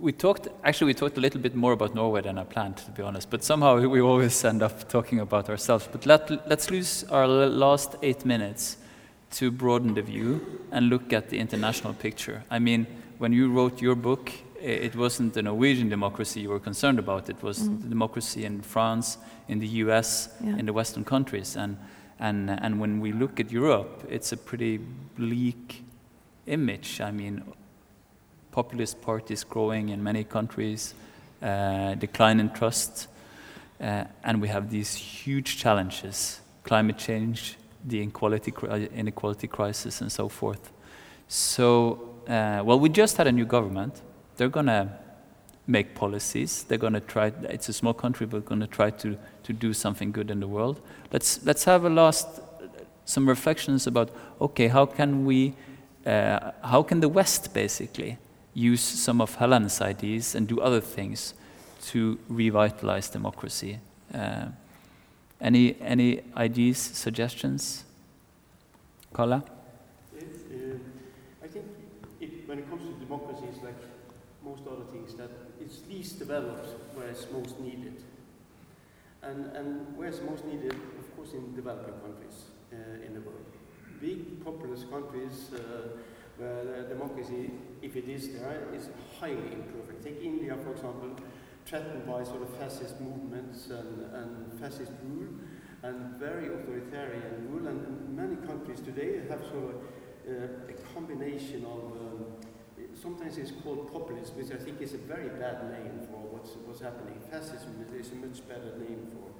we- 0.00 0.12
talked. 0.12 0.48
Actually, 0.64 0.88
we 0.88 0.94
talked 0.94 1.16
a 1.18 1.20
little 1.20 1.40
bit 1.40 1.54
more 1.54 1.72
about 1.72 1.94
Norway 1.94 2.22
than 2.22 2.38
I 2.38 2.44
planned, 2.44 2.76
to 2.78 2.90
be 2.90 3.02
honest. 3.02 3.30
But 3.30 3.42
somehow 3.44 3.78
we 3.88 4.00
always 4.00 4.44
end 4.44 4.62
up 4.62 4.88
talking 4.88 5.20
about 5.20 5.48
ourselves. 5.48 5.88
But 5.90 6.06
let, 6.06 6.30
let's 6.48 6.70
lose 6.70 7.04
our 7.10 7.26
last 7.26 7.96
eight 8.02 8.24
minutes 8.24 8.76
to 9.30 9.50
broaden 9.50 9.94
the 9.94 10.02
view 10.02 10.40
and 10.72 10.88
look 10.88 11.12
at 11.12 11.28
the 11.28 11.38
international 11.38 11.94
picture. 11.94 12.42
I 12.50 12.58
mean, 12.58 12.86
when 13.18 13.32
you 13.32 13.50
wrote 13.52 13.82
your 13.82 13.94
book, 13.94 14.30
it 14.60 14.96
wasn't 14.96 15.34
the 15.34 15.42
Norwegian 15.42 15.88
democracy 15.88 16.40
you 16.40 16.48
were 16.50 16.58
concerned 16.60 16.98
about. 16.98 17.28
It 17.30 17.42
was 17.42 17.58
Mm. 17.68 17.82
the 17.82 17.88
democracy 17.88 18.44
in 18.44 18.60
France, 18.62 19.18
in 19.48 19.58
the 19.60 19.68
U.S., 19.84 20.28
Yeah. 20.42 20.58
in 20.58 20.66
the 20.66 20.72
Western 20.72 21.04
countries, 21.04 21.56
and 21.56 21.76
and 22.20 22.50
and 22.50 22.80
when 22.80 23.00
we 23.00 23.12
look 23.12 23.38
at 23.40 23.52
Europe, 23.52 24.04
it's 24.10 24.32
a 24.32 24.36
pretty 24.36 24.80
bleak 25.16 25.84
image. 26.46 27.00
I 27.00 27.12
mean, 27.12 27.42
populist 28.58 29.00
parties 29.02 29.44
growing 29.44 29.90
in 29.90 30.02
many 30.02 30.24
countries, 30.24 30.94
uh, 31.42 31.94
decline 31.94 32.40
in 32.40 32.50
trust, 32.50 33.06
uh, 33.80 34.04
and 34.24 34.42
we 34.42 34.48
have 34.48 34.64
these 34.68 34.94
huge 34.96 35.50
challenges: 35.62 36.40
climate 36.64 36.98
change, 36.98 37.56
the 37.84 37.98
inequality, 38.02 38.52
inequality 38.94 39.46
crisis 39.46 40.00
and 40.00 40.10
so 40.10 40.28
forth. 40.28 40.72
So, 41.28 41.64
uh, 42.26 42.62
well, 42.66 42.80
we 42.80 42.88
just 42.88 43.16
had 43.16 43.26
a 43.26 43.32
new 43.32 43.46
government. 43.46 44.02
They're 44.36 44.54
going 44.60 44.66
to 44.66 44.88
make 45.66 45.94
policies. 45.94 46.64
They're 46.64 46.84
going 46.86 46.94
to 46.94 47.06
try, 47.14 47.32
it's 47.54 47.68
a 47.68 47.72
small 47.72 47.94
country, 47.94 48.26
but 48.26 48.44
going 48.44 48.60
to 48.60 48.66
try 48.66 48.90
to, 48.90 49.16
to 49.42 49.52
do 49.52 49.72
something 49.72 50.10
good 50.12 50.30
in 50.30 50.40
the 50.40 50.48
world. 50.48 50.80
Let's, 51.12 51.44
let's 51.44 51.64
have 51.64 51.84
a 51.84 51.90
last, 51.90 52.26
some 53.04 53.28
reflections 53.28 53.86
about, 53.86 54.10
okay, 54.40 54.68
how 54.68 54.86
can 54.86 55.24
we, 55.26 55.54
uh, 56.06 56.52
how 56.62 56.82
can 56.82 57.00
the 57.00 57.08
West 57.08 57.54
basically 57.54 58.18
use 58.58 58.80
some 58.80 59.20
of 59.20 59.36
Helen's 59.36 59.80
ideas 59.80 60.34
and 60.34 60.48
do 60.48 60.60
other 60.60 60.80
things 60.80 61.34
to 61.86 62.18
revitalize 62.28 63.08
democracy? 63.08 63.78
Uh, 64.12 64.46
any, 65.40 65.76
any 65.80 66.22
ideas, 66.36 66.78
suggestions? 66.78 67.84
Kalle? 69.14 69.44
It, 70.16 70.24
uh, 70.50 71.44
I 71.44 71.46
think 71.46 71.66
it, 72.20 72.48
when 72.48 72.58
it 72.58 72.68
comes 72.68 72.82
to 72.82 72.92
democracy, 72.98 73.44
it's 73.52 73.62
like 73.62 73.78
most 74.44 74.62
other 74.66 74.84
things 74.90 75.14
that 75.14 75.30
it's 75.60 75.80
least 75.88 76.18
developed 76.18 76.68
where 76.94 77.08
it's 77.08 77.26
most 77.30 77.60
needed. 77.60 78.02
And, 79.22 79.46
and 79.56 79.96
where 79.96 80.08
it's 80.08 80.20
most 80.22 80.44
needed, 80.44 80.72
of 80.72 81.16
course, 81.16 81.32
in 81.32 81.54
developing 81.54 81.94
countries 82.00 82.50
uh, 82.72 83.06
in 83.06 83.14
the 83.14 83.20
world. 83.20 83.44
Big 84.00 84.44
populous 84.44 84.84
countries 84.84 85.50
uh, 85.54 85.88
where 86.38 86.88
democracy, 86.88 87.50
if 87.82 87.96
it 87.96 88.08
is 88.08 88.32
there, 88.32 88.62
is 88.74 88.88
highly 89.20 89.52
imperfect. 89.52 90.04
Take 90.04 90.22
India, 90.22 90.56
for 90.62 90.72
example, 90.72 91.10
threatened 91.66 92.06
by 92.06 92.24
sort 92.24 92.42
of 92.42 92.56
fascist 92.56 93.00
movements 93.00 93.68
and, 93.70 94.14
and 94.14 94.60
fascist 94.60 94.92
rule 95.04 95.28
and 95.82 96.16
very 96.18 96.46
authoritarian 96.48 97.48
rule. 97.50 97.68
And, 97.68 98.08
many 98.18 98.34
countries 98.44 98.80
today 98.80 99.22
have 99.30 99.40
sort 99.46 99.70
of 99.70 99.76
uh, 100.26 100.72
a 100.72 100.74
combination 100.92 101.64
of, 101.64 101.82
um, 102.02 102.24
sometimes 103.00 103.38
it's 103.38 103.52
called 103.62 103.92
populism, 103.92 104.36
which 104.36 104.50
I 104.50 104.56
think 104.56 104.82
is 104.82 104.94
a 104.94 104.98
very 104.98 105.28
bad 105.28 105.70
name 105.70 106.00
for 106.10 106.18
what's, 106.34 106.56
what's 106.66 106.80
happening. 106.80 107.14
Fascism 107.30 107.86
is 107.94 108.10
a 108.10 108.16
much 108.16 108.42
better 108.48 108.76
name 108.76 109.06
for, 109.06 109.30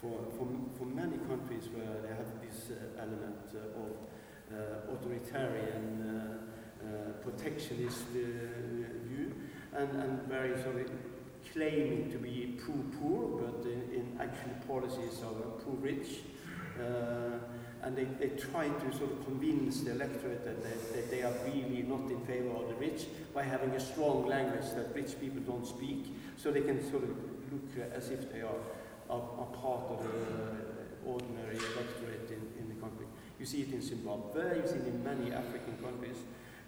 for, 0.00 0.30
for, 0.38 0.46
for 0.78 0.86
many 0.86 1.18
countries 1.26 1.68
where 1.74 2.00
they 2.06 2.14
have 2.14 2.30
this 2.40 2.70
uh, 2.70 3.02
element 3.02 3.50
uh, 3.50 3.82
of 3.82 3.98
uh, 4.50 4.94
authoritarian, 4.94 6.02
uh, 6.06 6.49
Uh, 6.80 7.12
protectionist 7.22 8.06
uh, 8.16 8.20
uh, 8.20 9.06
view, 9.06 9.30
and, 9.76 9.90
and 10.00 10.22
very 10.22 10.56
sort 10.62 10.76
of 10.76 10.90
claiming 11.52 12.10
to 12.10 12.16
be 12.16 12.58
pro-poor, 12.58 13.38
but 13.38 13.66
in, 13.66 13.82
in 13.92 14.18
actual 14.18 14.54
policies 14.66 15.20
are 15.22 15.50
pro-rich. 15.62 16.20
Uh, 16.80 17.38
and 17.82 17.94
they, 17.94 18.04
they 18.18 18.34
try 18.34 18.66
to 18.66 18.96
sort 18.96 19.12
of 19.12 19.22
convince 19.26 19.82
the 19.82 19.90
electorate 19.90 20.42
that 20.42 20.62
they, 20.62 20.96
that 20.96 21.10
they 21.10 21.22
are 21.22 21.34
really 21.44 21.82
not 21.82 22.10
in 22.10 22.20
favor 22.24 22.48
of 22.48 22.68
the 22.68 22.74
rich 22.76 23.08
by 23.34 23.42
having 23.42 23.70
a 23.72 23.80
strong 23.80 24.26
language 24.26 24.70
that 24.74 24.94
rich 24.94 25.20
people 25.20 25.40
don't 25.40 25.66
speak, 25.66 26.06
so 26.38 26.50
they 26.50 26.62
can 26.62 26.80
sort 26.90 27.02
of 27.02 27.10
look 27.52 27.92
as 27.92 28.08
if 28.08 28.32
they 28.32 28.40
are, 28.40 28.60
are 29.10 29.46
part 29.52 29.84
of 29.90 30.02
the 30.02 31.08
ordinary 31.10 31.56
electorate 31.56 32.30
in, 32.30 32.62
in 32.62 32.74
the 32.74 32.80
country. 32.80 33.04
You 33.38 33.44
see 33.44 33.62
it 33.62 33.72
in 33.72 33.82
Zimbabwe, 33.82 34.60
you 34.60 34.66
see 34.66 34.76
it 34.76 34.86
in 34.86 35.04
many 35.04 35.30
African 35.30 35.76
countries, 35.76 36.16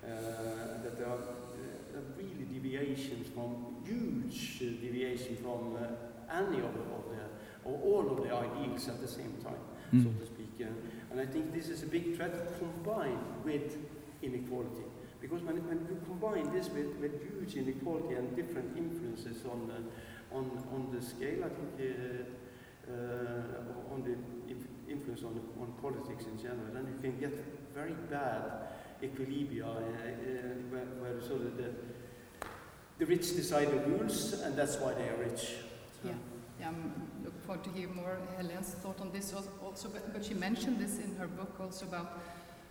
uh, 0.04 0.82
that 0.82 0.98
there 0.98 1.06
are 1.08 1.18
uh, 1.18 2.00
really 2.16 2.44
deviations 2.52 3.28
from, 3.34 3.76
huge 3.84 4.58
deviation 4.58 5.36
from 5.36 5.76
uh, 5.76 6.36
any 6.36 6.58
of 6.58 6.72
the, 6.74 6.80
of 6.96 7.04
the, 7.10 7.68
or 7.68 7.78
all 7.82 8.10
of 8.18 8.24
the 8.24 8.34
ideals 8.34 8.88
at 8.88 9.00
the 9.00 9.08
same 9.08 9.34
time, 9.42 9.60
Mm. 9.92 10.04
so 10.04 10.10
to 10.20 10.26
speak. 10.26 10.48
Uh, 10.58 10.72
and 11.10 11.20
I 11.20 11.26
think 11.26 11.52
this 11.52 11.68
is 11.68 11.82
a 11.82 11.86
big 11.86 12.16
threat 12.16 12.32
combined 12.58 13.20
with 13.44 13.76
inequality. 14.22 14.84
Because 15.20 15.42
when, 15.42 15.56
when 15.68 15.80
you 15.86 16.00
combine 16.06 16.50
this 16.50 16.70
with, 16.70 16.96
with 16.96 17.12
huge 17.20 17.56
inequality 17.56 18.14
and 18.14 18.34
different 18.34 18.74
influences 18.76 19.44
on 19.44 19.68
the, 19.68 19.78
on, 20.34 20.50
on 20.72 20.88
the 20.96 21.04
scale, 21.04 21.44
I 21.44 21.50
think, 21.50 21.70
uh, 21.78 22.90
uh, 22.90 23.92
on 23.94 24.02
the 24.02 24.16
inf- 24.50 24.66
influence 24.88 25.22
on, 25.22 25.34
the, 25.34 25.42
on 25.60 25.72
politics 25.82 26.24
in 26.24 26.38
general, 26.40 26.72
then 26.72 26.86
you 26.88 26.98
can 27.02 27.20
get 27.20 27.34
very 27.74 27.94
bad 28.10 28.72
equilibria 29.02 29.64
uh, 29.66 29.78
uh, 29.78 29.82
where, 30.70 30.84
where 31.00 31.20
sort 31.22 31.42
of 31.42 31.56
the, 31.56 31.70
the 32.98 33.06
rich 33.06 33.34
decide 33.36 33.70
the 33.70 33.80
rules, 33.90 34.32
and 34.42 34.56
that's 34.56 34.76
why 34.78 34.94
they 34.94 35.08
are 35.08 35.16
rich. 35.16 35.40
So- 36.02 36.08
Yeah. 36.08 36.14
Yeah, 36.60 36.68
I'm 36.68 36.92
looking 37.24 37.40
forward 37.40 37.64
to 37.64 37.70
hear 37.70 37.88
more 37.88 38.18
Helene's 38.36 38.74
thought 38.82 39.00
on 39.00 39.10
this 39.10 39.34
also, 39.34 39.88
but, 39.88 40.12
but 40.12 40.24
she 40.24 40.34
mentioned 40.34 40.78
this 40.78 40.98
in 41.00 41.16
her 41.16 41.26
book 41.26 41.58
also 41.58 41.86
about, 41.86 42.20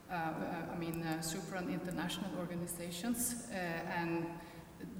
uh, 0.09 0.13
uh, 0.13 0.73
I 0.73 0.77
mean, 0.77 1.03
uh, 1.03 1.19
super 1.21 1.55
and 1.57 1.69
international 1.69 2.31
organizations 2.39 3.47
uh, 3.51 3.55
and 3.99 4.25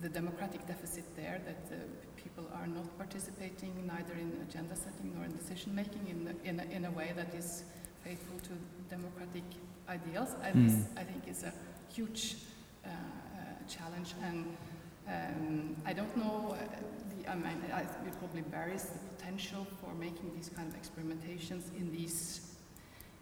the 0.01 0.09
democratic 0.09 0.67
deficit 0.67 1.05
there, 1.15 1.39
that 1.45 1.71
people 2.17 2.43
are 2.53 2.67
not 2.67 2.85
participating 2.97 3.71
neither 3.87 4.13
in 4.13 4.31
agenda 4.49 4.75
setting 4.75 5.13
nor 5.15 5.23
in 5.25 5.31
decision 5.37 5.73
making 5.73 6.05
in, 6.09 6.27
a- 6.27 6.49
in, 6.49 6.59
a, 6.59 6.63
in 6.75 6.85
a 6.85 6.91
way 6.91 7.13
that 7.15 7.33
is 7.33 7.63
faithful 8.03 8.39
to 8.39 8.49
democratic 8.89 9.43
ideals. 9.91 10.30
And 10.43 10.53
this, 10.69 10.77
I 10.97 11.03
think, 11.03 11.27
is 11.27 11.43
a 11.43 11.53
huge 11.93 12.38
uh, 12.85 12.89
uh, 12.89 12.91
challenge 13.68 14.13
and 14.23 14.45
um, 15.07 15.76
I 15.85 15.93
don't 15.93 16.15
know, 16.15 16.55
uh, 16.55 16.65
the, 17.09 17.30
I 17.31 17.35
mean, 17.35 17.59
I, 17.73 17.81
it 17.81 18.15
probably 18.19 18.41
varies 18.41 18.85
the 18.85 18.99
potential 19.15 19.68
for 19.80 19.93
making 19.95 20.31
these 20.35 20.49
kind 20.49 20.68
of 20.72 20.76
experimentations 20.81 21.63
in 21.76 21.91
these, 21.91 22.55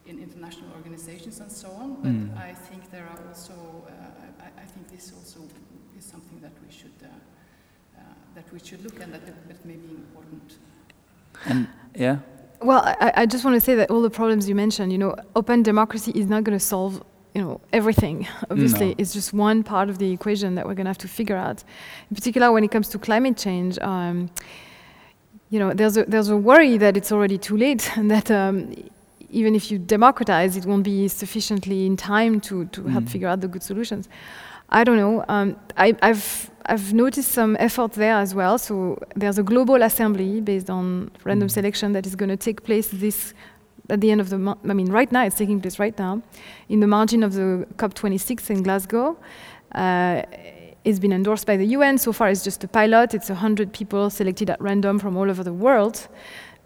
in 0.06 0.20
international 0.20 0.72
organizations 0.76 1.40
and 1.40 1.52
so 1.52 1.70
on, 1.72 1.96
but 2.04 2.12
Mm. 2.12 2.38
I 2.38 2.54
think 2.54 2.92
there 2.92 3.08
are 3.12 3.22
also, 3.28 3.54
uh, 3.88 4.46
I, 4.46 4.64
I 4.64 4.66
think 4.66 4.90
this 4.90 5.14
also 5.18 5.40
is 5.98 6.06
something 6.06 6.40
that 6.42 6.54
we 6.64 6.72
should, 6.72 7.00
uh, 7.04 7.08
uh, 7.08 8.02
that 8.36 8.52
we 8.54 8.60
should 8.60 8.84
look 8.84 9.00
at, 9.02 9.12
that, 9.12 9.26
that 9.48 9.66
may 9.66 9.78
be 9.78 9.90
important. 10.04 10.58
And 11.46 11.68
yeah, 11.96 12.18
Well, 12.62 12.82
I, 12.86 13.14
I 13.22 13.26
just 13.26 13.46
want 13.46 13.56
to 13.56 13.62
say 13.62 13.76
that 13.76 13.90
all 13.90 14.02
the 14.02 14.10
problems 14.10 14.50
you 14.50 14.56
mentioned, 14.56 14.92
you 14.92 14.98
know, 14.98 15.16
open 15.36 15.64
democracy 15.64 16.12
is 16.14 16.28
not 16.28 16.44
going 16.44 16.58
to 16.58 16.64
solve, 16.64 17.02
you 17.34 17.42
know, 17.42 17.62
everything. 17.72 18.28
Obviously, 18.52 18.88
No. 18.90 18.96
it's 18.98 19.14
just 19.14 19.34
one 19.34 19.64
part 19.64 19.90
of 19.90 19.98
the 19.98 20.12
equation 20.12 20.56
that 20.56 20.66
we're 20.68 20.74
going 20.74 20.86
to 20.86 20.90
have 20.90 20.98
to 21.00 21.08
figure 21.08 21.38
out. 21.38 21.64
In 22.10 22.16
particular, 22.16 22.52
when 22.52 22.64
it 22.64 22.72
comes 22.72 22.90
to 22.90 23.00
climate 23.00 23.38
change, 23.38 23.80
um, 23.80 24.30
you 25.50 25.58
know, 25.60 25.74
there's 25.74 25.96
a, 25.98 26.04
there's 26.04 26.30
a 26.30 26.38
worry 26.38 26.78
that 26.78 26.98
it's 26.98 27.12
already 27.12 27.38
too 27.38 27.56
late 27.58 27.90
and 27.98 28.12
that 28.12 28.30
um, 28.30 28.74
even 29.30 29.56
if 29.56 29.72
you 29.72 29.78
democratize, 29.80 30.58
it 30.58 30.66
won't 30.66 30.84
be 30.84 31.08
sufficiently 31.08 31.86
in 31.86 31.96
time 31.96 32.42
to, 32.42 32.66
to 32.66 32.84
help 32.88 33.06
Mm. 33.06 33.10
figure 33.10 33.28
out 33.30 33.40
the 33.42 33.48
good 33.48 33.64
solutions. 33.64 34.10
I 34.72 34.84
don't 34.84 34.98
know. 34.98 35.26
Um, 35.28 35.56
I, 35.78 35.96
I've 36.02 36.52
I've 36.66 36.94
noticed 36.94 37.32
some 37.32 37.58
effort 37.60 37.94
there 37.94 38.16
as 38.16 38.36
well. 38.36 38.58
So 38.60 39.00
there's 39.16 39.40
a 39.40 39.44
global 39.44 39.82
assembly 39.82 40.40
based 40.42 40.70
on 40.70 41.10
random 41.24 41.48
Mm. 41.48 41.52
selection 41.52 41.94
that 41.94 42.06
is 42.06 42.16
going 42.16 42.30
to 42.30 42.38
take 42.38 42.64
place 42.64 42.90
this 42.90 43.34
at 43.90 44.02
the 44.02 44.12
end 44.12 44.22
of 44.22 44.30
the 44.30 44.38
month. 44.38 44.60
I 44.70 44.74
mean, 44.74 44.92
right 44.92 45.12
now 45.12 45.26
it's 45.26 45.36
taking 45.38 45.60
place 45.62 45.80
right 45.80 45.98
now, 45.98 46.22
in 46.68 46.80
the 46.80 46.86
margin 46.88 47.24
of 47.24 47.34
the 47.34 47.66
COP26 47.78 48.50
in 48.52 48.62
Glasgow. 48.64 49.18
Uh, 49.74 50.22
it's 50.86 51.00
been 51.00 51.12
endorsed 51.12 51.48
by 51.48 51.58
the 51.58 51.66
UN. 51.78 51.98
So 51.98 52.14
far, 52.14 52.30
it's 52.30 52.44
just 52.44 52.64
a 52.64 52.68
pilot. 52.68 53.14
It's 53.16 53.30
100 53.30 53.74
people 53.74 54.10
selected 54.12 54.50
at 54.52 54.62
random 54.62 55.00
from 55.00 55.18
all 55.18 55.30
over 55.30 55.44
the 55.44 55.54
world. 55.54 56.08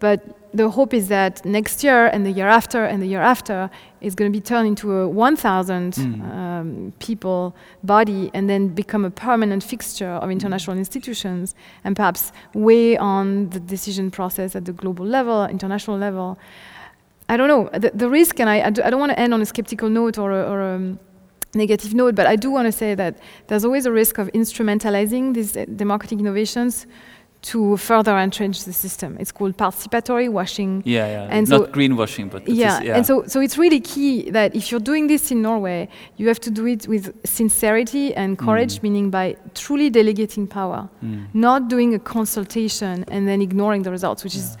But 0.00 0.20
the 0.54 0.70
hope 0.70 0.94
is 0.94 1.08
that 1.08 1.44
next 1.44 1.82
year 1.82 2.06
and 2.06 2.24
the 2.24 2.30
year 2.30 2.48
after 2.48 2.84
and 2.84 3.02
the 3.02 3.06
year 3.06 3.20
after 3.20 3.68
is 4.00 4.14
going 4.14 4.32
to 4.32 4.36
be 4.38 4.40
turned 4.40 4.68
into 4.68 4.92
a 4.92 5.08
1,000 5.08 5.94
Mm. 5.94 6.22
um, 6.32 6.92
people 7.00 7.54
body 7.82 8.30
and 8.34 8.48
then 8.48 8.68
become 8.68 9.04
a 9.04 9.10
permanent 9.10 9.62
fixture 9.64 10.14
of 10.22 10.30
international 10.30 10.76
institutions 10.78 11.54
and 11.84 11.96
perhaps 11.96 12.32
weigh 12.54 12.96
on 12.96 13.50
the 13.50 13.60
decision 13.60 14.10
process 14.10 14.54
at 14.54 14.64
the 14.64 14.72
global 14.72 15.04
level, 15.04 15.44
international 15.46 15.98
level. 15.98 16.38
I 17.28 17.36
don't 17.36 17.48
know. 17.48 17.68
The, 17.72 17.90
the 17.94 18.08
risk, 18.08 18.38
and 18.40 18.48
I, 18.48 18.66
I, 18.66 18.70
do, 18.70 18.82
I 18.82 18.90
don't 18.90 19.00
want 19.00 19.12
to 19.12 19.18
end 19.18 19.32
on 19.34 19.40
a 19.42 19.46
skeptical 19.46 19.88
note 19.88 20.18
or 20.18 20.30
a, 20.30 20.42
or 20.52 20.60
a 20.60 20.96
negative 21.54 21.94
note, 21.94 22.14
but 22.14 22.26
I 22.26 22.36
do 22.36 22.50
want 22.50 22.66
to 22.66 22.72
say 22.72 22.94
that 22.94 23.18
there's 23.46 23.64
always 23.64 23.86
a 23.86 23.92
risk 23.92 24.18
of 24.18 24.26
instrumentalizing 24.32 25.34
these 25.34 25.56
uh, 25.56 25.64
democratic 25.76 26.18
innovations 26.20 26.86
to 27.52 27.76
further 27.76 28.16
entrench 28.18 28.64
the 28.64 28.72
system. 28.72 29.16
It's 29.20 29.30
called 29.32 29.56
participatory 29.56 30.28
washing. 30.30 30.82
yeah, 30.86 31.06
yeah. 31.16 31.28
And 31.36 31.48
Not 31.48 31.60
so- 31.60 31.66
greenwashing, 31.72 32.30
but 32.30 32.48
Yeah, 32.48 32.78
is- 32.78 32.84
yeah. 32.86 32.96
and 32.96 33.04
so, 33.06 33.24
so 33.26 33.40
it's 33.40 33.56
really 33.58 33.80
key 33.80 34.30
that 34.30 34.54
if 34.56 34.70
you're 34.70 34.80
doing 34.92 35.08
this 35.08 35.30
in 35.30 35.42
Norway, 35.42 35.88
you 36.16 36.28
have 36.28 36.40
to 36.40 36.50
do 36.50 36.66
it 36.66 36.88
with 36.88 37.04
sincerity 37.24 38.14
and 38.14 38.38
courage, 38.38 38.74
Mm. 38.78 38.82
meaning 38.82 39.10
by 39.10 39.36
truly 39.54 39.90
delegating 39.90 40.46
power, 40.46 40.88
Mm. 41.02 41.26
not 41.34 41.68
doing 41.68 41.94
a 41.94 41.98
consultation 41.98 43.04
and 43.08 43.28
then 43.28 43.40
ignoring 43.42 43.82
the 43.82 43.90
results, 43.90 44.24
which 44.24 44.36
is 44.36 44.56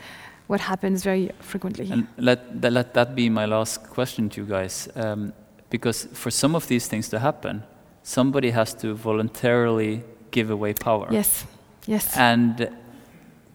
what 0.46 0.60
happens 0.60 1.02
very 1.02 1.30
frequently. 1.40 1.88
And 1.90 2.06
let, 2.18 2.60
that, 2.60 2.72
let 2.72 2.92
that 2.94 3.14
be 3.14 3.30
my 3.30 3.46
last 3.46 3.88
question 3.88 4.28
to 4.30 4.40
you 4.42 4.46
guys. 4.46 4.88
Um, 4.94 5.32
because 5.70 6.06
for 6.12 6.30
some 6.30 6.54
of 6.54 6.66
these 6.68 6.86
things 6.86 7.08
to 7.08 7.18
happen, 7.18 7.62
somebody 8.02 8.50
has 8.50 8.74
to 8.74 8.94
voluntarily 8.94 10.02
give 10.30 10.50
away 10.50 10.74
power. 10.74 11.06
yes, 11.10 11.46
yes. 11.86 12.16
And 12.16 12.70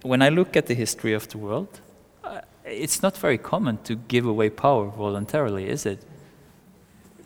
when 0.02 0.22
I 0.22 0.30
look 0.30 0.56
at 0.56 0.66
the 0.68 0.74
history 0.74 1.14
of 1.14 1.28
the 1.28 1.38
world, 1.38 1.80
uh, 2.24 2.42
it's 2.66 3.02
not 3.02 3.18
very 3.18 3.38
common 3.38 3.78
to 3.84 3.96
give 3.96 4.26
away 4.26 4.50
power 4.50 4.88
voluntarily, 4.88 5.68
is 5.70 5.86
it? 5.86 6.00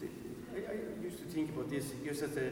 I, 0.02 0.72
I 0.72 1.04
used 1.04 1.20
to 1.20 1.26
think 1.26 1.52
about 1.52 1.70
this 1.70 1.92
just 2.06 2.24
as, 2.24 2.38
a, 2.38 2.52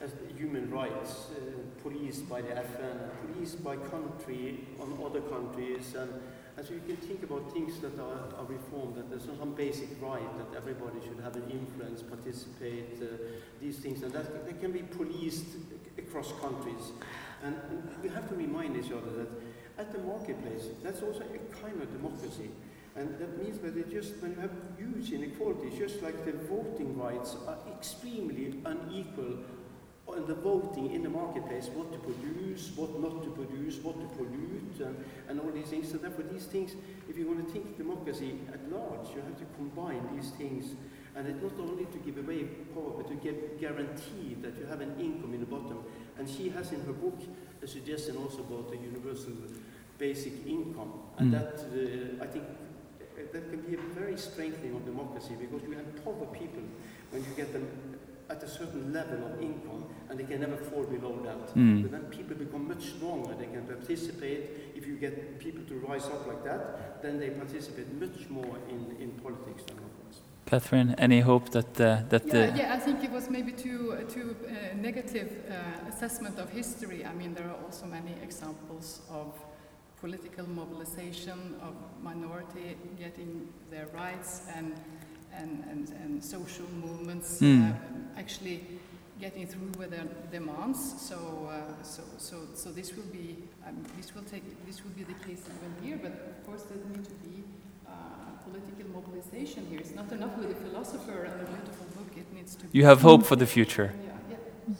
as 0.00 0.12
human 0.36 0.70
rights, 0.70 1.30
uh, 1.30 1.38
policed 1.82 2.28
by 2.28 2.42
the 2.42 2.48
FN, 2.48 3.10
policed 3.32 3.64
by 3.64 3.76
country 3.76 4.66
on 4.80 4.98
other 5.04 5.20
countries, 5.22 5.94
and 5.94 6.10
as 6.58 6.70
you 6.70 6.80
can 6.86 6.96
think 6.96 7.22
about 7.22 7.52
things 7.52 7.78
that 7.80 7.98
are, 7.98 8.38
are 8.38 8.44
reformed, 8.46 8.96
that 8.96 9.10
there's 9.10 9.24
some 9.38 9.54
basic 9.54 9.88
right 10.00 10.26
that 10.38 10.56
everybody 10.56 10.98
should 11.06 11.22
have 11.22 11.36
an 11.36 11.50
influence, 11.50 12.02
participate, 12.02 12.98
uh, 13.02 13.06
these 13.60 13.76
things, 13.78 14.02
and 14.02 14.12
that 14.12 14.46
they 14.46 14.54
can 14.54 14.72
be 14.72 14.82
policed 14.82 15.46
across 15.98 16.32
countries. 16.40 16.92
And, 17.46 17.56
we 18.02 18.08
have 18.08 18.28
to 18.28 18.34
remind 18.34 18.76
each 18.76 18.92
other 18.92 19.10
that 19.18 19.28
at 19.78 19.92
the 19.92 19.98
marketplace, 19.98 20.64
that's 20.82 21.02
also 21.02 21.20
a 21.20 21.38
kind 21.62 21.80
of 21.80 21.92
democracy. 21.92 22.50
And 22.96 23.18
that 23.18 23.42
means 23.42 23.58
that 23.58 23.76
it 23.76 23.90
just 23.90 24.16
when 24.22 24.32
you 24.32 24.40
have 24.40 24.50
huge 24.78 25.12
inequalities, 25.12 25.78
just 25.78 26.02
like 26.02 26.24
the 26.24 26.32
voting 26.32 26.98
rights 26.98 27.36
are 27.46 27.58
extremely 27.76 28.60
unequal 28.64 29.38
on 30.08 30.26
the 30.26 30.34
voting 30.34 30.92
in 30.92 31.02
the 31.02 31.08
marketplace, 31.08 31.68
what 31.74 31.92
to 31.92 31.98
produce, 31.98 32.70
what 32.76 32.98
not 33.00 33.22
to 33.24 33.30
produce, 33.30 33.76
what 33.78 34.00
to 34.00 34.06
pollute, 34.16 34.80
and, 34.80 35.04
and 35.28 35.40
all 35.40 35.50
these 35.50 35.66
things. 35.66 35.90
So 35.90 35.98
therefore, 35.98 36.24
these 36.32 36.46
things, 36.46 36.72
if 37.08 37.18
you 37.18 37.26
want 37.26 37.44
to 37.46 37.52
think 37.52 37.76
democracy 37.76 38.38
at 38.52 38.70
large, 38.70 39.08
you 39.14 39.22
have 39.22 39.38
to 39.38 39.44
combine 39.56 40.02
these 40.14 40.30
things. 40.30 40.74
And 41.16 41.26
it's 41.26 41.42
not 41.42 41.52
only 41.58 41.86
to 41.86 41.98
give 41.98 42.18
away 42.18 42.44
power, 42.74 42.92
but 42.96 43.08
to 43.08 43.14
get 43.14 43.60
guarantee 43.60 44.36
that 44.42 44.56
you 44.58 44.66
have 44.66 44.80
an 44.80 44.94
income 45.00 45.34
in 45.34 45.40
the 45.40 45.46
bottom. 45.46 45.84
And 46.18 46.28
she 46.28 46.48
has 46.50 46.72
in 46.72 46.80
her 46.84 46.92
book 46.92 47.18
a 47.62 47.66
suggestion 47.66 48.16
also 48.16 48.40
about 48.40 48.70
the 48.70 48.76
universal 48.76 49.32
basic 49.98 50.46
income. 50.46 50.92
And 51.18 51.32
Mm. 51.32 51.38
that, 51.38 51.54
uh, 51.60 52.24
I 52.24 52.26
think, 52.26 52.44
uh, 53.00 53.32
that 53.32 53.50
can 53.50 53.60
be 53.62 53.74
a 53.74 53.80
very 54.00 54.16
strengthening 54.16 54.74
of 54.76 54.84
democracy 54.84 55.34
because 55.40 55.62
you 55.62 55.72
have 55.72 55.86
empower 55.86 56.26
people 56.32 56.62
when 57.10 57.22
you 57.22 57.30
get 57.36 57.52
them 57.52 57.66
at 58.28 58.42
a 58.42 58.48
certain 58.48 58.92
level 58.92 59.24
of 59.24 59.40
income 59.40 59.84
and 60.08 60.18
they 60.18 60.24
can 60.24 60.40
never 60.40 60.56
fall 60.56 60.84
below 60.84 61.14
that. 61.24 61.54
Mm. 61.54 61.82
But 61.82 61.90
then 61.92 62.04
people 62.10 62.36
become 62.36 62.66
much 62.68 62.84
stronger. 62.96 63.34
They 63.34 63.46
can 63.46 63.64
participate. 63.66 64.42
If 64.74 64.86
you 64.86 64.96
get 64.96 65.38
people 65.38 65.62
to 65.64 65.74
rise 65.88 66.06
up 66.06 66.26
like 66.26 66.42
that, 66.44 67.00
then 67.02 67.18
they 67.18 67.30
participate 67.30 67.88
much 68.00 68.28
more 68.28 68.56
in, 68.68 68.96
in 69.00 69.10
politics 69.22 69.62
than 69.66 69.78
others. 69.78 69.95
Cathrine, 70.46 70.94
any 70.96 71.20
hope 71.20 71.50
that 71.50 71.80
uh, 71.80 72.02
that 72.08 72.24
Yeah, 72.26 72.32
the 72.32 72.58
yeah, 72.58 72.74
I 72.74 72.78
think 72.78 73.02
it 73.02 73.10
was 73.10 73.28
maybe 73.28 73.50
too, 73.50 74.06
too 74.08 74.36
uh, 74.46 74.76
negative 74.76 75.28
uh, 75.50 75.88
assessment 75.88 76.38
of 76.38 76.50
history. 76.50 77.04
I 77.04 77.12
mean, 77.12 77.34
there 77.34 77.48
are 77.48 77.58
also 77.64 77.86
many 77.86 78.14
examples 78.22 79.00
of 79.10 79.34
political 80.00 80.48
mobilization 80.48 81.56
of 81.60 81.74
minority 82.00 82.76
getting 82.96 83.48
their 83.72 83.86
rights 83.86 84.42
and, 84.54 84.74
and, 85.34 85.64
and, 85.68 85.88
and 86.02 86.22
social 86.22 86.66
movements 86.80 87.42
uh, 87.42 87.72
actually 88.16 88.62
getting 89.20 89.46
through 89.48 89.72
with 89.78 89.90
their 89.90 90.06
demands. 90.30 90.94
So, 91.00 91.50
uh, 91.50 91.82
so, 91.82 92.02
so, 92.18 92.36
so 92.54 92.70
this 92.70 92.94
will 92.94 93.10
be, 93.10 93.36
um, 93.66 93.82
this 93.96 94.14
will 94.14 94.22
take, 94.22 94.44
this 94.66 94.84
will 94.84 94.92
be 94.92 95.02
the 95.02 95.18
case 95.26 95.42
even 95.42 95.74
here. 95.82 95.98
But 96.00 96.12
of 96.12 96.46
course, 96.46 96.62
there 96.64 96.78
needs 96.92 97.08
to 97.08 97.14
be 97.14 97.42
political 98.48 98.86
mobilization 98.98 99.66
here. 99.70 99.80
It's 99.80 99.94
not 99.94 100.10
enough 100.12 100.36
with 100.38 100.50
a 100.50 100.54
philosopher 100.54 101.18
and 101.24 101.34
a 101.42 101.44
beautiful 101.54 101.86
book. 101.96 102.10
It 102.16 102.26
needs 102.34 102.54
to. 102.56 102.64
you 102.72 102.84
have 102.84 103.00
hope 103.02 103.24
for 103.24 103.36
the 103.36 103.46
future? 103.46 103.88
Yeah, 103.94 104.12
yeah. 104.30 104.74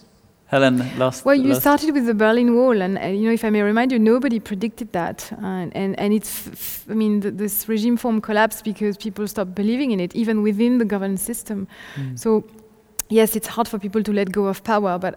Helen, 0.46 0.76
last. 0.98 1.24
Well, 1.24 1.34
you 1.34 1.48
last- 1.52 1.60
started 1.60 1.92
with 1.92 2.06
the 2.06 2.14
Berlin 2.14 2.54
Wall, 2.54 2.80
and, 2.80 2.96
uh, 2.98 3.06
you 3.06 3.24
know, 3.26 3.32
if 3.32 3.44
I 3.44 3.50
may 3.50 3.62
remind 3.62 3.90
you, 3.92 3.98
nobody 3.98 4.38
predicted 4.40 4.92
that, 4.92 5.18
and 5.42 5.74
and, 5.76 5.98
and 5.98 6.12
it's, 6.12 6.30
f- 6.46 6.52
f- 6.52 6.84
I 6.90 6.94
mean, 6.94 7.20
th- 7.20 7.34
this 7.34 7.68
regime 7.68 7.96
form 7.96 8.20
collapsed 8.20 8.64
because 8.64 8.96
people 8.96 9.26
stopped 9.28 9.54
believing 9.54 9.90
in 9.90 10.00
it, 10.00 10.14
even 10.14 10.42
within 10.42 10.78
the 10.78 10.84
governance 10.84 11.22
system. 11.22 11.66
Mm. 11.96 12.16
So, 12.18 12.44
yes, 13.08 13.34
it's 13.36 13.48
hard 13.48 13.68
for 13.68 13.78
people 13.78 14.02
to 14.02 14.12
let 14.12 14.30
go 14.32 14.46
of 14.46 14.62
power, 14.62 14.98
but 14.98 15.14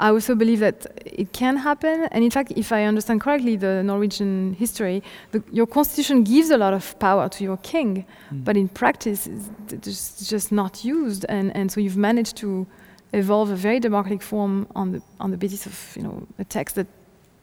I 0.00 0.10
also 0.10 0.34
believe 0.34 0.58
that 0.60 0.86
it 1.06 1.32
can 1.32 1.56
happen. 1.56 2.08
And 2.10 2.24
in 2.24 2.30
fact, 2.30 2.52
if 2.56 2.72
I 2.72 2.84
understand 2.84 3.20
correctly, 3.20 3.56
the 3.56 3.82
Norwegian 3.82 4.54
history, 4.54 5.02
the, 5.30 5.42
your 5.52 5.66
constitution 5.66 6.24
gives 6.24 6.50
a 6.50 6.56
lot 6.56 6.74
of 6.74 6.98
power 6.98 7.28
to 7.28 7.44
your 7.44 7.58
king, 7.58 8.04
Mm. 8.32 8.44
but 8.44 8.56
in 8.56 8.68
practice, 8.68 9.28
it's 9.70 10.28
just, 10.28 10.50
not 10.50 10.84
used. 10.84 11.24
And, 11.28 11.54
and 11.56 11.70
so 11.70 11.80
you've 11.80 11.96
managed 11.96 12.36
to 12.38 12.66
evolve 13.12 13.50
a 13.50 13.56
very 13.56 13.78
democratic 13.78 14.22
form 14.22 14.66
on 14.74 14.92
the, 14.92 15.02
on 15.20 15.30
the 15.30 15.36
basis 15.36 15.66
of 15.66 15.96
you 15.96 16.02
know, 16.02 16.26
a 16.38 16.44
text 16.44 16.74
that 16.74 16.86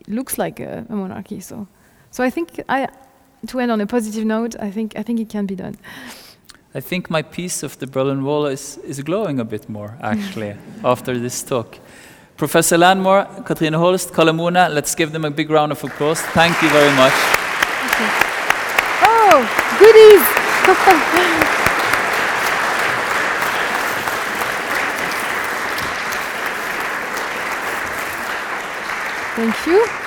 looks 0.07 0.37
like 0.37 0.59
a, 0.59 0.85
a 0.89 0.95
monarchy. 0.95 1.39
So, 1.39 1.67
so 2.11 2.23
I 2.23 2.29
think, 2.29 2.61
I, 2.67 2.87
to 3.47 3.59
end 3.59 3.71
on 3.71 3.79
a 3.79 3.87
positive 3.87 4.25
note, 4.25 4.55
I 4.59 4.71
think, 4.71 4.93
I 4.97 5.03
think 5.03 5.19
it 5.21 5.29
can 5.29 5.45
be 5.45 5.55
done. 5.55 5.75
I 6.75 6.81
think 6.81 7.09
my 7.09 7.21
piece 7.21 7.63
of 7.63 7.77
the 7.79 7.87
Berlin 7.87 8.23
Wall 8.23 8.45
is, 8.45 8.77
is 8.83 9.01
glowing 9.01 9.39
a 9.39 9.45
bit 9.45 9.69
more, 9.69 9.97
actually, 10.01 10.55
after 10.83 11.17
this 11.17 11.43
talk. 11.43 11.77
Professor 12.41 12.75
Landemore, 12.75 13.27
Cathrine 13.45 13.75
Holst, 13.75 14.15
Kalle 14.15 14.33
Moene, 14.33 14.67
let's 14.73 14.95
give 14.95 15.11
them 15.11 15.25
a 15.25 15.29
big 15.29 15.51
round 15.51 15.71
of 15.71 15.83
applause. 15.83 16.19
Thank 16.33 16.59
you 16.63 16.69
very 16.69 16.91
much. 16.95 17.13
Oh, 19.03 19.45
goodies! 19.77 20.23
Thank 29.35 29.67
you. 29.67 30.00